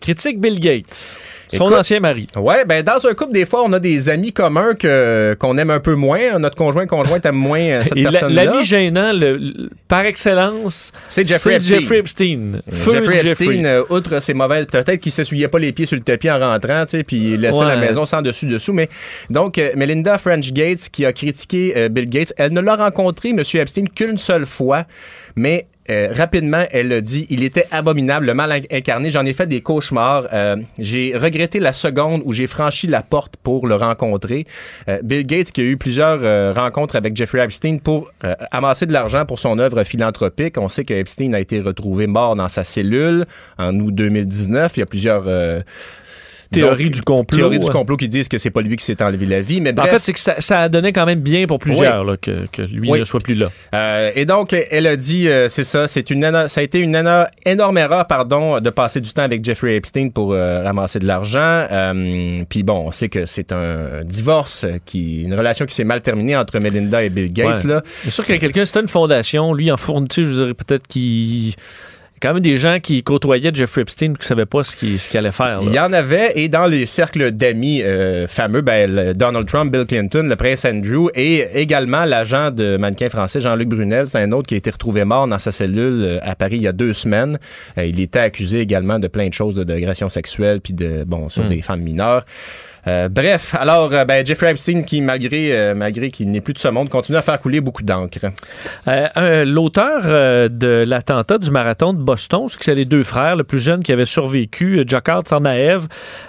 critique 0.00 0.40
Bill 0.40 0.60
Gates, 0.60 1.16
son 1.56 1.66
Écoute, 1.66 1.78
ancien 1.78 2.00
mari. 2.00 2.26
Ouais, 2.36 2.64
ben 2.64 2.82
dans 2.82 3.06
un 3.06 3.14
couple, 3.14 3.32
des 3.32 3.46
fois, 3.46 3.62
on 3.64 3.72
a 3.72 3.80
des 3.80 4.08
amis 4.08 4.32
communs 4.32 4.74
que 4.74 5.36
qu'on 5.38 5.56
aime 5.58 5.70
un 5.70 5.80
peu 5.80 5.83
moins. 5.92 6.38
Notre 6.38 6.56
conjoint 6.56 6.86
conjointe 6.86 7.24
aime 7.26 7.34
moins 7.36 7.60
euh, 7.60 7.82
cette 7.84 7.94
personne-là. 7.94 8.44
l'ami 8.46 8.64
gênant, 8.64 9.12
le- 9.12 9.36
le- 9.36 9.70
par 9.88 10.04
excellence, 10.06 10.92
C'est 11.06 11.24
Jeffrey 11.26 11.56
Epstein. 11.56 11.80
Jeffrey 11.80 11.98
Epstein. 11.98 12.60
Feu 12.70 12.90
Jeffrey. 12.92 13.26
Epstein, 13.30 13.64
euh, 13.64 13.82
outre 13.90 14.20
ses 14.20 14.34
mauvaises, 14.34 14.66
peut-être 14.66 14.96
qu'il 14.96 15.12
s'essuyait 15.12 15.48
pas 15.48 15.58
les 15.58 15.72
pieds 15.72 15.86
sur 15.86 15.96
le 15.96 16.02
tapis 16.02 16.30
en 16.30 16.38
rentrant, 16.38 16.84
tu 16.86 16.92
sais, 16.92 17.04
puis 17.04 17.16
il 17.34 17.40
laissait 17.40 17.58
Ouais. 17.60 17.66
la 17.66 17.76
maison 17.76 18.06
sans 18.06 18.22
dessus 18.22 18.46
dessous. 18.46 18.72
Mais 18.72 18.88
donc 19.30 19.58
euh, 19.58 19.70
Melinda 19.76 20.18
French 20.18 20.52
Gates 20.52 20.88
qui 20.90 21.04
a 21.04 21.12
critiqué 21.12 21.74
euh, 21.76 21.88
Bill 21.88 22.08
Gates, 22.08 22.32
elle 22.36 22.52
ne 22.52 22.60
l'a 22.60 22.76
rencontré 22.76 23.32
Monsieur 23.32 23.60
Epstein 23.60 23.84
qu'une 23.94 24.16
seule 24.18 24.46
fois, 24.46 24.84
mais 25.36 25.66
euh, 25.90 26.08
rapidement, 26.12 26.64
elle 26.70 26.92
a 26.92 27.00
dit, 27.00 27.26
il 27.30 27.42
était 27.42 27.66
abominable, 27.70 28.26
le 28.26 28.34
mal 28.34 28.52
in- 28.52 28.60
incarné. 28.70 29.10
J'en 29.10 29.24
ai 29.24 29.34
fait 29.34 29.46
des 29.46 29.60
cauchemars. 29.60 30.26
Euh, 30.32 30.56
j'ai 30.78 31.16
regretté 31.16 31.60
la 31.60 31.72
seconde 31.72 32.22
où 32.24 32.32
j'ai 32.32 32.46
franchi 32.46 32.86
la 32.86 33.02
porte 33.02 33.36
pour 33.36 33.66
le 33.66 33.74
rencontrer. 33.74 34.46
Euh, 34.88 34.98
Bill 35.02 35.26
Gates 35.26 35.52
qui 35.52 35.60
a 35.60 35.64
eu 35.64 35.76
plusieurs 35.76 36.54
rencontres 36.54 36.96
avec 36.96 37.14
Jeffrey 37.16 37.42
Epstein 37.44 37.78
pour 37.78 38.10
amasser 38.50 38.86
de 38.86 38.92
l'argent 38.92 39.26
pour 39.26 39.38
son 39.38 39.58
œuvre 39.58 39.84
philanthropique. 39.84 40.56
On 40.58 40.68
sait 40.68 40.84
que 40.84 40.94
Epstein 40.94 41.32
a 41.34 41.40
été 41.40 41.60
retrouvé 41.60 42.06
mort 42.06 42.36
dans 42.36 42.48
sa 42.48 42.64
cellule 42.64 43.26
en 43.58 43.74
août 43.80 43.94
2019. 43.94 44.76
Il 44.76 44.80
y 44.80 44.82
a 44.82 44.86
plusieurs 44.86 45.24
Théorie 46.54 46.90
du 46.90 47.02
complot. 47.02 47.36
théories 47.38 47.58
du 47.58 47.68
complot 47.70 47.96
qui 47.96 48.08
disent 48.08 48.28
que 48.28 48.38
c'est 48.38 48.50
pas 48.50 48.60
lui 48.62 48.76
qui 48.76 48.84
s'est 48.84 49.02
enlevé 49.02 49.26
la 49.26 49.40
vie. 49.40 49.60
Mais 49.60 49.78
En 49.78 49.84
fait, 49.84 50.02
c'est 50.02 50.12
que 50.12 50.20
ça, 50.20 50.36
ça 50.40 50.60
a 50.60 50.68
donné 50.68 50.92
quand 50.92 51.06
même 51.06 51.20
bien 51.20 51.46
pour 51.46 51.58
plusieurs 51.58 52.04
là, 52.04 52.16
que, 52.16 52.46
que 52.52 52.62
lui 52.62 52.90
Oui. 52.90 53.00
ne 53.00 53.04
soit 53.04 53.20
plus 53.20 53.34
là. 53.34 53.50
Euh, 53.74 54.10
et 54.14 54.24
donc, 54.26 54.54
elle 54.70 54.86
a 54.86 54.96
dit, 54.96 55.28
euh, 55.28 55.48
c'est 55.48 55.64
ça, 55.64 55.88
c'est 55.88 56.10
une 56.10 56.24
ça 56.48 56.60
a 56.60 56.64
été 56.64 56.78
une 56.78 56.94
éno- 56.96 57.26
énorme 57.44 57.78
erreur, 57.78 58.06
pardon, 58.06 58.60
de 58.60 58.70
passer 58.70 59.00
du 59.00 59.12
temps 59.12 59.22
avec 59.22 59.44
Jeffrey 59.44 59.76
Epstein 59.76 60.08
pour 60.10 60.32
euh, 60.32 60.62
ramasser 60.62 60.98
de 60.98 61.06
l'argent. 61.06 61.66
Puis 62.48 62.62
bon, 62.62 62.84
on 62.86 62.92
sait 62.92 63.08
que 63.08 63.26
c'est 63.26 63.52
un 63.52 64.02
divorce, 64.04 64.66
qui, 64.84 65.22
une 65.24 65.34
relation 65.34 65.66
qui 65.66 65.74
s'est 65.74 65.84
mal 65.84 66.00
terminée 66.00 66.36
entre 66.36 66.58
Melinda 66.60 67.02
et 67.02 67.10
Bill 67.10 67.32
Gates. 67.32 67.64
Ouais. 67.64 67.70
Là. 67.74 67.82
C'est 68.02 68.10
sûr 68.10 68.24
qu'il 68.24 68.34
y 68.34 68.38
a 68.38 68.40
quelqu'un, 68.40 68.64
c'était 68.64 68.80
une 68.80 68.88
fondation, 68.88 69.52
lui 69.52 69.70
en 69.70 69.76
fournit, 69.76 70.08
je 70.16 70.22
dirais 70.22 70.54
peut-être 70.54 70.86
qu'il 70.86 71.54
quand 72.24 72.32
même 72.32 72.42
des 72.42 72.56
gens 72.56 72.80
qui 72.80 73.02
côtoyaient 73.02 73.50
Jeffrey 73.52 73.82
Epstein 73.82 74.14
qui 74.14 74.20
ne 74.20 74.24
savaient 74.24 74.46
pas 74.46 74.64
ce 74.64 74.74
qu'il 74.76 74.98
allait 75.18 75.30
faire. 75.30 75.60
Il 75.62 75.72
y 75.74 75.78
en 75.78 75.92
avait, 75.92 76.32
et 76.36 76.48
dans 76.48 76.66
les 76.66 76.86
cercles 76.86 77.32
d'amis 77.32 77.82
euh, 77.82 78.26
fameux, 78.26 78.62
ben, 78.62 78.90
le 78.90 79.14
Donald 79.14 79.46
Trump, 79.46 79.70
Bill 79.70 79.84
Clinton, 79.84 80.26
le 80.26 80.34
prince 80.34 80.64
Andrew, 80.64 81.10
et 81.14 81.46
également 81.52 82.04
l'agent 82.06 82.50
de 82.50 82.78
mannequin 82.78 83.10
français 83.10 83.40
Jean-Luc 83.40 83.68
Brunel, 83.68 84.08
c'est 84.08 84.18
un 84.18 84.32
autre 84.32 84.48
qui 84.48 84.54
a 84.54 84.56
été 84.56 84.70
retrouvé 84.70 85.04
mort 85.04 85.28
dans 85.28 85.38
sa 85.38 85.52
cellule 85.52 86.00
euh, 86.02 86.18
à 86.22 86.34
Paris 86.34 86.56
il 86.56 86.62
y 86.62 86.66
a 86.66 86.72
deux 86.72 86.94
semaines. 86.94 87.38
Euh, 87.76 87.84
il 87.84 88.00
était 88.00 88.20
accusé 88.20 88.60
également 88.60 88.98
de 88.98 89.08
plein 89.08 89.28
de 89.28 89.34
choses, 89.34 89.56
d'agression 89.56 90.08
sexuelle, 90.08 90.62
puis 90.62 90.72
de, 90.72 91.04
bon, 91.04 91.28
sur 91.28 91.44
Hmm. 91.44 91.48
des 91.48 91.62
femmes 91.62 91.82
mineures. 91.82 92.24
Euh, 92.86 93.08
bref, 93.08 93.54
alors 93.58 93.92
euh, 93.92 94.04
ben, 94.04 94.24
Jeffrey 94.24 94.50
Epstein, 94.50 94.82
qui 94.82 95.00
malgré 95.00 95.56
euh, 95.56 95.74
malgré 95.74 96.10
qu'il 96.10 96.30
n'est 96.30 96.40
plus 96.40 96.54
de 96.54 96.58
ce 96.58 96.68
monde, 96.68 96.88
continue 96.88 97.16
à 97.16 97.22
faire 97.22 97.40
couler 97.40 97.60
beaucoup 97.60 97.82
d'encre. 97.82 98.18
Euh, 98.88 99.44
L'auteur 99.44 100.50
de 100.50 100.84
l'attentat 100.86 101.38
du 101.38 101.50
marathon 101.50 101.92
de 101.92 101.98
Boston, 101.98 102.46
c'est 102.60 102.74
les 102.74 102.84
deux 102.84 103.02
frères, 103.02 103.36
le 103.36 103.44
plus 103.44 103.60
jeune 103.60 103.82
qui 103.82 103.92
avait 103.92 104.06
survécu, 104.06 104.84
Jakar 104.86 105.22
Tsarnaev, 105.22 105.86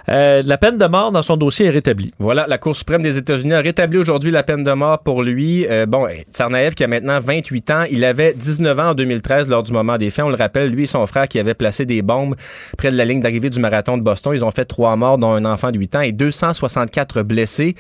euh, 0.09 0.41
la 0.45 0.57
peine 0.57 0.77
de 0.77 0.85
mort 0.85 1.11
dans 1.11 1.21
son 1.21 1.37
dossier 1.37 1.67
est 1.67 1.71
rétablie. 1.71 2.13
Voilà, 2.19 2.45
la 2.47 2.57
Cour 2.57 2.75
suprême 2.75 3.01
des 3.01 3.17
États-Unis 3.17 3.53
a 3.53 3.61
rétabli 3.61 3.97
aujourd'hui 3.97 4.31
la 4.31 4.43
peine 4.43 4.63
de 4.63 4.71
mort 4.71 4.99
pour 4.99 5.23
lui. 5.23 5.65
Euh, 5.69 5.85
bon, 5.85 6.07
Tsarnaev 6.31 6.73
qui 6.73 6.83
a 6.83 6.87
maintenant 6.87 7.19
28 7.19 7.71
ans, 7.71 7.83
il 7.89 8.03
avait 8.03 8.33
19 8.33 8.79
ans 8.79 8.89
en 8.89 8.93
2013 8.93 9.49
lors 9.49 9.63
du 9.63 9.71
moment 9.71 9.97
des 9.97 10.09
faits. 10.09 10.25
On 10.25 10.29
le 10.29 10.35
rappelle, 10.35 10.69
lui 10.69 10.83
et 10.83 10.87
son 10.87 11.05
frère 11.07 11.27
qui 11.27 11.39
avaient 11.39 11.53
placé 11.53 11.85
des 11.85 12.01
bombes 12.01 12.35
près 12.77 12.91
de 12.91 12.97
la 12.97 13.05
ligne 13.05 13.21
d'arrivée 13.21 13.49
du 13.49 13.59
marathon 13.59 13.97
de 13.97 14.03
Boston. 14.03 14.33
Ils 14.35 14.43
ont 14.45 14.51
fait 14.51 14.65
trois 14.65 14.95
morts, 14.95 15.17
dont 15.17 15.33
un 15.33 15.45
enfant 15.45 15.71
de 15.71 15.77
8 15.77 15.95
ans 15.95 16.01
et 16.01 16.11
264 16.45 17.23
blessés. 17.23 17.75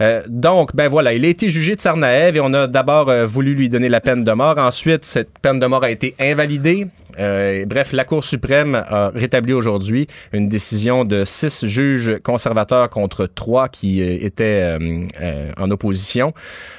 Euh, 0.00 0.22
donc, 0.28 0.74
ben 0.74 0.88
voilà, 0.88 1.12
il 1.12 1.24
a 1.24 1.28
été 1.28 1.50
jugé 1.50 1.74
de 1.76 1.80
Tsarnaev 1.80 2.36
et 2.36 2.40
on 2.40 2.52
a 2.54 2.66
d'abord 2.66 3.08
euh, 3.08 3.26
voulu 3.26 3.54
lui 3.54 3.68
donner 3.68 3.88
la 3.88 4.00
peine 4.00 4.24
de 4.24 4.32
mort. 4.32 4.58
Ensuite, 4.58 5.04
cette 5.04 5.38
peine 5.38 5.60
de 5.60 5.66
mort 5.66 5.84
a 5.84 5.90
été 5.90 6.14
invalidée. 6.20 6.86
Euh, 7.18 7.64
bref, 7.66 7.92
la 7.92 8.04
Cour 8.04 8.24
suprême 8.24 8.74
a 8.74 9.10
rétabli 9.14 9.52
aujourd'hui 9.52 10.06
une 10.32 10.48
décision 10.48 11.04
de 11.04 11.24
six 11.24 11.64
juges 11.66 12.18
conservateurs 12.22 12.90
contre 12.90 13.26
trois 13.26 13.68
qui 13.68 14.02
euh, 14.02 14.18
étaient 14.20 14.60
euh, 14.62 14.78
euh, 15.22 15.50
en 15.58 15.70
opposition. 15.70 16.32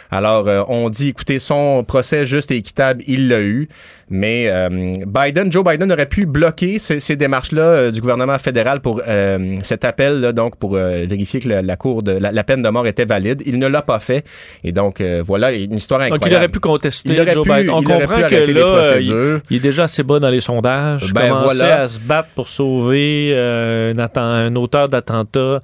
Alors, 0.10 0.48
euh, 0.48 0.64
on 0.70 0.90
dit, 0.90 1.10
écoutez, 1.10 1.38
son 1.38 1.84
procès 1.84 2.24
juste 2.26 2.50
et 2.52 2.56
équitable, 2.56 3.04
il 3.08 3.28
l'a 3.28 3.42
eu. 3.42 3.68
Mais 4.10 4.46
euh, 4.48 4.94
Biden, 5.06 5.52
Joe 5.52 5.66
Biden 5.66 5.92
aurait 5.92 6.06
pu 6.06 6.26
bloquer 6.26 6.80
ces, 6.80 7.02
ces 7.02 7.18
démarches-là 7.18 7.92
du 7.92 8.00
gouvernement 8.00 8.38
fédéral 8.38 8.80
pour 8.80 9.02
euh, 9.06 9.58
cet 9.64 9.84
appel, 9.84 10.22
là, 10.22 10.32
donc 10.32 10.56
pour 10.56 10.76
vérifier 10.76 11.42
que 11.42 11.50
la, 11.50 11.62
la 11.62 11.76
cour 11.76 12.04
de 12.04 12.14
la, 12.14 12.32
la 12.32 12.44
peine 12.46 12.62
de 12.62 12.70
mort 12.70 12.88
était 12.88 13.04
valide. 13.04 13.44
Il 13.46 13.60
ne 13.60 13.68
l'a 13.68 13.82
pas 13.82 14.00
fait. 14.00 14.24
Et 14.64 14.72
donc, 14.72 15.02
euh, 15.02 15.22
voilà, 15.28 15.52
une 15.52 15.74
histoire 15.74 16.00
incroyable. 16.00 16.22
Donc, 16.24 16.32
il 16.32 16.36
aurait 16.38 16.48
pu 16.48 16.60
contester 16.60 17.14
Il 17.14 17.20
aurait 17.20 17.32
Joe 17.32 17.44
pu- 17.46 17.52
Biden. 17.54 17.70
On 17.72 17.84
comprend 17.84 18.22
que 18.30 18.36
là, 18.52 19.00
il, 19.02 19.42
il 19.50 19.58
est 19.58 19.60
déjà 19.60 19.84
assez 19.84 20.04
bas 20.04 20.22
dans 20.28 20.32
les 20.32 20.42
sondages. 20.42 21.14
Ben, 21.14 21.30
commençait 21.30 21.56
voilà. 21.58 21.82
à 21.82 21.88
se 21.88 22.00
battre 22.00 22.30
pour 22.36 22.50
sauver 22.50 23.32
euh, 23.34 23.94
un, 23.98 24.20
un 24.22 24.56
auteur 24.58 24.90
d'attentat. 24.90 25.62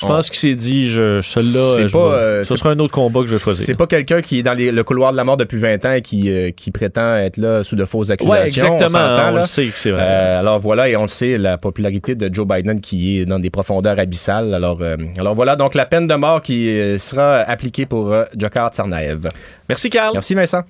Je 0.00 0.06
On- 0.06 0.08
pense 0.08 0.30
qu'il 0.30 0.38
s'est 0.38 0.54
dit, 0.56 0.88
je, 0.88 1.20
celui-là, 1.20 1.74
C'est 1.76 1.88
je 1.88 1.92
pas, 1.92 2.08
vais- 2.08 2.14
euh, 2.16 2.44
ce 2.44 2.56
sera 2.56 2.70
un 2.70 2.78
autre 2.78 2.92
combat 2.94 3.20
que 3.20 3.26
je 3.26 3.34
vais 3.34 3.38
choisir. 3.40 3.66
C'est 3.66 3.74
pas 3.74 3.86
quelqu'un 3.86 4.20
qui 4.22 4.38
est 4.38 4.42
dans 4.42 4.54
les- 4.54 4.72
le 4.72 4.84
couloir 4.84 5.12
de 5.12 5.16
la 5.18 5.24
mort 5.24 5.36
depuis 5.36 5.58
20 5.58 5.84
ans 5.84 5.92
et 5.92 6.00
qui, 6.02 6.30
euh, 6.30 6.50
qui 6.50 6.70
prétend 6.70 7.16
être 7.16 7.36
là 7.36 7.62
sous 7.64 7.76
de 7.76 7.84
fausses 7.84 8.10
accusations. 8.10 8.40
Ouais, 8.40 8.46
exactement. 8.48 8.98
On, 8.98 9.32
On 9.32 9.36
le 9.36 9.42
sait 9.42 9.66
que 9.66 9.78
c'est 9.78 9.90
vrai. 9.90 10.02
Euh, 10.02 10.40
alors 10.40 10.58
voilà, 10.58 10.88
et 10.88 10.96
on 10.96 11.02
le 11.02 11.08
sait, 11.08 11.36
la 11.36 11.58
popularité 11.58 12.14
de 12.14 12.32
Joe 12.32 12.46
Biden 12.46 12.80
qui 12.80 13.20
est 13.20 13.26
dans 13.26 13.38
des 13.38 13.50
profondeurs 13.50 13.98
abyssales. 13.98 14.54
Alors, 14.54 14.78
euh, 14.80 14.96
alors 15.18 15.34
voilà, 15.34 15.56
donc 15.56 15.74
la 15.74 15.84
peine 15.86 16.06
de 16.06 16.14
mort 16.14 16.40
qui 16.40 16.72
sera 16.98 17.38
appliquée 17.38 17.84
pour 17.86 18.12
euh, 18.12 18.24
Jakar 18.36 18.70
Tsarnaev. 18.70 19.28
Merci, 19.68 19.90
Carl. 19.90 20.12
Merci 20.14 20.34
Vincent. 20.34 20.62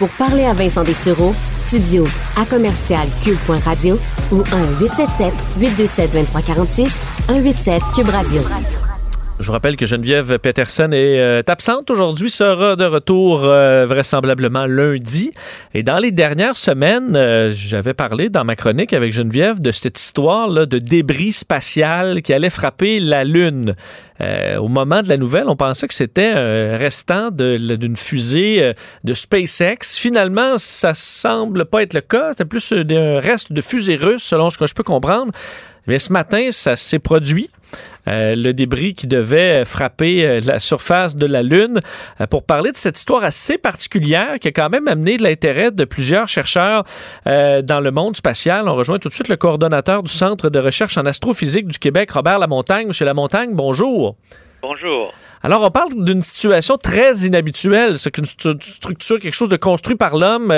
Pour 0.00 0.08
parler 0.12 0.44
à 0.46 0.54
Vincent 0.54 0.82
Dessureau, 0.82 1.34
studio 1.58 2.04
à 2.40 2.46
commercial 2.46 3.06
cube.radio 3.22 3.98
ou 4.32 4.42
1-877-827-2346, 5.58 6.88
187 7.28 7.82
Cube 7.94 8.08
Radio. 8.08 8.40
Je 9.40 9.46
vous 9.46 9.52
rappelle 9.52 9.76
que 9.76 9.86
Geneviève 9.86 10.38
Peterson 10.38 10.90
est 10.92 11.18
euh, 11.18 11.42
absente 11.46 11.90
aujourd'hui, 11.90 12.28
sera 12.28 12.76
de 12.76 12.84
retour 12.84 13.40
euh, 13.44 13.86
vraisemblablement 13.86 14.66
lundi. 14.66 15.32
Et 15.72 15.82
dans 15.82 15.96
les 15.96 16.10
dernières 16.10 16.58
semaines, 16.58 17.16
euh, 17.16 17.50
j'avais 17.50 17.94
parlé 17.94 18.28
dans 18.28 18.44
ma 18.44 18.54
chronique 18.54 18.92
avec 18.92 19.14
Geneviève 19.14 19.58
de 19.58 19.72
cette 19.72 19.98
histoire 19.98 20.46
là, 20.46 20.66
de 20.66 20.76
débris 20.76 21.32
spatial 21.32 22.20
qui 22.20 22.34
allait 22.34 22.50
frapper 22.50 23.00
la 23.00 23.24
Lune. 23.24 23.74
Au 24.58 24.68
moment 24.68 25.00
de 25.00 25.08
la 25.08 25.16
nouvelle, 25.16 25.44
on 25.46 25.56
pensait 25.56 25.88
que 25.88 25.94
c'était 25.94 26.32
un 26.36 26.76
restant 26.76 27.30
d'une 27.30 27.96
fusée 27.96 28.74
de 29.02 29.14
SpaceX. 29.14 29.96
Finalement, 29.96 30.58
ça 30.58 30.92
semble 30.92 31.64
pas 31.64 31.82
être 31.82 31.94
le 31.94 32.02
cas. 32.02 32.32
C'était 32.32 32.44
plus 32.44 32.70
un 32.72 33.18
reste 33.18 33.50
de 33.54 33.62
fusée 33.62 33.96
russe, 33.96 34.22
selon 34.22 34.50
ce 34.50 34.58
que 34.58 34.66
je 34.66 34.74
peux 34.74 34.82
comprendre. 34.82 35.32
Mais 35.86 35.98
ce 35.98 36.12
matin, 36.12 36.48
ça 36.50 36.76
s'est 36.76 36.98
produit. 36.98 37.48
Euh, 38.08 38.34
le 38.34 38.54
débris 38.54 38.94
qui 38.94 39.06
devait 39.06 39.64
frapper 39.66 40.24
euh, 40.24 40.40
la 40.46 40.58
surface 40.58 41.16
de 41.16 41.26
la 41.26 41.42
Lune. 41.42 41.80
Euh, 42.20 42.26
pour 42.26 42.44
parler 42.44 42.72
de 42.72 42.76
cette 42.76 42.98
histoire 42.98 43.22
assez 43.24 43.58
particulière 43.58 44.38
qui 44.40 44.48
a 44.48 44.52
quand 44.52 44.70
même 44.70 44.88
amené 44.88 45.18
de 45.18 45.22
l'intérêt 45.22 45.70
de 45.70 45.84
plusieurs 45.84 46.26
chercheurs 46.26 46.84
euh, 47.26 47.60
dans 47.60 47.80
le 47.80 47.90
monde 47.90 48.16
spatial, 48.16 48.68
on 48.68 48.74
rejoint 48.74 48.98
tout 48.98 49.08
de 49.08 49.14
suite 49.14 49.28
le 49.28 49.36
coordonnateur 49.36 50.02
du 50.02 50.10
Centre 50.10 50.48
de 50.48 50.58
recherche 50.58 50.96
en 50.96 51.04
astrophysique 51.04 51.66
du 51.66 51.78
Québec, 51.78 52.10
Robert 52.10 52.38
Lamontagne. 52.38 52.86
Monsieur 52.88 53.04
Lamontagne, 53.04 53.50
bonjour. 53.52 54.16
Bonjour. 54.62 55.12
Alors, 55.42 55.62
on 55.62 55.70
parle 55.70 56.04
d'une 56.04 56.22
situation 56.22 56.76
très 56.76 57.18
inhabituelle, 57.18 57.98
c'est 57.98 58.10
qu'une 58.10 58.24
stru- 58.24 58.60
structure, 58.62 59.18
quelque 59.18 59.34
chose 59.34 59.48
de 59.48 59.56
construit 59.56 59.96
par 59.96 60.16
l'homme, 60.16 60.54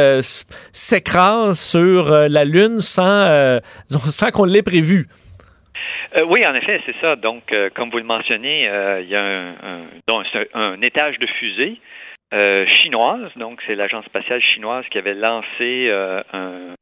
s'écrase 0.73 1.59
sur 1.59 2.11
la 2.11 2.45
Lune 2.45 2.81
sans, 2.81 3.61
sans 3.89 4.31
qu'on 4.31 4.45
l'ait 4.45 4.63
prévu. 4.63 5.09
Euh, 6.19 6.27
oui, 6.29 6.41
en 6.47 6.55
effet, 6.55 6.81
c'est 6.85 6.97
ça. 7.01 7.17
Donc, 7.17 7.53
euh, 7.53 7.69
comme 7.75 7.91
vous 7.91 7.99
le 7.99 8.05
mentionnez, 8.05 8.69
euh, 8.69 9.01
il 9.01 9.09
y 9.09 9.17
a 9.17 9.23
un, 9.23 9.55
un- 10.55 10.81
étage 10.83 11.19
de 11.19 11.27
fusée 11.27 11.81
chinoise. 12.71 13.31
Donc, 13.37 13.61
c'est 13.67 13.75
l'agence 13.75 14.05
spatiale 14.07 14.41
chinoise 14.43 14.85
qui 14.91 14.99
avait 14.99 15.15
lancé 15.15 15.91
un 16.33 16.75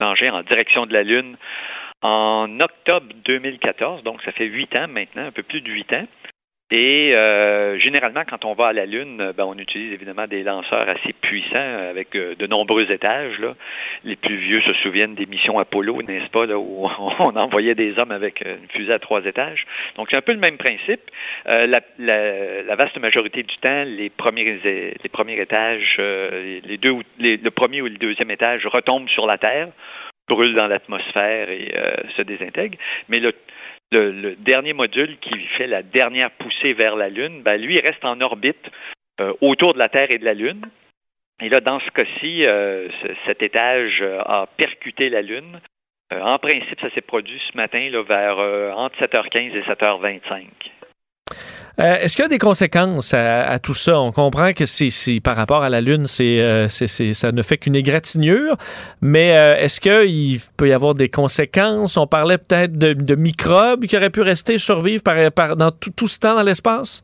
engin 0.00 0.32
en 0.34 0.42
direction 0.42 0.84
de 0.86 0.92
la 0.92 1.02
Lune 1.02 1.36
en 2.02 2.60
octobre 2.60 3.06
2014. 3.24 4.02
Donc, 4.02 4.20
ça 4.22 4.32
fait 4.32 4.44
huit 4.46 4.78
ans 4.78 4.88
maintenant, 4.88 5.24
un 5.26 5.32
peu 5.32 5.42
plus 5.42 5.62
de 5.62 5.70
huit 5.70 5.90
ans. 5.94 6.06
Et 6.72 7.16
euh, 7.16 7.78
généralement, 7.80 8.22
quand 8.28 8.44
on 8.44 8.52
va 8.54 8.68
à 8.68 8.72
la 8.72 8.86
Lune, 8.86 9.20
euh, 9.20 9.32
ben, 9.32 9.44
on 9.44 9.58
utilise 9.58 9.92
évidemment 9.92 10.28
des 10.28 10.44
lanceurs 10.44 10.88
assez 10.88 11.12
puissants 11.20 11.56
euh, 11.56 11.90
avec 11.90 12.14
euh, 12.14 12.36
de 12.36 12.46
nombreux 12.46 12.88
étages. 12.92 13.36
Là. 13.40 13.56
Les 14.04 14.14
plus 14.14 14.36
vieux 14.36 14.60
se 14.60 14.72
souviennent 14.74 15.16
des 15.16 15.26
missions 15.26 15.58
Apollo, 15.58 16.02
n'est-ce 16.02 16.30
pas, 16.30 16.46
là, 16.46 16.58
où 16.60 16.86
on 17.18 17.36
envoyait 17.36 17.74
des 17.74 17.94
hommes 18.00 18.12
avec 18.12 18.40
une 18.42 18.68
fusée 18.72 18.92
à 18.92 19.00
trois 19.00 19.24
étages. 19.24 19.66
Donc, 19.96 20.08
c'est 20.12 20.16
un 20.18 20.22
peu 20.22 20.32
le 20.32 20.38
même 20.38 20.58
principe. 20.58 21.00
Euh, 21.52 21.66
la, 21.66 21.80
la- 21.98 22.62
la 22.62 22.76
vaste 22.76 22.98
majorité 22.98 23.42
du 23.42 23.54
temps, 23.56 23.82
les 23.84 24.08
premiers, 24.10 24.60
les 24.62 25.08
premiers 25.10 25.40
étages, 25.40 25.96
les, 25.98 26.76
deux, 26.80 26.94
les- 27.18 27.36
le 27.36 27.50
premier 27.50 27.82
ou 27.82 27.86
le 27.86 27.96
deuxième 27.98 28.30
étage 28.30 28.64
retombent 28.66 29.08
sur 29.08 29.26
la 29.26 29.38
Terre, 29.38 29.68
brûlent 30.28 30.54
dans 30.54 30.68
l'atmosphère 30.68 31.50
et 31.50 31.72
se 32.16 32.22
désintègrent. 32.22 32.78
Mais 33.08 33.18
le, 33.18 33.32
le, 33.92 34.36
dernier 34.36 34.72
module 34.72 35.18
qui 35.18 35.38
fait 35.58 35.66
la 35.66 35.82
dernière 35.82 36.30
poussée 36.32 36.72
vers 36.74 36.96
la 36.96 37.08
Lune, 37.08 37.42
ben, 37.42 37.60
lui, 37.60 37.74
il 37.74 37.86
reste 37.86 38.04
en 38.04 38.20
orbite 38.20 38.70
euh, 39.20 39.32
autour 39.40 39.72
de 39.74 39.78
la 39.78 39.88
Terre 39.88 40.08
et 40.14 40.18
de 40.18 40.24
la 40.24 40.34
Lune. 40.34 40.62
Et 41.42 41.48
là, 41.48 41.60
dans 41.60 41.80
ce 41.80 41.90
cas-ci, 41.90 42.44
euh, 42.44 42.88
ce- 43.02 43.14
cet 43.26 43.42
étage 43.42 43.98
euh, 44.02 44.16
a 44.26 44.46
percuté 44.56 45.08
la 45.08 45.22
Lune. 45.22 45.60
En 46.12 46.36
principe, 46.38 46.80
ça 46.80 46.90
s'est 46.90 47.02
produit 47.02 47.40
ce 47.52 47.56
matin 47.56 47.88
là, 47.88 48.02
vers 48.02 48.38
entre 48.76 48.98
7h15 48.98 49.54
et 49.54 49.62
7h25. 49.62 50.44
Euh, 51.78 51.96
Est-ce 52.00 52.16
qu'il 52.16 52.24
y 52.24 52.26
a 52.26 52.28
des 52.28 52.38
conséquences 52.38 53.14
à, 53.14 53.58
tout 53.58 53.74
ça? 53.74 54.00
On 54.00 54.12
comprend 54.12 54.52
que 54.52 54.66
c'est- 54.66 55.20
par 55.20 55.36
rapport 55.36 55.62
à 55.62 55.68
la 55.68 55.80
Lune, 55.80 56.06
euh, 56.20 56.68
c'est- 56.68 57.12
ça 57.14 57.32
ne 57.32 57.42
fait 57.42 57.58
qu'une 57.58 57.76
égratignure, 57.76 58.56
mais 59.00 59.36
euh, 59.36 59.56
est-ce 59.56 59.80
qu'il 59.80 60.40
peut 60.56 60.68
y 60.68 60.72
avoir 60.72 60.94
des 60.94 61.08
conséquences? 61.08 61.96
On 61.96 62.06
parlait 62.06 62.38
peut-être 62.38 62.76
de, 62.76 63.14
microbes 63.14 63.86
qui 63.86 63.96
auraient 63.96 64.10
pu 64.10 64.22
rester 64.22 64.58
survivre 64.58 65.02
dans 65.56 65.70
tout, 65.70 66.06
ce 66.06 66.18
temps 66.18 66.34
dans 66.34 66.42
l'espace? 66.42 67.02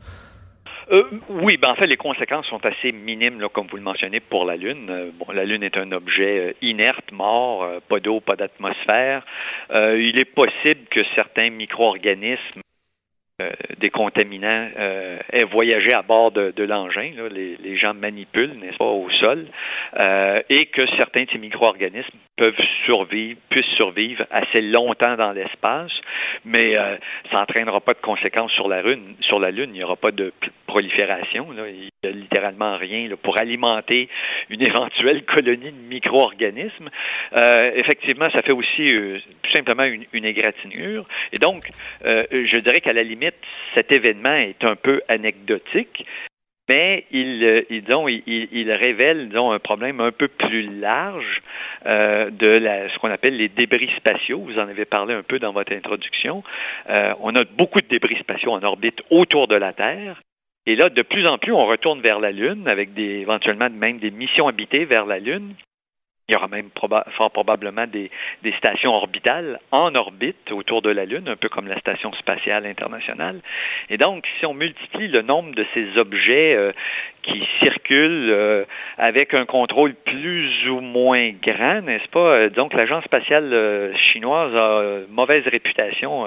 Oui, 1.29 1.57
ben 1.61 1.71
en 1.73 1.75
fait, 1.75 1.87
les 1.87 1.97
conséquences 1.97 2.47
sont 2.47 2.65
assez 2.65 2.93
minimes, 2.93 3.43
comme 3.53 3.67
vous 3.67 3.77
le 3.77 3.83
mentionnez, 3.83 4.21
pour 4.21 4.45
la 4.45 4.57
Lune. 4.57 5.11
La 5.35 5.45
Lune 5.45 5.65
est 5.65 5.77
un 5.77 5.91
objet 5.93 6.55
inerte, 6.63 7.11
mort, 7.13 7.69
pas 7.89 7.99
d'eau, 7.99 8.21
pas 8.21 8.37
d'atmosphère. 8.37 9.25
Il 9.71 10.15
est 10.17 10.33
possible 10.33 10.87
que 10.91 11.01
certains 11.17 11.51
micro-organismes 11.51 12.61
euh, 13.39 13.51
des 13.81 13.91
contaminants 13.91 14.71
euh, 14.79 15.19
voyagé 15.53 15.93
à 15.93 16.01
bord 16.01 16.33
de, 16.33 16.63
l'engin. 16.63 17.13
les 17.31 17.77
gens 17.77 17.93
manipulent, 17.93 18.55
n'est-ce 18.59 18.79
pas, 18.79 18.87
au 18.87 19.11
sol, 19.21 19.45
euh, 19.99 20.41
et 20.49 20.65
que 20.67 20.87
certains 20.97 21.25
de 21.25 21.31
ces 21.31 21.37
micro-organismes 21.37 22.19
peuvent 22.39 22.55
survivre, 22.87 23.39
puissent 23.51 23.77
survivre 23.77 24.25
assez 24.31 24.63
longtemps 24.63 25.17
dans 25.17 25.33
l'espace, 25.33 25.93
mais 26.47 26.79
euh, 26.79 26.97
ça 27.31 27.39
n'entraînera 27.39 27.81
pas 27.81 27.93
de 27.93 28.01
conséquences 28.01 28.53
sur 28.53 28.69
la 28.69 28.81
Lune. 28.81 29.17
Sur 29.21 29.41
la 29.41 29.51
Lune, 29.51 29.71
il 29.75 29.79
n'y 29.79 29.85
aura 29.85 29.97
pas 29.97 30.13
de 30.13 30.33
prolifération. 30.67 31.51
Là. 31.51 31.69
Il 31.69 31.91
littéralement 32.11 32.77
rien 32.77 33.09
là, 33.09 33.17
pour 33.17 33.41
alimenter 33.41 34.09
une 34.49 34.63
éventuelle 34.67 35.25
colonie 35.25 35.73
de 35.73 35.89
micro-organismes. 35.89 36.89
Euh, 37.39 37.73
effectivement, 37.75 38.31
ça 38.31 38.43
fait 38.43 38.53
aussi 38.53 38.93
euh, 38.93 39.19
tout 39.43 39.53
simplement 39.53 39.85
une, 39.85 40.05
une, 40.13 40.25
égratignure. 40.25 41.07
Et 41.33 41.39
donc, 41.39 41.69
euh, 42.05 42.25
je 42.31 42.61
dirais 42.61 42.81
qu'à 42.81 42.93
la 42.93 43.03
limite, 43.03 43.35
cet 43.75 43.93
événement 43.93 44.35
est 44.35 44.65
un 44.65 44.77
peu 44.77 45.03
anecdotique. 45.09 46.07
Mais 46.69 47.05
il, 47.13 47.45
euh, 47.45 47.63
il, 47.71 47.83
disons, 47.85 48.09
il, 48.09 48.23
il, 48.27 48.73
révèle 48.73 49.29
disons, 49.29 49.53
un 49.53 49.59
problème 49.59 50.01
un 50.01 50.11
peu 50.11 50.27
plus 50.27 50.63
large 50.81 51.43
euh, 51.87 52.31
de 52.31 52.47
la, 52.47 52.89
ce 52.89 52.99
qu'on 52.99 53.11
appelle 53.11 53.37
les 53.37 53.49
débris 53.49 53.91
spatiaux. 53.97 54.41
Vous 54.41 54.59
en 54.59 54.69
avez 54.69 54.85
parlé 54.85 55.15
un 55.15 55.23
peu 55.23 55.39
dans 55.39 55.53
votre 55.53 55.73
introduction. 55.73 56.43
Euh, 56.89 57.15
on 57.21 57.35
a 57.37 57.45
beaucoup 57.57 57.79
de 57.79 57.87
débris 57.87 58.17
spatiaux 58.17 58.53
en 58.53 58.63
orbite 58.65 59.01
autour 59.11 59.47
de 59.47 59.55
la 59.55 59.73
Terre. 59.73 60.21
Et 60.67 60.75
là, 60.75 60.89
de 60.89 61.03
plus 61.03 61.27
en 61.29 61.39
plus, 61.39 61.53
on 61.53 61.61
retourne 61.61 62.01
vers 62.01 62.19
la 62.19 62.33
Lune 62.33 62.67
avec 62.67 62.93
des, 62.95 63.21
éventuellement 63.21 63.71
même 63.71 63.99
des 63.99 64.11
missions 64.11 64.49
habitées 64.49 64.85
vers 64.85 65.07
la 65.07 65.21
Lune. 65.21 65.55
Il 66.29 66.35
y 66.35 66.37
aura 66.37 66.49
même 66.49 66.71
fort 67.17 67.31
probablement 67.31 67.87
des, 67.87 68.11
des, 68.43 68.53
stations 68.55 68.93
orbitales 68.93 69.61
en 69.71 69.95
orbite 69.95 70.51
autour 70.51 70.83
de 70.83 70.91
la 70.91 71.05
Lune, 71.05 71.29
un 71.29 71.37
peu 71.37 71.49
comme 71.49 71.69
la 71.69 71.79
Station 71.79 72.13
spatiale 72.15 72.67
internationale. 72.67 73.41
Et 73.91 73.97
donc, 73.97 74.27
si 74.41 74.47
on 74.47 74.53
multiplie 74.53 75.07
le 75.07 75.23
nombre 75.23 75.55
de 75.55 75.65
ces 75.73 75.97
objets 75.97 76.57
euh, 76.57 76.73
qui 77.23 77.47
circulent 77.63 78.31
euh, 78.31 78.65
avec 78.99 79.35
un 79.35 79.47
contrôle 79.47 79.95
plus 79.95 80.69
ou 80.69 80.81
moins 80.81 81.31
grand, 81.31 81.83
n'est-ce 81.83 82.09
pas? 82.09 82.19
Euh, 82.19 82.51
donc, 82.51 82.75
l'Agence 82.75 83.05
spatiale 83.05 83.95
chinoise 83.97 84.53
a 84.57 85.07
mauvaise 85.09 85.47
réputation 85.47 86.27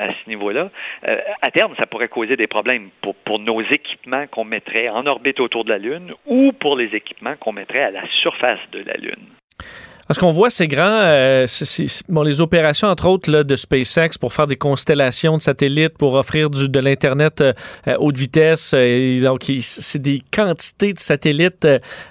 à 0.00 0.08
ce 0.08 0.28
niveau-là. 0.28 0.70
Euh, 1.06 1.18
à 1.42 1.50
terme, 1.50 1.74
ça 1.78 1.86
pourrait 1.86 2.08
causer 2.08 2.36
des 2.36 2.46
problèmes 2.46 2.90
pour, 3.02 3.14
pour 3.14 3.38
nos 3.38 3.60
équipements 3.60 4.26
qu'on 4.26 4.44
mettrait 4.44 4.88
en 4.88 5.06
orbite 5.06 5.40
autour 5.40 5.64
de 5.64 5.70
la 5.70 5.78
Lune 5.78 6.12
ou 6.26 6.52
pour 6.52 6.76
les 6.76 6.94
équipements 6.94 7.36
qu'on 7.36 7.52
mettrait 7.52 7.82
à 7.82 7.90
la 7.90 8.02
surface 8.22 8.60
de 8.72 8.80
la 8.80 8.94
Lune. 8.94 9.26
Parce 10.10 10.18
qu'on 10.18 10.32
voit 10.32 10.50
ces 10.50 10.66
grands, 10.66 11.02
euh, 11.04 11.46
bon, 12.08 12.24
les 12.24 12.40
opérations 12.40 12.88
entre 12.88 13.06
autres 13.06 13.30
là, 13.30 13.44
de 13.44 13.54
SpaceX 13.54 14.18
pour 14.18 14.32
faire 14.32 14.48
des 14.48 14.56
constellations 14.56 15.36
de 15.36 15.40
satellites, 15.40 15.96
pour 15.96 16.14
offrir 16.14 16.50
du, 16.50 16.68
de 16.68 16.80
l'internet 16.80 17.40
euh, 17.40 17.52
haute 18.00 18.18
vitesse. 18.18 18.72
Euh, 18.74 19.22
donc 19.22 19.48
c'est 19.60 20.02
des 20.02 20.20
quantités 20.34 20.94
de 20.94 20.98
satellites 20.98 21.68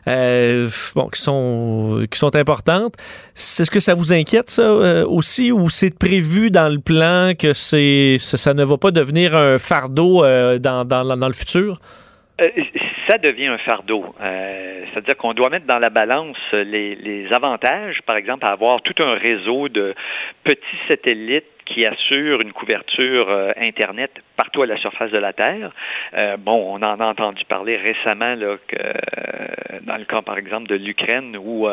euh, 0.08 0.70
bon, 0.96 1.10
qui 1.10 1.22
sont 1.22 2.06
qui 2.10 2.18
sont 2.18 2.34
importantes. 2.38 2.96
C'est 3.34 3.66
ce 3.66 3.70
que 3.70 3.82
ça 3.82 3.96
vous 3.96 4.14
inquiète 4.14 4.50
ça 4.50 5.06
aussi, 5.06 5.52
ou 5.52 5.70
c'est 5.70 5.94
prévu 5.94 6.52
dans 6.52 6.70
le 6.70 6.80
plan 6.80 7.34
que 7.38 7.52
c'est 7.52 8.16
ça, 8.18 8.38
ça, 8.38 8.54
ne 8.54 8.64
va 8.64 8.78
pas 8.78 8.92
devenir 8.92 9.36
un 9.36 9.58
fardeau 9.58 10.22
dans, 10.22 10.86
dans, 10.86 11.18
dans 11.18 11.28
le 11.28 11.34
futur? 11.34 11.82
Ça 13.08 13.18
devient 13.18 13.48
un 13.48 13.58
fardeau. 13.60 14.06
Euh, 14.22 14.84
C'est-à-dire 14.92 15.18
qu'on 15.18 15.34
doit 15.34 15.50
mettre 15.50 15.66
dans 15.66 15.80
la 15.80 15.90
balance 15.90 16.38
les, 16.54 17.28
avantages, 17.32 18.00
par 18.06 18.18
exemple, 18.18 18.46
à 18.46 18.50
avoir 18.50 18.82
tout 18.82 18.96
un 19.04 19.16
réseau 19.16 19.70
de 19.70 19.94
petits 20.44 20.80
satellites 20.88 21.46
qui 21.74 21.86
assurent 21.86 22.42
une 22.42 22.54
couverture 22.54 23.30
euh, 23.30 23.52
Internet 23.58 24.12
partout 24.36 24.62
à 24.62 24.66
la 24.66 24.78
surface 24.78 25.12
de 25.12 25.18
la 25.18 25.34
Terre. 25.34 25.72
Euh, 26.16 26.38
bon, 26.38 26.76
on 26.76 26.82
en 26.84 27.00
a 27.00 27.06
entendu 27.06 27.44
parler 27.46 27.78
récemment 27.78 28.36
là, 28.36 28.58
que, 28.68 28.76
euh, 28.76 29.80
dans 29.84 29.98
le 29.98 30.06
cas, 30.06 30.22
par 30.22 30.38
exemple, 30.38 30.68
de 30.68 30.76
l'Ukraine, 30.76 31.38
où 31.38 31.68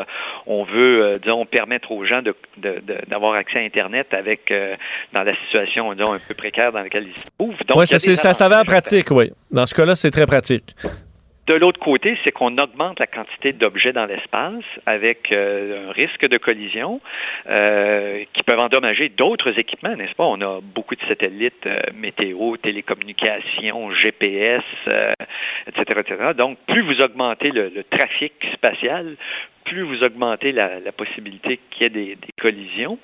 on 0.47 0.65
veut, 0.65 1.13
disons, 1.23 1.47
permettre 1.47 1.93
aux 1.93 2.05
gens 2.05 2.23
d'avoir 3.09 3.35
accès 3.35 3.59
à 3.59 3.63
Internet 3.63 4.13
avec, 4.13 4.53
dans 5.13 5.23
la 5.23 5.35
situation, 5.45 5.93
disons, 5.95 6.13
un 6.13 6.19
peu 6.19 6.35
précaire 6.35 6.73
dans 6.73 6.81
laquelle 6.81 7.07
ils 7.09 7.15
se 7.15 7.29
trouvent. 7.39 7.55
Oui, 7.77 7.87
ça, 7.87 7.99
ça, 7.99 8.35
ça 8.35 8.61
en 8.61 8.65
pratique, 8.65 9.11
oui. 9.11 9.31
Dans 9.51 9.67
ce 9.67 9.75
cas-là, 9.75 9.95
c'est 9.95 10.11
très 10.11 10.27
pratique. 10.27 10.75
De 11.47 11.55
l'autre 11.55 11.79
côté, 11.79 12.19
c'est 12.25 12.33
qu'on 12.33 12.59
augmente 12.59 12.99
la 12.99 13.07
quantité 13.07 13.53
d'objets 13.53 13.93
dans 13.93 14.07
l'espace 14.07 14.65
avec 14.85 15.31
euh, 15.31 15.89
un 15.89 15.93
risque 15.93 16.29
de 16.29 16.39
collision 16.39 17.01
euh, 17.49 18.25
qui 18.33 18.43
peuvent 18.43 18.59
endommager 18.59 19.11
d'autres 19.11 19.57
équipements, 19.57 19.95
n'est-ce 19.95 20.15
pas? 20.15 20.25
On 20.25 20.41
a 20.41 20.61
beaucoup 20.61 20.97
de 20.97 21.05
satellites 21.07 21.67
euh, 21.67 21.79
météo, 21.95 22.57
télécommunications, 22.57 23.93
GPS, 23.93 24.65
etc., 25.69 26.01
etc. 26.01 26.33
Donc, 26.37 26.59
plus 26.67 26.83
vous 26.83 27.01
augmentez 27.01 27.51
le, 27.51 27.71
trafic 27.85 28.33
spatial, 28.55 29.17
plus 29.65 29.83
vous 29.83 30.03
augmentez 30.03 30.51
la, 30.51 30.81
possibilité 30.91 31.61
qu'il 31.71 31.85
y 31.85 31.87
ait 31.87 32.17
des, 32.17 32.19
collisions. 32.41 32.99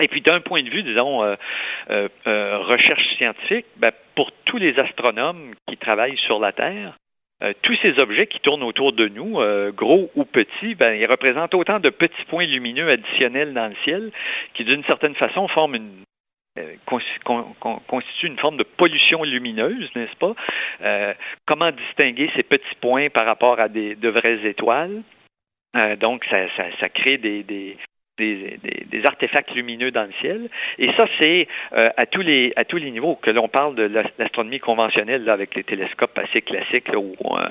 Et 0.00 0.08
puis 0.08 0.22
d'un 0.22 0.40
point 0.40 0.62
de 0.62 0.70
vue, 0.70 0.82
disons, 0.82 1.22
euh, 1.22 1.36
euh, 2.26 2.58
recherche 2.58 3.06
scientifique, 3.16 3.66
ben, 3.76 3.92
pour 4.16 4.32
tous 4.44 4.56
les 4.56 4.74
astronomes 4.80 5.54
qui 5.68 5.76
travaillent 5.76 6.18
sur 6.18 6.40
la 6.40 6.52
Terre, 6.52 6.96
euh, 7.42 7.52
tous 7.62 7.76
ces 7.82 7.94
objets 8.02 8.26
qui 8.26 8.38
tournent 8.40 8.62
autour 8.62 8.92
de 8.92 9.08
nous, 9.08 9.40
euh, 9.40 9.72
gros 9.72 10.10
ou 10.14 10.24
petits, 10.24 10.74
ben, 10.74 10.92
ils 10.92 11.06
représentent 11.06 11.54
autant 11.54 11.80
de 11.80 11.88
petits 11.88 12.24
points 12.28 12.46
lumineux 12.46 12.90
additionnels 12.90 13.54
dans 13.54 13.68
le 13.68 13.76
ciel 13.84 14.12
qui, 14.54 14.64
d'une 14.64 14.84
certaine 14.84 15.14
façon, 15.14 15.48
forment 15.48 15.76
une 15.76 15.90
euh, 16.58 16.74
constitue 17.86 18.26
une 18.26 18.38
forme 18.38 18.56
de 18.56 18.64
pollution 18.64 19.22
lumineuse, 19.22 19.88
n'est-ce 19.94 20.16
pas? 20.16 20.34
comment 21.46 21.70
distinguer 21.70 22.28
ces 22.34 22.42
petits 22.42 22.74
points 22.80 23.08
par 23.08 23.24
rapport 23.24 23.60
à 23.60 23.68
des, 23.68 23.94
de 23.94 24.08
vraies 24.08 24.44
étoiles? 24.44 25.02
donc, 26.00 26.24
ça, 26.28 26.48
ça, 26.56 26.64
ça 26.80 26.88
crée 26.88 27.18
des, 27.18 27.44
des, 27.44 27.76
des, 28.20 28.58
des, 28.86 29.06
artefacts 29.06 29.52
lumineux 29.54 29.90
dans 29.90 30.04
le 30.04 30.12
ciel. 30.20 30.48
Et 30.78 30.90
ça, 30.98 31.06
c'est 31.20 31.48
euh, 31.72 31.90
à 31.96 32.06
tous 32.06 32.22
les 32.22 32.52
à 32.56 32.64
tous 32.64 32.76
les 32.76 32.90
niveaux 32.90 33.16
que 33.16 33.30
l'on 33.30 33.48
parle 33.48 33.74
de 33.74 33.90
l'astronomie 34.18 34.60
conventionnelle 34.60 35.24
là, 35.24 35.32
avec 35.32 35.54
les 35.54 35.64
télescopes 35.64 36.16
assez 36.18 36.42
classiques 36.42 36.88
là, 36.88 36.98
où 36.98 37.14
on, 37.24 37.38
euh, 37.38 37.48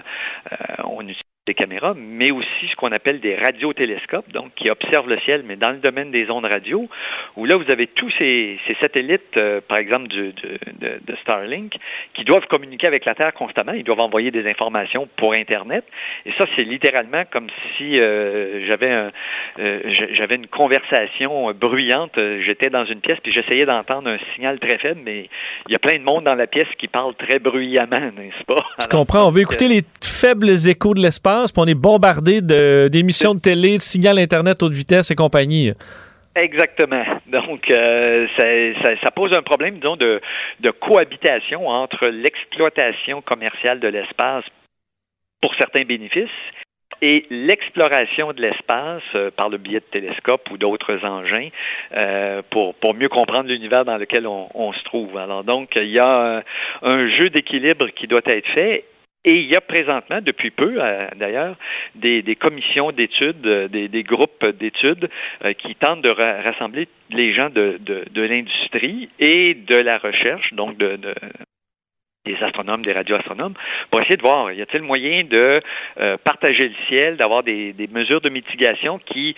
on 0.86 1.02
utilise 1.02 1.29
des 1.48 1.54
caméras, 1.54 1.94
mais 1.98 2.32
aussi 2.32 2.68
ce 2.70 2.76
qu'on 2.76 2.92
appelle 2.92 3.22
des 3.22 3.36
radiotélescopes, 3.36 4.32
donc 4.32 4.54
qui 4.56 4.70
observent 4.70 5.10
le 5.10 5.20
ciel, 5.22 5.44
mais 5.46 5.56
dans 5.56 5.72
le 5.72 5.78
domaine 5.78 6.12
des 6.12 6.30
ondes 6.30 6.46
radio, 6.46 6.88
où 7.38 7.46
là, 7.46 7.56
vous 7.56 7.72
avez 7.72 7.88
tous 7.88 8.12
ces, 8.20 8.60
ces 8.68 8.76
satellites, 8.76 9.36
euh, 9.38 9.62
par 9.68 9.80
exemple, 9.80 10.10
du, 10.10 10.34
de, 10.34 11.00
de, 11.02 11.16
Starlink, 11.24 11.74
qui 12.14 12.24
doivent 12.24 12.46
communiquer 12.48 12.88
avec 12.88 13.06
la 13.06 13.16
Terre 13.16 13.34
constamment. 13.34 13.72
Ils 13.72 13.84
doivent 13.84 14.00
envoyer 14.00 14.32
des 14.32 14.48
informations 14.48 15.08
pour 15.16 15.34
Internet. 15.36 15.86
Et 16.26 16.32
ça, 16.38 16.46
c'est 16.56 16.64
littéralement 16.64 17.24
comme 17.32 17.48
si 17.78 18.00
euh, 18.00 18.68
j'avais 18.68 18.92
un, 18.92 19.12
euh, 19.60 19.80
j'avais 20.14 20.36
une 20.36 20.48
conversation 20.48 21.52
bruyante. 21.54 22.20
J'étais 22.46 22.70
dans 22.70 22.86
une 22.86 23.02
pièce, 23.02 23.18
puis 23.24 23.32
j'essayais 23.32 23.66
d'entendre 23.66 24.10
un 24.10 24.18
signal 24.36 24.60
très 24.60 24.78
faible, 24.78 25.02
mais 25.04 25.30
il 25.68 25.72
y 25.72 25.76
a 25.76 25.80
plein 25.80 25.98
de 25.98 26.04
monde 26.04 26.26
dans 26.26 26.36
la 26.36 26.48
pièce 26.48 26.68
qui 26.78 26.88
parle 26.88 27.16
très 27.16 27.40
bruyamment, 27.40 28.12
n'est-ce 28.16 28.44
pas? 28.44 28.64
Je 28.82 28.88
comprends. 28.88 29.26
On 29.26 29.32
veut 29.32 29.42
écouter 29.42 29.68
les 29.68 29.82
faibles 30.04 30.50
échos 30.68 30.94
de 30.94 31.00
l'espace 31.00 31.29
on 31.58 31.66
est 31.66 31.76
bombardé 31.76 32.42
d'émissions 32.90 33.34
de, 33.36 33.40
télé, 33.40 33.78
de 33.78 33.82
signal 33.82 34.20
Internet 34.20 34.62
haute 34.64 34.74
vitesse 34.74 35.12
et 35.12 35.16
compagnie. 35.16 35.72
Exactement. 36.36 37.04
Donc, 37.28 37.70
euh, 37.70 38.28
ça, 38.38 39.12
pose 39.12 39.36
un 39.38 39.42
problème, 39.42 39.76
disons, 39.76 39.98
de, 39.98 40.22
cohabitation 40.80 41.68
entre 41.68 42.08
l'exploitation 42.08 43.22
commerciale 43.22 43.80
de 43.80 43.88
l'espace 43.88 44.46
pour 45.42 45.54
certains 45.56 45.84
bénéfices 45.84 46.30
et 47.02 47.26
l'exploration 47.30 48.34
de 48.34 48.42
l'espace 48.42 49.04
euh, 49.16 49.32
par 49.32 49.50
le 49.50 49.58
biais 49.58 49.80
de 49.80 49.86
télescopes 49.86 50.50
ou 50.52 50.58
d'autres 50.58 51.06
engins 51.06 51.48
euh, 51.96 52.42
pour, 52.50 52.76
pour 52.76 52.94
mieux 52.94 53.08
comprendre 53.08 53.48
l'univers 53.48 53.86
dans 53.86 53.98
lequel 53.98 54.28
on, 54.28 54.74
se 54.74 54.84
trouve. 54.84 55.18
Alors 55.18 55.44
donc, 55.44 55.70
il 55.78 55.92
y 55.92 56.00
a 56.00 56.44
un 56.82 57.10
jeu 57.16 57.30
d'équilibre 57.30 57.88
qui 57.90 58.08
doit 58.08 58.22
être 58.26 58.48
fait 58.54 58.84
et 59.26 59.36
il 59.36 59.52
y 59.52 59.56
a 59.56 59.62
présentement, 59.62 60.20
depuis 60.22 60.50
peu 60.50 60.78
euh, 60.80 61.08
d'ailleurs, 61.16 61.58
des, 61.96 62.36
commissions 62.36 62.92
d'études, 62.92 63.46
euh, 63.46 63.68
des, 63.68 64.04
groupes 64.04 64.46
d'études 64.46 65.10
euh, 65.44 65.54
qui 65.54 65.76
tentent 65.76 66.02
de 66.02 66.12
rassembler 66.12 66.88
les 67.10 67.34
gens 67.34 67.50
de, 67.50 67.78
de, 67.82 68.22
l'industrie 68.22 69.10
et 69.20 69.56
de 69.56 69.78
la 69.78 69.98
recherche, 69.98 70.54
donc 70.54 70.78
de, 70.78 70.96
de 70.96 71.14
des 72.26 72.36
astronomes, 72.44 72.84
des 72.84 72.92
radioastronomes, 72.92 73.56
pour 73.90 74.02
essayer 74.02 74.18
de 74.18 74.22
voir, 74.22 74.52
y 74.52 74.62
a-t-il 74.62 74.84
moyen 74.84 75.24
de 75.24 75.62
partager 76.24 76.68
le 76.68 76.76
ciel, 76.88 77.18
d'avoir 77.18 77.44
des, 77.44 77.72
des, 77.74 77.88
mesures 77.88 78.22
de 78.22 78.30
mitigation 78.30 79.00
qui, 79.00 79.36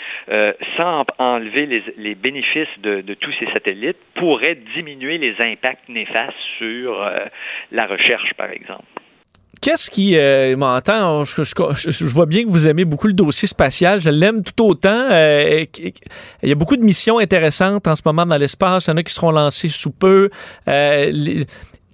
sans 0.78 1.06
enlever 1.20 1.68
les, 1.68 1.84
les 1.98 2.16
bénéfices 2.16 2.80
de, 2.80 3.02
de, 3.02 3.14
tous 3.14 3.32
ces 3.40 3.46
satellites, 3.54 4.00
pourraient 4.16 4.58
diminuer 4.76 5.20
les 5.20 5.36
impacts 5.46 5.88
néfastes 5.90 6.36
sur 6.58 7.08
la 7.72 7.86
recherche, 7.86 8.34
par 8.34 8.50
exemple. 8.50 8.84
Qu'est-ce 9.62 9.92
qui 9.92 10.18
euh, 10.18 10.58
m'entend? 10.58 11.24
Je, 11.24 11.44
je, 11.44 11.92
je, 11.92 12.06
vois 12.08 12.26
bien 12.26 12.44
que 12.44 12.50
vous 12.50 12.68
aimez 12.68 12.84
beaucoup 12.84 13.06
le 13.06 13.14
dossier 13.14 13.48
spatial. 13.48 14.02
Je 14.02 14.10
l'aime 14.10 14.42
tout 14.44 14.66
autant. 14.66 15.08
Euh, 15.12 15.66
il 16.42 16.50
y 16.50 16.52
a 16.52 16.56
beaucoup 16.56 16.76
de 16.76 16.84
missions 16.84 17.20
intéressantes 17.20 17.88
en 17.88 17.96
ce 17.96 18.02
moment 18.04 18.26
dans 18.26 18.38
l'espace. 18.38 18.88
Il 18.88 18.90
y 18.90 18.94
en 18.94 18.98
a 18.98 19.04
qui 19.04 19.14
seront 19.14 19.30
lancées 19.30 19.70
sous 19.70 19.92
peu. 19.92 20.32
Euh, 20.68 21.44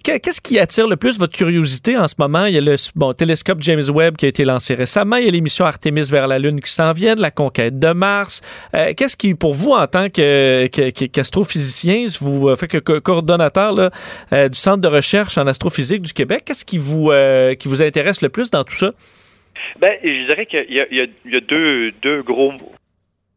qu'est-ce 0.03 0.41
qui 0.41 0.60
attire 0.60 0.88
le 0.88 0.95
plus 0.95 1.19
votre 1.19 1.34
curiosité 1.34 1.98
en 1.98 2.07
ce 2.07 2.15
moment? 2.18 2.45
Il 2.45 2.56
y 2.56 2.57
a 2.57 2.61
le 2.61 2.76
bon, 2.95 3.14
télescope 3.14 3.57
James 3.61 3.84
Webb 3.90 4.18
qui 4.18 4.26
a 4.26 4.30
été 4.30 4.45
lancé 4.45 4.74
récemment. 4.76 5.18
Il 5.18 5.26
y 5.26 5.28
a 5.28 5.32
l'émission 5.32 5.65
Artemis 5.65 6.10
vers 6.11 6.28
la 6.28 6.40
Lune 6.40 6.61
qui 6.61 6.72
s'en 6.72 6.91
vient, 6.91 7.15
la 7.15 7.32
conquête 7.32 7.80
de 7.80 7.91
Mars. 7.91 8.41
Euh, 8.74 8.94
qu'est-ce 8.95 9.18
qui, 9.18 9.34
pour 9.34 9.53
vous, 9.53 9.72
en 9.72 9.88
tant 9.88 10.10
qu'astrophysicien, 10.10 12.06
que, 12.06 12.24
vous 12.24 12.56
faites 12.56 12.80
que 12.82 12.99
coordonnateur 12.99 13.74
là, 13.74 13.91
du 14.49 14.57
Centre 14.57 14.82
de 14.82 14.88
recherche 14.88 15.38
en 15.38 15.48
astrophysique 15.48 16.02
du 16.02 16.14
Québec, 16.14 16.44
qu'est-ce 16.45 16.65
qui 16.65 16.78
vous, 16.78 17.11
qui 17.60 17.68
vous 17.68 17.82
intéresse 17.82 18.22
le 18.22 18.30
plus 18.30 18.52
dans 18.52 18.64
tout 18.64 18.76
ça? 18.76 18.91
Ben, 19.80 19.91
je 20.03 20.28
dirais 20.30 20.45
qu'il 20.45 20.65
y, 20.69 20.80
y, 20.95 21.32
y 21.32 21.36
a, 21.36 21.41
deux, 21.41 21.91
deux 22.02 22.24
gros 22.24 22.53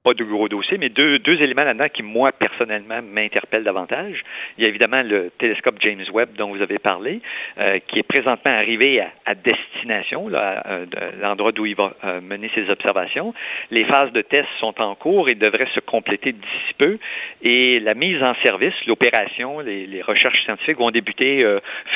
pas 0.02 0.14
de 0.14 0.24
gros 0.24 0.48
dossiers, 0.48 0.78
mais 0.78 0.88
deux, 0.88 1.18
deux 1.18 1.42
éléments 1.42 1.64
là-dedans 1.64 1.88
qui, 1.92 2.02
moi, 2.02 2.30
personnellement, 2.32 3.02
m'interpellent 3.02 3.64
davantage. 3.64 4.22
Il 4.56 4.64
y 4.64 4.66
a 4.66 4.70
évidemment 4.70 5.02
le 5.02 5.30
télescope 5.38 5.76
James 5.80 6.02
Webb 6.14 6.30
dont 6.38 6.48
vous 6.48 6.62
avez 6.62 6.78
parlé, 6.78 7.20
euh, 7.58 7.78
qui 7.86 7.98
est 7.98 8.02
présentement 8.02 8.54
arrivé 8.54 9.02
à, 9.26 9.34
destination, 9.34 10.28
là, 10.28 10.62
euh, 10.66 10.86
l'endroit 11.20 11.52
d'où 11.52 11.66
il 11.66 11.76
va 11.76 11.94
euh, 12.04 12.20
mener 12.22 12.50
ses 12.54 12.70
observations. 12.70 13.34
Les 13.70 13.84
phases 13.84 14.10
de 14.12 14.22
test 14.22 14.48
sont 14.58 14.80
en 14.80 14.94
cours 14.94 15.28
et 15.28 15.34
devraient 15.34 15.68
se 15.74 15.80
compléter 15.80 16.32
d'ici 16.32 16.74
peu. 16.78 16.98
Et 17.42 17.78
la 17.80 17.94
mise 17.94 18.22
en 18.22 18.34
service, 18.42 18.74
l'opération, 18.86 19.60
les, 19.60 20.00
recherches 20.00 20.42
scientifiques 20.44 20.78
vont 20.78 20.90
débuter 20.90 21.44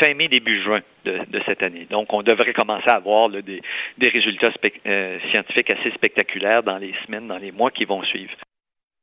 fin 0.01 0.12
mai, 0.14 0.28
début 0.28 0.62
juin 0.62 0.81
de, 1.06 1.40
cette 1.47 1.62
année. 1.62 1.86
Donc, 1.90 2.12
on 2.12 2.22
devrait 2.22 2.52
commencer 2.52 2.89
à 2.89 2.97
avoir 2.97 3.31
des, 3.31 3.62
des, 3.98 4.09
résultats 4.10 4.52
scientifiques 5.31 5.72
assez 5.72 5.90
spectaculaires 5.93 6.62
dans 6.62 6.76
les 6.76 6.93
semaines, 7.06 7.26
dans 7.28 7.39
les 7.39 7.51
mois 7.51 7.70
qui 7.70 7.86
vont 7.86 7.93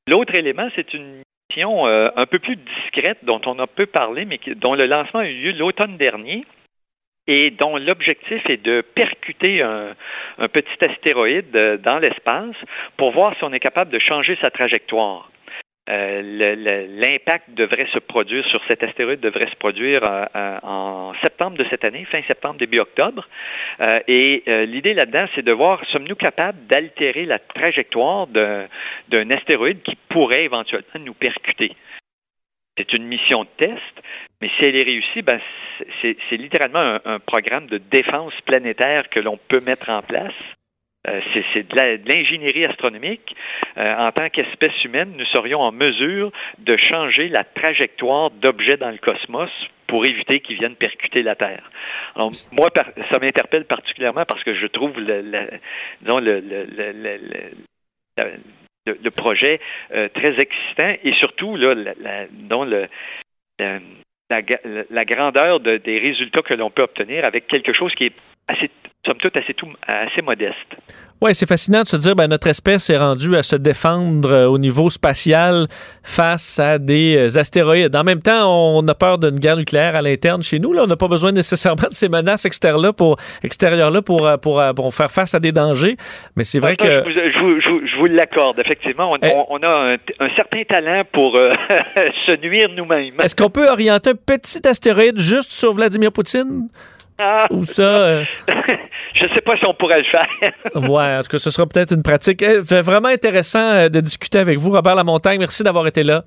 L'autre 0.08 0.38
élément, 0.38 0.68
c'est 0.76 0.94
une 0.94 1.22
mission 1.50 1.88
euh, 1.88 2.10
un 2.16 2.26
peu 2.26 2.40
plus 2.40 2.56
discrète 2.58 3.20
dont 3.24 3.42
on 3.46 3.60
a 3.60 3.68
peu 3.68 3.86
parlé, 3.86 4.26
mais 4.26 4.40
dont 4.56 4.76
le 4.76 4.86
lancement 4.86 5.22
a 5.22 5.28
eu 5.28 5.34
lieu 5.34 5.52
l'automne 5.52 5.98
dernier 5.98 6.46
et 7.28 7.52
dont 7.52 7.78
l'objectif 7.78 8.42
est 8.50 8.62
de 8.62 8.82
percuter 8.82 9.62
un, 9.62 9.96
un 10.40 10.48
petit 10.48 10.90
astéroïde 10.90 11.56
euh, 11.56 11.78
dans 11.78 12.00
l'espace 12.00 12.56
pour 12.98 13.12
voir 13.12 13.36
si 13.38 13.44
on 13.44 13.54
est 13.54 13.60
capable 13.60 13.92
de 13.92 14.00
changer 14.00 14.38
sa 14.42 14.52
trajectoire. 14.52 15.31
Euh, 15.92 16.22
l'impact 17.02 17.50
devrait 17.50 17.88
se 17.92 18.00
produire 18.00 18.46
sur 18.46 18.62
cet 18.68 18.82
astéroïde 18.82 19.20
devrait 19.20 19.50
se 19.50 19.56
produire 19.58 20.02
euh, 20.10 20.26
euh, 20.34 20.58
en 20.64 21.14
septembre 21.22 21.58
de 21.58 21.66
cette 21.70 21.84
année, 21.84 22.06
fin 22.06 22.22
septembre, 22.28 22.60
début 22.60 22.80
octobre. 22.80 23.28
et 24.08 24.44
l'idée 24.68 24.94
là-dedans, 24.94 25.26
c'est 25.36 25.44
de 25.44 25.52
voir 25.52 25.82
sommes-nous 25.92 26.16
capables 26.16 26.66
d'altérer 26.68 27.26
la 27.26 27.40
trajectoire 27.40 28.28
d'un 28.28 29.30
astéroïde 29.32 29.82
qui 29.82 29.98
pourrait 30.10 30.46
éventuellement 30.46 31.00
nous 31.00 31.14
percuter? 31.14 31.76
C'est 32.78 32.94
une 32.94 33.04
mission 33.04 33.44
de 33.44 33.50
test, 33.58 33.96
mais 34.42 34.50
si 34.50 34.66
elle 34.66 34.80
est 34.80 34.84
réussie, 34.84 35.22
ben, 35.24 35.40
c'est 36.02 36.38
littéralement 36.38 37.00
un, 37.04 37.20
programme 37.20 37.68
de 37.68 37.80
défense 37.80 38.34
planétaire 38.46 39.10
que 39.10 39.20
l'on 39.20 39.38
peut 39.50 39.60
mettre 39.66 39.90
en 39.90 40.02
place 40.02 40.34
c'est 41.06 41.68
de 41.68 42.10
l'ingénierie 42.10 42.66
astronomique. 42.66 43.36
Euh, 43.78 43.96
en 43.96 44.12
tant 44.12 44.30
qu'espèce 44.30 44.84
humaine, 44.84 45.14
nous 45.18 45.26
serions 45.26 45.62
en 45.62 45.72
mesure 45.72 46.32
de 46.60 46.78
changer 46.78 47.28
la 47.30 47.44
trajectoire 47.44 48.30
d'objets 48.32 48.78
dans 48.78 48.92
le 48.92 48.98
cosmos 48.98 49.50
pour 49.88 50.06
éviter 50.06 50.40
qu'ils 50.42 50.58
viennent 50.58 50.76
percuter 50.76 51.24
la 51.24 51.36
Terre. 51.36 51.70
Moi, 52.16 52.70
ça 53.12 53.20
m'interpelle 53.20 53.66
particulièrement 53.66 54.26
parce 54.26 54.44
que 54.44 54.54
je 54.54 54.68
trouve 54.68 54.94
le, 55.00 55.50
projet 59.10 59.60
euh, 59.94 60.08
très 60.10 60.38
excitant 60.40 60.96
et 61.04 61.14
surtout 61.14 61.56
la, 61.56 62.28
dont 62.32 62.64
la, 62.64 62.88
grandeur 65.06 65.60
des 65.60 66.00
résultats 66.00 66.42
que 66.42 66.54
l'on 66.54 66.70
peut 66.70 66.84
obtenir 66.84 67.26
avec 67.26 67.48
quelque 67.48 67.74
chose 67.74 67.94
qui 67.96 68.06
est 68.06 68.16
assez 68.48 68.70
somme 69.06 69.18
toute 69.18 69.36
assez, 69.36 69.54
tout, 69.54 69.68
assez 69.88 70.22
modeste. 70.22 70.56
Oui, 71.22 71.36
c'est 71.36 71.48
fascinant 71.48 71.84
de 71.84 71.88
se 71.88 71.98
dire 71.98 72.16
ben 72.16 72.28
notre 72.28 72.48
espèce 72.48 72.90
est 72.90 72.98
rendue 72.98 73.36
à 73.36 73.44
se 73.44 73.56
défendre 73.56 74.32
euh, 74.32 74.48
au 74.48 74.58
niveau 74.58 74.90
spatial 74.90 75.68
face 76.04 76.60
à 76.60 76.80
des 76.80 77.16
euh, 77.16 77.40
astéroïdes. 77.40 77.96
En 77.96 78.04
même 78.04 78.22
temps, 78.22 78.52
on 78.52 78.88
a 78.88 78.96
peur 78.96 79.20
d'une 79.20 79.40
guerre 79.40 79.58
nucléaire 79.58 79.96
à 79.96 80.02
l'interne 80.02 80.42
chez 80.42 80.58
nous. 80.58 80.74
Là. 80.74 80.84
On 80.84 80.88
n'a 80.88 80.96
pas 80.96 81.08
besoin 81.08 81.32
nécessairement 81.32 81.90
de 81.90 81.94
ces 81.94 82.10
menaces 82.10 82.46
extérieures-là 82.46 82.94
pour, 82.94 83.18
extérieures 83.44 83.92
-là 83.92 84.02
pour, 84.02 84.28
euh, 84.28 84.38
pour, 84.38 84.62
pour, 84.76 84.94
faire 84.94 85.12
face 85.12 85.36
à 85.36 85.40
des 85.40 85.52
dangers. 85.52 85.96
Mais 86.36 86.44
c'est 86.44 86.60
vrai 86.60 86.76
que... 86.76 86.88
Je 86.88 87.98
vous, 88.00 88.06
l'accorde, 88.06 88.60
effectivement. 88.60 89.12
On, 89.12 89.18
eh. 89.22 89.32
on, 89.50 89.58
a 89.58 89.94
un, 89.94 90.30
certain 90.36 90.64
talent 90.64 91.04
pour 91.14 91.38
se 92.28 92.36
nuire 92.42 92.70
nous-mêmes. 92.76 93.14
Est-ce 93.22 93.36
qu'on 93.36 93.50
peut 93.50 93.70
orienter 93.70 94.12
un 94.12 94.16
petit 94.16 94.68
astéroïde 94.68 95.20
juste 95.20 95.52
sur 95.52 95.74
Vladimir 95.74 96.12
Poutine? 96.12 96.68
Ou 97.52 97.66
ça. 97.66 97.84
Euh... 97.84 98.24
je 99.16 99.24
sais 99.24 99.42
pas 99.46 99.56
si 99.58 99.68
on 99.68 99.74
pourrait 99.74 100.00
le 100.00 100.06
faire. 100.06 100.52
ouais, 100.90 101.18
en 101.18 101.22
tout 101.22 101.30
cas, 101.30 101.38
ce 101.38 101.52
sera 101.52 101.68
peut-être 101.68 101.94
une 101.94 102.04
pratique. 102.04 102.42
Eh, 102.42 102.60
vraiment 102.60 103.10
intéressant 103.10 103.60
euh, 103.60 103.90
de 103.90 104.00
discuter 104.00 104.40
avec 104.40 104.58
vous, 104.58 104.72
Robert 104.72 104.96
Lamontagne. 104.96 105.40
Merci 105.40 105.64
d'avoir 105.64 105.88
été 105.88 106.04
là. 106.04 106.24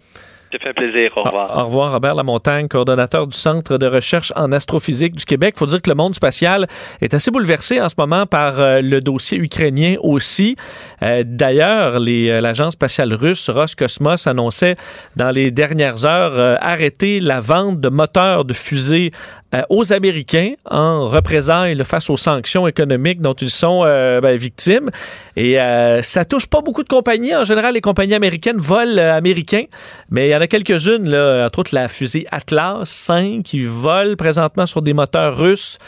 Ça 0.52 0.58
fait 0.60 0.72
plaisir. 0.72 1.10
Au 1.16 1.22
revoir. 1.22 1.58
Au 1.58 1.64
revoir, 1.64 1.92
Robert 1.92 2.14
Lamontagne, 2.14 2.68
coordonnateur 2.68 3.26
du 3.26 3.36
Centre 3.36 3.76
de 3.76 3.86
recherche 3.86 4.32
en 4.36 4.52
astrophysique 4.52 5.16
du 5.16 5.24
Québec. 5.24 5.54
Il 5.56 5.58
faut 5.58 5.66
dire 5.66 5.82
que 5.82 5.90
le 5.90 5.96
monde 5.96 6.14
spatial 6.14 6.68
est 7.00 7.12
assez 7.12 7.32
bouleversé 7.32 7.80
en 7.80 7.88
ce 7.88 7.96
moment 7.98 8.24
par 8.26 8.60
euh, 8.60 8.80
le 8.80 9.00
dossier 9.00 9.38
ukrainien 9.38 9.96
aussi. 10.00 10.54
Euh, 11.02 11.24
d'ailleurs, 11.26 11.98
l'agence 11.98 12.74
spatiale 12.74 13.14
russe 13.14 13.50
Roscosmos 13.50 14.28
annonçait 14.28 14.76
dans 15.16 15.30
les 15.30 15.50
dernières 15.50 16.04
heures 16.04 16.58
arrêter 16.60 17.18
la 17.18 17.40
vente 17.40 17.80
de 17.80 17.88
moteurs 17.88 18.44
de 18.44 18.52
fusées 18.52 19.10
euh, 19.54 19.62
aux 19.68 19.92
Américains 19.92 20.54
en 20.68 21.08
représailles 21.08 21.80
face 21.84 22.10
aux 22.10 22.16
sanctions 22.16 22.66
économiques 22.66 23.20
dont 23.20 23.34
ils 23.34 23.50
sont 23.50 23.82
euh, 23.84 24.20
ben, 24.20 24.36
victimes. 24.36 24.90
Et 25.36 25.60
euh, 25.60 26.02
ça 26.02 26.24
touche 26.24 26.46
pas 26.46 26.60
beaucoup 26.60 26.82
de 26.82 26.88
compagnies. 26.88 27.36
En 27.36 27.44
général, 27.44 27.74
les 27.74 27.80
compagnies 27.80 28.14
américaines 28.14 28.56
volent 28.56 29.00
américains, 29.14 29.64
mais 30.10 30.28
il 30.28 30.30
y 30.30 30.36
en 30.36 30.40
a 30.40 30.46
quelques-unes, 30.46 31.14
entre 31.14 31.60
autres 31.60 31.74
la 31.74 31.88
fusée 31.88 32.26
Atlas 32.30 32.84
5 32.84 33.42
qui 33.42 33.64
vole 33.64 34.16
présentement 34.16 34.66
sur 34.66 34.82
des 34.82 34.92
moteurs 34.92 35.36
russes, 35.36 35.78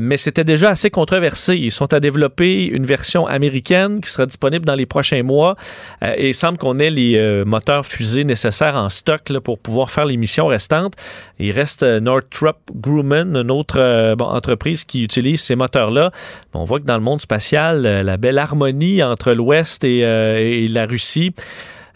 mais 0.00 0.16
c'était 0.16 0.44
déjà 0.44 0.70
assez 0.70 0.90
controversé. 0.90 1.56
Ils 1.56 1.70
sont 1.70 1.92
à 1.92 2.00
développer 2.00 2.64
une 2.66 2.86
version 2.86 3.26
américaine 3.26 4.00
qui 4.00 4.10
sera 4.10 4.26
disponible 4.26 4.64
dans 4.64 4.74
les 4.74 4.86
prochains 4.86 5.22
mois 5.22 5.54
et 6.02 6.28
il 6.28 6.34
semble 6.34 6.58
qu'on 6.58 6.78
ait 6.78 6.90
les 6.90 7.44
moteurs 7.44 7.86
fusées 7.86 8.24
nécessaires 8.24 8.76
en 8.76 8.88
stock 8.88 9.16
pour 9.42 9.58
pouvoir 9.58 9.90
faire 9.90 10.04
les 10.04 10.16
missions 10.16 10.46
restantes. 10.46 10.94
Il 11.38 11.52
reste 11.52 11.82
Northrop 11.82 12.58
Grumman 12.74 13.36
une 13.36 13.50
autre 13.50 13.78
euh, 13.78 14.14
entreprise 14.18 14.84
qui 14.84 15.02
utilise 15.02 15.40
ces 15.40 15.56
moteurs-là. 15.56 16.10
On 16.54 16.64
voit 16.64 16.80
que 16.80 16.84
dans 16.84 16.96
le 16.96 17.02
monde 17.02 17.20
spatial, 17.20 17.84
euh, 17.86 18.02
la 18.02 18.16
belle 18.16 18.38
harmonie 18.38 19.02
entre 19.02 19.32
l'Ouest 19.32 19.84
et, 19.84 20.04
euh, 20.04 20.66
la 20.68 20.86
Russie, 20.86 21.34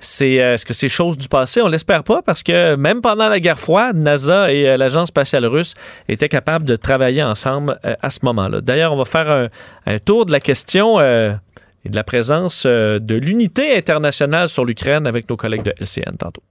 c'est 0.00 0.32
est-ce 0.32 0.66
que 0.66 0.72
c'est 0.72 0.88
chose 0.88 1.16
du 1.16 1.28
passé? 1.28 1.62
On 1.62 1.68
l'espère 1.68 2.02
pas 2.04 2.22
parce 2.22 2.42
que 2.42 2.74
même 2.74 3.00
pendant 3.00 3.28
la 3.28 3.38
guerre 3.38 3.58
froide, 3.58 3.96
NASA 3.96 4.52
et 4.52 4.76
l'agence 4.76 5.08
spatiale 5.08 5.46
russe 5.46 5.74
étaient 6.08 6.28
capables 6.28 6.64
de 6.64 6.76
travailler 6.76 7.22
ensemble 7.22 7.78
à 7.82 8.10
ce 8.10 8.20
moment-là. 8.24 8.60
D'ailleurs, 8.60 8.92
on 8.92 8.96
va 8.96 9.04
faire 9.04 9.48
un, 9.86 9.98
tour 9.98 10.26
de 10.26 10.32
la 10.32 10.40
question 10.40 11.00
et 11.00 11.88
de 11.88 11.96
la 11.96 12.04
présence 12.04 12.66
de 12.66 13.14
l'unité 13.14 13.76
internationale 13.76 14.48
sur 14.48 14.64
l'Ukraine 14.64 15.06
avec 15.06 15.28
nos 15.28 15.36
collègues 15.36 15.62
de 15.62 15.74
LCN 15.78 16.16
tantôt. 16.18 16.42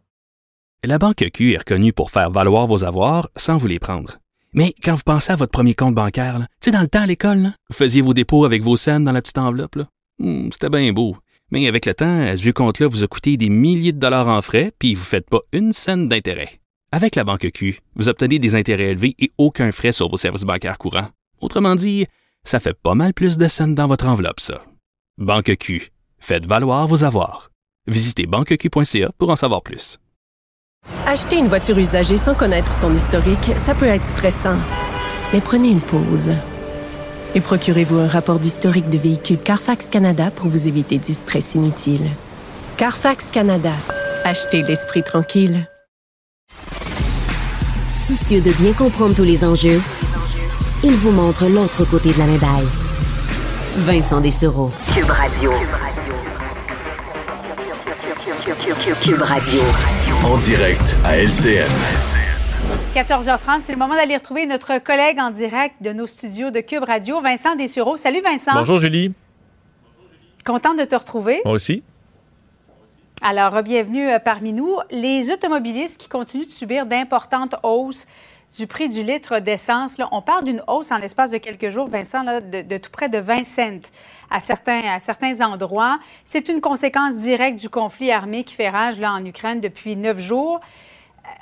La 0.85 0.97
banque 0.97 1.29
Q 1.33 1.53
est 1.53 1.57
reconnue 1.57 1.91
pour 1.91 2.09
faire 2.09 2.31
valoir 2.31 2.65
vos 2.65 2.85
avoirs 2.85 3.29
sans 3.35 3.57
vous 3.57 3.67
les 3.67 3.79
prendre. 3.79 4.19
Mais 4.53 4.73
quand 4.81 4.95
vous 4.95 5.03
pensez 5.05 5.31
à 5.31 5.35
votre 5.35 5.51
premier 5.51 5.75
compte 5.75 5.93
bancaire, 5.93 6.39
tu 6.39 6.69
sais, 6.69 6.71
dans 6.71 6.79
le 6.79 6.87
temps 6.87 7.01
à 7.01 7.05
l'école, 7.05 7.51
vous 7.69 7.75
faisiez 7.75 8.01
vos 8.01 8.13
dépôts 8.13 8.45
avec 8.45 8.63
vos 8.63 8.77
scènes 8.77 9.03
dans 9.03 9.11
la 9.11 9.21
petite 9.21 9.37
enveloppe. 9.37 9.77
Hmm, 10.19 10.49
c'était 10.51 10.69
bien 10.69 10.91
beau. 10.93 11.17
Mais 11.51 11.67
avec 11.67 11.85
le 11.85 11.93
temps, 11.93 12.35
ce 12.35 12.49
compte-là 12.49 12.87
vous 12.87 13.03
a 13.03 13.07
coûté 13.07 13.37
des 13.37 13.49
milliers 13.49 13.91
de 13.91 13.99
dollars 13.99 14.27
en 14.27 14.41
frais, 14.41 14.71
puis 14.77 14.93
vous 14.93 15.01
ne 15.01 15.05
faites 15.05 15.29
pas 15.29 15.41
une 15.51 15.71
scène 15.71 16.07
d'intérêt. 16.07 16.59
Avec 16.91 17.15
la 17.15 17.23
banque 17.23 17.49
Q, 17.53 17.79
vous 17.95 18.09
obtenez 18.09 18.39
des 18.39 18.55
intérêts 18.55 18.91
élevés 18.91 19.15
et 19.19 19.31
aucun 19.37 19.71
frais 19.71 19.91
sur 19.91 20.09
vos 20.09 20.17
services 20.17 20.43
bancaires 20.43 20.77
courants. 20.77 21.09
Autrement 21.41 21.75
dit, 21.75 22.07
ça 22.43 22.59
fait 22.59 22.73
pas 22.73 22.95
mal 22.95 23.13
plus 23.13 23.37
de 23.37 23.47
scènes 23.47 23.75
dans 23.75 23.87
votre 23.87 24.07
enveloppe, 24.07 24.39
ça. 24.39 24.63
Banque 25.17 25.55
Q, 25.57 25.91
faites 26.19 26.45
valoir 26.45 26.87
vos 26.87 27.03
avoirs. 27.03 27.51
Visitez 27.87 28.25
banqueq.ca 28.25 29.11
pour 29.17 29.29
en 29.29 29.35
savoir 29.35 29.61
plus. 29.61 29.99
Acheter 31.05 31.37
une 31.37 31.47
voiture 31.47 31.77
usagée 31.77 32.17
sans 32.17 32.35
connaître 32.35 32.73
son 32.73 32.95
historique, 32.95 33.57
ça 33.57 33.75
peut 33.75 33.85
être 33.85 34.05
stressant. 34.05 34.57
Mais 35.33 35.41
prenez 35.41 35.69
une 35.69 35.81
pause. 35.81 36.31
Et 37.35 37.41
procurez-vous 37.41 37.99
un 37.99 38.07
rapport 38.07 38.39
d'historique 38.39 38.89
de 38.89 38.97
véhicule 38.97 39.37
Carfax 39.37 39.89
Canada 39.89 40.31
pour 40.35 40.47
vous 40.47 40.67
éviter 40.67 40.97
du 40.97 41.13
stress 41.13 41.55
inutile. 41.55 42.09
Carfax 42.77 43.27
Canada. 43.31 43.73
Achetez 44.23 44.63
l'esprit 44.63 45.03
tranquille. 45.03 45.69
Soucieux 47.95 48.41
de 48.41 48.51
bien 48.53 48.73
comprendre 48.73 49.13
tous 49.13 49.23
les 49.23 49.45
enjeux, 49.45 49.79
il 50.83 50.93
vous 50.93 51.11
montre 51.11 51.47
l'autre 51.47 51.85
côté 51.85 52.11
de 52.11 52.17
la 52.17 52.25
médaille. 52.25 52.67
Vincent 53.77 54.19
Dessereau. 54.19 54.71
Cube 54.95 55.09
Radio. 55.09 55.51
Cube 59.01 59.21
Radio. 59.21 59.61
En 60.23 60.37
direct 60.37 60.95
à 61.03 61.17
LCN. 61.17 62.18
14h30. 62.93 63.61
C'est 63.63 63.71
le 63.71 63.77
moment 63.77 63.95
d'aller 63.95 64.15
retrouver 64.15 64.45
notre 64.45 64.77
collègue 64.79 65.19
en 65.19 65.31
direct 65.31 65.75
de 65.81 65.91
nos 65.91 66.07
studios 66.07 66.51
de 66.51 66.59
Cube 66.59 66.83
Radio, 66.83 67.21
Vincent 67.21 67.55
Dessureau. 67.55 67.97
Salut 67.97 68.21
Vincent. 68.21 68.53
Bonjour 68.53 68.77
Julie. 68.77 69.13
Contente 70.45 70.77
de 70.77 70.85
te 70.85 70.95
retrouver. 70.95 71.41
Moi 71.45 71.53
aussi. 71.53 71.83
Alors, 73.21 73.61
bienvenue 73.63 74.09
euh, 74.09 74.19
parmi 74.19 74.53
nous. 74.53 74.77
Les 74.91 75.31
automobilistes 75.31 75.99
qui 75.99 76.07
continuent 76.07 76.47
de 76.47 76.51
subir 76.51 76.85
d'importantes 76.85 77.55
hausses 77.63 78.07
du 78.57 78.65
prix 78.67 78.89
du 78.89 79.03
litre 79.03 79.39
d'essence. 79.39 79.97
On 80.11 80.21
parle 80.21 80.43
d'une 80.43 80.63
hausse 80.67 80.91
en 80.91 80.97
l'espace 80.97 81.31
de 81.31 81.37
quelques 81.37 81.69
jours, 81.69 81.87
Vincent, 81.87 82.23
là, 82.23 82.41
de, 82.41 82.61
de, 82.61 82.77
tout 82.77 82.91
près 82.91 83.09
de 83.09 83.17
20 83.17 83.43
cents 83.43 83.89
à 84.29 84.39
certains, 84.39 84.81
à 84.83 84.99
certains 84.99 85.41
endroits. 85.41 85.99
C'est 86.23 86.49
une 86.49 86.61
conséquence 86.61 87.15
directe 87.15 87.59
du 87.59 87.69
conflit 87.69 88.11
armé 88.11 88.43
qui 88.43 88.55
fait 88.55 88.69
rage 88.69 88.99
là, 88.99 89.13
en 89.13 89.23
Ukraine 89.25 89.59
depuis 89.59 89.95
neuf 89.95 90.19
jours. 90.19 90.59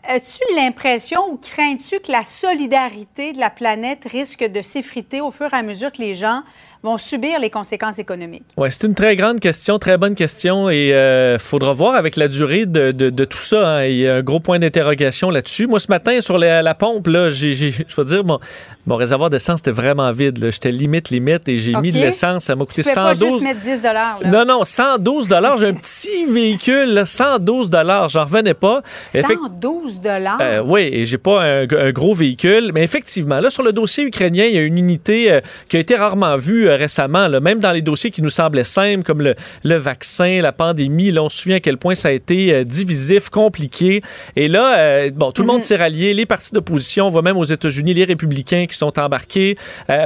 As-tu 0.09 0.41
l'impression 0.55 1.33
ou 1.33 1.35
crains-tu 1.35 1.99
que 1.99 2.13
la 2.13 2.23
solidarité 2.23 3.33
de 3.33 3.39
la 3.39 3.49
planète 3.49 4.05
risque 4.05 4.41
de 4.41 4.61
s'effriter 4.61 5.19
au 5.19 5.31
fur 5.31 5.53
et 5.53 5.57
à 5.57 5.63
mesure 5.63 5.91
que 5.91 6.01
les 6.01 6.15
gens 6.15 6.43
vont 6.83 6.97
subir 6.97 7.39
les 7.39 7.49
conséquences 7.49 7.99
économiques? 7.99 8.45
Oui, 8.57 8.69
c'est 8.71 8.87
une 8.87 8.93
très 8.95 9.15
grande 9.15 9.39
question, 9.39 9.79
très 9.79 9.97
bonne 9.97 10.15
question 10.15 10.69
et 10.69 10.87
il 10.89 10.93
euh, 10.93 11.39
faudra 11.39 11.73
voir 11.73 11.95
avec 11.95 12.15
la 12.15 12.27
durée 12.27 12.65
de, 12.65 12.91
de, 12.91 13.09
de 13.09 13.25
tout 13.25 13.37
ça. 13.37 13.67
Hein. 13.67 13.85
Il 13.85 13.97
y 13.97 14.07
a 14.07 14.15
un 14.15 14.21
gros 14.21 14.39
point 14.39 14.59
d'interrogation 14.59 15.29
là-dessus. 15.29 15.67
Moi, 15.67 15.79
ce 15.79 15.87
matin, 15.89 16.21
sur 16.21 16.37
la, 16.37 16.61
la 16.61 16.75
pompe, 16.75 17.07
là, 17.07 17.29
j'ai, 17.29 17.53
je 17.53 17.71
veux 17.97 18.05
dire, 18.05 18.23
mon, 18.23 18.39
mon 18.85 18.95
réservoir 18.95 19.29
d'essence 19.29 19.59
était 19.59 19.71
vraiment 19.71 20.11
vide. 20.11 20.49
J'étais 20.51 20.71
limite, 20.71 21.09
limite 21.09 21.47
et 21.49 21.59
j'ai 21.59 21.73
mis 21.75 21.91
de 21.91 21.99
l'essence. 21.99 22.45
Ça 22.45 22.55
m'a 22.55 22.65
coûté 22.65 22.83
Tu 22.83 22.89
peux 22.89 22.93
112 22.93 23.19
pas 23.19 23.29
juste 23.29 23.41
mettre 23.41 23.61
10 23.61 23.81
là. 23.83 24.17
Non, 24.25 24.45
non, 24.45 24.63
112 24.65 25.27
J'ai 25.59 25.67
un 25.67 25.73
petit 25.73 26.25
véhicule, 26.25 26.93
là, 26.93 27.05
112 27.05 27.69
J'en 28.09 28.23
revenais 28.23 28.53
pas. 28.53 28.81
Effect- 29.13 29.39
112 29.41 30.01
euh, 30.05 30.61
oui, 30.65 30.89
et 30.91 31.05
j'ai 31.05 31.17
pas 31.17 31.43
un, 31.43 31.61
un 31.63 31.91
gros 31.91 32.13
véhicule, 32.13 32.71
mais 32.73 32.83
effectivement, 32.83 33.39
là, 33.39 33.49
sur 33.49 33.63
le 33.63 33.71
dossier 33.71 34.03
ukrainien, 34.05 34.45
il 34.45 34.55
y 34.55 34.57
a 34.57 34.61
une 34.61 34.77
unité 34.77 35.31
euh, 35.31 35.41
qui 35.69 35.77
a 35.77 35.79
été 35.79 35.95
rarement 35.95 36.35
vue 36.35 36.66
euh, 36.67 36.75
récemment, 36.75 37.27
là, 37.27 37.39
même 37.39 37.59
dans 37.59 37.71
les 37.71 37.81
dossiers 37.81 38.11
qui 38.11 38.21
nous 38.21 38.29
semblaient 38.29 38.63
simples, 38.63 39.03
comme 39.03 39.21
le, 39.21 39.35
le 39.63 39.75
vaccin, 39.77 40.41
la 40.41 40.51
pandémie. 40.51 41.11
Là, 41.11 41.23
on 41.23 41.29
se 41.29 41.37
souvient 41.41 41.57
à 41.57 41.59
quel 41.59 41.77
point 41.77 41.95
ça 41.95 42.09
a 42.09 42.11
été 42.11 42.53
euh, 42.53 42.63
divisif, 42.63 43.29
compliqué. 43.29 44.01
Et 44.35 44.47
là, 44.47 44.77
euh, 44.77 45.09
bon, 45.13 45.31
tout 45.31 45.41
le 45.41 45.47
monde 45.47 45.63
s'est 45.63 45.77
rallié, 45.77 46.13
les 46.13 46.25
partis 46.25 46.51
d'opposition, 46.53 47.07
on 47.07 47.09
voit 47.09 47.21
même 47.21 47.37
aux 47.37 47.43
États-Unis 47.43 47.93
les 47.93 48.03
républicains 48.03 48.65
qui 48.67 48.77
sont 48.77 48.97
embarqués 48.99 49.57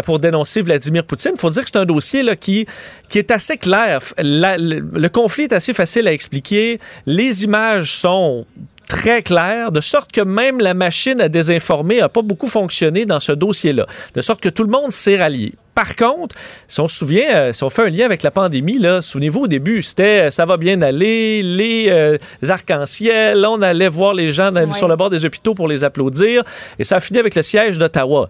pour 0.05 0.19
dénoncer 0.19 0.61
Vladimir 0.61 1.03
Poutine. 1.03 1.31
Il 1.35 1.39
faut 1.39 1.49
dire 1.49 1.63
que 1.63 1.69
c'est 1.71 1.79
un 1.79 1.85
dossier 1.85 2.23
là, 2.23 2.35
qui, 2.35 2.65
qui 3.09 3.17
est 3.17 3.31
assez 3.31 3.57
clair. 3.57 3.99
La- 4.17 4.57
le, 4.57 4.79
le 4.93 5.09
conflit 5.09 5.43
est 5.43 5.53
assez 5.53 5.73
facile 5.73 6.07
à 6.07 6.13
expliquer. 6.13 6.79
Les 7.05 7.43
images 7.43 7.91
sont 7.91 8.45
très 8.87 9.21
claires, 9.21 9.71
de 9.71 9.79
sorte 9.79 10.11
que 10.11 10.21
même 10.21 10.59
la 10.59 10.73
machine 10.73 11.21
à 11.21 11.29
désinformer 11.29 11.99
n'a 11.99 12.09
pas 12.09 12.21
beaucoup 12.21 12.47
fonctionné 12.47 13.05
dans 13.05 13.19
ce 13.19 13.31
dossier-là, 13.31 13.85
de 14.13 14.21
sorte 14.21 14.41
que 14.41 14.49
tout 14.49 14.63
le 14.63 14.69
monde 14.69 14.91
s'est 14.91 15.17
rallié. 15.17 15.53
Par 15.81 15.95
contre, 15.95 16.35
si 16.67 16.79
on 16.79 16.87
se 16.87 16.95
souvient, 16.95 17.27
euh, 17.33 17.53
si 17.53 17.63
on 17.63 17.71
fait 17.71 17.81
un 17.81 17.89
lien 17.89 18.05
avec 18.05 18.21
la 18.21 18.29
pandémie, 18.29 18.77
là, 18.77 19.01
souvenez-vous 19.01 19.41
au 19.41 19.47
début, 19.47 19.81
c'était 19.81 20.27
euh, 20.27 20.29
ça 20.29 20.45
va 20.45 20.57
bien 20.57 20.79
aller, 20.83 21.41
les 21.41 21.87
euh, 21.89 22.17
arcs-en-ciel, 22.47 23.43
on 23.47 23.63
allait 23.63 23.87
voir 23.87 24.13
les 24.13 24.31
gens 24.31 24.51
dans- 24.51 24.61
Ouais. 24.67 24.73
sur 24.73 24.87
le 24.87 24.95
bord 24.95 25.09
des 25.09 25.25
hôpitaux 25.25 25.55
pour 25.55 25.67
les 25.67 25.83
applaudir, 25.83 26.43
et 26.77 26.83
ça 26.83 26.97
a 26.97 26.99
fini 26.99 27.17
avec 27.17 27.33
le 27.33 27.41
siège 27.41 27.79
d'Ottawa. 27.79 28.27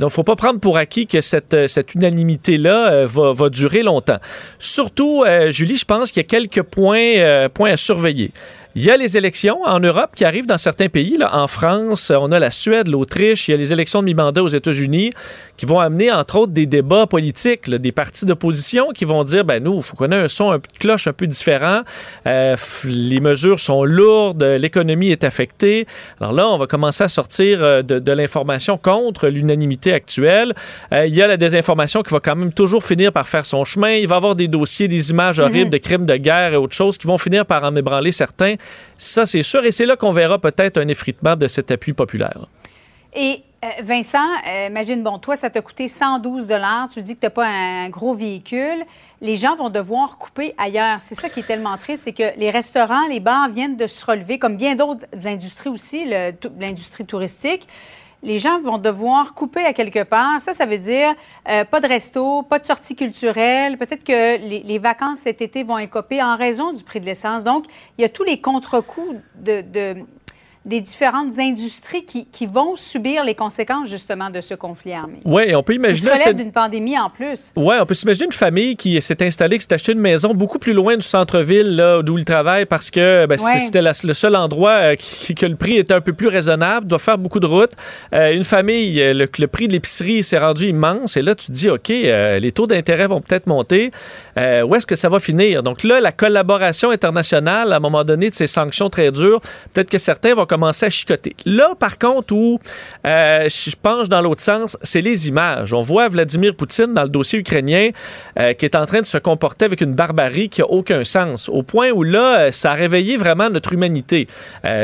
Donc, 0.00 0.10
faut 0.10 0.22
pas 0.24 0.36
prendre 0.36 0.58
pour 0.58 0.78
acquis 0.78 1.06
que 1.06 1.20
cette, 1.20 1.68
cette 1.68 1.94
unanimité-là 1.94 3.04
va, 3.04 3.32
va 3.34 3.50
durer 3.50 3.82
longtemps. 3.82 4.18
Surtout, 4.58 5.22
Julie, 5.50 5.76
je 5.76 5.84
pense 5.84 6.10
qu'il 6.10 6.22
y 6.22 6.24
a 6.24 6.28
quelques 6.28 6.62
points, 6.62 7.48
points 7.52 7.72
à 7.72 7.76
surveiller. 7.76 8.30
Il 8.78 8.84
y 8.84 8.90
a 8.90 8.98
les 8.98 9.16
élections 9.16 9.62
en 9.64 9.80
Europe 9.80 10.10
qui 10.14 10.26
arrivent 10.26 10.44
dans 10.44 10.58
certains 10.58 10.90
pays. 10.90 11.16
Là. 11.16 11.34
En 11.34 11.46
France, 11.46 12.12
on 12.14 12.30
a 12.30 12.38
la 12.38 12.50
Suède, 12.50 12.88
l'Autriche, 12.88 13.48
il 13.48 13.52
y 13.52 13.54
a 13.54 13.56
les 13.56 13.72
élections 13.72 14.00
de 14.00 14.04
mi-mandat 14.04 14.42
aux 14.42 14.48
États-Unis 14.48 15.12
qui 15.56 15.64
vont 15.64 15.80
amener, 15.80 16.12
entre 16.12 16.40
autres, 16.40 16.52
des 16.52 16.66
débats 16.66 17.06
politiques, 17.06 17.68
là, 17.68 17.78
des 17.78 17.90
partis 17.90 18.26
d'opposition 18.26 18.90
qui 18.94 19.06
vont 19.06 19.24
dire, 19.24 19.46
ben 19.46 19.64
nous, 19.64 19.76
il 19.76 19.82
faut 19.82 19.96
qu'on 19.96 20.12
ait 20.12 20.16
un 20.16 20.28
son, 20.28 20.50
un 20.50 20.58
de 20.58 20.62
cloche 20.78 21.06
un 21.06 21.14
peu 21.14 21.26
différent. 21.26 21.80
Euh, 22.26 22.54
les 22.84 23.20
mesures 23.20 23.60
sont 23.60 23.82
lourdes, 23.82 24.42
l'économie 24.42 25.10
est 25.10 25.24
affectée. 25.24 25.86
Alors 26.20 26.34
là, 26.34 26.46
on 26.46 26.58
va 26.58 26.66
commencer 26.66 27.02
à 27.02 27.08
sortir 27.08 27.62
euh, 27.62 27.80
de, 27.80 27.98
de 27.98 28.12
l'information 28.12 28.76
contre 28.76 29.28
l'unanimité 29.28 29.94
actuelle. 29.94 30.52
Euh, 30.94 31.06
il 31.06 31.14
y 31.14 31.22
a 31.22 31.26
la 31.26 31.38
désinformation 31.38 32.02
qui 32.02 32.12
va 32.12 32.20
quand 32.20 32.36
même 32.36 32.52
toujours 32.52 32.84
finir 32.84 33.10
par 33.10 33.26
faire 33.26 33.46
son 33.46 33.64
chemin. 33.64 33.92
Il 33.92 34.06
va 34.06 34.16
y 34.16 34.18
avoir 34.18 34.34
des 34.34 34.48
dossiers, 34.48 34.86
des 34.86 35.10
images 35.12 35.40
horribles 35.40 35.70
de 35.70 35.78
crimes 35.78 36.04
de 36.04 36.16
guerre 36.16 36.52
et 36.52 36.56
autres 36.56 36.76
choses 36.76 36.98
qui 36.98 37.06
vont 37.06 37.16
finir 37.16 37.46
par 37.46 37.64
en 37.64 37.74
ébranler 37.74 38.12
certains. 38.12 38.56
Ça, 38.98 39.26
c'est 39.26 39.42
sûr. 39.42 39.64
Et 39.64 39.72
c'est 39.72 39.86
là 39.86 39.96
qu'on 39.96 40.12
verra 40.12 40.38
peut-être 40.38 40.78
un 40.78 40.88
effritement 40.88 41.36
de 41.36 41.48
cet 41.48 41.70
appui 41.70 41.92
populaire. 41.92 42.46
Et 43.14 43.42
euh, 43.64 43.68
Vincent, 43.82 44.18
euh, 44.48 44.66
imagine, 44.68 45.02
bon, 45.02 45.18
toi, 45.18 45.36
ça 45.36 45.50
t'a 45.50 45.62
coûté 45.62 45.88
112 45.88 46.46
Tu 46.92 47.02
dis 47.02 47.14
que 47.14 47.20
tu 47.20 47.26
n'as 47.26 47.30
pas 47.30 47.46
un 47.46 47.88
gros 47.88 48.14
véhicule. 48.14 48.84
Les 49.22 49.36
gens 49.36 49.56
vont 49.56 49.70
devoir 49.70 50.18
couper 50.18 50.54
ailleurs. 50.58 51.00
C'est 51.00 51.14
ça 51.14 51.30
qui 51.30 51.40
est 51.40 51.46
tellement 51.46 51.78
triste, 51.78 52.04
c'est 52.04 52.12
que 52.12 52.38
les 52.38 52.50
restaurants, 52.50 53.06
les 53.08 53.20
bars 53.20 53.48
viennent 53.48 53.78
de 53.78 53.86
se 53.86 54.04
relever, 54.04 54.38
comme 54.38 54.56
bien 54.56 54.74
d'autres 54.74 55.06
industries 55.24 55.70
aussi, 55.70 56.04
l'industrie 56.58 57.06
touristique. 57.06 57.66
Les 58.22 58.38
gens 58.38 58.60
vont 58.60 58.78
devoir 58.78 59.34
couper 59.34 59.64
à 59.64 59.72
quelque 59.72 60.02
part. 60.02 60.40
Ça, 60.40 60.52
ça 60.52 60.66
veut 60.66 60.78
dire 60.78 61.14
euh, 61.48 61.64
pas 61.64 61.80
de 61.80 61.86
resto, 61.86 62.42
pas 62.42 62.58
de 62.58 62.66
sortie 62.66 62.96
culturelle. 62.96 63.78
Peut-être 63.78 64.04
que 64.04 64.38
les, 64.38 64.78
vacances 64.78 65.20
cet 65.20 65.42
été 65.42 65.62
vont 65.62 65.78
écoper 65.78 66.22
en 66.22 66.36
raison 66.36 66.72
du 66.72 66.82
prix 66.82 67.00
de 67.00 67.06
l'essence. 67.06 67.44
Donc, 67.44 67.66
il 67.98 68.02
y 68.02 68.04
a 68.04 68.08
tous 68.08 68.24
les 68.24 68.40
contre-coups 68.40 69.16
de- 69.36 69.96
des 70.66 70.80
différentes 70.80 71.38
industries 71.38 72.04
qui, 72.04 72.26
qui 72.26 72.44
vont 72.46 72.74
subir 72.76 73.22
les 73.24 73.34
conséquences 73.36 73.88
justement 73.88 74.30
de 74.30 74.40
ce 74.40 74.52
conflit 74.54 74.92
armé. 74.92 75.20
Oui, 75.24 75.54
on 75.54 75.62
peut 75.62 75.74
Qui 75.74 75.78
se 75.78 75.84
imaginer. 75.84 76.10
relève 76.10 76.22
cette- 76.24 76.36
d'une 76.36 76.52
pandémie 76.52 76.98
en 76.98 77.08
plus. 77.08 77.52
Ouais, 77.56 77.76
on 77.80 77.86
peut 77.86 77.94
s'imaginer 77.94 78.26
une 78.26 78.32
famille 78.32 78.76
qui 78.76 79.00
s'est 79.00 79.22
installée, 79.24 79.58
qui 79.58 79.64
s'est 79.64 79.72
acheté 79.74 79.92
une 79.92 80.00
maison 80.00 80.34
beaucoup 80.34 80.58
plus 80.58 80.72
loin 80.72 80.96
du 80.96 81.02
centre-ville, 81.06 81.76
là, 81.76 82.02
d'où 82.02 82.18
il 82.18 82.24
travaille, 82.24 82.66
parce 82.66 82.90
que 82.90 83.26
ben, 83.26 83.38
Ouais. 83.40 83.58
c'était 83.60 83.80
le 83.80 84.12
seul 84.12 84.34
endroit 84.36 84.70
euh, 84.72 84.96
qui- 84.96 85.34
que 85.36 85.46
le 85.46 85.54
prix 85.56 85.76
était 85.76 85.94
un 85.94 86.00
peu 86.00 86.12
plus 86.12 86.28
raisonnable, 86.28 86.86
doit 86.88 86.98
faire 86.98 87.16
beaucoup 87.18 87.40
de 87.40 87.46
routes. 87.46 87.72
Euh, 88.12 88.32
une 88.34 88.44
famille, 88.44 89.00
euh, 89.00 89.14
le, 89.14 89.28
le 89.38 89.46
prix 89.46 89.68
de 89.68 89.72
l'épicerie 89.72 90.22
s'est 90.24 90.38
rendu 90.38 90.66
immense, 90.68 91.16
et 91.16 91.22
là, 91.22 91.34
tu 91.36 91.46
te 91.46 91.52
dis, 91.52 91.70
OK, 91.70 91.90
euh, 91.90 92.40
les 92.40 92.50
taux 92.50 92.66
d'intérêt 92.66 93.06
vont 93.06 93.20
peut-être 93.20 93.46
monter. 93.46 93.90
Où 94.36 94.74
est-ce 94.74 94.86
que 94.86 94.96
ça 94.96 95.08
va 95.08 95.20
finir? 95.20 95.62
Donc 95.62 95.82
là, 95.84 96.00
la 96.00 96.12
collaboration 96.12 96.90
internationale, 96.90 97.72
à 97.72 97.76
un 97.76 97.80
moment 97.80 98.04
donné, 98.04 98.30
de 98.30 98.34
ces 98.34 98.46
sanctions 98.46 98.90
très 98.90 99.10
dures, 99.12 99.40
peut-être 99.72 99.88
que 99.90 99.98
certains 99.98 100.34
vont 100.34 100.44
commencer 100.56 100.86
à 100.86 100.90
chicoter. 100.90 101.36
Là, 101.44 101.74
par 101.78 101.98
contre, 101.98 102.34
où 102.34 102.58
euh, 103.06 103.46
je 103.46 103.76
penche 103.76 104.08
dans 104.08 104.22
l'autre 104.22 104.40
sens, 104.40 104.78
c'est 104.82 105.02
les 105.02 105.28
images. 105.28 105.74
On 105.74 105.82
voit 105.82 106.08
Vladimir 106.08 106.54
Poutine 106.54 106.94
dans 106.94 107.02
le 107.02 107.10
dossier 107.10 107.40
ukrainien 107.40 107.90
euh, 108.38 108.54
qui 108.54 108.64
est 108.64 108.74
en 108.74 108.86
train 108.86 109.02
de 109.02 109.06
se 109.06 109.18
comporter 109.18 109.66
avec 109.66 109.82
une 109.82 109.92
barbarie 109.92 110.48
qui 110.48 110.62
a 110.62 110.66
aucun 110.66 111.04
sens. 111.04 111.50
Au 111.50 111.62
point 111.62 111.90
où 111.90 112.02
là, 112.02 112.38
euh, 112.38 112.52
ça 112.52 112.70
a 112.70 112.74
réveillé 112.74 113.18
vraiment 113.18 113.50
notre 113.50 113.74
humanité. 113.74 114.28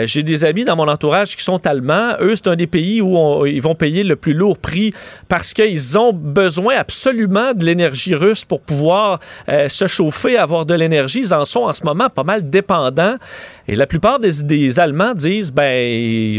J'ai 0.05 0.23
des 0.23 0.44
amis 0.44 0.65
dans 0.65 0.77
mon 0.77 0.89
entourage 0.89 1.36
qui 1.36 1.43
sont 1.43 1.66
allemands. 1.66 2.12
Eux, 2.20 2.35
c'est 2.36 2.49
un 2.49 2.57
des 2.57 2.66
pays 2.66 3.01
où 3.01 3.47
ils 3.47 3.62
vont 3.62 3.74
payer 3.74 4.03
le 4.03 4.16
plus 4.16 4.35
lourd 4.35 4.59
prix 4.59 4.93
parce 5.28 5.55
qu'ils 5.55 5.97
ont 5.97 6.12
besoin 6.12 6.74
absolument 6.77 7.55
de 7.55 7.65
l'énergie 7.65 8.15
russe 8.15 8.44
pour 8.44 8.61
pouvoir 8.61 9.20
se 9.49 9.86
chauffer, 9.86 10.36
avoir 10.36 10.66
de 10.66 10.74
l'énergie. 10.74 11.20
Ils 11.20 11.35
en 11.35 11.44
sont 11.44 11.61
en 11.61 11.73
ce 11.73 11.85
moment 11.85 12.11
pas 12.11 12.24
mal 12.24 12.49
dépendants. 12.49 13.16
Et 13.69 13.77
la 13.77 13.86
plupart 13.86 14.19
des, 14.19 14.43
des 14.43 14.81
Allemands 14.81 15.15
disent, 15.15 15.53
ben 15.53 15.61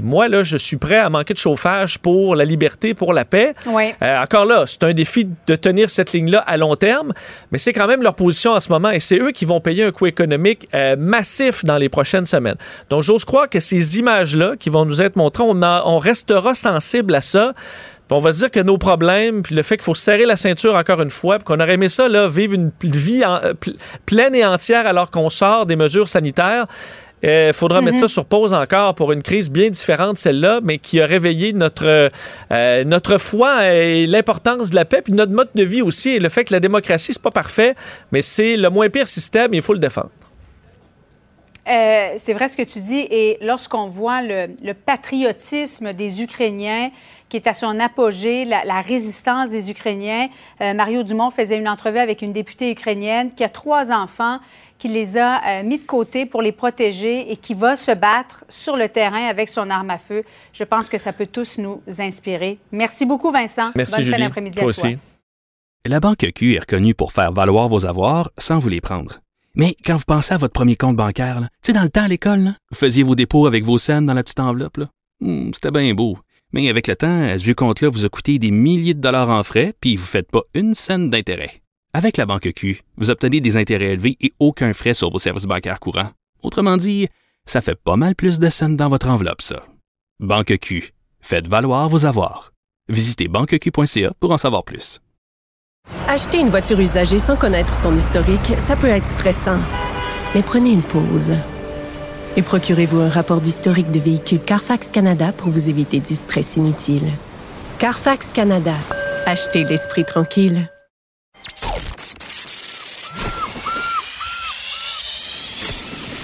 moi 0.03 0.27
là, 0.27 0.43
je 0.43 0.57
suis 0.57 0.77
prêt 0.77 0.97
à 0.97 1.09
manquer 1.09 1.33
de 1.33 1.39
chauffage 1.39 1.99
pour 1.99 2.35
la 2.35 2.45
liberté, 2.45 2.93
pour 2.93 3.13
la 3.13 3.25
paix. 3.25 3.53
Oui. 3.67 3.93
Euh, 4.03 4.17
encore 4.21 4.45
là, 4.45 4.63
c'est 4.65 4.83
un 4.83 4.93
défi 4.93 5.27
de 5.47 5.55
tenir 5.55 5.89
cette 5.89 6.13
ligne-là 6.13 6.39
à 6.39 6.57
long 6.57 6.75
terme, 6.75 7.13
mais 7.51 7.57
c'est 7.57 7.73
quand 7.73 7.87
même 7.87 8.01
leur 8.01 8.15
position 8.15 8.51
en 8.51 8.59
ce 8.59 8.69
moment 8.71 8.89
et 8.91 8.99
c'est 8.99 9.17
eux 9.19 9.31
qui 9.31 9.45
vont 9.45 9.59
payer 9.59 9.83
un 9.83 9.91
coût 9.91 10.05
économique 10.05 10.67
euh, 10.73 10.95
massif 10.97 11.63
dans 11.65 11.77
les 11.77 11.89
prochaines 11.89 12.25
semaines. 12.25 12.57
Donc, 12.89 13.03
j'ose 13.03 13.25
croire 13.25 13.49
que 13.49 13.59
ces 13.59 13.99
images-là 13.99 14.55
qui 14.59 14.69
vont 14.69 14.85
nous 14.85 15.01
être 15.01 15.15
montrées, 15.15 15.43
on, 15.43 15.99
restera 15.99 16.55
sensible 16.55 17.15
à 17.15 17.21
ça. 17.21 17.53
Puis 18.07 18.17
on 18.17 18.19
va 18.19 18.33
se 18.33 18.39
dire 18.39 18.51
que 18.51 18.59
nos 18.59 18.77
problèmes, 18.77 19.41
puis 19.43 19.55
le 19.55 19.63
fait 19.63 19.77
qu'il 19.77 19.85
faut 19.85 19.95
serrer 19.95 20.25
la 20.25 20.35
ceinture 20.35 20.75
encore 20.75 21.01
une 21.01 21.09
fois, 21.09 21.37
puis 21.37 21.45
qu'on 21.45 21.59
aurait 21.59 21.75
aimé 21.75 21.87
ça, 21.87 22.09
là, 22.09 22.27
vivre 22.27 22.53
une 22.53 22.71
vie 22.81 23.23
en- 23.25 23.35
euh, 23.43 23.53
pl- 23.53 23.77
pleine 24.05 24.35
et 24.35 24.45
entière 24.45 24.85
alors 24.85 25.09
qu'on 25.09 25.29
sort 25.29 25.65
des 25.65 25.75
mesures 25.77 26.07
sanitaires. 26.09 26.65
Il 27.23 27.53
faudra 27.53 27.81
mettre 27.81 27.99
ça 27.99 28.07
sur 28.09 28.25
pause 28.25 28.53
encore 28.53 28.95
pour 28.95 29.13
une 29.13 29.23
crise 29.23 29.49
bien 29.49 29.69
différente, 29.69 30.17
celle-là, 30.17 30.59
mais 30.61 30.77
qui 30.77 30.99
a 30.99 31.05
réveillé 31.05 31.53
notre, 31.53 32.11
euh, 32.51 32.83
notre 32.83 33.17
foi 33.17 33.73
et 33.73 34.05
l'importance 34.07 34.71
de 34.71 34.75
la 34.75 34.83
paix, 34.83 35.01
puis 35.01 35.13
notre 35.13 35.31
mode 35.31 35.49
de 35.55 35.63
vie 35.63 35.81
aussi, 35.81 36.09
et 36.09 36.19
le 36.19 36.27
fait 36.27 36.43
que 36.43 36.53
la 36.53 36.59
démocratie, 36.59 37.13
c'est 37.13 37.21
pas 37.21 37.31
parfait, 37.31 37.75
mais 38.11 38.21
c'est 38.21 38.57
le 38.57 38.69
moins 38.69 38.89
pire 38.89 39.07
système 39.07 39.53
et 39.53 39.57
il 39.57 39.63
faut 39.63 39.73
le 39.73 39.79
défendre. 39.79 40.09
Euh, 41.65 42.09
c'est 42.17 42.33
vrai 42.33 42.49
ce 42.49 42.57
que 42.57 42.63
tu 42.63 42.81
dis. 42.81 43.07
Et 43.09 43.37
lorsqu'on 43.41 43.87
voit 43.87 44.21
le, 44.21 44.47
le 44.61 44.73
patriotisme 44.73 45.93
des 45.93 46.21
Ukrainiens 46.21 46.89
qui 47.33 47.37
est 47.37 47.47
à 47.47 47.55
son 47.55 47.79
apogée, 47.79 48.45
la, 48.45 48.63
la 48.63 48.81
résistance 48.81 49.49
des 49.49 49.71
Ukrainiens. 49.71 50.27
Euh, 50.61 50.75
Mario 50.75 51.01
Dumont 51.01 51.31
faisait 51.31 51.57
une 51.57 51.67
entrevue 51.67 51.97
avec 51.97 52.21
une 52.21 52.31
députée 52.31 52.69
ukrainienne 52.69 53.33
qui 53.33 53.43
a 53.43 53.49
trois 53.49 53.91
enfants, 53.91 54.37
qui 54.83 54.89
les 54.89 55.17
a 55.17 55.61
euh, 55.61 55.63
mis 55.63 55.77
de 55.77 55.85
côté 55.85 56.25
pour 56.25 56.41
les 56.41 56.51
protéger 56.51 57.31
et 57.31 57.37
qui 57.37 57.53
va 57.53 57.77
se 57.77 57.91
battre 57.91 58.43
sur 58.49 58.75
le 58.75 58.89
terrain 58.89 59.27
avec 59.29 59.47
son 59.47 59.69
arme 59.69 59.89
à 59.91 59.97
feu. 59.97 60.23
Je 60.51 60.65
pense 60.65 60.89
que 60.89 60.97
ça 60.97 61.13
peut 61.13 61.25
tous 61.25 61.57
nous 61.57 61.81
inspirer. 61.99 62.59
Merci 62.73 63.05
beaucoup, 63.05 63.31
Vincent. 63.31 63.71
Merci, 63.75 63.95
Bonne 63.95 64.03
fin 64.03 64.11
Julie. 64.11 64.23
d'après-midi 64.23 64.57
Toi 64.59 64.69
à 64.71 64.73
toi. 64.73 64.89
aussi. 64.89 64.97
La 65.85 66.01
Banque 66.01 66.29
Q 66.35 66.55
est 66.55 66.59
reconnue 66.59 66.93
pour 66.95 67.13
faire 67.13 67.31
valoir 67.31 67.69
vos 67.69 67.85
avoirs 67.85 68.29
sans 68.37 68.59
vous 68.59 68.67
les 68.67 68.81
prendre. 68.81 69.19
Mais 69.55 69.77
quand 69.85 69.95
vous 69.95 70.03
pensez 70.05 70.33
à 70.33 70.37
votre 70.37 70.51
premier 70.51 70.75
compte 70.75 70.97
bancaire, 70.97 71.39
tu 71.39 71.47
sais, 71.67 71.71
dans 71.73 71.83
le 71.83 71.87
temps 71.89 72.03
à 72.03 72.07
l'école, 72.09 72.51
vous 72.69 72.77
faisiez 72.77 73.03
vos 73.03 73.15
dépôts 73.15 73.47
avec 73.47 73.63
vos 73.63 73.77
scènes 73.77 74.05
dans 74.05 74.13
la 74.13 74.23
petite 74.23 74.41
enveloppe. 74.41 74.79
Hmm, 75.21 75.51
C'était 75.53 75.71
bien 75.71 75.93
beau. 75.93 76.17
Mais 76.51 76.67
avec 76.67 76.87
le 76.87 76.97
temps, 76.97 77.23
à 77.23 77.37
ce 77.37 77.51
compte-là 77.53 77.87
vous 77.87 78.03
a 78.03 78.09
coûté 78.09 78.37
des 78.37 78.51
milliers 78.51 78.95
de 78.95 78.99
dollars 78.99 79.29
en 79.29 79.43
frais, 79.43 79.73
puis 79.79 79.95
vous 79.95 80.03
ne 80.03 80.07
faites 80.07 80.29
pas 80.29 80.41
une 80.53 80.73
scène 80.73 81.09
d'intérêt. 81.09 81.62
Avec 81.95 82.17
la 82.17 82.25
Banque 82.25 82.53
Q, 82.55 82.81
vous 82.97 83.11
obtenez 83.11 83.39
des 83.39 83.55
intérêts 83.55 83.91
élevés 83.91 84.17
et 84.19 84.33
aucun 84.39 84.73
frais 84.73 84.95
sur 84.95 85.11
vos 85.11 85.19
services 85.19 85.45
bancaires 85.45 85.79
courants. 85.79 86.09
Autrement 86.41 86.75
dit, 86.75 87.07
ça 87.45 87.61
fait 87.61 87.75
pas 87.75 87.95
mal 87.95 88.15
plus 88.15 88.39
de 88.39 88.49
scènes 88.49 88.75
dans 88.75 88.89
votre 88.89 89.09
enveloppe, 89.09 89.43
ça. 89.43 89.63
Banque 90.19 90.57
Q. 90.57 90.91
Faites 91.21 91.45
valoir 91.45 91.89
vos 91.89 92.05
avoirs. 92.05 92.51
Visitez 92.89 93.27
banqueq.ca 93.27 94.11
pour 94.19 94.31
en 94.31 94.37
savoir 94.37 94.63
plus. 94.63 95.01
Acheter 96.07 96.39
une 96.39 96.49
voiture 96.49 96.79
usagée 96.79 97.19
sans 97.19 97.35
connaître 97.35 97.75
son 97.75 97.95
historique, 97.95 98.53
ça 98.57 98.75
peut 98.75 98.87
être 98.87 99.05
stressant. 99.05 99.59
Mais 100.33 100.41
prenez 100.41 100.71
une 100.73 100.81
pause. 100.81 101.33
Et 102.35 102.41
procurez-vous 102.41 103.01
un 103.01 103.09
rapport 103.09 103.39
d'historique 103.39 103.91
de 103.91 103.99
véhicule 103.99 104.41
Carfax 104.41 104.89
Canada 104.89 105.31
pour 105.31 105.49
vous 105.49 105.69
éviter 105.69 105.99
du 105.99 106.15
stress 106.15 106.55
inutile. 106.55 107.11
Carfax 107.77 108.33
Canada. 108.33 108.73
Achetez 109.27 109.63
l'esprit 109.63 110.05
tranquille. 110.05 110.72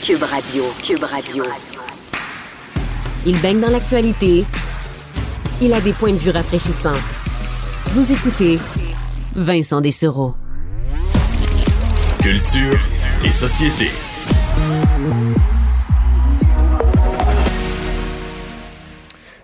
Cube 0.09 0.23
Radio, 0.23 0.63
Cube 0.81 1.03
Radio. 1.03 1.43
Il 3.27 3.39
baigne 3.41 3.59
dans 3.59 3.69
l'actualité. 3.69 4.43
Il 5.61 5.71
a 5.71 5.81
des 5.81 5.93
points 5.93 6.13
de 6.13 6.17
vue 6.17 6.31
rafraîchissants. 6.31 6.97
Vous 7.91 8.11
écoutez 8.11 8.57
Vincent 9.35 9.81
Dessereau. 9.81 10.33
Culture 12.23 12.79
et 13.23 13.31
société. 13.31 13.91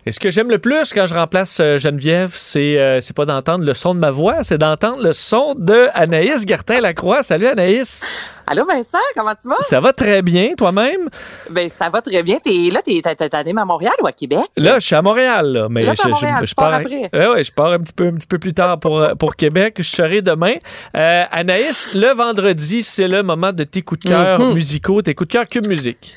Et 0.07 0.11
ce 0.11 0.19
que 0.19 0.29
j'aime 0.29 0.51
le 0.51 0.59
plus 0.59 0.93
quand 0.93 1.07
je 1.07 1.15
remplace 1.15 1.57
euh, 1.59 1.79
Geneviève, 1.79 2.29
c'est 2.35 2.79
euh, 2.79 3.01
c'est 3.01 3.15
pas 3.15 3.25
d'entendre 3.25 3.65
le 3.65 3.73
son 3.73 3.95
de 3.95 3.99
ma 3.99 4.11
voix, 4.11 4.43
c'est 4.43 4.59
d'entendre 4.59 5.01
le 5.01 5.13
son 5.13 5.55
de 5.57 5.87
Anaïs 5.95 6.45
Gertin-Lacroix. 6.47 7.23
Salut 7.23 7.47
Anaïs. 7.47 8.03
Allô 8.45 8.65
Vincent, 8.67 8.99
comment 9.17 9.33
tu 9.41 9.49
vas? 9.49 9.55
Ça 9.61 9.79
va 9.79 9.93
très 9.93 10.21
bien, 10.21 10.49
toi-même? 10.55 11.09
Ben 11.49 11.67
ça 11.71 11.89
va 11.89 12.03
très 12.03 12.21
bien. 12.21 12.37
T'es 12.37 12.69
là, 12.71 12.81
t'es 12.85 13.01
animé 13.35 13.59
à 13.61 13.65
Montréal 13.65 13.93
ou 14.03 14.05
à 14.05 14.11
Québec? 14.11 14.41
Là, 14.57 14.75
je 14.77 14.85
suis 14.85 14.93
à 14.95 15.01
Montréal, 15.01 15.47
là. 15.51 15.67
Mais 15.71 15.81
Là, 15.81 15.93
je, 15.95 16.45
tu 16.45 16.53
pars 16.53 16.71
après. 16.75 17.09
Ouais, 17.11 17.27
ouais, 17.27 17.43
je 17.43 17.51
pars 17.51 17.71
un 17.71 17.79
petit 17.79 17.93
peu, 17.93 18.05
un 18.05 18.13
petit 18.13 18.27
peu 18.27 18.37
plus 18.37 18.53
tard 18.53 18.79
pour, 18.79 18.99
euh, 18.99 19.15
pour 19.15 19.35
Québec. 19.35 19.77
Je 19.79 19.89
serai 19.89 20.21
demain. 20.21 20.53
Euh, 20.95 21.23
Anaïs, 21.31 21.95
le 21.95 22.13
vendredi, 22.13 22.83
c'est 22.83 23.07
le 23.07 23.23
moment 23.23 23.51
de 23.51 23.63
tes 23.63 23.81
coups 23.81 24.01
de 24.05 24.09
cœur 24.09 24.39
Mhm. 24.39 24.53
musicaux, 24.53 25.01
tes 25.01 25.15
coups 25.15 25.29
de 25.29 25.33
cœur 25.33 25.45
Cube 25.47 25.65
Musique. 25.67 26.15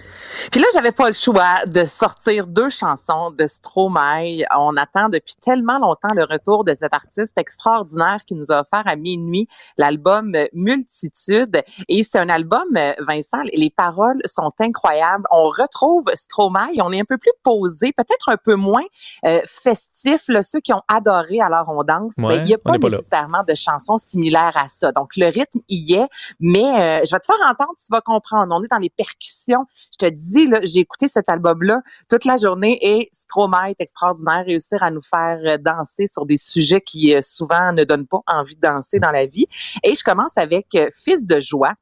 Puis 0.51 0.61
là, 0.61 0.67
j'avais 0.73 0.93
pas 0.93 1.07
le 1.09 1.13
choix 1.13 1.67
de 1.67 1.85
sortir 1.85 2.47
deux 2.47 2.71
chansons 2.71 3.31
de 3.31 3.47
Stromae. 3.47 4.45
On 4.57 4.77
attend 4.77 5.09
depuis 5.09 5.35
tellement 5.45 5.79
longtemps 5.79 6.15
le 6.15 6.25
retour 6.25 6.65
de 6.65 6.75
cet 6.75 6.95
artiste 6.95 7.37
extraordinaire 7.39 8.19
qui 8.27 8.35
nous 8.35 8.47
a 8.51 8.61
offert 8.61 8.83
à 8.87 8.97
minuit 8.97 9.49
l'album 9.77 10.35
Multitude. 10.53 11.63
Et 11.89 12.03
c'est 12.03 12.19
un 12.19 12.29
album, 12.29 12.65
Vincent, 13.01 13.43
les 13.53 13.71
paroles 13.71 14.21
sont 14.27 14.53
incroyables. 14.61 15.25
On 15.31 15.45
retrouve 15.45 16.05
Stromae, 16.15 16.71
on 16.81 16.93
est 16.93 17.01
un 17.01 17.05
peu 17.05 17.19
plus 17.19 17.33
posé, 17.43 17.93
peut-être 17.93 18.29
un 18.29 18.37
peu 18.37 18.55
moins 18.55 18.85
euh, 19.25 19.41
festif. 19.47 20.25
Là, 20.29 20.43
ceux 20.43 20.61
qui 20.61 20.73
ont 20.73 20.83
adoré 20.89 21.41
Alors 21.41 21.69
on 21.69 21.83
danse, 21.85 22.15
Ouais, 22.19 22.37
ben, 22.39 22.43
il 22.43 22.45
n'y 22.45 22.55
a 22.55 22.59
pas 22.59 22.73
là. 22.73 22.79
nécessairement 22.91 23.43
de 23.47 23.55
chansons 23.55 23.99
similaires 23.99 24.57
à 24.57 24.69
ça. 24.69 24.93
Donc 24.93 25.17
le 25.17 25.27
rythme 25.27 25.61
y 25.69 25.95
est, 25.95 26.09
mais 26.41 26.65
euh, 26.65 27.05
je 27.05 27.11
vais 27.15 27.21
te 27.21 27.27
faire 27.27 27.49
entendre, 27.51 27.73
tu 27.79 27.87
vas 27.91 28.01
comprendre. 28.01 28.55
On 28.55 28.63
est 28.63 28.71
dans 28.71 28.79
les 28.79 28.91
percussions. 28.91 29.67
Je 29.93 30.07
te 30.07 30.11
dis, 30.13 30.28
j'ai 30.63 30.81
écouté 30.81 31.09
cet 31.09 31.29
album-là 31.29 31.83
toute 32.09 32.25
la 32.25 32.37
journée 32.37 32.79
et 32.81 33.11
Stromae 33.13 33.71
est 33.71 33.81
extraordinaire, 33.81 34.45
réussir 34.47 34.83
à 34.83 34.91
nous 34.91 35.03
faire 35.03 35.39
euh, 35.45 35.59
danser 35.59 36.07
sur 36.07 36.27
des 36.27 36.37
sujets 36.37 36.81
qui 36.81 37.15
euh, 37.15 37.21
souvent 37.23 37.73
ne 37.73 37.85
donnent 37.85 38.07
pas 38.07 38.21
envie 38.27 38.57
de 38.57 38.61
danser 38.61 38.99
dans 38.99 39.11
la 39.11 39.27
vie. 39.27 39.47
Et 39.83 39.95
je 39.95 40.03
commence 40.03 40.37
avec 40.39 40.75
euh, 40.75 40.89
Fils 40.95 41.27
de 41.27 41.41
joie. 41.41 41.73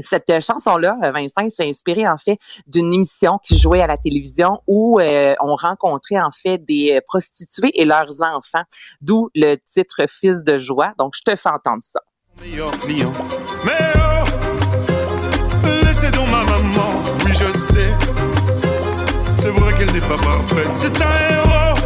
Cette 0.00 0.40
chanson-là, 0.40 0.96
Vincent, 1.12 1.48
s'est 1.48 1.68
inspiré 1.68 2.06
en 2.06 2.16
fait 2.16 2.38
d'une 2.68 2.94
émission 2.94 3.38
qui 3.42 3.58
jouait 3.58 3.82
à 3.82 3.88
la 3.88 3.96
télévision 3.96 4.60
où 4.68 5.00
on 5.00 5.56
rencontrait 5.56 6.20
en 6.20 6.30
fait 6.30 6.58
des 6.58 7.00
prostituées 7.08 7.72
et 7.74 7.84
leurs 7.84 8.22
enfants, 8.22 8.62
d'où 9.00 9.30
le 9.34 9.56
titre 9.66 10.06
Fils 10.08 10.44
de 10.44 10.58
joie. 10.58 10.92
Donc, 10.96 11.14
je 11.16 11.22
te 11.22 11.34
fais 11.34 11.48
entendre 11.48 11.82
ça. 11.82 12.00
Laissez 16.00 16.12
donc 16.12 16.26
ma 16.30 16.44
maman, 16.44 17.02
oui 17.24 17.32
je 17.32 17.58
sais. 17.58 17.94
C'est 19.36 19.50
vrai 19.50 19.72
qu'elle 19.78 19.92
n'est 19.92 20.00
pas 20.00 20.16
parfaite, 20.16 20.70
c'est 20.74 21.00
un 21.00 21.32
héros. 21.32 21.76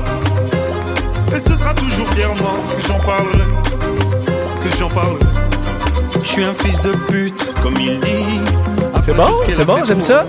Et 1.35 1.41
ce 1.41 1.57
sera 1.57 1.75
toujours 1.75 2.09
fièrement 2.09 2.59
que 2.77 2.87
j'en 2.87 2.99
parlerai, 2.99 3.45
que 4.63 4.77
j'en 4.77 4.89
parlerai. 4.89 5.25
Je 6.23 6.29
suis 6.29 6.45
un 6.45 6.55
fils 6.55 6.81
de 6.81 6.93
pute, 7.09 7.55
comme 7.63 7.75
ils 7.81 7.99
disent. 8.01 8.65
C'est 9.03 9.15
bon, 9.15 9.27
c'est 9.49 9.65
bon, 9.67 9.85
j'aime 9.85 10.01
ça. 10.01 10.27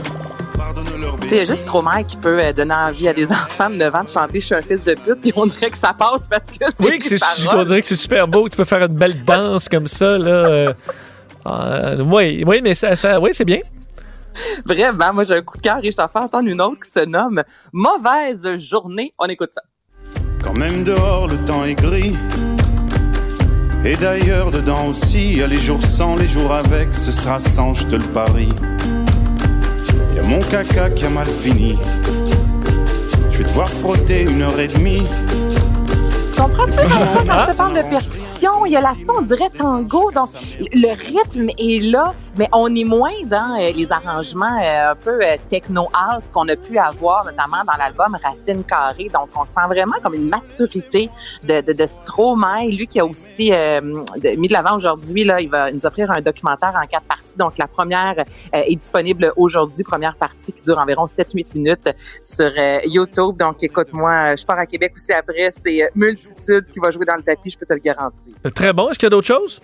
Tu 1.21 1.29
sais, 1.29 1.35
il 1.35 1.39
y 1.39 1.41
a 1.41 1.45
juste 1.45 1.63
Stromae 1.63 2.03
qui 2.03 2.17
peut 2.17 2.39
euh, 2.39 2.53
donner 2.53 2.75
envie 2.75 3.07
à 3.07 3.13
des 3.13 3.31
enfants 3.31 3.69
de 3.69 3.75
9 3.75 3.95
ans 3.95 4.03
de 4.03 4.09
chanter 4.09 4.39
Je 4.39 4.45
suis 4.45 4.55
un 4.55 4.61
fils 4.61 4.83
de 4.83 4.93
pute, 4.93 5.21
puis 5.21 5.33
on 5.35 5.47
dirait 5.47 5.71
que 5.71 5.77
ça 5.77 5.93
passe 5.93 6.27
parce 6.27 6.51
que 6.51 6.65
c'est 6.65 6.85
Oui, 6.85 6.99
que 6.99 7.05
c'est, 7.05 7.17
on 7.49 7.63
dirait 7.63 7.81
que 7.81 7.87
c'est 7.87 7.95
super 7.95 8.27
beau. 8.27 8.47
Tu 8.47 8.57
peux 8.57 8.63
faire 8.63 8.83
une 8.83 8.93
belle 8.93 9.23
danse 9.23 9.67
comme 9.67 9.87
ça, 9.87 10.17
là. 10.17 10.29
Euh, 10.31 10.73
euh, 11.47 12.03
oui, 12.03 12.43
oui, 12.45 12.61
mais 12.63 12.75
ça, 12.75 12.95
ça 12.95 13.19
oui, 13.19 13.29
c'est 13.31 13.45
bien. 13.45 13.59
Vraiment, 14.65 15.13
moi 15.13 15.23
j'ai 15.23 15.35
un 15.35 15.41
coup 15.41 15.57
de 15.57 15.61
cœur 15.61 15.79
et 15.83 15.91
je 15.91 15.95
t'en 15.95 16.07
fais 16.07 16.19
entendre 16.19 16.49
une 16.49 16.61
autre 16.61 16.79
qui 16.85 16.91
se 16.91 17.05
nomme 17.05 17.43
Mauvaise 17.71 18.57
journée. 18.57 19.13
On 19.17 19.25
écoute 19.27 19.51
ça. 19.53 19.61
Quand 20.43 20.57
même 20.57 20.83
dehors 20.83 21.27
le 21.27 21.37
temps 21.37 21.63
est 21.65 21.75
gris. 21.75 22.15
Et 23.83 23.95
d'ailleurs 23.95 24.51
dedans 24.51 24.87
aussi, 24.87 25.31
il 25.31 25.37
y 25.37 25.43
a 25.43 25.47
les 25.47 25.59
jours 25.59 25.81
sans, 25.81 26.15
les 26.15 26.27
jours 26.27 26.53
avec, 26.53 26.93
ce 26.93 27.11
sera 27.11 27.39
sans, 27.39 27.73
je 27.73 27.85
te 27.85 27.95
le 27.95 28.05
parie. 28.05 28.49
Il 30.11 30.15
y 30.15 30.19
a 30.19 30.23
mon 30.23 30.39
caca 30.39 30.89
qui 30.89 31.05
a 31.05 31.09
mal 31.09 31.27
fini. 31.27 31.77
Je 33.31 33.39
vais 33.39 33.43
devoir 33.43 33.69
frotter 33.69 34.23
une 34.23 34.41
heure 34.41 34.59
et 34.59 34.67
demie. 34.67 35.03
Tu 36.35 36.41
comprends 36.41 36.65
quand 36.65 37.25
Ah, 37.29 37.45
je 37.45 37.51
te 37.51 37.57
parle 37.57 37.75
de 37.75 37.89
percussion? 37.89 38.65
Il 38.65 38.73
y 38.73 38.75
a 38.75 38.81
l'aspect, 38.81 39.11
on 39.17 39.21
dirait 39.21 39.49
tango. 39.49 40.11
Donc, 40.11 40.29
le 40.59 40.89
rythme 40.89 41.47
est 41.57 41.81
là, 41.81 42.13
mais 42.37 42.47
on 42.51 42.73
est 42.75 42.83
moins 42.83 43.13
dans 43.25 43.55
euh, 43.57 43.71
les 43.71 43.89
arrangements 43.91 44.61
euh, 44.61 44.91
un 44.91 44.95
peu 44.95 45.23
euh, 45.23 45.37
techno-house 45.49 46.29
qu'on 46.29 46.47
a 46.49 46.55
pu 46.57 46.77
avoir, 46.77 47.23
notamment 47.23 47.63
dans 47.65 47.77
l'album 47.79 48.17
Racine 48.21 48.63
Carrée. 48.65 49.09
Donc, 49.13 49.29
on 49.35 49.45
sent 49.45 49.61
vraiment 49.67 49.95
comme 50.03 50.13
une 50.15 50.27
maturité 50.27 51.09
de, 51.43 51.61
de, 51.61 51.71
de 51.71 51.85
Stromae. 51.87 52.67
Lui 52.69 52.87
qui 52.87 52.99
a 52.99 53.05
aussi 53.05 53.53
euh, 53.53 53.79
mis 54.37 54.47
de 54.49 54.53
l'avant 54.53 54.75
aujourd'hui, 54.75 55.23
là, 55.23 55.39
il 55.39 55.49
va 55.49 55.71
nous 55.71 55.85
offrir 55.85 56.11
un 56.11 56.19
documentaire 56.21 56.73
en 56.75 56.85
quatre 56.85 57.05
parties. 57.05 57.37
Donc, 57.37 57.57
la 57.57 57.67
première 57.67 58.15
euh, 58.19 58.23
est 58.51 58.75
disponible 58.75 59.31
aujourd'hui, 59.37 59.83
première 59.83 60.15
partie 60.15 60.51
qui 60.51 60.63
dure 60.63 60.77
environ 60.79 61.05
7-8 61.05 61.45
minutes 61.55 61.89
sur 62.23 62.51
euh, 62.57 62.79
YouTube. 62.85 63.37
Donc, 63.37 63.63
écoute-moi, 63.63 64.35
je 64.35 64.45
pars 64.45 64.59
à 64.59 64.65
Québec 64.65 64.91
aussi 64.95 65.13
après. 65.13 65.53
C'est 65.63 65.89
qui 66.71 66.79
va 66.79 66.91
jouer 66.91 67.05
dans 67.05 67.15
le 67.15 67.23
tapis, 67.23 67.51
je 67.51 67.57
peux 67.57 67.65
te 67.65 67.73
le 67.73 67.79
garantir. 67.79 68.33
Très 68.53 68.73
bon. 68.73 68.89
Est-ce 68.89 68.99
qu'il 68.99 69.05
y 69.05 69.07
a 69.07 69.11
d'autres 69.11 69.27
choses? 69.27 69.61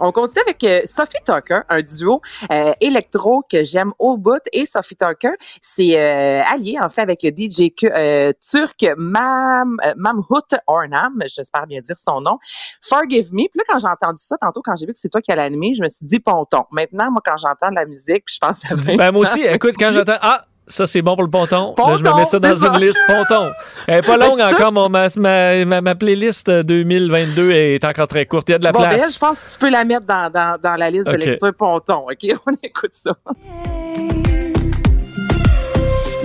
On 0.00 0.10
continue 0.10 0.42
avec 0.42 0.64
euh, 0.64 0.80
Sophie 0.86 1.22
Tucker, 1.24 1.60
un 1.68 1.80
duo 1.80 2.20
euh, 2.50 2.72
électro 2.80 3.44
que 3.48 3.62
j'aime 3.62 3.92
au 4.00 4.16
bout. 4.16 4.42
Et 4.52 4.66
Sophie 4.66 4.96
Tucker, 4.96 5.34
c'est 5.62 5.96
euh, 5.96 6.42
allié 6.52 6.76
en 6.82 6.90
fait 6.90 7.02
avec 7.02 7.22
le 7.22 7.30
DJ 7.30 7.70
euh, 7.84 8.32
turc 8.40 8.84
Mam, 8.96 9.76
Mamhout 9.96 10.42
Ornam, 10.66 11.22
j'espère 11.26 11.66
bien 11.68 11.80
dire 11.80 11.96
son 11.96 12.20
nom. 12.20 12.38
Forgive 12.82 13.32
Me. 13.32 13.48
Puis 13.48 13.50
là, 13.56 13.64
quand 13.68 13.78
j'ai 13.78 13.86
entendu 13.86 14.20
ça 14.20 14.36
tantôt, 14.36 14.62
quand 14.64 14.74
j'ai 14.76 14.86
vu 14.86 14.92
que 14.92 14.98
c'est 14.98 15.10
toi 15.10 15.20
qui 15.20 15.30
allais 15.30 15.42
animer, 15.42 15.74
je 15.76 15.82
me 15.82 15.88
suis 15.88 16.06
dit 16.06 16.18
ponton. 16.18 16.64
Maintenant, 16.72 17.12
moi, 17.12 17.20
quand 17.24 17.36
j'entends 17.36 17.70
de 17.70 17.76
la 17.76 17.86
musique, 17.86 18.24
puis 18.24 18.34
je 18.34 18.38
pense 18.44 18.64
à 18.64 18.74
Tu 18.74 18.82
dis, 18.82 18.96
ben, 18.96 19.12
moi 19.12 19.22
aussi, 19.22 19.42
écoute, 19.42 19.74
quand 19.78 19.92
j'entends. 19.92 20.18
Ah! 20.20 20.42
Ça, 20.66 20.86
c'est 20.86 21.02
bon 21.02 21.14
pour 21.14 21.24
le 21.24 21.30
ponton. 21.30 21.74
Là, 21.76 21.96
je 21.96 22.02
me 22.02 22.16
mets 22.16 22.24
ça 22.24 22.38
dans 22.38 22.48
une 22.54 22.72
ça. 22.72 22.78
liste 22.78 23.00
ponton. 23.06 23.50
Elle 23.86 23.98
est 23.98 24.06
pas 24.06 24.16
longue 24.16 24.40
encore. 24.40 24.72
Mon, 24.72 24.88
ma, 24.88 25.08
ma, 25.16 25.64
ma, 25.64 25.80
ma 25.82 25.94
playlist 25.94 26.50
2022 26.50 27.50
est 27.50 27.84
encore 27.84 28.08
très 28.08 28.24
courte. 28.24 28.48
Il 28.48 28.52
y 28.52 28.54
a 28.54 28.58
de 28.58 28.64
la 28.64 28.72
bon, 28.72 28.80
ben, 28.80 28.90
place. 28.90 29.14
je 29.14 29.18
pense 29.18 29.40
que 29.40 29.52
tu 29.52 29.58
peux 29.58 29.70
la 29.70 29.84
mettre 29.84 30.06
dans, 30.06 30.30
dans, 30.30 30.58
dans 30.60 30.76
la 30.76 30.90
liste 30.90 31.06
de 31.06 31.16
lecture 31.16 31.52
ponton. 31.54 32.06
OK? 32.10 32.34
On 32.46 32.52
écoute 32.62 32.94
ça. 32.94 33.12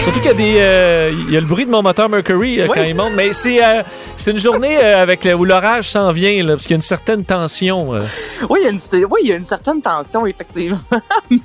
Surtout 0.03 0.19
qu'il 0.21 0.27
y 0.31 0.33
a 0.33 0.33
des, 0.33 0.55
euh, 0.59 1.11
il 1.27 1.33
y 1.33 1.37
a 1.37 1.41
le 1.41 1.45
bruit 1.45 1.65
de 1.65 1.71
mon 1.71 1.83
moteur 1.83 2.09
Mercury 2.09 2.61
euh, 2.61 2.67
quand 2.73 2.81
il 2.81 2.95
monte, 2.95 3.13
mais 3.15 3.33
c'est, 3.33 3.63
euh, 3.63 3.83
c'est 4.15 4.31
une 4.31 4.39
journée 4.39 4.77
avec 4.77 5.23
le- 5.25 5.35
où 5.35 5.45
l'orage 5.45 5.89
s'en 5.89 6.11
vient, 6.11 6.41
là, 6.43 6.53
parce 6.53 6.63
qu'il 6.63 6.71
y 6.71 6.73
a 6.73 6.77
une 6.77 6.81
certaine 6.81 7.23
tension. 7.25 7.91
Oui, 8.49 8.59
il 8.61 8.63
y 8.63 8.67
a 8.67 8.69
une, 8.69 8.79
oui, 9.11 9.19
il 9.23 9.29
y 9.29 9.33
a 9.33 9.35
une 9.35 9.43
certaine 9.43 9.81
tension, 9.81 10.25
effectivement. 10.25 10.77
Mais. 11.29 11.39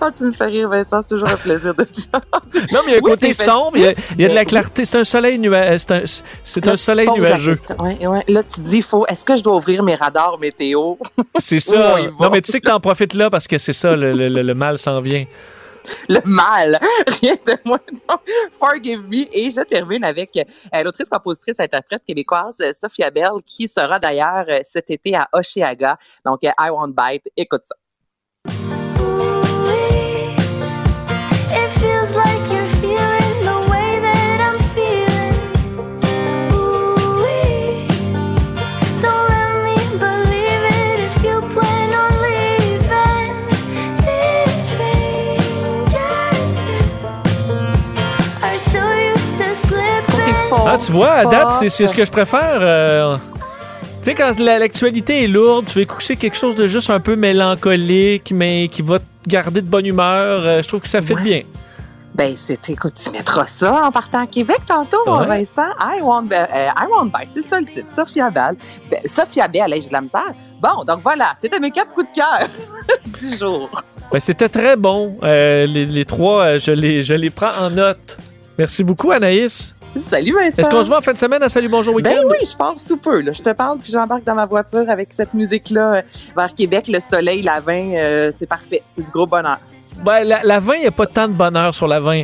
Ah, 0.00 0.10
tu 0.16 0.24
me 0.24 0.32
fais 0.32 0.46
rire, 0.46 0.68
Vincent, 0.68 1.00
c'est 1.00 1.08
toujours 1.14 1.28
un 1.28 1.36
plaisir 1.36 1.74
de 1.74 1.86
jaser. 1.90 2.08
Non, 2.74 2.80
mais 2.84 2.88
il 2.88 2.90
y 2.90 2.94
a 2.94 2.98
un 2.98 3.00
Oui, 3.02 3.10
côté 3.12 3.32
sombre, 3.32 3.70
il 3.76 3.82
y 3.82 3.86
a, 3.86 3.92
il 4.18 4.20
y 4.20 4.24
a 4.26 4.28
de 4.28 4.34
la 4.34 4.44
clarté. 4.44 4.84
C'est 4.84 4.98
un 4.98 5.04
soleil 5.04 5.38
nuageux. 5.38 5.78
C'est 5.78 5.92
un, 5.92 6.72
c'est 6.76 6.76
soleil 6.76 7.08
nuageux. 7.16 7.54
Ouais, 7.80 8.06
ouais. 8.06 8.22
Là, 8.28 8.42
tu 8.42 8.60
dis, 8.60 8.82
faut, 8.82 9.06
est-ce 9.06 9.24
que 9.24 9.34
je 9.34 9.42
dois 9.42 9.56
ouvrir 9.56 9.82
mes 9.82 9.94
radars 9.94 10.38
météo? 10.38 10.96
C'est 11.38 11.58
ça. 11.60 11.96
Non, 12.20 12.28
mais 12.30 12.42
tu 12.42 12.52
sais 12.52 12.60
que 12.60 12.68
t'en 12.68 12.80
profites 12.80 13.14
là 13.14 13.30
parce 13.30 13.46
que 13.48 13.56
c'est 13.56 13.72
ça, 13.72 13.96
le, 13.96 14.12
le- 14.12 14.28
le- 14.28 14.42
le 14.42 14.54
mal 14.54 14.76
s'en 14.76 15.00
vient. 15.00 15.24
Le 16.08 16.20
mal. 16.24 16.78
Rien 17.20 17.36
de 17.46 17.56
moins. 17.64 17.80
Non. 18.08 18.16
Forgive 18.58 19.02
me. 19.02 19.24
Et 19.32 19.50
je 19.50 19.62
termine 19.62 20.04
avec 20.04 20.36
euh, 20.36 20.82
l'autrice, 20.82 21.08
compositrice, 21.08 21.60
interprète 21.60 22.02
québécoise 22.04 22.60
euh, 22.60 22.72
Sophia 22.72 23.10
Bell, 23.10 23.32
qui 23.46 23.68
sera 23.68 23.98
d'ailleurs 23.98 24.44
euh, 24.48 24.60
cet 24.70 24.90
été 24.90 25.14
à 25.14 25.28
Oshiaga. 25.32 25.98
Donc, 26.24 26.40
I 26.42 26.70
Won't 26.70 26.94
Bite. 26.94 27.24
Écoute 27.36 27.62
ça. 27.64 27.74
Ah, 50.66 50.76
tu 50.84 50.92
vois, 50.92 51.10
à 51.10 51.24
date, 51.26 51.52
c'est 51.52 51.68
c'est 51.68 51.86
ce 51.86 51.94
que 51.94 52.04
je 52.04 52.10
préfère. 52.12 52.58
euh, 52.60 53.16
Tu 54.02 54.10
sais, 54.10 54.14
quand 54.14 54.36
la- 54.40 54.58
l'actualité 54.58 55.24
est 55.24 55.28
lourde, 55.28 55.66
tu 55.66 55.74
veux 55.78 55.82
écouter 55.82 56.16
quelque 56.16 56.36
chose 56.36 56.56
de 56.56 56.66
juste 56.66 56.90
un 56.90 56.98
peu 57.00 57.14
mélancolique, 57.16 58.32
mais 58.34 58.68
qui 58.68 58.82
va 58.82 58.98
te 58.98 59.04
garder 59.28 59.60
de 59.62 59.66
bonne 59.68 59.86
humeur. 59.86 60.40
euh, 60.44 60.60
je 60.62 60.66
trouve 60.68 60.80
que 60.80 60.88
ça 60.88 61.00
fait 61.00 61.14
bien. 61.14 61.42
Ben, 62.14 62.34
c'est, 62.36 62.68
écoute, 62.68 62.92
tu 63.02 63.10
mettras 63.10 63.46
ça 63.46 63.84
en 63.84 63.90
partant 63.90 64.20
à 64.22 64.26
Québec 64.26 64.58
tantôt, 64.66 64.98
Ouais. 65.06 65.26
Vincent. 65.26 65.70
I 65.80 66.02
want, 66.02 66.26
euh, 66.32 66.46
I 66.52 66.84
want 66.90 67.06
Bite, 67.06 67.28
c'est 67.32 67.42
ça 67.48 67.58
le 67.60 67.66
titre. 67.66 67.90
Sophia 67.94 68.28
Bell. 68.28 68.56
Ben, 68.90 69.00
Sophia 69.06 69.48
Bell, 69.48 69.72
j'ai 69.80 69.88
de 69.88 69.92
la 69.92 70.00
misère. 70.02 70.34
Bon, 70.60 70.84
donc 70.84 71.00
voilà, 71.00 71.34
c'était 71.40 71.58
mes 71.60 71.70
quatre 71.70 71.92
coups 71.94 72.08
de 72.10 72.14
cœur 72.16 72.48
du 73.30 73.38
jour. 73.38 73.70
Ben, 74.12 74.20
C'était 74.20 74.48
très 74.50 74.76
bon. 74.76 75.16
Euh, 75.22 75.64
les, 75.64 75.86
les 75.86 76.04
trois, 76.04 76.58
je 76.58 76.72
les, 76.72 77.02
je 77.02 77.14
les 77.14 77.30
prends 77.30 77.54
en 77.60 77.70
note. 77.70 78.18
Merci 78.58 78.84
beaucoup, 78.84 79.10
Anaïs. 79.12 79.74
Salut, 79.96 80.32
Vincent. 80.32 80.62
Est-ce 80.62 80.70
qu'on 80.70 80.82
se 80.82 80.88
voit 80.88 80.98
en 80.98 81.02
fin 81.02 81.12
de 81.12 81.18
semaine 81.18 81.42
à 81.42 81.48
Salut 81.48 81.68
Bonjour 81.68 81.94
Week-end? 81.94 82.10
Ben 82.10 82.24
oui, 82.26 82.48
je 82.50 82.56
pars 82.56 82.78
sous 82.80 82.96
peu. 82.96 83.20
Là. 83.20 83.32
Je 83.32 83.42
te 83.42 83.50
parle, 83.50 83.78
puis 83.78 83.92
j'embarque 83.92 84.24
dans 84.24 84.34
ma 84.34 84.46
voiture 84.46 84.88
avec 84.88 85.12
cette 85.12 85.34
musique-là 85.34 85.94
euh, 85.96 86.02
vers 86.34 86.54
Québec. 86.54 86.88
Le 86.88 86.98
soleil, 86.98 87.42
la 87.42 87.60
vin, 87.60 87.92
euh, 87.94 88.32
c'est 88.38 88.46
parfait. 88.46 88.82
C'est 88.94 89.04
du 89.04 89.10
gros 89.10 89.26
bonheur. 89.26 89.58
Ben, 90.04 90.24
la, 90.24 90.42
la 90.42 90.58
20, 90.58 90.74
il 90.74 90.80
n'y 90.80 90.86
a 90.86 90.90
pas 90.90 91.06
tant 91.06 91.28
de 91.28 91.32
bonheur 91.34 91.74
sur 91.74 91.86
la 91.86 92.00
20. 92.00 92.22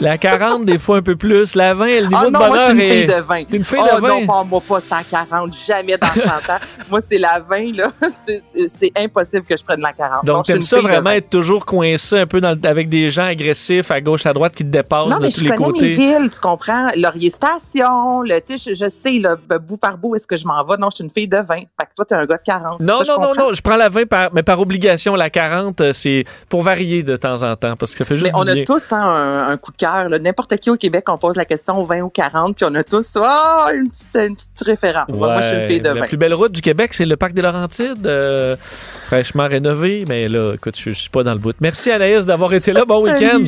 La 0.00 0.18
40, 0.18 0.64
des 0.64 0.78
fois 0.78 0.96
un 0.98 1.02
peu 1.02 1.16
plus. 1.16 1.54
La 1.54 1.74
20, 1.74 1.86
le 1.86 1.92
niveau 2.06 2.16
Ah 2.16 2.26
de 2.26 2.30
non, 2.30 2.38
bonheur 2.40 2.48
moi, 2.48 2.58
je 2.58 2.64
suis 2.64 2.72
une 2.72 2.80
est... 2.80 2.98
fille 2.98 3.06
de 3.06 3.20
vin. 3.22 3.44
T'es 3.44 3.56
une 3.56 3.64
fille 3.64 3.78
oh, 3.80 3.96
de 3.96 4.00
20? 4.00 4.08
non, 4.08 4.26
pas 4.26 4.44
moi 4.44 4.60
pas 4.66 4.80
140, 4.80 5.54
jamais 5.66 5.96
dans 5.96 6.06
30 6.08 6.26
ans. 6.26 6.58
moi, 6.90 7.00
c'est 7.00 7.18
la 7.18 7.40
20, 7.40 7.76
là. 7.76 7.92
C'est- 8.26 8.92
impossible 8.96 9.44
que 9.44 9.56
je 9.56 9.64
prenne 9.64 9.80
la 9.80 9.92
40. 9.92 10.24
Non, 10.24 10.34
Donc, 10.34 10.46
t'aimes 10.46 10.62
ça 10.62 10.76
de 10.76 10.82
vraiment 10.82 11.10
être 11.10 11.28
toujours 11.30 11.64
coincé 11.66 12.18
un 12.20 12.26
peu 12.26 12.40
dans 12.40 12.58
avec 12.64 12.88
des 12.88 13.10
gens 13.10 13.24
agressifs 13.24 13.90
à 13.90 14.00
gauche, 14.00 14.26
à 14.26 14.32
droite 14.32 14.54
qui 14.54 14.64
te 14.64 14.68
dépassent 14.70 15.08
Non, 15.08 15.18
de 15.18 15.22
mais 15.22 15.30
tous 15.30 15.40
je 15.40 15.44
les 15.44 15.50
connais 15.50 15.64
côtés. 15.64 15.82
mes 15.82 15.88
villes, 15.88 16.30
tu 16.32 16.40
comprends? 16.40 16.90
Laurier 16.96 17.30
Station, 17.30 18.22
le, 18.22 18.40
tu 18.40 18.58
sais, 18.58 18.70
je, 18.70 18.84
je 18.84 18.88
sais, 18.88 19.18
là, 19.18 19.36
bout 19.58 19.76
par 19.76 19.98
bout, 19.98 20.16
est-ce 20.16 20.26
que 20.26 20.36
je 20.36 20.46
m'en 20.46 20.64
vais? 20.64 20.76
Non, 20.78 20.88
je 20.90 20.96
suis 20.96 21.04
une 21.04 21.10
fille 21.10 21.28
de 21.28 21.36
20. 21.36 21.44
Fait 21.46 21.64
que 21.80 21.94
toi, 21.96 22.04
t'es 22.04 22.14
un 22.14 22.26
gars 22.26 22.36
de 22.36 22.42
40. 22.44 22.80
Non, 22.80 22.98
Ça, 23.00 23.04
non, 23.04 23.20
non, 23.20 23.34
non, 23.36 23.52
je 23.52 23.60
prends 23.62 23.76
la 23.76 23.88
20, 23.88 24.06
par, 24.08 24.28
mais 24.32 24.42
par 24.42 24.60
obligation. 24.60 25.14
La 25.14 25.30
40, 25.30 25.80
euh, 25.80 25.92
c'est 25.92 26.24
pour 26.48 26.62
varier 26.62 26.93
de 27.02 27.16
temps 27.16 27.42
en 27.42 27.56
temps, 27.56 27.76
parce 27.76 27.92
que 27.92 27.98
ça 27.98 28.04
fait 28.04 28.16
juste 28.16 28.32
Mais 28.32 28.38
on 28.38 28.44
du 28.44 28.50
a 28.50 28.54
bien. 28.54 28.64
tous 28.64 28.92
hein, 28.92 29.00
un, 29.00 29.48
un 29.48 29.56
coup 29.56 29.72
de 29.72 29.76
cœur. 29.76 30.08
N'importe 30.08 30.56
qui 30.56 30.70
au 30.70 30.76
Québec, 30.76 31.04
on 31.08 31.18
pose 31.18 31.36
la 31.36 31.44
question 31.44 31.82
20 31.84 32.00
ou 32.02 32.08
40, 32.08 32.56
puis 32.56 32.66
on 32.68 32.74
a 32.74 32.84
tous 32.84 33.12
ah, 33.16 33.68
une, 33.74 33.90
petite, 33.90 34.06
une 34.14 34.36
petite 34.36 34.62
référence. 34.62 35.08
Moi, 35.08 35.40
je 35.40 35.46
suis 35.46 35.56
une 35.56 35.66
fille 35.66 35.80
de 35.80 35.88
la 35.88 35.94
20. 35.94 36.06
plus 36.06 36.16
belle 36.16 36.34
route 36.34 36.52
du 36.52 36.60
Québec, 36.60 36.94
c'est 36.94 37.04
le 37.04 37.16
parc 37.16 37.32
des 37.32 37.42
Laurentides, 37.42 38.06
euh, 38.06 38.56
fraîchement 38.60 39.48
rénové. 39.48 40.04
Mais 40.08 40.28
là, 40.28 40.54
écoute, 40.54 40.76
je, 40.78 40.90
je 40.90 41.00
suis 41.00 41.10
pas 41.10 41.22
dans 41.22 41.32
le 41.32 41.38
bout. 41.38 41.54
Merci 41.60 41.90
Anaïs 41.90 42.26
d'avoir 42.26 42.52
été 42.54 42.72
là. 42.72 42.84
Bon 42.84 43.02
week-end. 43.04 43.44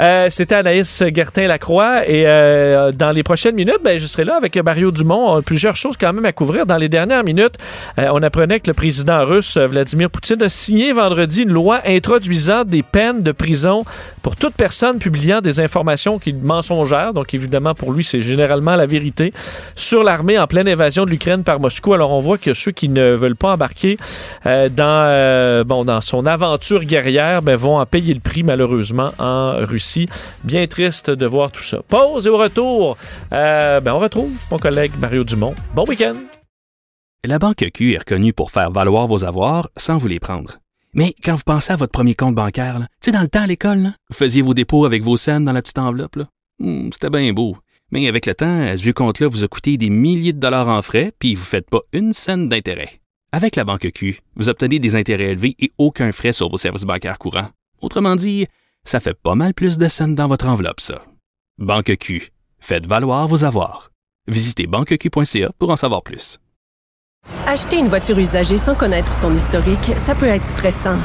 Euh, 0.00 0.26
C'était 0.30 0.56
Anaïs 0.56 1.04
Gertin-Lacroix 1.14 2.08
et 2.08 2.24
euh, 2.26 2.90
dans 2.90 3.12
les 3.12 3.22
prochaines 3.22 3.54
minutes, 3.54 3.78
ben, 3.84 3.98
je 3.98 4.06
serai 4.06 4.24
là 4.24 4.36
avec 4.36 4.56
Mario 4.56 4.90
Dumont. 4.90 5.30
On 5.30 5.36
a 5.38 5.42
plusieurs 5.42 5.76
choses 5.76 5.96
quand 5.96 6.12
même 6.12 6.24
à 6.24 6.32
couvrir. 6.32 6.66
Dans 6.66 6.78
les 6.78 6.88
dernières 6.88 7.22
minutes, 7.22 7.54
euh, 7.98 8.08
on 8.12 8.22
apprenait 8.22 8.58
que 8.58 8.68
le 8.68 8.74
président 8.74 9.24
russe 9.24 9.56
Vladimir 9.56 10.10
Poutine 10.10 10.42
a 10.42 10.48
signé 10.48 10.92
vendredi 10.92 11.42
une 11.42 11.52
loi 11.52 11.80
introduisant 11.86 12.64
des 12.64 12.82
peines 12.82 13.20
de 13.20 13.30
prison 13.30 13.84
pour 14.22 14.34
toute 14.34 14.54
personne 14.54 14.98
publiant 14.98 15.40
des 15.40 15.60
informations 15.60 16.18
qui 16.18 16.32
mensongères. 16.32 17.12
Donc 17.12 17.32
évidemment, 17.32 17.74
pour 17.74 17.92
lui, 17.92 18.02
c'est 18.02 18.20
généralement 18.20 18.74
la 18.74 18.86
vérité 18.86 19.32
sur 19.76 20.02
l'armée 20.02 20.38
en 20.38 20.46
pleine 20.46 20.66
évasion 20.66 21.04
de 21.04 21.10
l'Ukraine 21.10 21.44
par 21.44 21.60
Moscou. 21.60 21.94
Alors 21.94 22.10
on 22.10 22.20
voit 22.20 22.38
que 22.38 22.52
ceux 22.52 22.72
qui 22.72 22.88
ne 22.88 23.12
veulent 23.12 23.36
pas 23.36 23.52
embarquer 23.52 23.96
dans, 24.44 25.64
bon, 25.64 25.84
dans 25.84 26.00
son 26.00 26.26
aventure 26.26 26.80
guerrière 26.80 27.42
ben, 27.42 27.56
vont 27.56 27.78
en 27.78 27.86
payer 27.86 28.14
le 28.14 28.20
prix 28.20 28.42
malheureusement 28.42 29.12
en 29.18 29.64
Russie. 29.64 29.83
Bien 30.44 30.66
triste 30.66 31.10
de 31.10 31.26
voir 31.26 31.52
tout 31.52 31.62
ça. 31.62 31.82
Pause 31.82 32.26
et 32.26 32.30
au 32.30 32.36
retour, 32.36 32.96
euh, 33.32 33.80
ben, 33.80 33.94
on 33.94 33.98
retrouve 33.98 34.36
mon 34.50 34.58
collègue 34.58 34.92
Mario 34.98 35.24
Dumont. 35.24 35.54
Bon 35.74 35.84
week-end. 35.86 36.14
La 37.24 37.38
Banque 37.38 37.64
Q 37.72 37.94
est 37.94 37.98
reconnue 37.98 38.32
pour 38.32 38.50
faire 38.50 38.70
valoir 38.70 39.06
vos 39.06 39.24
avoirs 39.24 39.70
sans 39.76 39.98
vous 39.98 40.08
les 40.08 40.20
prendre. 40.20 40.58
Mais 40.92 41.14
quand 41.24 41.34
vous 41.34 41.42
pensez 41.44 41.72
à 41.72 41.76
votre 41.76 41.92
premier 41.92 42.14
compte 42.14 42.34
bancaire, 42.34 42.78
tu 42.80 42.86
sais, 43.06 43.12
dans 43.12 43.20
le 43.22 43.28
temps 43.28 43.42
à 43.42 43.46
l'école, 43.46 43.92
vous 44.10 44.16
faisiez 44.16 44.42
vos 44.42 44.54
dépôts 44.54 44.84
avec 44.84 45.02
vos 45.02 45.16
scènes 45.16 45.44
dans 45.44 45.52
la 45.52 45.62
petite 45.62 45.78
enveloppe. 45.78 46.18
Hmm, 46.58 46.90
C'était 46.92 47.10
bien 47.10 47.32
beau. 47.32 47.56
Mais 47.90 48.08
avec 48.08 48.26
le 48.26 48.34
temps, 48.34 48.66
ce 48.76 48.82
vieux 48.82 48.92
compte-là 48.92 49.28
vous 49.28 49.44
a 49.44 49.48
coûté 49.48 49.76
des 49.76 49.90
milliers 49.90 50.32
de 50.32 50.38
dollars 50.40 50.68
en 50.68 50.82
frais, 50.82 51.12
puis 51.18 51.34
vous 51.34 51.42
ne 51.42 51.46
faites 51.46 51.68
pas 51.70 51.80
une 51.92 52.12
scène 52.12 52.48
d'intérêt. 52.48 53.00
Avec 53.32 53.56
la 53.56 53.64
Banque 53.64 53.90
Q, 53.92 54.20
vous 54.36 54.48
obtenez 54.48 54.78
des 54.78 54.94
intérêts 54.94 55.32
élevés 55.32 55.56
et 55.58 55.72
aucun 55.78 56.12
frais 56.12 56.32
sur 56.32 56.48
vos 56.50 56.58
services 56.58 56.84
bancaires 56.84 57.18
courants. 57.18 57.48
Autrement 57.80 58.16
dit, 58.16 58.46
ça 58.84 59.00
fait 59.00 59.14
pas 59.14 59.34
mal 59.34 59.54
plus 59.54 59.78
de 59.78 59.88
scènes 59.88 60.14
dans 60.14 60.28
votre 60.28 60.48
enveloppe, 60.48 60.80
ça. 60.80 61.04
Banque 61.58 61.96
Q. 61.98 62.32
Faites 62.60 62.86
valoir 62.86 63.28
vos 63.28 63.44
avoirs. 63.44 63.90
Visitez 64.26 64.66
banqueq.ca 64.66 65.50
pour 65.58 65.70
en 65.70 65.76
savoir 65.76 66.02
plus. 66.02 66.38
Acheter 67.46 67.78
une 67.78 67.88
voiture 67.88 68.18
usagée 68.18 68.58
sans 68.58 68.74
connaître 68.74 69.14
son 69.14 69.34
historique, 69.34 69.92
ça 69.96 70.14
peut 70.14 70.26
être 70.26 70.44
stressant. 70.44 70.98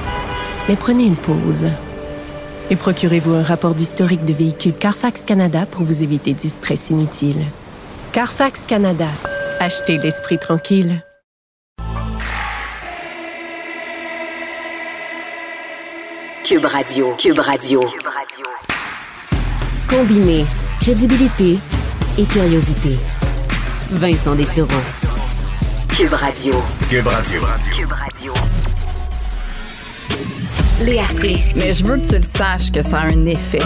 Mais 0.67 0.75
prenez 0.75 1.05
une 1.05 1.15
pause. 1.15 1.67
Et 2.69 2.75
procurez-vous 2.75 3.33
un 3.33 3.43
rapport 3.43 3.73
d'historique 3.73 4.25
de 4.25 4.33
véhicule 4.33 4.73
Carfax 4.73 5.23
Canada 5.23 5.65
pour 5.65 5.83
vous 5.83 6.03
éviter 6.03 6.33
du 6.33 6.47
stress 6.47 6.91
inutile. 6.91 7.43
Carfax 8.11 8.67
Canada. 8.67 9.07
Achetez 9.59 9.97
l'esprit 9.97 10.39
tranquille. 10.39 11.03
Cube 16.49 16.65
Radio. 16.65 17.15
Cube 17.15 17.37
Radio. 17.37 17.79
Combiné 19.87 20.47
crédibilité 20.81 21.59
et 22.17 22.25
curiosité. 22.25 22.97
Vincent 23.91 24.33
Dessureau. 24.33 24.67
Cube 25.95 26.11
Radio. 26.11 26.55
Cube 26.89 27.05
Radio. 27.05 27.41
Cube 27.71 27.91
Radio. 27.91 28.33
Léa 30.81 31.05
Strisky. 31.05 31.59
Mais 31.59 31.73
je 31.75 31.85
veux 31.85 31.97
que 31.97 32.07
tu 32.07 32.15
le 32.15 32.23
saches 32.23 32.71
que 32.71 32.81
ça 32.81 33.01
a 33.01 33.03
un 33.03 33.25
effet. 33.27 33.61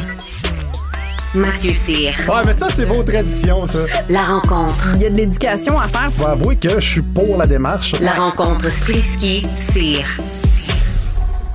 Mathieu 1.34 1.72
Cyr. 1.72 2.14
Ouais, 2.27 2.41
mais 2.45 2.51
ça, 2.51 2.68
c'est 2.69 2.84
vos 2.84 3.01
traditions, 3.01 3.65
ça. 3.65 3.80
La 4.10 4.23
rencontre. 4.23 4.89
Il 4.95 5.03
y 5.03 5.05
a 5.05 5.10
de 5.10 5.15
l'éducation 5.15 5.80
à 5.80 5.88
faire. 5.88 6.11
Faut 6.18 6.27
avouer 6.27 6.57
que 6.57 6.81
je 6.81 6.89
suis 6.91 7.01
pour 7.01 7.38
la 7.38 7.47
démarche. 7.47 7.93
La 8.01 8.11
rencontre 8.11 8.68
Strisky-Cyr. 8.68 10.05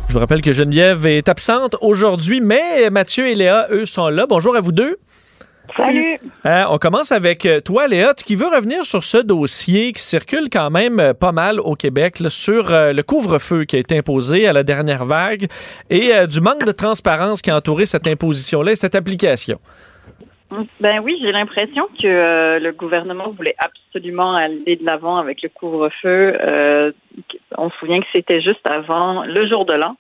Je 0.09 0.15
vous 0.15 0.21
rappelle 0.21 0.41
que 0.41 0.55
Geneviève 0.55 1.05
est 1.05 1.29
absente 1.29 1.77
aujourd'hui, 1.83 2.41
mais 2.41 2.89
Mathieu 2.89 3.27
et 3.29 3.35
Léa, 3.35 3.67
eux, 3.71 3.85
sont 3.85 4.09
là. 4.09 4.25
Bonjour 4.27 4.57
à 4.57 4.63
vous 4.63 4.73
deux. 4.73 4.97
Salut. 5.77 6.19
Euh, 6.47 6.65
on 6.71 6.79
commence 6.79 7.13
avec 7.13 7.45
euh, 7.45 7.61
toi, 7.61 7.87
Léa, 7.89 8.15
qui 8.15 8.35
veut 8.35 8.49
revenir 8.49 8.87
sur 8.87 9.05
ce 9.05 9.19
dossier 9.19 9.93
qui 9.93 10.03
circule 10.03 10.49
quand 10.51 10.71
même 10.71 10.99
euh, 10.99 11.13
pas 11.13 11.33
mal 11.33 11.61
au 11.61 11.75
Québec 11.75 12.21
là, 12.21 12.31
sur 12.31 12.73
euh, 12.73 12.95
le 12.95 13.03
couvre-feu 13.03 13.65
qui 13.65 13.77
a 13.77 13.79
été 13.79 13.99
imposé 13.99 14.47
à 14.49 14.55
la 14.55 14.63
dernière 14.63 15.05
vague 15.05 15.47
et 15.91 16.15
euh, 16.15 16.27
du 16.27 16.41
manque 16.41 16.65
de 16.65 16.73
transparence 16.73 17.43
qui 17.43 17.51
a 17.51 17.57
entouré 17.59 17.85
cette 17.85 18.07
imposition-là 18.07 18.73
et 18.73 18.77
cette 18.77 18.95
application. 18.95 19.61
Ben 20.81 21.01
oui, 21.01 21.19
j'ai 21.21 21.31
l'impression 21.31 21.89
que 22.01 22.07
euh, 22.07 22.59
le 22.59 22.73
gouvernement 22.73 23.29
voulait 23.31 23.57
absolument 23.59 24.35
aller 24.35 24.77
de 24.77 24.85
l'avant 24.85 25.19
avec 25.19 25.43
le 25.43 25.51
couvre-feu. 25.51 26.39
Euh, 26.41 26.93
on 27.59 27.69
se 27.71 27.77
souvient 27.77 28.01
que 28.01 28.07
c'était 28.13 28.41
juste 28.41 28.69
avant 28.71 29.25
le 29.25 29.47
jour 29.47 29.67
de 29.67 29.75
l'an. 29.75 29.97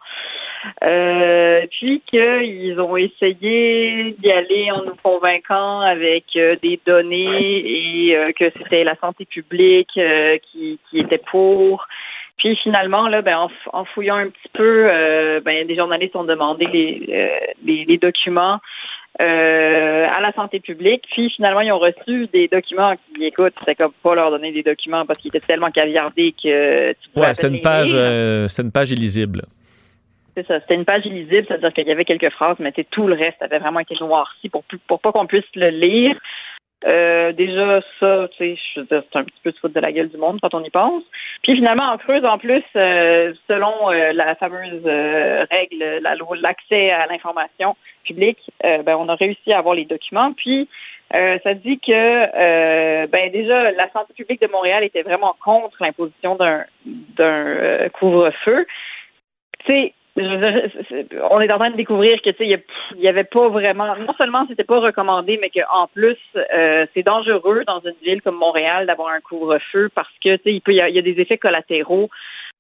Euh, 0.88 1.66
puis 1.70 2.02
qu'ils 2.06 2.80
ont 2.80 2.96
essayé 2.96 4.16
d'y 4.18 4.30
aller 4.30 4.70
en 4.72 4.84
nous 4.84 4.96
convainquant 5.02 5.80
avec 5.80 6.24
euh, 6.36 6.56
des 6.62 6.80
données 6.84 8.08
et 8.08 8.16
euh, 8.16 8.32
que 8.32 8.50
c'était 8.56 8.84
la 8.84 8.96
santé 8.96 9.24
publique 9.24 9.96
euh, 9.96 10.38
qui, 10.50 10.80
qui 10.90 10.98
était 10.98 11.22
pour. 11.30 11.86
Puis 12.38 12.56
finalement, 12.56 13.08
là, 13.08 13.20
ben, 13.22 13.36
en, 13.38 13.50
en 13.72 13.84
fouillant 13.84 14.16
un 14.16 14.28
petit 14.28 14.48
peu, 14.52 14.88
ben, 15.44 15.66
des 15.66 15.74
journalistes 15.74 16.14
ont 16.14 16.22
demandé 16.22 16.66
les, 16.66 17.84
les 17.84 17.98
documents 17.98 18.60
euh, 19.20 20.06
à 20.08 20.20
la 20.20 20.32
santé 20.32 20.60
publique. 20.60 21.04
Puis 21.10 21.30
finalement, 21.30 21.60
ils 21.60 21.72
ont 21.72 21.78
reçu 21.78 22.28
des 22.32 22.46
documents 22.48 22.94
qui, 22.96 23.24
écoute, 23.24 23.52
c'était 23.58 23.74
comme 23.74 23.92
pas 24.02 24.14
leur 24.14 24.30
donner 24.30 24.52
des 24.52 24.62
documents 24.62 25.04
parce 25.06 25.18
qu'ils 25.18 25.34
étaient 25.34 25.46
tellement 25.46 25.70
caviardés 25.70 26.32
que 26.40 26.92
tu 26.92 27.08
pouvais 27.12 27.26
Ouais, 27.26 27.34
c'était 27.34 27.54
une 27.54 27.62
page, 27.62 27.92
euh, 27.94 28.46
c'était 28.46 28.66
une 28.66 28.72
page 28.72 28.92
illisible. 28.92 29.42
C'est 30.36 30.46
ça, 30.46 30.60
c'était 30.60 30.76
une 30.76 30.84
page 30.84 31.04
illisible, 31.04 31.46
c'est-à-dire 31.48 31.72
qu'il 31.72 31.88
y 31.88 31.90
avait 31.90 32.04
quelques 32.04 32.30
phrases, 32.30 32.56
mais 32.60 32.70
tu 32.70 32.82
sais, 32.82 32.86
tout 32.88 33.08
le 33.08 33.14
reste 33.14 33.42
avait 33.42 33.58
vraiment 33.58 33.80
été 33.80 33.96
noirci 34.00 34.48
pour, 34.48 34.62
pour 34.86 35.00
pas 35.00 35.10
qu'on 35.10 35.26
puisse 35.26 35.44
le 35.56 35.70
lire. 35.70 36.16
Euh, 36.84 37.32
déjà, 37.32 37.80
ça, 37.98 38.28
tu 38.36 38.36
sais, 38.38 38.60
je 38.74 38.80
veux 38.80 38.86
dire, 38.86 39.02
c'est 39.10 39.18
un 39.18 39.24
petit 39.24 39.40
peu 39.42 39.50
de 39.50 39.58
foutre 39.58 39.74
de 39.74 39.80
la 39.80 39.90
gueule 39.90 40.08
du 40.08 40.16
monde 40.16 40.38
quand 40.40 40.54
on 40.54 40.62
y 40.62 40.70
pense. 40.70 41.02
Puis 41.42 41.56
finalement, 41.56 41.92
en 41.92 41.98
creuse, 41.98 42.24
en 42.24 42.38
plus, 42.38 42.62
euh, 42.76 43.34
selon 43.48 43.90
euh, 43.90 44.12
la 44.12 44.36
fameuse 44.36 44.82
euh, 44.86 45.44
règle, 45.50 46.00
la 46.00 46.14
loi, 46.14 46.36
l'accès 46.36 46.90
à 46.90 47.06
l'information 47.06 47.76
publique, 48.04 48.38
euh, 48.64 48.82
ben, 48.82 48.96
on 48.96 49.08
a 49.08 49.16
réussi 49.16 49.52
à 49.52 49.58
avoir 49.58 49.74
les 49.74 49.86
documents. 49.86 50.32
Puis 50.34 50.68
euh, 51.16 51.38
ça 51.42 51.54
dit 51.54 51.80
que, 51.80 53.06
ben 53.06 53.32
déjà, 53.32 53.72
la 53.72 53.90
santé 53.90 54.14
publique 54.14 54.40
de 54.40 54.46
Montréal 54.46 54.84
était 54.84 55.02
vraiment 55.02 55.34
contre 55.42 55.76
l'imposition 55.80 56.36
d'un 56.36 56.64
d'un 56.84 57.88
couvre-feu. 57.94 58.66
Tu 59.64 59.72
sais, 59.72 59.94
on 60.18 61.40
est 61.40 61.52
en 61.52 61.58
train 61.58 61.70
de 61.70 61.76
découvrir 61.76 62.20
que 62.22 62.30
tu 62.30 62.36
sais, 62.36 62.44
il 62.44 62.50
y 62.50 62.54
a- 62.54 62.58
il 62.96 63.00
y 63.02 63.08
avait 63.08 63.24
pas 63.24 63.48
vraiment. 63.48 63.86
Non 63.96 64.14
seulement 64.16 64.44
c'était 64.48 64.64
pas 64.64 64.80
recommandé, 64.80 65.38
mais 65.40 65.50
qu'en 65.50 65.86
plus, 65.88 66.16
euh, 66.36 66.86
c'est 66.94 67.02
dangereux 67.02 67.64
dans 67.66 67.80
une 67.80 67.94
ville 68.02 68.22
comme 68.22 68.36
Montréal 68.36 68.86
d'avoir 68.86 69.08
un 69.08 69.20
couvre-feu 69.20 69.90
parce 69.94 70.12
que 70.22 70.36
tu 70.36 70.42
sais, 70.44 70.52
il 70.52 70.60
peut 70.60 70.72
y 70.74 70.80
a, 70.80 70.88
il 70.88 70.94
y 70.94 70.98
a 70.98 71.02
des 71.02 71.20
effets 71.20 71.38
collatéraux 71.38 72.10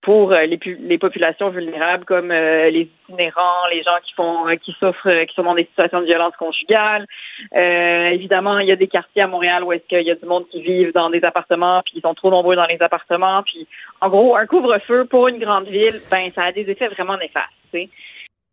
pour 0.02 0.32
euh, 0.32 0.46
les, 0.46 0.58
les 0.64 0.98
populations 0.98 1.50
vulnérables 1.50 2.04
comme 2.04 2.30
euh, 2.30 2.70
les 2.70 2.88
itinérants, 3.08 3.66
les 3.70 3.82
gens 3.82 3.98
qui 4.04 4.14
font 4.14 4.48
euh, 4.48 4.54
qui 4.56 4.72
souffrent, 4.78 5.24
qui 5.26 5.34
sont 5.34 5.42
dans 5.42 5.54
des 5.54 5.64
situations 5.64 6.00
de 6.00 6.06
violence 6.06 6.36
conjugale. 6.36 7.06
Évidemment, 7.52 8.58
il 8.58 8.68
y 8.68 8.72
a 8.72 8.76
des 8.76 8.88
quartiers 8.88 9.22
à 9.22 9.26
Montréal 9.26 9.64
où 9.64 9.72
est-ce 9.72 9.86
qu'il 9.88 10.06
y 10.06 10.10
a 10.10 10.14
du 10.14 10.26
monde 10.26 10.46
qui 10.50 10.62
vivent 10.62 10.92
dans 10.92 11.10
des 11.10 11.24
appartements, 11.24 11.82
puis 11.84 11.94
ils 11.96 12.02
sont 12.02 12.14
trop 12.14 12.30
nombreux 12.30 12.56
dans 12.56 12.66
les 12.66 12.80
appartements, 12.80 13.42
puis 13.42 13.66
en 14.00 14.08
gros, 14.08 14.36
un 14.36 14.46
couvre-feu 14.46 15.04
pour 15.06 15.28
une 15.28 15.38
grande 15.38 15.66
ville, 15.66 16.00
ben 16.10 16.30
ça 16.34 16.44
a 16.44 16.52
des 16.52 16.70
effets 16.70 16.88
vraiment 16.88 17.16
néfastes. 17.16 17.90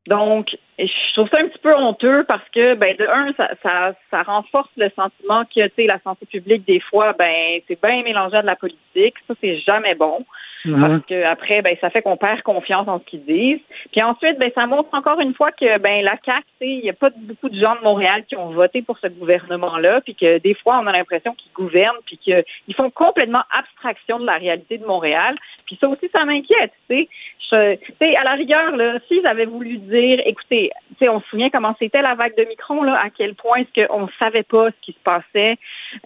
Donc, 0.08 0.56
je 0.78 1.14
trouve 1.14 1.30
ça 1.30 1.40
un 1.40 1.48
petit 1.48 1.60
peu 1.60 1.74
honteux 1.76 2.26
parce 2.28 2.48
que, 2.50 2.76
ben, 2.76 2.96
de 2.96 3.08
un, 3.08 3.34
ça, 3.34 3.50
ça, 3.66 3.94
ça 4.12 4.22
renforce 4.22 4.70
le 4.78 4.92
sentiment 4.96 5.46
que, 5.46 5.66
tu 5.68 5.74
sais, 5.76 5.88
la 5.88 6.00
santé 6.04 6.28
publique, 6.28 6.64
des 6.66 6.80
fois, 6.80 7.14
ben, 7.14 7.60
c'est 7.68 7.82
bien 7.82 8.04
mélangé 8.04 8.38
à 8.38 8.42
de 8.44 8.46
la 8.46 8.56
politique. 8.56 9.16
Ça, 9.28 9.34
c'est 9.42 9.58
jamais 9.62 9.96
bon. 9.96 10.24
Parce 10.66 11.06
que 11.06 11.24
après, 11.24 11.62
ben, 11.62 11.76
ça 11.80 11.90
fait 11.90 12.02
qu'on 12.02 12.18
perd 12.18 12.42
confiance 12.42 12.88
en 12.88 13.00
ce 13.00 13.06
qu'ils 13.06 13.26
disent. 13.26 13.62
Puis 13.92 14.04
ensuite, 14.04 14.40
ben, 14.40 14.52
ça 14.56 14.66
montre 14.68 14.90
encore 14.94 15.20
une 15.20 15.34
fois 15.34 15.52
que, 15.52 15.78
ben, 15.80 16.04
la 16.04 16.18
sais, 16.26 16.44
il 16.62 16.82
n'y 16.82 16.90
a 16.90 16.94
pas 16.94 17.10
beaucoup 17.16 17.50
de 17.50 17.60
gens 17.60 17.76
de 17.76 17.82
Montréal 17.84 18.24
qui 18.28 18.36
ont 18.36 18.50
voté 18.50 18.82
pour 18.82 18.98
ce 19.00 19.08
gouvernement-là, 19.08 20.02
puis 20.02 20.16
que 20.16 20.40
des 20.40 20.54
fois, 20.56 20.80
on 20.82 20.88
a 20.88 20.92
l'impression 20.92 21.34
qu'ils 21.36 21.52
gouvernent, 21.54 22.02
puis 22.06 22.18
qu'ils 22.18 22.76
font 22.80 22.90
complètement 22.90 23.44
abstraction 23.58 24.20
de 24.20 24.26
la 24.26 24.38
réalité 24.38 24.78
de 24.78 24.86
Montréal. 24.86 25.36
Puis 25.66 25.78
ça 25.80 25.88
aussi, 25.88 26.10
ça 26.16 26.26
m'inquiète, 26.26 26.74
tu 26.90 26.98
sais. 26.98 27.10
À 27.52 28.24
la 28.24 28.34
rigueur, 28.34 28.76
là, 28.76 29.00
s'ils 29.08 29.26
avaient 29.26 29.46
voulu 29.46 29.78
dire, 29.78 30.20
écoutez, 30.26 30.72
tu 30.90 31.06
sais, 31.06 31.10
on 31.10 31.22
se 31.22 31.28
souvient 31.28 31.50
comment 31.50 31.76
c'était 31.80 32.02
la 32.02 32.16
vague 32.16 32.36
de 32.36 32.44
Micron, 32.44 32.84
là, 32.84 32.96
à 32.96 33.10
quel 33.10 33.36
point 33.36 33.60
est-ce 33.60 33.86
qu'on 33.86 34.10
savait 34.22 34.44
pas 34.44 34.72
ce 34.72 34.76
qui 34.82 34.92
se 34.94 35.04
passait, 35.04 35.58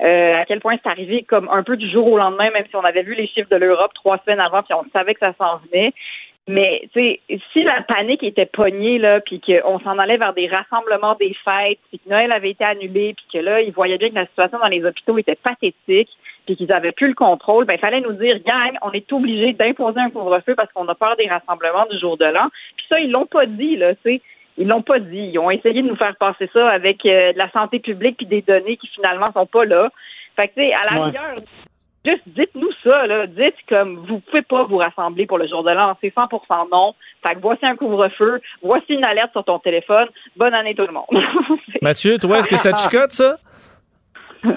euh, 0.02 0.38
à 0.38 0.46
quel 0.46 0.60
point 0.60 0.76
c'est 0.82 0.92
arrivé 0.92 1.24
comme 1.24 1.50
un 1.50 1.64
peu 1.64 1.78
du 1.78 1.90
jour 1.90 2.12
au 2.12 2.18
lendemain, 2.18 2.50
même 2.52 2.66
si 2.70 2.76
on 2.76 2.84
avait 2.84 3.04
vu 3.04 3.16
les 3.16 3.28
chiffres 3.28 3.50
de 3.50 3.56
l'Europe 3.56 3.92
trois 3.94 4.18
semaines 4.20 4.40
avant, 4.40 4.64
puis 4.64 4.74
on 4.74 4.86
savait 4.96 5.14
que 5.14 5.20
ça 5.20 5.34
s'en 5.38 5.58
venait. 5.68 5.94
Mais 6.48 6.90
si 6.96 7.64
la 7.64 7.84
panique 7.84 8.24
était 8.24 8.48
pognée 8.48 8.98
là, 8.98 9.20
puis 9.22 9.40
qu'on 9.40 9.80
s'en 9.82 10.00
allait 10.00 10.18
vers 10.18 10.34
des 10.34 10.48
rassemblements, 10.48 11.16
des 11.20 11.36
fêtes, 11.46 11.78
puis 11.90 12.00
que 12.00 12.10
Noël 12.10 12.32
avait 12.32 12.50
été 12.50 12.64
annulé, 12.64 13.14
puis 13.16 13.26
que 13.32 13.46
là, 13.46 13.62
ils 13.62 13.72
voyaient 13.72 14.00
bien 14.00 14.10
que 14.10 14.16
la 14.16 14.26
situation 14.26 14.58
dans 14.58 14.68
les 14.68 14.84
hôpitaux 14.84 15.20
était 15.20 15.36
pathétique, 15.36 16.10
puis 16.48 16.56
qu'ils 16.56 16.74
avaient 16.74 16.92
plus 16.92 17.10
le 17.10 17.14
contrôle, 17.14 17.66
ben 17.66 17.76
il 17.76 17.80
fallait 17.80 18.02
nous 18.02 18.14
dire, 18.14 18.40
gang, 18.44 18.76
on 18.82 18.92
est 18.94 19.14
obligé 19.14 19.54
d'imposer 19.54 20.00
un 20.00 20.10
couvre-feu 20.10 20.56
parce 20.56 20.72
qu'on 20.74 20.88
a 20.88 20.96
peur 20.96 21.16
des 21.18 21.28
rassemblements 21.28 21.86
du 21.86 22.00
jour 22.00 22.18
de 22.18 22.26
l'an. 22.26 22.50
Puis 22.78 22.86
ça, 22.90 23.00
ils 23.00 23.12
l'ont 23.12 23.28
pas 23.28 23.46
dit 23.46 23.76
là, 23.76 23.94
tu 23.94 24.02
sais. 24.04 24.22
Ils 24.60 24.68
l'ont 24.68 24.84
pas 24.84 25.00
dit. 25.00 25.32
Ils 25.34 25.40
ont 25.40 25.50
essayé 25.50 25.82
de 25.82 25.88
nous 25.88 25.96
faire 25.96 26.16
passer 26.18 26.48
ça 26.54 26.70
avec 26.70 27.04
euh, 27.06 27.34
de 27.34 27.38
la 27.40 27.50
santé 27.52 27.80
publique 27.80 28.18
puis 28.18 28.28
des 28.28 28.42
données 28.44 28.78
qui 28.78 28.88
finalement 28.90 29.26
sont 29.34 29.48
pas 29.48 29.66
là. 29.66 29.90
Fait 30.40 30.50
que 30.50 30.54
tu 30.56 30.62
sais, 30.62 30.74
à 30.74 30.94
la 30.94 31.00
Ouais. 31.02 31.06
rigueur, 31.08 31.36
Juste 32.06 32.24
dites-nous 32.28 32.72
ça, 32.82 33.08
là. 33.08 33.28
Dites 33.28 33.56
comme 33.68 33.98
vous 34.08 34.20
pouvez 34.22 34.42
pas 34.42 34.64
vous 34.64 34.78
rassembler 34.78 35.26
pour 35.26 35.38
le 35.38 35.48
jour 35.48 35.64
de 35.66 35.72
l'an. 35.72 35.98
C'est 36.00 36.14
100 36.14 36.30
non. 36.72 36.94
Fait 37.28 37.36
que 37.36 37.40
voici 37.42 37.66
un 37.66 37.76
couvre-feu, 37.76 38.40
voici 38.64 38.94
une 38.94 39.04
alerte 39.04 39.34
sur 39.34 39.44
ton 39.44 39.60
téléphone. 39.60 40.08
Bonne 40.38 40.54
année 40.54 40.74
tout 40.76 40.86
le 40.88 40.94
monde. 40.94 41.06
Mathieu, 41.82 42.18
toi, 42.18 42.40
est-ce 42.40 42.48
que 42.48 42.56
ça 42.58 42.72
te 42.72 42.80
chicote, 42.80 43.12
ça? 43.12 43.38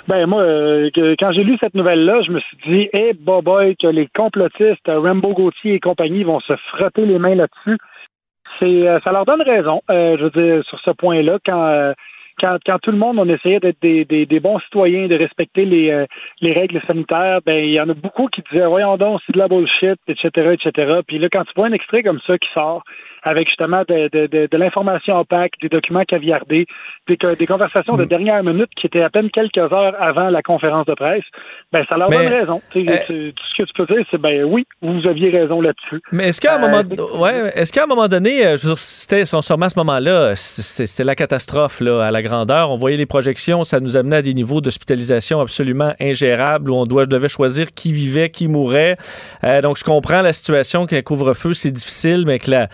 Ben 0.07 0.27
moi, 0.27 0.41
euh, 0.43 0.91
que- 0.95 1.17
quand 1.19 1.33
j'ai 1.33 1.43
lu 1.43 1.59
cette 1.61 1.75
nouvelle-là, 1.75 2.23
je 2.25 2.31
me 2.31 2.39
suis 2.39 2.57
dit, 2.69 2.89
eh 2.97 3.13
boy, 3.15 3.43
boy, 3.43 3.77
que 3.77 3.89
les 3.89 4.07
complotistes, 4.15 4.87
Rambo 4.87 5.31
Gauthier 5.31 5.75
et 5.75 5.81
compagnie 5.81 6.23
vont 6.23 6.39
se 6.39 6.55
frotter 6.71 7.05
les 7.05 7.19
mains 7.19 7.35
là-dessus. 7.35 7.77
C'est, 8.59 8.89
euh, 8.89 8.99
ça 9.05 9.13
leur 9.13 9.25
donne 9.25 9.43
raison, 9.43 9.83
euh, 9.91 10.17
je 10.19 10.25
veux 10.25 10.31
dire, 10.31 10.65
sur 10.67 10.79
ce 10.81 10.91
point-là, 10.91 11.39
quand, 11.45 11.67
euh, 11.67 11.93
quand, 12.41 12.59
quand 12.65 12.79
tout 12.81 12.91
le 12.91 12.99
monde, 12.99 13.19
on 13.19 13.29
essayait 13.29 13.61
d'être 13.61 13.81
des, 13.83 14.05
des, 14.05 14.27
des 14.27 14.41
bons 14.41 14.59
citoyens, 14.61 15.07
de 15.07 15.17
respecter 15.17 15.65
les, 15.65 15.91
euh, 15.91 16.07
les 16.41 16.53
règles 16.53 16.81
sanitaires, 16.87 17.41
ben 17.45 17.65
il 17.65 17.73
y 17.73 17.81
en 17.81 17.89
a 17.89 17.95
beaucoup 17.95 18.29
qui 18.29 18.43
disaient, 18.51 18.67
voyons 18.67 18.97
donc, 18.97 19.21
c'est 19.27 19.33
de 19.33 19.39
la 19.39 19.49
bullshit, 19.49 19.99
etc., 20.09 20.53
etc. 20.53 21.01
Puis 21.07 21.19
là, 21.19 21.29
quand 21.31 21.45
tu 21.45 21.53
vois 21.57 21.67
un 21.67 21.73
extrait 21.73 22.03
comme 22.03 22.21
ça 22.27 22.39
qui 22.39 22.49
sort, 22.55 22.83
avec 23.25 23.49
justement 23.49 23.83
de, 23.89 24.09
de, 24.13 24.27
de, 24.27 24.49
de 24.51 24.57
l'information 24.57 25.19
opaque, 25.19 25.53
des 25.63 25.69
documents 25.69 26.05
caviardés, 26.05 26.67
des, 27.09 27.17
que- 27.17 27.37
des 27.37 27.47
conversations 27.47 27.97
de 27.97 28.05
dernière 28.05 28.43
minute 28.43 28.71
qui 28.81 28.87
étaient 28.87 29.03
à 29.03 29.11
peine 29.11 29.31
quelques 29.31 29.59
heures 29.59 29.95
avant 30.01 30.29
la 30.31 30.43
conférence 30.43 30.87
de 30.87 30.95
presse, 30.95 31.25
ben 31.73 31.85
ça 31.91 31.97
leur 31.97 32.11
Mais, 32.11 32.17
donne 32.25 32.33
raison. 32.33 32.61
Tu- 32.73 32.85
tout 32.85 32.93
ce 33.07 33.63
que 33.63 33.67
tu 33.69 33.73
peux 33.77 33.87
dire, 33.95 34.05
c'est 34.11 34.21
ben 34.21 34.45
oui, 34.45 34.67
vous 34.83 35.07
aviez 35.09 35.31
raison 35.31 35.61
là-dessus. 35.61 36.01
Mais 36.13 36.29
est-ce 36.29 36.41
qu'à 36.41 36.57
un 36.57 36.63
Euh, 36.63 36.69
moment, 36.69 37.21
ouais, 37.23 37.51
est-ce 37.55 37.73
qu'à 37.73 37.85
un 37.85 37.87
moment 37.87 38.09
donné, 38.09 38.45
euh, 38.47 38.57
je 38.57 38.63
veux 38.63 38.69
dire, 38.75 38.79
c'était 38.79 39.25
sûrement 39.25 39.67
à 39.67 39.71
ce 39.71 39.79
moment-là, 39.79 40.35
c'est- 40.37 40.87
c'est 40.87 41.05
la 41.05 41.15
catastrophe 41.15 41.81
là, 41.81 42.03
à 42.05 42.11
la 42.11 42.23
grandeur. 42.23 42.71
On 42.71 42.77
voyait 42.77 42.97
les 42.97 43.07
projections, 43.07 43.65
ça 43.65 43.81
nous 43.81 43.97
amenait 43.97 44.17
à 44.17 44.23
des 44.23 44.35
niveaux 44.35 44.61
d'hospitalisation 44.61 45.41
absolument 45.41 45.93
ingérables 46.01 46.71
où 46.71 46.75
on 46.75 46.87
doit, 46.87 47.07
devait 47.07 47.29
choisir 47.29 47.69
qui 47.75 47.93
vivait, 47.93 48.31
qui 48.31 48.49
mourait. 48.49 48.97
Euh, 49.45 49.61
donc 49.63 49.77
je 49.79 49.85
comprends 49.85 50.23
la 50.23 50.33
situation 50.33 50.87
qu'un 50.87 51.03
couvre-feu 51.03 51.55
c'est 51.55 51.71
difficile, 51.71 52.25
mais 52.27 52.39
que 52.39 52.51
la- 52.51 52.69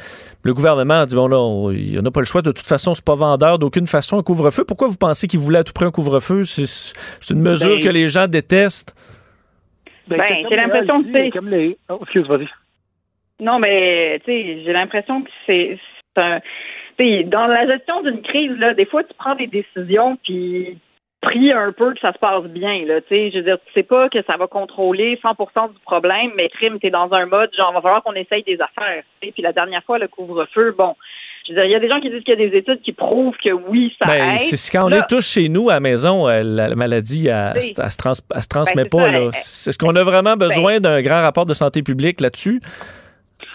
le 0.49 0.55
gouvernement 0.55 1.01
a 1.03 1.07
dit 1.07 1.15
bon 1.15 1.29
là, 1.29 1.39
on- 1.39 1.71
il 1.71 1.93
n'y 1.93 1.99
en 1.99 2.05
a 2.07 2.11
pas 2.11 2.21
le 2.21 2.27
choix. 2.27 2.41
De 2.43 2.51
toute 2.53 2.67
façon, 2.67 2.95
c'est 2.95 3.05
pas 3.05 3.15
vendeur 3.15 3.59
d'aucune 3.59 3.87
façon 3.87 4.19
un 4.19 4.23
couvre-feu. 4.23 4.65
Pourquoi 4.67 4.89
vous 4.89 4.97
pensez 4.97 5.29
qu'ils 5.29 5.41
voulaient 5.41 5.59
à 5.61 5.65
tout 5.65 5.73
prix 5.75 5.85
un 5.85 5.91
couvre-feu? 5.91 6.43
C'est 6.45 7.31
une 7.35 7.41
mesure 7.41 7.77
Ben, 7.77 7.83
que 7.85 7.89
les 7.91 8.07
gens 8.09 8.27
détestent. 8.27 8.95
Ben, 10.09 10.19
c'est 10.29 10.45
j'ai 10.49 10.57
l'impression 10.57 11.03
que 11.03 11.09
c'est- 11.13 11.31
Comme 11.31 11.51
les... 11.51 11.77
Oh, 11.91 11.99
excuse, 12.03 12.27
vas-y. 12.27 12.49
Non, 13.41 13.59
mais 13.59 14.19
tu 14.25 14.33
sais, 14.33 14.63
j'ai 14.65 14.73
l'impression 14.73 15.23
que 15.23 15.31
c'est 15.47 15.79
un. 16.17 16.41
Dans 17.27 17.47
la 17.47 17.65
gestion 17.67 18.03
d'une 18.03 18.23
crise, 18.23 18.51
là, 18.59 18.75
des 18.75 18.87
fois, 18.87 19.05
tu 19.05 19.15
prends 19.17 19.37
des 19.37 19.47
décisions, 19.47 20.19
puis 20.25 20.79
prie 21.21 21.53
un 21.53 21.73
peu 21.73 21.93
que 21.95 22.01
ça 22.01 22.13
se 22.13 22.19
passe 22.19 22.45
bien, 22.45 22.85
là. 22.87 23.01
Tu 23.01 23.09
sais, 23.09 23.31
je 23.33 23.39
veux 23.39 23.45
dire, 23.45 23.59
tu 23.67 23.73
sais 23.73 23.83
pas 23.83 24.09
que 24.09 24.19
ça 24.31 24.37
va 24.39 24.47
contrôler 24.47 25.19
100% 25.23 25.73
du 25.73 25.79
problème, 25.81 26.31
mais 26.37 26.49
crime, 26.49 26.79
t'es 26.79 26.91
dans 26.91 27.13
un 27.13 27.27
mode 27.27 27.51
genre, 27.57 27.73
va 27.73 27.81
falloir 27.81 28.03
qu'on 28.05 28.13
essaye 28.15 28.43
des 28.45 28.59
affaires. 28.61 29.03
tu 29.21 29.27
sais. 29.29 29.33
Puis 29.33 29.43
la 29.43 29.53
dernière 29.53 29.83
fois, 29.85 29.99
le 29.99 30.07
couvre-feu, 30.09 30.75
bon. 30.79 30.95
Je 31.47 31.55
veux 31.55 31.61
dire, 31.61 31.65
il 31.65 31.73
y 31.73 31.75
a 31.75 31.81
des 31.81 31.89
gens 31.89 31.99
qui 32.01 32.11
disent 32.11 32.23
qu'il 32.25 32.39
y 32.39 32.45
a 32.45 32.49
des 32.51 32.57
études 32.59 32.83
qui 32.83 32.93
prouvent 32.93 33.35
que 33.43 33.53
oui, 33.53 33.97
ça 34.03 34.07
Ben, 34.13 34.33
aide. 34.35 34.39
c'est 34.39 34.57
c'est 34.59 34.71
quand 34.71 34.85
on 34.85 34.89
Là, 34.91 34.99
est 34.99 35.07
tous 35.09 35.27
chez 35.27 35.49
nous 35.49 35.71
à 35.71 35.75
la 35.75 35.81
maison, 35.81 36.29
euh, 36.29 36.43
la, 36.45 36.69
la 36.69 36.75
maladie, 36.75 37.27
elle, 37.29 37.53
elle 37.57 37.63
se 37.63 37.97
trans- 37.97 38.13
elle 38.35 38.43
se 38.43 38.49
transmet 38.49 38.83
Ben, 38.85 38.91
pas. 38.91 39.09
là. 39.11 39.29
Est-ce 39.29 39.79
qu'on 39.79 39.97
a 39.97 40.03
vraiment 40.05 40.37
besoin 40.37 40.79
d'un 40.79 41.01
grand 41.01 41.23
rapport 41.23 41.47
de 41.47 41.55
santé 41.55 41.83
publique 41.83 42.21
là-dessus? 42.21 42.61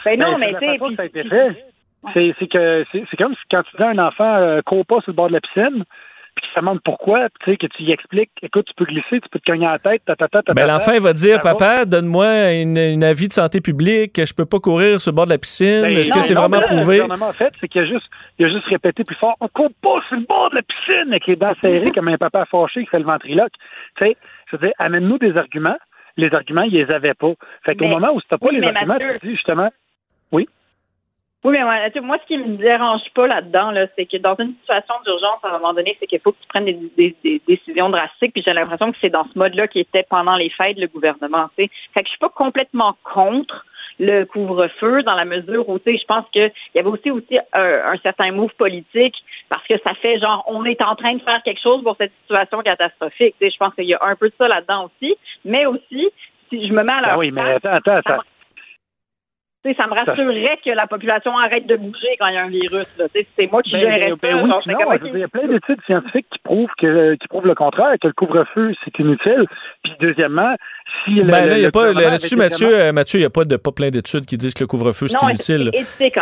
Ben 0.06 0.19
non, 0.19 0.38
Ben, 0.38 0.40
mais 0.40 0.53
tu 0.60 0.65
sais. 0.65 1.56
C'est, 2.14 2.35
c'est 2.40 2.48
que 2.48 2.84
c'est, 2.91 3.03
c'est 3.10 3.15
comme 3.18 3.34
si 3.34 3.40
quand 3.49 3.64
tu 3.64 3.77
dis 3.77 3.84
à 3.84 3.90
un 3.90 3.98
enfant 3.99 4.35
euh, 4.35 4.61
cours 4.65 4.85
pas 4.85 4.99
sur 5.02 5.11
le 5.11 5.14
bord 5.14 5.27
de 5.30 5.34
la 5.34 5.40
piscine, 5.41 5.85
puis 6.35 6.45
qu'il 6.45 6.53
te 6.55 6.60
demande 6.61 6.80
pourquoi, 6.84 7.27
tu 7.43 7.51
sais, 7.51 7.57
que 7.57 7.68
tu 7.68 7.84
y 7.84 7.91
expliques, 7.91 8.31
écoute, 8.41 8.65
tu 8.68 8.73
peux 8.76 8.85
glisser, 8.85 9.22
tu 9.22 9.30
peux 9.31 9.39
te 9.39 9.51
cogner 9.51 9.65
la 9.65 9.80
tête, 9.80 10.01
ta, 10.05 10.15
ta, 10.15 10.27
ta, 10.27 10.41
ta, 10.41 10.53
Ben, 10.53 10.68
l'enfant 10.68 10.97
va 10.99 11.14
dire. 11.14 11.41
Papa, 11.41 11.85
donne-moi 11.85 12.53
une, 12.53 12.77
une 12.77 13.03
avis 13.03 13.27
de 13.27 13.34
santé 13.34 13.61
publique, 13.61 14.23
je 14.26 14.34
peux 14.34 14.45
pas 14.45 14.60
courir 14.60 14.99
sur 15.01 15.11
le 15.11 15.15
bord 15.15 15.26
de 15.26 15.31
la 15.31 15.38
piscine. 15.38 15.81
Ben, 15.84 15.97
Est-ce 15.97 16.11
que 16.11 16.22
c'est 16.22 16.34
vraiment 16.34 16.57
là, 16.57 16.68
Le 16.69 16.76
prouvé? 16.77 16.99
gouvernement 16.99 17.30
a 17.30 17.34
fait, 17.34 17.53
c'est 17.60 17.68
qu'il 17.68 17.81
a 17.81 17.85
juste, 17.85 18.05
il 18.39 18.45
a 18.45 18.49
juste 18.49 18.65
répété 18.65 19.03
plus 19.03 19.15
fort, 19.18 19.35
on 19.39 19.47
court 19.47 19.72
pas 19.81 19.99
sur 20.07 20.18
le 20.18 20.26
bord 20.27 20.49
de 20.49 20.55
la 20.55 20.61
piscine 20.64 21.10
avec 21.10 21.27
les 21.27 21.35
dents 21.35 21.53
serrées 21.61 21.91
comme 21.91 22.07
un 22.07 22.18
papa 22.18 22.45
fâché 22.45 22.84
qui 22.84 22.89
fait 22.89 22.99
le 22.99 23.05
ventriloque. 23.05 23.53
Tu 23.97 24.05
sais, 24.05 24.18
je 24.51 24.57
veux 24.57 24.68
dire, 24.68 24.73
amène-nous 24.80 25.18
des 25.18 25.35
arguments. 25.38 25.77
Les 26.15 26.31
arguments, 26.34 26.61
ils 26.61 26.73
les 26.73 26.93
avaient 26.93 27.15
pas. 27.15 27.34
Fait 27.65 27.76
qu'au 27.76 27.88
moment 27.88 28.10
où 28.14 28.22
tu 28.22 28.27
n'as 28.31 28.38
pas 28.38 28.45
oui, 28.47 28.60
les 28.60 28.68
arguments, 28.68 28.97
tu 29.19 29.27
dis 29.27 29.34
justement, 29.34 29.69
oui? 30.31 30.47
Oui, 31.43 31.53
mais 31.57 31.63
moi, 31.63 31.75
tu 31.87 31.93
sais, 31.93 31.99
moi, 31.99 32.17
ce 32.21 32.27
qui 32.27 32.37
me 32.37 32.55
dérange 32.55 33.01
pas 33.13 33.27
là-dedans, 33.27 33.71
là, 33.71 33.87
c'est 33.97 34.05
que 34.05 34.17
dans 34.17 34.35
une 34.39 34.53
situation 34.61 34.95
d'urgence, 35.05 35.39
à 35.43 35.49
un 35.49 35.59
moment 35.59 35.73
donné, 35.73 35.97
c'est 35.99 36.07
qu'il 36.07 36.19
faut 36.21 36.31
que 36.31 36.39
tu 36.41 36.47
prennes 36.47 36.65
des, 36.65 36.79
des- 36.97 37.15
des 37.23 37.41
décisions 37.47 37.89
drastiques. 37.89 38.31
Puis 38.33 38.43
j'ai 38.47 38.53
l'impression 38.53 38.91
que 38.91 38.97
c'est 39.01 39.09
dans 39.09 39.25
ce 39.25 39.37
mode-là 39.37 39.67
qui 39.67 39.79
était 39.81 40.03
pendant 40.09 40.35
les 40.37 40.49
fêtes 40.49 40.77
le 40.77 40.87
gouvernement. 40.87 41.49
Tu 41.57 41.65
sais. 41.65 41.71
Fait 41.93 42.01
que 42.01 42.05
je 42.07 42.11
suis 42.11 42.19
pas 42.19 42.29
complètement 42.29 42.95
contre 43.03 43.65
le 43.99 44.23
couvre-feu 44.23 45.03
dans 45.03 45.13
la 45.15 45.25
mesure 45.25 45.67
où, 45.69 45.77
tu 45.79 45.91
sais, 45.91 45.97
je 45.99 46.05
pense 46.05 46.25
qu'il 46.31 46.51
y 46.75 46.79
avait 46.79 46.89
aussi 46.89 47.11
aussi 47.11 47.37
un, 47.53 47.91
un 47.93 47.97
certain 47.97 48.31
move 48.31 48.53
politique 48.57 49.15
parce 49.49 49.67
que 49.67 49.75
ça 49.85 49.93
fait 49.95 50.19
genre 50.19 50.43
on 50.47 50.65
est 50.65 50.83
en 50.83 50.95
train 50.95 51.13
de 51.13 51.21
faire 51.21 51.43
quelque 51.43 51.61
chose 51.61 51.83
pour 51.83 51.95
cette 51.97 52.11
situation 52.23 52.59
catastrophique. 52.61 53.35
Tu 53.39 53.45
sais, 53.45 53.51
je 53.51 53.57
pense 53.57 53.75
qu'il 53.75 53.85
y 53.85 53.93
a 53.93 53.99
un 54.01 54.15
peu 54.15 54.29
de 54.29 54.33
ça 54.37 54.47
là-dedans 54.47 54.85
aussi, 54.85 55.15
mais 55.45 55.65
aussi 55.67 56.09
si 56.49 56.67
je 56.67 56.73
me 56.73 56.83
mets 56.83 56.91
à 56.93 57.01
Ben 57.01 57.07
leur 57.09 57.17
oui, 57.19 57.31
mais 57.31 57.41
attends, 57.67 57.73
attends. 57.97 58.23
Ça 59.77 59.88
me 59.88 59.94
rassurerait 59.94 60.60
que 60.64 60.72
la 60.72 60.88
population 60.88 61.38
arrête 61.38 61.65
de 61.65 61.77
bouger 61.77 62.15
quand 62.19 62.27
il 62.27 62.34
y 62.34 62.38
a 62.38 62.44
un 62.44 62.49
virus. 62.49 62.85
C'est 63.38 63.52
moi 63.52 63.61
qui 63.64 63.72
Ben, 63.72 63.80
gérerais 63.80 64.14
ben, 64.22 64.38
ça. 64.38 64.44
oui, 64.44 64.49
genre, 64.49 64.60
puis 64.61 64.65
c'est 64.65 64.72
non, 64.73 64.90
comme, 64.90 64.98
je 64.98 65.03
veux 65.03 65.10
dire, 65.10 65.15
il 65.15 65.19
y 65.22 65.23
a 65.23 65.27
plein 65.30 65.48
d'études 65.48 65.81
scientifiques 65.85 66.27
qui 66.31 66.40
prouvent 66.40 66.73
que 66.77 67.15
qui 67.15 67.27
prouvent 67.30 67.48
le 67.48 67.56
contraire, 67.56 67.94
que 68.02 68.07
le 68.07 68.14
couvre-feu 68.14 68.73
c'est 68.84 68.99
inutile. 68.99 69.45
Puis 69.84 69.94
deuxièmement, 70.02 70.56
si 71.05 71.11
le, 71.15 71.23
Ben 71.26 71.47
là, 71.49 71.57
il 71.57 71.64
y 71.64 71.65
a 71.65 71.72
pas, 71.72 71.91
là-dessus, 71.91 72.35
Mathieu, 72.35 72.68
vraiment- 72.68 72.84
euh, 72.84 72.91
Mathieu, 72.93 73.19
il 73.19 73.22
n'y 73.23 73.26
a 73.26 73.30
pas, 73.30 73.45
de, 73.45 73.55
pas 73.57 73.72
plein 73.72 73.89
d'études 73.89 74.26
qui 74.26 74.38
disent 74.38 74.53
que 74.53 74.64
le 74.64 74.68
couvre-feu, 74.68 75.07
c'est 75.07 75.22
inutile. 75.26 75.72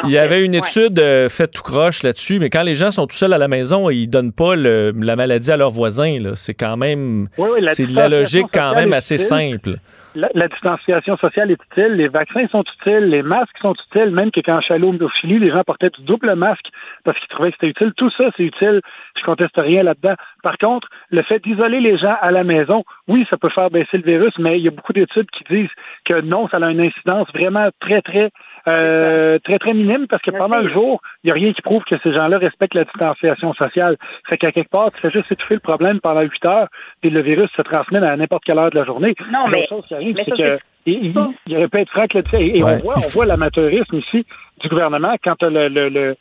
Il 0.05 0.09
y 0.11 0.17
avait 0.17 0.43
une 0.45 0.53
Ouais. 0.53 0.59
étude 0.59 0.99
euh, 0.99 1.29
faite 1.29 1.51
tout 1.51 1.61
croche 1.63 2.03
là-dessus, 2.03 2.39
mais 2.39 2.49
quand 2.49 2.63
les 2.63 2.73
gens 2.75 2.91
sont 2.91 3.05
tout 3.07 3.15
seuls 3.15 3.33
à 3.33 3.37
la 3.37 3.47
maison, 3.47 3.89
ils 3.89 4.07
donnent 4.07 4.33
pas 4.33 4.55
le- 4.55 4.93
la 4.99 5.15
maladie 5.15 5.51
à 5.51 5.57
leurs 5.57 5.69
voisins. 5.71 6.19
là. 6.19 6.31
C'est 6.35 6.53
quand 6.53 6.77
même... 6.77 7.27
Oui, 7.37 7.49
oui, 7.53 7.61
la 7.61 7.69
c'est 7.71 7.85
de 7.85 7.95
la 7.95 8.09
logique 8.09 8.47
quand 8.53 8.73
même 8.75 8.93
assez 8.93 9.17
simple. 9.17 9.75
La, 10.13 10.27
la 10.33 10.49
distanciation 10.49 11.15
sociale 11.17 11.51
est 11.51 11.57
utile, 11.71 11.93
les 11.93 12.09
vaccins 12.09 12.45
sont 12.51 12.65
utiles, 12.81 13.05
les 13.07 13.21
masques 13.21 13.55
sont 13.61 13.73
utiles, 13.89 14.11
même 14.11 14.29
que 14.29 14.41
quand 14.41 14.57
je 14.59 14.65
suis 14.65 14.73
allé 14.73 14.83
au 14.83 14.91
les 14.91 15.49
gens 15.51 15.63
portaient 15.65 15.89
du 15.89 16.03
double 16.03 16.35
masque 16.35 16.65
parce 17.05 17.17
qu'ils 17.19 17.29
trouvaient 17.29 17.51
que 17.51 17.57
c'était 17.61 17.71
utile. 17.71 17.93
Tout 17.95 18.11
ça, 18.17 18.25
c'est 18.35 18.43
utile. 18.43 18.81
Je 19.19 19.23
conteste 19.23 19.57
rien 19.57 19.83
là-dedans. 19.83 20.15
Par 20.43 20.57
contre, 20.57 20.87
le 21.09 21.21
fait 21.23 21.39
d'isoler 21.43 21.79
les 21.79 21.97
gens 21.97 22.15
à 22.21 22.31
la 22.31 22.43
maison, 22.43 22.83
oui, 23.07 23.25
ça 23.29 23.37
peut 23.37 23.49
faire 23.49 23.69
baisser 23.69 23.97
le 23.97 24.03
virus, 24.03 24.33
mais 24.39 24.57
il 24.59 24.63
y 24.63 24.67
a 24.67 24.71
beaucoup 24.71 24.93
d'études 24.93 25.29
qui 25.31 25.43
disent 25.53 25.69
que 26.05 26.21
non, 26.21 26.47
ça 26.49 26.57
a 26.57 26.69
une 26.71 26.81
incidence 26.81 27.27
vraiment 27.33 27.69
très, 27.79 28.01
très, 28.01 28.29
euh, 28.67 29.39
très, 29.43 29.59
très 29.59 29.73
minime 29.73 30.07
parce 30.07 30.21
que 30.21 30.31
pendant 30.31 30.59
le 30.59 30.69
jour, 30.71 31.01
il 31.23 31.27
n'y 31.27 31.31
a 31.31 31.33
rien 31.35 31.53
qui 31.53 31.61
prouve 31.61 31.83
que 31.83 31.95
ces 32.03 32.13
gens-là 32.13 32.37
respectent 32.37 32.75
la 32.75 32.83
distanciation 32.85 33.53
sociale. 33.53 33.97
Fait 34.29 34.37
qu'à 34.37 34.51
quelque 34.51 34.69
part, 34.69 34.91
tu 34.91 35.01
fais 35.01 35.09
juste 35.09 35.31
étouffer 35.31 35.55
le 35.55 35.59
problème 35.59 35.99
pendant 35.99 36.21
8 36.21 36.45
heures, 36.45 36.67
puis 37.01 37.09
le 37.09 37.21
virus 37.21 37.49
se 37.55 37.61
transmet 37.61 37.99
à 37.99 38.15
n'importe 38.15 38.43
quelle 38.45 38.57
heure 38.59 38.71
de 38.71 38.79
la 38.79 38.85
journée. 38.85 39.13
Non, 39.31 39.47
mais- 39.53 39.67
chose 39.67 39.85
qui 39.87 39.95
arrive, 39.95 40.15
mais 40.15 40.23
c'est 40.25 40.31
ça, 40.31 40.37
que 40.37 40.57
c'est- 40.57 40.61
il, 40.85 41.05
il- 41.07 41.15
il 41.47 41.57
aurait 41.57 41.67
pu 41.67 41.79
être 41.79 41.89
franc 41.91 42.05
là-dessus. 42.13 42.35
Et, 42.37 42.57
et 42.59 42.63
Ouais. 42.63 42.73
on 42.75 42.77
voit, 42.83 42.95
on 42.97 43.09
voit 43.13 43.25
l'amateurisme 43.25 43.97
ici 43.97 44.25
du 44.61 44.69
gouvernement 44.69 45.15
quand 45.23 45.41
le, 45.43 45.67
le, 45.67 45.89
le 45.89 46.15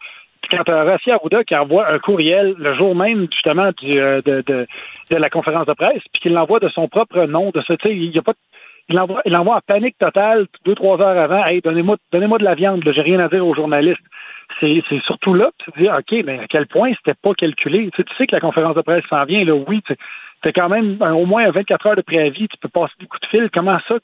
quand 0.50 0.64
t'as 0.64 0.84
Rassi 0.84 1.10
Arruda 1.10 1.44
qui 1.44 1.54
envoie 1.56 1.88
un 1.90 1.98
courriel 1.98 2.54
le 2.58 2.74
jour 2.74 2.94
même 2.94 3.26
justement 3.32 3.70
du, 3.80 3.98
euh, 3.98 4.20
de, 4.22 4.42
de, 4.46 4.66
de 5.10 5.16
la 5.16 5.30
conférence 5.30 5.66
de 5.66 5.72
presse, 5.72 6.02
puis 6.12 6.20
qu'il 6.22 6.32
l'envoie 6.32 6.60
de 6.60 6.68
son 6.68 6.88
propre 6.88 7.24
nom, 7.26 7.50
de 7.50 7.60
ce, 7.62 7.72
tu 7.74 7.88
sais, 7.88 7.96
il 7.96 8.10
y 8.14 8.18
a 8.18 8.22
pas 8.22 8.32
il 8.88 8.96
l'envoie, 8.96 9.22
il 9.24 9.32
l'envoie 9.32 9.56
en 9.56 9.60
panique 9.64 9.96
totale 9.98 10.46
deux, 10.64 10.74
trois 10.74 11.00
heures 11.00 11.16
avant. 11.18 11.44
Hey, 11.46 11.60
donnez-moi, 11.60 11.96
donnez-moi 12.12 12.38
de 12.38 12.44
la 12.44 12.56
viande, 12.56 12.84
là, 12.84 12.90
j'ai 12.92 13.02
rien 13.02 13.20
à 13.20 13.28
dire 13.28 13.46
aux 13.46 13.54
journalistes. 13.54 14.00
C'est, 14.58 14.82
c'est 14.88 15.00
surtout 15.02 15.32
là, 15.32 15.50
que 15.58 15.64
tu 15.64 15.70
te 15.72 15.78
dis, 15.78 15.88
OK, 15.88 16.24
mais 16.26 16.40
à 16.40 16.46
quel 16.48 16.66
point 16.66 16.92
c'était 16.96 17.16
pas 17.22 17.32
calculé? 17.34 17.88
Tu 17.92 17.96
sais, 17.96 18.02
tu 18.04 18.16
sais 18.16 18.26
que 18.26 18.34
la 18.34 18.40
conférence 18.40 18.74
de 18.74 18.80
presse 18.80 19.04
s'en 19.08 19.24
vient, 19.24 19.44
là, 19.44 19.54
oui, 19.54 19.80
tu 19.86 19.94
as 20.48 20.52
quand 20.52 20.68
même 20.68 20.96
un- 21.00 21.14
au 21.14 21.24
moins 21.24 21.48
24 21.52 21.86
heures 21.86 21.96
de 21.96 22.02
préavis, 22.02 22.48
tu 22.48 22.56
peux 22.60 22.68
passer 22.68 22.92
des 22.98 23.06
coups 23.06 23.20
de 23.20 23.26
fil. 23.28 23.48
Comment 23.52 23.78
ça, 23.86 23.94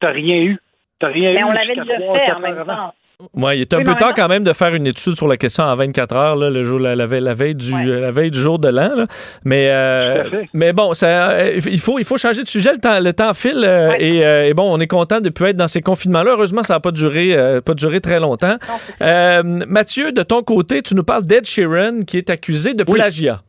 t'as 0.00 0.10
rien 0.10 0.36
eu? 0.36 0.58
T'as 1.00 1.08
rien 1.08 1.32
Mais 1.32 1.40
eu 1.40 1.44
on 1.44 1.50
l'avait 1.52 1.74
déjà 1.74 1.96
fait 1.98 2.32
en 2.32 2.40
même 2.40 2.64
temps. 2.64 2.94
Ouais, 3.34 3.58
il 3.58 3.62
est 3.62 3.74
un 3.74 3.78
Oui, 3.78 3.84
peu 3.84 3.94
tard 3.96 4.14
quand 4.14 4.28
même 4.28 4.44
de 4.44 4.52
faire 4.52 4.72
une 4.76 4.86
étude 4.86 5.16
sur 5.16 5.26
la 5.26 5.36
question 5.36 5.64
en 5.64 5.74
24 5.74 6.14
heures, 6.14 6.36
là, 6.36 6.50
le 6.50 6.62
jour, 6.62 6.78
la, 6.78 6.94
la 6.94 7.04
veille, 7.06 7.20
la 7.20 7.34
veille 7.34 7.56
du, 7.56 7.74
euh, 7.74 8.00
la 8.00 8.12
veille 8.12 8.30
du 8.30 8.38
jour 8.38 8.60
de 8.60 8.68
l'an. 8.68 9.06
Mais, 9.44 9.70
euh, 9.70 10.44
mais 10.54 10.72
bon, 10.72 10.94
ça, 10.94 11.30
euh, 11.30 11.58
il, 11.66 11.80
faut, 11.80 11.98
il 11.98 12.04
faut 12.04 12.16
changer 12.16 12.44
de 12.44 12.46
sujet. 12.46 12.70
Le 12.72 12.78
temps, 12.78 13.00
le 13.00 13.12
temps 13.12 13.34
file. 13.34 13.64
euh, 13.64 13.94
et, 13.98 14.24
euh, 14.24 14.46
et 14.46 14.54
bon, 14.54 14.72
on 14.72 14.78
est 14.78 14.86
content 14.86 15.20
de 15.20 15.30
plus 15.30 15.46
être 15.46 15.56
dans 15.56 15.66
ces 15.66 15.80
confinements-là. 15.80 16.30
Heureusement, 16.30 16.62
ça 16.62 16.74
n'a 16.74 16.80
pas 16.80 16.92
duré, 16.92 17.36
pas 17.64 17.74
duré 17.74 18.00
très 18.00 18.20
longtemps. 18.20 18.56
Mathieu, 19.00 20.12
de 20.12 20.22
ton 20.22 20.42
côté, 20.44 20.80
tu 20.82 20.94
nous 20.94 21.02
parles 21.04 21.26
d'Ed 21.26 21.44
Sheeran 21.44 22.02
qui 22.06 22.18
est 22.18 22.30
accusé 22.30 22.74
de 22.74 22.84
plagiat. 22.84 23.40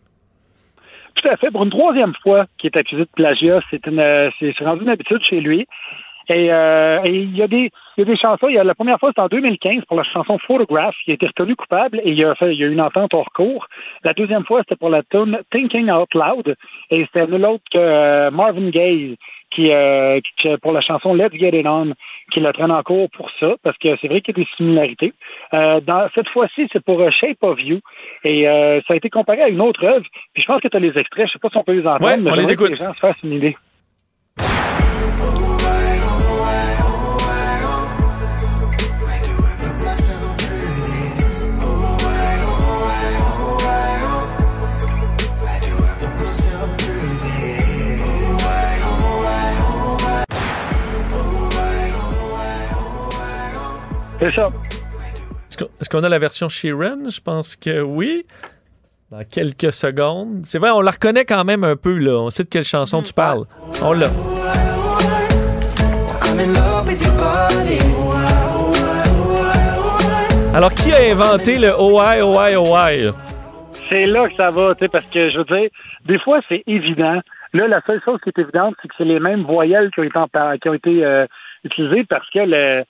Tout 1.13 1.27
à 1.27 1.37
fait. 1.37 1.51
Pour 1.51 1.63
une 1.63 1.69
troisième 1.69 2.13
fois 2.23 2.47
qui 2.57 2.65
est 2.65 2.75
accusé 2.75 3.03
de 3.03 3.09
plagiat, 3.15 3.59
c'est 3.69 3.79
rendu 4.65 4.81
une 4.83 4.89
habitude 4.89 5.19
chez 5.29 5.41
lui. 5.41 5.67
Et, 6.29 6.51
euh, 6.51 6.99
et 7.05 7.11
il 7.11 7.35
y 7.35 7.41
a 7.41 7.47
des, 7.47 7.71
il 7.97 7.99
y 7.99 8.01
a 8.01 8.05
des 8.05 8.17
chansons. 8.17 8.47
Il 8.47 8.55
y 8.55 8.59
a, 8.59 8.63
la 8.63 8.75
première 8.75 8.99
fois, 8.99 9.09
c'était 9.09 9.21
en 9.21 9.27
2015 9.27 9.85
pour 9.85 9.97
la 9.97 10.03
chanson 10.03 10.37
Photograph. 10.39 10.95
Il 11.07 11.11
a 11.11 11.13
été 11.15 11.27
reconnu 11.27 11.55
coupable 11.55 11.99
et 12.03 12.11
il 12.11 12.23
a 12.23 12.35
fait, 12.35 12.53
il 12.53 12.59
y 12.59 12.63
a 12.63 12.67
eu 12.67 12.71
une 12.71 12.81
entente 12.81 13.13
hors 13.13 13.31
cours. 13.33 13.67
La 14.03 14.13
deuxième 14.13 14.45
fois, 14.45 14.61
c'était 14.61 14.75
pour 14.75 14.89
la 14.89 15.03
tune 15.03 15.39
Thinking 15.51 15.89
Out 15.89 16.13
Loud 16.13 16.55
et 16.91 17.05
c'était 17.05 17.27
nul 17.27 17.45
autre 17.45 17.63
que 17.71 17.77
euh, 17.77 18.31
Marvin 18.31 18.69
Gaye 18.69 19.17
qui, 19.51 19.71
euh, 19.71 20.19
qui, 20.39 20.47
pour 20.61 20.71
la 20.71 20.81
chanson 20.81 21.13
Let's 21.13 21.33
Get 21.33 21.59
It 21.59 21.65
On, 21.65 21.93
qui 22.31 22.39
la 22.39 22.53
traîne 22.53 22.71
en 22.71 22.83
cours 22.83 23.09
pour 23.11 23.29
ça, 23.39 23.55
parce 23.63 23.77
que 23.77 23.89
c'est 24.01 24.07
vrai 24.07 24.21
qu'il 24.21 24.37
y 24.37 24.41
a 24.41 24.43
des 24.43 24.49
similarités. 24.57 25.13
Euh, 25.55 25.81
dans, 25.81 26.07
cette 26.13 26.29
fois-ci, 26.29 26.67
c'est 26.71 26.83
pour 26.83 26.99
euh, 27.01 27.09
Shape 27.09 27.41
of 27.41 27.59
You, 27.61 27.79
et 28.23 28.47
euh, 28.47 28.81
ça 28.87 28.93
a 28.93 28.97
été 28.97 29.09
comparé 29.09 29.41
à 29.41 29.49
une 29.49 29.61
autre 29.61 29.83
œuvre, 29.83 30.05
puis 30.33 30.43
je 30.43 30.45
pense 30.47 30.61
que 30.61 30.67
tu 30.67 30.77
as 30.77 30.79
les 30.79 30.97
extraits, 30.97 31.27
je 31.27 31.33
sais 31.33 31.39
pas 31.39 31.49
si 31.49 31.57
on 31.57 31.63
peut 31.63 31.73
les 31.73 31.87
entendre, 31.87 32.05
Ouais, 32.05 32.17
mais 32.17 32.31
on 32.31 32.35
les 32.35 32.45
que 32.45 32.51
écoute. 32.51 32.69
les 32.69 32.85
gens 32.85 32.93
se 32.93 32.99
fassent 32.99 33.23
une 33.23 33.33
idée. 33.33 33.55
C'est 54.29 54.35
ça. 54.35 54.49
Est-ce 55.81 55.89
qu'on 55.89 56.03
a 56.03 56.09
la 56.09 56.19
version 56.19 56.47
Sheeran? 56.47 57.09
Je 57.09 57.19
pense 57.21 57.55
que 57.55 57.81
oui. 57.81 58.25
Dans 59.11 59.23
quelques 59.25 59.73
secondes. 59.73 60.41
C'est 60.43 60.59
vrai, 60.59 60.69
on 60.69 60.81
la 60.81 60.91
reconnaît 60.91 61.25
quand 61.25 61.43
même 61.43 61.63
un 61.63 61.75
peu, 61.75 61.97
là. 61.97 62.11
On 62.19 62.29
sait 62.29 62.43
de 62.43 62.49
quelle 62.49 62.63
chanson 62.63 63.01
tu 63.01 63.11
parles. 63.11 63.45
On 63.81 63.93
l'a. 63.93 64.09
Alors, 70.53 70.73
qui 70.73 70.91
a 70.91 71.11
inventé 71.11 71.57
le 71.57 71.69
OI, 71.79 72.21
OI, 72.23 72.55
OI? 72.57 73.11
C'est 73.89 74.05
là 74.05 74.27
que 74.27 74.35
ça 74.35 74.49
va, 74.51 74.73
tu 74.75 74.79
sais, 74.85 74.89
parce 74.89 75.05
que 75.05 75.29
je 75.29 75.37
veux 75.37 75.45
dire, 75.45 75.69
des 76.05 76.19
fois, 76.19 76.41
c'est 76.49 76.63
évident. 76.67 77.19
Là, 77.53 77.67
la 77.67 77.81
seule 77.87 78.01
chose 78.03 78.19
qui 78.23 78.29
est 78.29 78.39
évidente, 78.39 78.75
c'est 78.81 78.87
que 78.87 78.93
c'est 78.97 79.05
les 79.05 79.19
mêmes 79.19 79.43
voyelles 79.43 79.89
qui 79.91 79.99
ont 80.01 80.03
été, 80.03 80.17
en- 80.17 80.57
qui 80.57 80.69
ont 80.69 80.73
été 80.73 81.03
euh, 81.05 81.25
utilisées 81.63 82.03
parce 82.09 82.27
que 82.31 82.39
le, 82.39 82.83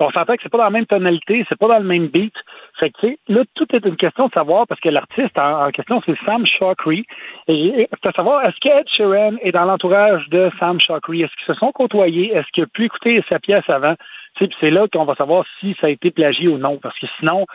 on 0.00 0.10
s'entend 0.10 0.34
que 0.34 0.42
c'est 0.42 0.48
pas 0.48 0.58
dans 0.58 0.64
la 0.64 0.70
même 0.70 0.86
tonalité, 0.86 1.44
c'est 1.48 1.58
pas 1.58 1.68
dans 1.68 1.78
le 1.78 1.84
même 1.84 2.08
beat. 2.08 2.34
Fait 2.80 2.90
que, 2.90 3.00
tu 3.00 3.08
sais, 3.08 3.18
là, 3.28 3.42
tout 3.54 3.66
est 3.74 3.84
une 3.84 3.96
question 3.96 4.26
de 4.26 4.32
savoir 4.32 4.66
parce 4.66 4.80
que 4.80 4.88
l'artiste 4.88 5.38
en, 5.38 5.66
en 5.66 5.70
question, 5.70 6.02
c'est 6.04 6.16
Sam 6.26 6.44
Shockery. 6.46 7.06
Et, 7.48 7.88
c'est 8.02 8.08
à 8.08 8.12
savoir, 8.12 8.44
est-ce 8.44 8.58
que 8.60 8.68
Ed 8.68 8.86
Sheeran 8.88 9.36
est 9.40 9.52
dans 9.52 9.64
l'entourage 9.64 10.28
de 10.30 10.50
Sam 10.58 10.80
Shockery? 10.80 11.22
Est-ce 11.22 11.32
qu'ils 11.36 11.54
se 11.54 11.60
sont 11.60 11.72
côtoyés? 11.72 12.34
Est-ce 12.34 12.48
qu'il 12.52 12.64
a 12.64 12.66
pu 12.66 12.84
écouter 12.84 13.22
sa 13.30 13.38
pièce 13.38 13.68
avant? 13.68 13.94
C'est 14.38 14.70
là 14.70 14.86
qu'on 14.92 15.04
va 15.04 15.14
savoir 15.14 15.44
si 15.60 15.76
ça 15.80 15.86
a 15.86 15.90
été 15.90 16.10
plagié 16.10 16.48
ou 16.48 16.58
non. 16.58 16.78
Parce 16.82 16.98
que 16.98 17.06
sinon, 17.20 17.46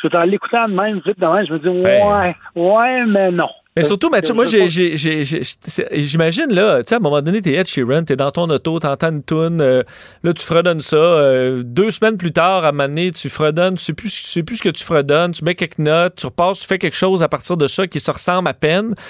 je 0.00 0.06
veux 0.06 0.10
dire, 0.10 0.20
en 0.20 0.24
l'écoutant 0.24 0.68
de 0.68 0.74
même, 0.74 1.00
vite 1.04 1.18
de 1.18 1.26
même, 1.26 1.46
je 1.46 1.52
me 1.54 1.58
dis, 1.58 1.68
ouais, 1.68 2.36
ouais, 2.54 3.06
mais 3.06 3.30
non. 3.30 3.48
Mais 3.76 3.82
surtout, 3.82 4.08
Mathieu, 4.08 4.28
Je 4.28 4.32
moi, 4.34 4.44
veux 4.44 4.50
j'ai- 4.50 4.58
pas- 4.60 4.66
j'ai- 4.68 4.96
j'ai- 4.96 5.22
j'ai- 5.24 5.40
c'est- 5.42 5.88
j'imagine, 6.02 6.46
là, 6.50 6.78
tu 6.82 6.88
sais, 6.88 6.94
à 6.94 6.98
un 6.98 7.00
moment 7.00 7.20
donné, 7.20 7.42
t'es 7.42 7.52
Ed 7.52 7.66
Sheeran, 7.66 8.04
t'es 8.04 8.16
dans 8.16 8.30
ton 8.30 8.48
auto, 8.48 8.78
t'entends 8.78 9.10
une 9.10 9.22
toune, 9.22 9.60
euh, 9.60 9.82
là, 10.22 10.32
tu 10.32 10.42
fredonnes 10.44 10.80
ça. 10.80 10.96
euh, 10.96 11.62
deux 11.62 11.90
semaines 11.90 12.16
plus 12.16 12.32
tard, 12.32 12.64
à 12.64 12.68
un 12.68 12.72
moment 12.72 12.88
donné, 12.88 13.10
tu 13.10 13.28
fredonnes, 13.28 13.74
tu 13.74 13.82
sais 13.84 13.92
plus, 13.92 14.08
tu 14.08 14.22
sais 14.28 14.42
plus 14.42 14.56
ce 14.56 14.62
que 14.62 14.68
tu 14.70 14.82
fredonnes, 14.82 15.32
tu 15.32 15.44
mets 15.44 15.54
quelques 15.54 15.78
notes, 15.78 16.14
tu 16.16 16.26
repasses, 16.26 16.60
tu 16.60 16.66
fais 16.66 16.78
quelque 16.78 16.96
chose 16.96 17.22
à 17.22 17.28
partir 17.28 17.56
de 17.58 17.66
ça 17.66 17.86
qui 17.86 18.00
se 18.00 18.10
ressemble 18.10 18.48
à 18.48 18.54
peine. 18.54 18.94
Tu 18.96 19.02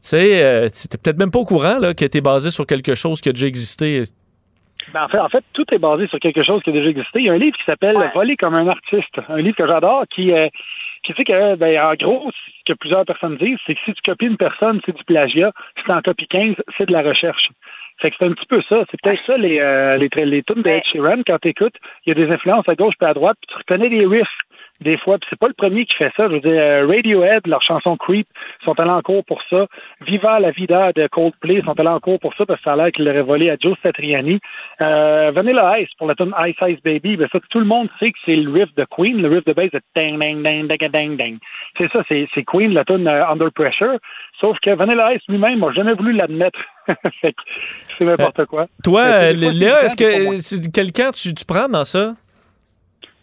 sais, 0.00 0.42
euh, 0.42 0.68
t'es 0.68 0.96
peut-être 0.98 1.18
même 1.18 1.30
pas 1.30 1.38
au 1.40 1.44
courant, 1.44 1.78
là, 1.78 1.92
que 1.94 2.04
t'es 2.06 2.20
basé 2.22 2.50
sur 2.50 2.66
quelque 2.66 2.94
chose 2.94 3.20
qui 3.20 3.28
a 3.28 3.32
déjà 3.32 3.46
existé. 3.46 4.02
Ben, 4.92 5.04
en, 5.04 5.08
fait, 5.08 5.18
en 5.20 5.28
fait, 5.30 5.42
tout 5.54 5.64
est 5.72 5.78
basé 5.78 6.06
sur 6.08 6.18
quelque 6.18 6.42
chose 6.42 6.62
qui 6.62 6.70
a 6.70 6.72
déjà 6.74 6.88
existé. 6.88 7.20
Il 7.20 7.24
y 7.26 7.30
a 7.30 7.32
un 7.32 7.38
livre 7.38 7.56
qui 7.56 7.64
s'appelle 7.64 7.96
Voler 8.14 8.36
comme 8.36 8.54
un 8.54 8.68
artiste, 8.68 9.14
un 9.28 9.38
livre 9.38 9.56
que 9.56 9.66
j'adore, 9.66 10.04
qui, 10.14 10.30
euh, 10.32 10.48
qui 11.04 11.12
dit 11.12 11.24
que, 11.24 11.54
ben, 11.56 11.80
en 11.80 11.94
gros, 11.94 12.30
ce 12.32 12.72
que 12.72 12.76
plusieurs 12.76 13.04
personnes 13.04 13.36
disent, 13.36 13.58
c'est 13.66 13.74
que 13.74 13.80
si 13.84 13.92
tu 13.92 14.02
copies 14.02 14.26
une 14.26 14.36
personne, 14.36 14.80
c'est 14.84 14.96
du 14.96 15.04
plagiat. 15.04 15.52
Si 15.78 15.84
tu 15.84 15.92
en 15.92 16.02
copies 16.02 16.26
15, 16.26 16.54
c'est 16.78 16.86
de 16.86 16.92
la 16.92 17.02
recherche. 17.02 17.50
Fait 18.00 18.10
que 18.10 18.16
c'est 18.18 18.26
un 18.26 18.32
petit 18.32 18.46
peu 18.46 18.60
ça. 18.68 18.84
C'est 18.90 19.00
peut-être 19.00 19.20
ça, 19.26 19.36
les, 19.36 19.60
euh, 19.60 19.96
les, 19.96 20.08
les 20.24 20.42
tunes 20.42 20.62
de 20.62 20.68
Ed 20.68 20.82
Sheeran. 20.90 21.22
Quand 21.26 21.38
tu 21.40 21.48
écoutes, 21.48 21.76
il 22.04 22.08
y 22.08 22.12
a 22.12 22.26
des 22.26 22.32
influences 22.32 22.68
à 22.68 22.74
gauche 22.74 22.94
puis 22.98 23.08
à 23.08 23.14
droite, 23.14 23.36
puis 23.40 23.54
tu 23.54 23.56
reconnais 23.56 23.88
des 23.88 24.06
riffs 24.06 24.38
des 24.84 24.98
fois, 24.98 25.18
puis 25.18 25.26
c'est 25.30 25.38
pas 25.38 25.48
le 25.48 25.54
premier 25.54 25.86
qui 25.86 25.94
fait 25.94 26.12
ça. 26.16 26.28
Je 26.28 26.34
veux 26.34 26.40
dire, 26.40 26.52
euh, 26.52 26.86
Radiohead, 26.86 27.46
leur 27.46 27.62
chanson 27.62 27.96
Creep, 27.96 28.28
sont 28.64 28.78
allés 28.78 28.90
en 28.90 29.02
cours 29.02 29.24
pour 29.24 29.42
ça. 29.50 29.66
Viva 30.06 30.38
la 30.38 30.50
vida 30.50 30.92
de 30.92 31.06
Coldplay 31.08 31.62
sont 31.64 31.78
allés 31.80 31.88
en 31.88 32.00
cours 32.00 32.20
pour 32.20 32.34
ça 32.34 32.46
parce 32.46 32.60
que 32.60 32.64
ça 32.64 32.74
a 32.74 32.76
l'air 32.76 32.92
qu'ils 32.92 33.04
l'auraient 33.04 33.22
volé 33.22 33.50
à 33.50 33.56
Joe 33.60 33.76
Satriani. 33.82 34.38
Euh, 34.82 35.32
Vanilla 35.34 35.80
Ice 35.80 35.88
pour 35.98 36.06
la 36.06 36.14
tune 36.14 36.34
Ice 36.46 36.56
Ice 36.68 36.82
Baby, 36.84 37.16
ben 37.16 37.28
ça, 37.32 37.38
tout 37.50 37.58
le 37.58 37.64
monde 37.64 37.88
sait 37.98 38.12
que 38.12 38.18
c'est 38.24 38.36
le 38.36 38.50
riff 38.52 38.74
de 38.76 38.84
Queen, 38.84 39.20
le 39.20 39.28
riff 39.28 39.44
de 39.44 39.52
bass 39.52 39.70
de 39.72 39.80
dang 39.96 40.18
dang 40.18 40.42
dang 40.42 40.68
dang 40.68 40.90
dang 40.90 41.16
dang. 41.16 41.38
C'est 41.78 41.90
ça, 41.90 42.02
c'est 42.08 42.44
Queen, 42.44 42.72
la 42.72 42.84
tune 42.84 43.08
euh, 43.08 43.26
Under 43.26 43.50
Pressure. 43.50 43.98
Sauf 44.40 44.58
que 44.60 44.70
Vanilla 44.70 45.14
Ice 45.14 45.22
lui-même 45.28 45.60
n'a 45.60 45.72
jamais 45.72 45.94
voulu 45.94 46.12
l'admettre. 46.12 46.58
c'est 47.22 48.04
n'importe 48.04 48.44
quoi. 48.46 48.66
Toi, 48.82 49.00
euh, 49.00 49.30
que 49.30 49.36
des 49.36 49.46
fois, 49.46 49.52
Léa, 49.52 49.84
est-ce 49.84 49.96
que 49.96 50.36
c'est 50.38 50.70
quelqu'un 50.70 51.10
tu, 51.12 51.32
tu 51.32 51.44
prends 51.44 51.68
dans 51.68 51.84
ça? 51.84 52.14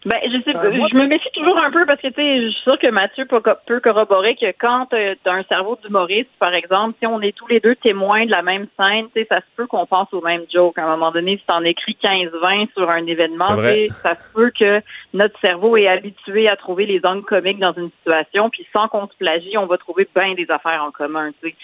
Ben, 0.04 0.18
je 0.24 0.42
sais 0.42 0.52
pas. 0.52 0.64
Euh, 0.64 0.72
moi- 0.72 0.88
je 0.90 0.96
me 0.96 1.06
méfie 1.06 1.30
toujours 1.32 1.58
un 1.58 1.70
peu 1.70 1.86
parce 1.86 2.00
que, 2.00 2.08
tu 2.08 2.14
sais, 2.14 2.42
je 2.42 2.48
suis 2.48 2.62
sûre 2.62 2.78
que 2.78 2.88
Mathieu 2.90 3.24
peut, 3.24 3.40
peut 3.66 3.78
corroborer 3.80 4.34
que 4.34 4.46
quand 4.58 4.86
tu 4.86 4.96
as 4.96 5.32
un 5.32 5.44
cerveau 5.44 5.78
d'humoriste, 5.82 6.30
par 6.40 6.54
exemple, 6.54 6.96
si 6.98 7.06
on 7.06 7.20
est 7.20 7.36
tous 7.36 7.46
les 7.46 7.60
deux 7.60 7.76
témoins 7.76 8.26
de 8.26 8.32
la 8.32 8.42
même 8.42 8.66
scène, 8.76 9.06
tu 9.14 9.20
sais, 9.20 9.26
ça 9.30 9.38
se 9.38 9.46
peut 9.56 9.66
qu'on 9.66 9.86
pense 9.86 10.12
au 10.12 10.20
même 10.20 10.42
joke. 10.52 10.76
À 10.78 10.84
un 10.86 10.90
moment 10.96 11.12
donné, 11.12 11.36
si 11.36 11.44
t'en 11.46 11.62
écris 11.62 11.96
15-20 12.02 12.68
sur 12.76 12.90
un 12.90 13.06
événement, 13.06 13.54
ça 13.90 14.16
se 14.16 14.32
peut 14.34 14.50
que 14.58 14.80
notre 15.14 15.38
cerveau 15.38 15.76
est 15.76 15.86
habitué 15.86 16.48
à 16.48 16.56
trouver 16.56 16.86
les 16.86 17.00
angles 17.04 17.24
comiques 17.24 17.60
dans 17.60 17.72
une 17.74 17.90
situation, 17.98 18.50
puis 18.50 18.66
sans 18.74 18.88
qu'on 18.88 19.06
se 19.06 19.16
plagie, 19.16 19.56
on 19.56 19.66
va 19.66 19.78
trouver 19.78 20.08
bien 20.16 20.34
des 20.34 20.50
affaires 20.50 20.82
en 20.82 20.90
commun, 20.90 21.30
tu 21.42 21.50
sais. 21.50 21.56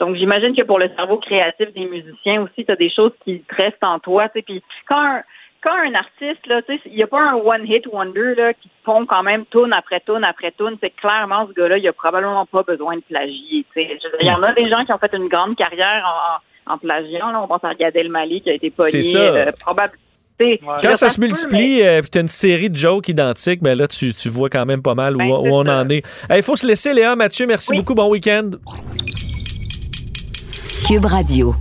Donc, 0.00 0.16
j'imagine 0.16 0.56
que 0.56 0.62
pour 0.62 0.80
le 0.80 0.88
cerveau 0.96 1.18
créatif 1.18 1.72
des 1.72 1.86
musiciens 1.86 2.42
aussi, 2.42 2.64
tu 2.64 2.72
as 2.72 2.76
des 2.76 2.90
choses 2.90 3.12
qui 3.22 3.40
te 3.42 3.54
restent 3.62 3.84
en 3.84 4.00
toi, 4.00 4.28
tu 4.28 4.40
sais. 4.40 4.42
Puis 4.42 4.60
quand 4.88 4.98
un, 4.98 5.22
quand 5.64 5.74
un 5.74 5.94
artiste, 5.94 6.46
là, 6.46 6.60
tu 6.62 6.74
sais, 6.74 6.80
il 6.86 6.96
n'y 6.96 7.02
a 7.02 7.06
pas 7.06 7.20
un 7.22 7.34
one-hit 7.36 7.86
wonder 7.92 8.34
là, 8.36 8.52
qui 8.54 8.70
pond 8.84 9.06
quand 9.06 9.22
même 9.22 9.44
tune 9.50 9.72
après 9.72 10.00
tune 10.06 10.22
après 10.24 10.52
tune. 10.56 10.76
C'est 10.82 10.94
clairement, 10.94 11.46
ce 11.48 11.52
gars-là, 11.54 11.78
il 11.78 11.88
a 11.88 11.92
probablement 11.92 12.44
pas 12.46 12.62
besoin 12.62 12.96
de 12.96 13.02
plagier. 13.08 13.64
Il 13.76 14.26
y 14.26 14.30
en 14.30 14.42
a 14.42 14.52
des 14.52 14.68
gens 14.68 14.84
qui 14.84 14.92
ont 14.92 14.98
fait 14.98 15.14
une 15.14 15.28
grande 15.28 15.56
carrière 15.56 16.04
en, 16.66 16.70
en, 16.72 16.74
en 16.74 16.78
plagiant. 16.78 17.30
Là. 17.32 17.40
On 17.42 17.48
pense 17.48 17.64
à 17.64 17.74
Gad 17.74 17.96
Elmaleh 17.96 18.40
qui 18.40 18.50
a 18.50 18.54
été 18.54 18.70
pogné. 18.70 18.90
C'est 18.90 19.02
ça. 19.02 19.18
euh, 19.18 19.52
probable- 19.60 19.94
tu 20.38 20.46
sais, 20.46 20.60
Quand 20.82 20.96
ça 20.96 21.10
se 21.10 21.20
mais- 21.20 21.28
multiplie 21.28 21.80
et 21.80 22.00
que 22.02 22.08
tu 22.08 22.18
as 22.18 22.20
une 22.22 22.28
série 22.28 22.68
de 22.68 22.76
jokes 22.76 23.08
identiques, 23.08 23.62
ben 23.62 23.78
là, 23.78 23.86
tu, 23.86 24.12
tu 24.12 24.28
vois 24.28 24.50
quand 24.50 24.66
même 24.66 24.82
pas 24.82 24.94
mal 24.94 25.14
où, 25.14 25.18
Ben, 25.18 25.26
où 25.28 25.54
on 25.54 25.64
ça. 25.64 25.80
en 25.82 25.88
est. 25.88 26.02
Il 26.34 26.42
faut 26.42 26.56
se 26.56 26.66
laisser, 26.66 26.92
Léa. 26.92 27.14
Mathieu, 27.14 27.46
merci 27.46 27.72
beaucoup. 27.74 27.94
Bon 27.94 28.10
week-end. 28.10 28.50
Cube 30.88 31.04
Radio. 31.04 31.54